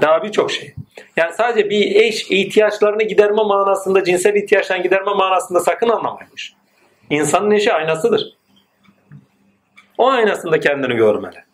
Daha 0.00 0.22
birçok 0.22 0.52
şey. 0.52 0.74
Yani 1.16 1.32
sadece 1.32 1.70
bir 1.70 1.96
eş 1.96 2.30
ihtiyaçlarını 2.30 3.02
giderme 3.02 3.42
manasında, 3.42 4.04
cinsel 4.04 4.34
ihtiyaçlarını 4.34 4.82
giderme 4.82 5.14
manasında 5.14 5.60
sakın 5.60 5.88
işi. 6.36 6.54
İnsanın 7.10 7.50
eşi 7.50 7.72
aynasıdır. 7.72 8.36
O 9.98 10.08
aynasında 10.08 10.60
kendini 10.60 10.94
görmeli. 10.94 11.44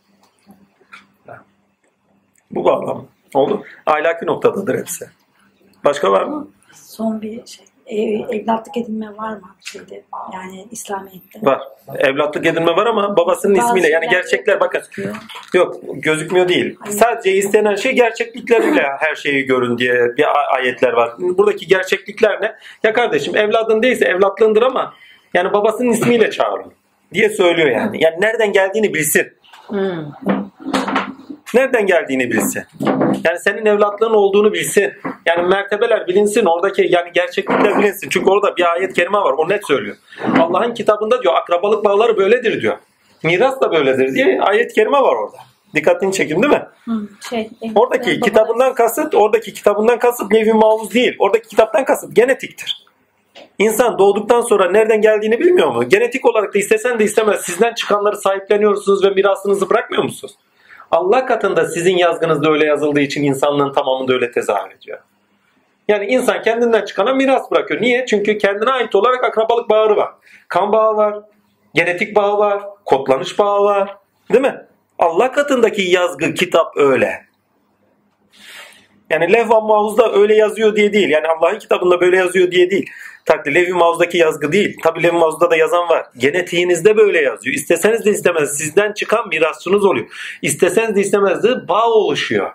Bu 2.50 2.64
bağlam. 2.64 3.06
Oldu. 3.34 3.62
Ahlaki 3.86 4.26
noktadadır 4.26 4.78
hepsi. 4.78 5.08
Başka 5.84 6.12
var 6.12 6.24
mı? 6.24 6.48
Son 6.72 7.22
bir 7.22 7.46
şey. 7.46 7.66
Ev, 7.86 8.20
evlatlık 8.30 8.76
edinme 8.76 9.16
var 9.16 9.30
mı 9.30 9.54
şeyde? 9.64 10.02
Yani 10.34 10.66
İslamiyet'te. 10.70 11.40
Var. 11.42 11.62
Evlatlık 11.98 12.46
edinme 12.46 12.76
var 12.76 12.86
ama 12.86 13.16
babasının 13.16 13.56
Bazı 13.56 13.66
ismiyle. 13.66 13.88
Yani 13.88 14.04
şeyler 14.04 14.20
gerçekler 14.22 14.60
bakın. 14.60 14.82
Yok 15.54 15.76
gözükmüyor 15.94 16.48
değil. 16.48 16.76
Hayır. 16.80 16.98
Sadece 16.98 17.32
istenen 17.32 17.74
şey 17.74 17.92
gerçeklikleriyle 17.92 18.82
her 18.98 19.14
şeyi 19.14 19.44
görün 19.46 19.78
diye 19.78 19.94
bir 20.16 20.26
ayetler 20.54 20.92
var. 20.92 21.12
Buradaki 21.18 21.66
gerçeklikler 21.66 22.42
ne? 22.42 22.54
Ya 22.82 22.92
kardeşim 22.92 23.36
evladın 23.36 23.82
değilse 23.82 24.04
evlatlığındır 24.04 24.62
ama 24.62 24.94
yani 25.34 25.52
babasının 25.52 25.90
ismiyle 25.90 26.30
çağırın 26.30 26.72
diye 27.14 27.30
söylüyor 27.30 27.68
yani. 27.68 28.02
Yani 28.02 28.20
nereden 28.20 28.52
geldiğini 28.52 28.94
bilsin. 28.94 29.32
Nereden 31.54 31.86
geldiğini 31.86 32.30
bilsin. 32.30 32.62
Yani 33.24 33.38
senin 33.38 33.66
evlatlığın 33.66 34.14
olduğunu 34.14 34.52
bilsin. 34.52 34.92
Yani 35.26 35.48
mertebeler 35.48 36.06
bilinsin. 36.06 36.44
Oradaki 36.44 36.86
yani 36.90 37.10
gerçeklikler 37.14 37.78
bilinsin. 37.78 38.08
Çünkü 38.08 38.30
orada 38.30 38.56
bir 38.56 38.72
ayet 38.72 38.94
kerime 38.94 39.18
var. 39.18 39.32
O 39.38 39.48
net 39.48 39.66
söylüyor. 39.66 39.96
Allah'ın 40.40 40.74
kitabında 40.74 41.22
diyor 41.22 41.34
akrabalık 41.34 41.84
bağları 41.84 42.16
böyledir 42.16 42.62
diyor. 42.62 42.76
Miras 43.22 43.60
da 43.60 43.72
böyledir 43.72 44.14
diye 44.14 44.40
ayet 44.42 44.72
kerime 44.72 44.98
var 45.00 45.16
orada. 45.16 45.36
Dikkatini 45.74 46.12
çekin 46.12 46.42
değil 46.42 46.52
mi? 46.52 46.62
Şey, 47.30 47.50
Oradaki 47.74 48.10
evlatlık- 48.10 48.24
kitabından 48.24 48.74
kasıt, 48.74 49.14
oradaki 49.14 49.52
kitabından 49.52 49.98
kasıt 49.98 50.30
nevi 50.32 50.52
mavuz 50.52 50.94
değil. 50.94 51.16
Oradaki 51.18 51.48
kitaptan 51.48 51.84
kasıt 51.84 52.16
genetiktir. 52.16 52.86
İnsan 53.58 53.98
doğduktan 53.98 54.40
sonra 54.40 54.70
nereden 54.70 55.00
geldiğini 55.00 55.38
bilmiyor 55.38 55.68
mu? 55.68 55.88
Genetik 55.88 56.26
olarak 56.26 56.54
da 56.54 56.58
istesen 56.58 56.98
de 56.98 57.04
istemez 57.04 57.40
sizden 57.40 57.74
çıkanları 57.74 58.16
sahipleniyorsunuz 58.16 59.04
ve 59.04 59.10
mirasınızı 59.10 59.70
bırakmıyor 59.70 60.02
musunuz? 60.04 60.34
Allah 60.90 61.26
katında 61.26 61.64
sizin 61.64 61.96
yazgınızda 61.96 62.50
öyle 62.50 62.64
yazıldığı 62.64 63.00
için 63.00 63.22
insanlığın 63.22 63.72
tamamında 63.72 64.12
öyle 64.12 64.30
tezahür 64.30 64.70
ediyor. 64.70 64.98
Yani 65.88 66.06
insan 66.06 66.42
kendinden 66.42 66.84
çıkana 66.84 67.14
miras 67.14 67.50
bırakıyor. 67.50 67.80
Niye? 67.80 68.06
Çünkü 68.06 68.38
kendine 68.38 68.70
ait 68.70 68.94
olarak 68.94 69.24
akrabalık 69.24 69.70
bağı 69.70 69.96
var. 69.96 70.10
Kan 70.48 70.72
bağı 70.72 70.96
var, 70.96 71.18
genetik 71.74 72.16
bağı 72.16 72.38
var, 72.38 72.62
kodlanış 72.84 73.38
bağı 73.38 73.64
var. 73.64 73.96
Değil 74.32 74.42
mi? 74.42 74.64
Allah 74.98 75.32
katındaki 75.32 75.82
yazgı, 75.82 76.34
kitap 76.34 76.76
öyle. 76.76 77.28
Yani 79.10 79.32
Levh-i 79.32 79.48
Mahfuz'da 79.48 80.12
öyle 80.12 80.34
yazıyor 80.34 80.76
diye 80.76 80.92
değil. 80.92 81.08
Yani 81.08 81.26
Allah'ın 81.28 81.58
kitabında 81.58 82.00
böyle 82.00 82.16
yazıyor 82.16 82.50
diye 82.50 82.70
değil. 82.70 82.90
Takdir 83.28 83.54
Levh-i 83.54 83.72
Mahfuz'daki 83.72 84.18
yazgı 84.18 84.52
değil. 84.52 84.76
Tabi 84.82 85.02
Levh-i 85.02 85.16
Mahfuz'da 85.16 85.50
da 85.50 85.56
yazan 85.56 85.88
var. 85.88 86.06
Genetiğinizde 86.16 86.96
böyle 86.96 87.20
yazıyor. 87.20 87.56
İsteseniz 87.56 88.04
de 88.04 88.10
istemez. 88.10 88.56
Sizden 88.58 88.92
çıkan 88.92 89.28
mirasçınız 89.28 89.84
oluyor. 89.84 90.06
İsteseniz 90.42 90.96
de 90.96 91.00
istemez 91.00 91.42
de 91.42 91.68
bağ 91.68 91.90
oluşuyor. 91.90 92.50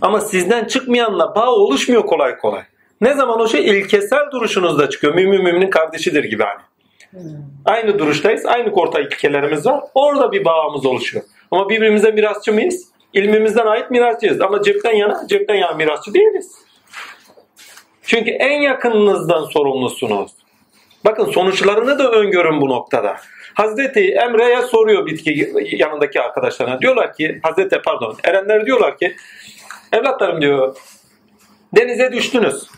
Ama 0.00 0.20
sizden 0.20 0.64
çıkmayanla 0.64 1.34
bağ 1.34 1.50
oluşmuyor 1.50 2.06
kolay 2.06 2.38
kolay. 2.38 2.62
Ne 3.00 3.14
zaman 3.14 3.40
o 3.40 3.48
şey 3.48 3.66
ilkesel 3.66 4.30
duruşunuzda 4.32 4.90
çıkıyor. 4.90 5.14
Mümin 5.14 5.42
müminin 5.42 5.70
kardeşidir 5.70 6.24
gibi 6.24 6.42
hani. 6.42 6.60
Aynı 7.64 7.98
duruştayız. 7.98 8.46
Aynı 8.46 8.72
ortak 8.72 9.12
ilkelerimiz 9.12 9.66
var. 9.66 9.80
Orada 9.94 10.32
bir 10.32 10.44
bağımız 10.44 10.86
oluşuyor. 10.86 11.24
Ama 11.50 11.68
birbirimize 11.68 12.10
mirasçı 12.10 12.52
mıyız? 12.52 12.88
İlmimizden 13.12 13.66
ait 13.66 13.90
mirasçıyız. 13.90 14.40
Ama 14.40 14.62
cepten 14.62 14.96
yana, 14.96 15.26
cepten 15.28 15.54
yana 15.54 15.72
mirasçı 15.72 16.14
değiliz. 16.14 16.69
Çünkü 18.10 18.30
en 18.30 18.60
yakınınızdan 18.60 19.44
sorumlusunuz. 19.44 20.32
Bakın 21.04 21.24
sonuçlarını 21.32 21.98
da 21.98 22.10
öngörün 22.10 22.60
bu 22.60 22.68
noktada. 22.68 23.16
Hazreti 23.54 24.10
Emre'ye 24.10 24.62
soruyor 24.62 25.06
bitki 25.06 25.52
yanındaki 25.72 26.20
arkadaşlarına. 26.20 26.80
Diyorlar 26.80 27.14
ki, 27.14 27.40
Hazreti 27.42 27.80
pardon, 27.84 28.16
erenler 28.24 28.66
diyorlar 28.66 28.98
ki, 28.98 29.16
evlatlarım 29.92 30.40
diyor, 30.40 30.76
denize 31.76 32.12
düştünüz. 32.12 32.68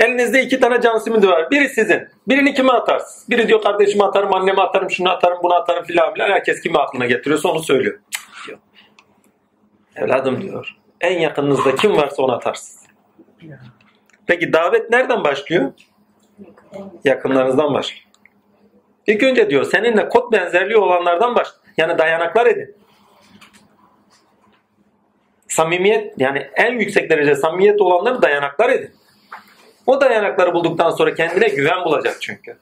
Elinizde 0.00 0.42
iki 0.42 0.60
tane 0.60 0.80
can 0.80 1.00
var. 1.22 1.50
Biri 1.50 1.68
sizin. 1.68 2.08
Birini 2.28 2.54
kime 2.54 2.72
atarsınız? 2.72 3.30
Biri 3.30 3.48
diyor 3.48 3.62
kardeşime 3.62 4.04
atarım, 4.04 4.34
anneme 4.34 4.62
atarım, 4.62 4.90
şunu 4.90 5.10
atarım, 5.10 5.38
bunu 5.42 5.54
atarım 5.54 5.84
filan 5.84 6.14
filan. 6.14 6.30
Herkes 6.30 6.60
kimi 6.60 6.78
aklına 6.78 7.06
getiriyorsa 7.06 7.48
onu 7.48 7.62
söylüyor. 7.62 7.98
Cık, 8.10 8.46
diyor. 8.46 8.58
Evladım 9.96 10.42
diyor. 10.42 10.76
En 11.00 11.18
yakınınızda 11.18 11.74
kim 11.74 11.96
varsa 11.96 12.22
onu 12.22 12.32
atarsınız. 12.32 12.84
Peki 14.26 14.52
davet 14.52 14.90
nereden 14.90 15.24
başlıyor? 15.24 15.72
Yakınlarınızdan 17.04 17.74
başlıyor. 17.74 18.04
İlk 19.06 19.22
önce 19.22 19.50
diyor 19.50 19.64
seninle 19.64 20.08
kod 20.08 20.32
benzerliği 20.32 20.76
olanlardan 20.76 21.34
baş. 21.34 21.48
Yani 21.76 21.98
dayanaklar 21.98 22.46
edin. 22.46 22.76
Samimiyet 25.48 26.14
yani 26.18 26.38
en 26.54 26.78
yüksek 26.78 27.10
derece 27.10 27.34
samimiyet 27.34 27.80
olanları 27.80 28.22
dayanaklar 28.22 28.70
edin. 28.70 28.90
O 29.86 30.00
dayanakları 30.00 30.54
bulduktan 30.54 30.90
sonra 30.90 31.14
kendine 31.14 31.48
güven 31.48 31.84
bulacak 31.84 32.16
çünkü. 32.20 32.56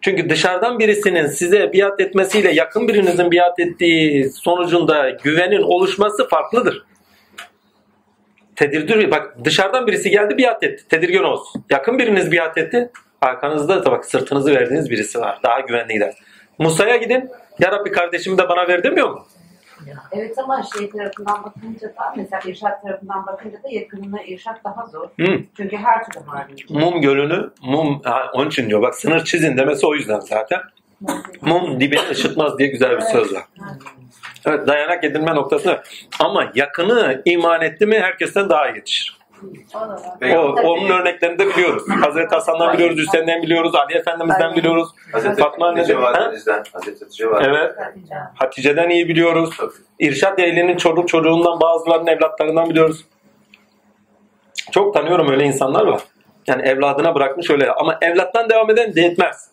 Çünkü 0.00 0.30
dışarıdan 0.30 0.78
birisinin 0.78 1.26
size 1.26 1.72
biat 1.72 2.00
etmesiyle 2.00 2.52
yakın 2.52 2.88
birinizin 2.88 3.32
biat 3.32 3.60
ettiği 3.60 4.30
sonucunda 4.30 5.10
güvenin 5.10 5.62
oluşması 5.62 6.28
farklıdır. 6.28 6.86
Tedirgin 8.56 9.10
bak 9.10 9.36
dışarıdan 9.44 9.86
birisi 9.86 10.10
geldi 10.10 10.38
biat 10.38 10.62
etti. 10.62 10.88
Tedirgin 10.88 11.22
olsun. 11.22 11.64
Yakın 11.70 11.98
biriniz 11.98 12.32
biat 12.32 12.58
etti. 12.58 12.90
Arkanızda 13.20 13.84
da 13.84 13.90
bak 13.90 14.04
sırtınızı 14.04 14.54
verdiğiniz 14.54 14.90
birisi 14.90 15.20
var. 15.20 15.38
Daha 15.42 15.60
güvenli 15.60 15.92
gider. 15.92 16.14
Musa'ya 16.58 16.96
gidin. 16.96 17.30
Ya 17.58 17.72
Rabbi 17.72 17.92
kardeşimi 17.92 18.38
de 18.38 18.48
bana 18.48 18.68
ver 18.68 18.82
demiyor 18.82 19.10
mu? 19.10 19.26
Evet 20.12 20.38
ama 20.38 20.62
şey 20.78 20.90
tarafından 20.90 21.44
bakınca 21.44 21.88
da 21.88 22.14
mesela 22.16 22.40
irşat 22.46 22.82
tarafından 22.82 23.26
bakınca 23.26 23.62
da 23.62 23.68
yakınına 23.70 24.22
irşat 24.22 24.64
daha 24.64 24.86
zor. 24.86 25.08
Hı. 25.20 25.38
Çünkü 25.56 25.76
her 25.76 26.04
türlü 26.04 26.24
malum. 26.26 26.90
Mum 26.92 27.00
gölünü 27.00 27.50
mum 27.62 28.02
ha, 28.04 28.30
onun 28.34 28.48
için 28.48 28.68
diyor 28.68 28.82
bak 28.82 28.94
sınır 28.94 29.24
çizin 29.24 29.56
demesi 29.56 29.86
o 29.86 29.94
yüzden 29.94 30.20
zaten. 30.20 30.60
Mum 31.40 31.80
dibini 31.80 32.08
ışıtmaz 32.10 32.58
diye 32.58 32.68
güzel 32.68 32.96
bir 32.96 33.00
söz 33.00 33.34
var. 33.34 33.44
Evet 34.46 34.66
dayanak 34.68 35.04
edinme 35.04 35.34
noktası. 35.34 35.82
Ama 36.20 36.52
yakını 36.54 37.22
iman 37.24 37.62
etti 37.62 37.86
mi 37.86 38.00
herkesten 38.00 38.48
daha 38.48 38.66
yetişir. 38.66 39.16
O, 40.22 40.38
onun 40.38 40.88
örneklerini 40.88 41.38
de 41.38 41.46
biliyoruz. 41.46 41.82
Hazreti 42.00 42.34
Hasan'dan 42.34 42.72
biliyoruz, 42.74 42.98
Hüseyin'den 42.98 43.42
biliyoruz, 43.42 43.74
Ali 43.74 43.94
Efendimiz'den 43.94 44.56
biliyoruz. 44.56 44.88
Hazreti 45.12 45.42
Fatma 45.42 45.68
Hatice? 45.68 46.00
Validemizden, 46.00 46.64
Hazreti 46.72 47.04
Hatice. 47.04 47.24
Evet. 47.40 47.74
Hatice'den 48.34 48.90
iyi 48.90 49.08
biliyoruz. 49.08 49.56
İrşad 49.98 50.38
ehlinin 50.38 50.76
çocuk 50.76 51.08
çocuğundan 51.08 51.60
bazılarının 51.60 52.06
evlatlarından 52.06 52.70
biliyoruz. 52.70 53.04
Çok 54.72 54.94
tanıyorum 54.94 55.30
öyle 55.30 55.44
insanlar 55.44 55.86
var. 55.86 56.00
Yani 56.46 56.62
evladına 56.62 57.14
bırakmış 57.14 57.50
öyle. 57.50 57.70
Ama 57.70 57.98
evlattan 58.02 58.50
devam 58.50 58.70
eden 58.70 58.94
de 58.94 59.02
etmez. 59.02 59.50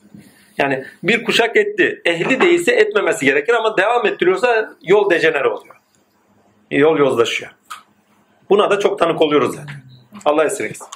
Yani 0.58 0.86
bir 1.04 1.24
kuşak 1.24 1.58
etti. 1.58 2.02
Ehli 2.06 2.42
değilse 2.42 2.72
etmemesi 2.72 3.26
gerekir 3.26 3.54
ama 3.54 3.78
devam 3.78 4.06
ettiriyorsa 4.06 4.74
yol 4.82 5.10
dejenere 5.10 5.48
oluyor. 5.48 5.76
Yol 6.72 6.98
yozlaşıyor. 6.98 7.52
Buna 8.50 8.70
da 8.70 8.80
çok 8.80 9.00
tanık 9.00 9.22
oluyoruz 9.22 9.56
zaten. 9.56 9.76
Allah 10.26 10.46
esirgesin. 10.46 10.88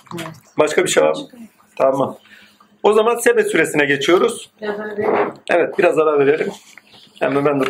Başka 0.57 0.83
bir 0.83 0.89
şey 0.89 1.03
var 1.03 1.15
mı? 1.15 1.27
Tamam. 1.75 2.17
O 2.83 2.93
zaman 2.93 3.15
Sebe 3.15 3.43
süresine 3.43 3.85
geçiyoruz. 3.85 4.51
Evet 5.51 5.77
biraz 5.77 5.99
ara 5.99 6.19
verelim. 6.19 6.51
Hem 7.19 7.35
de 7.35 7.45
ben 7.45 7.59
de 7.59 7.65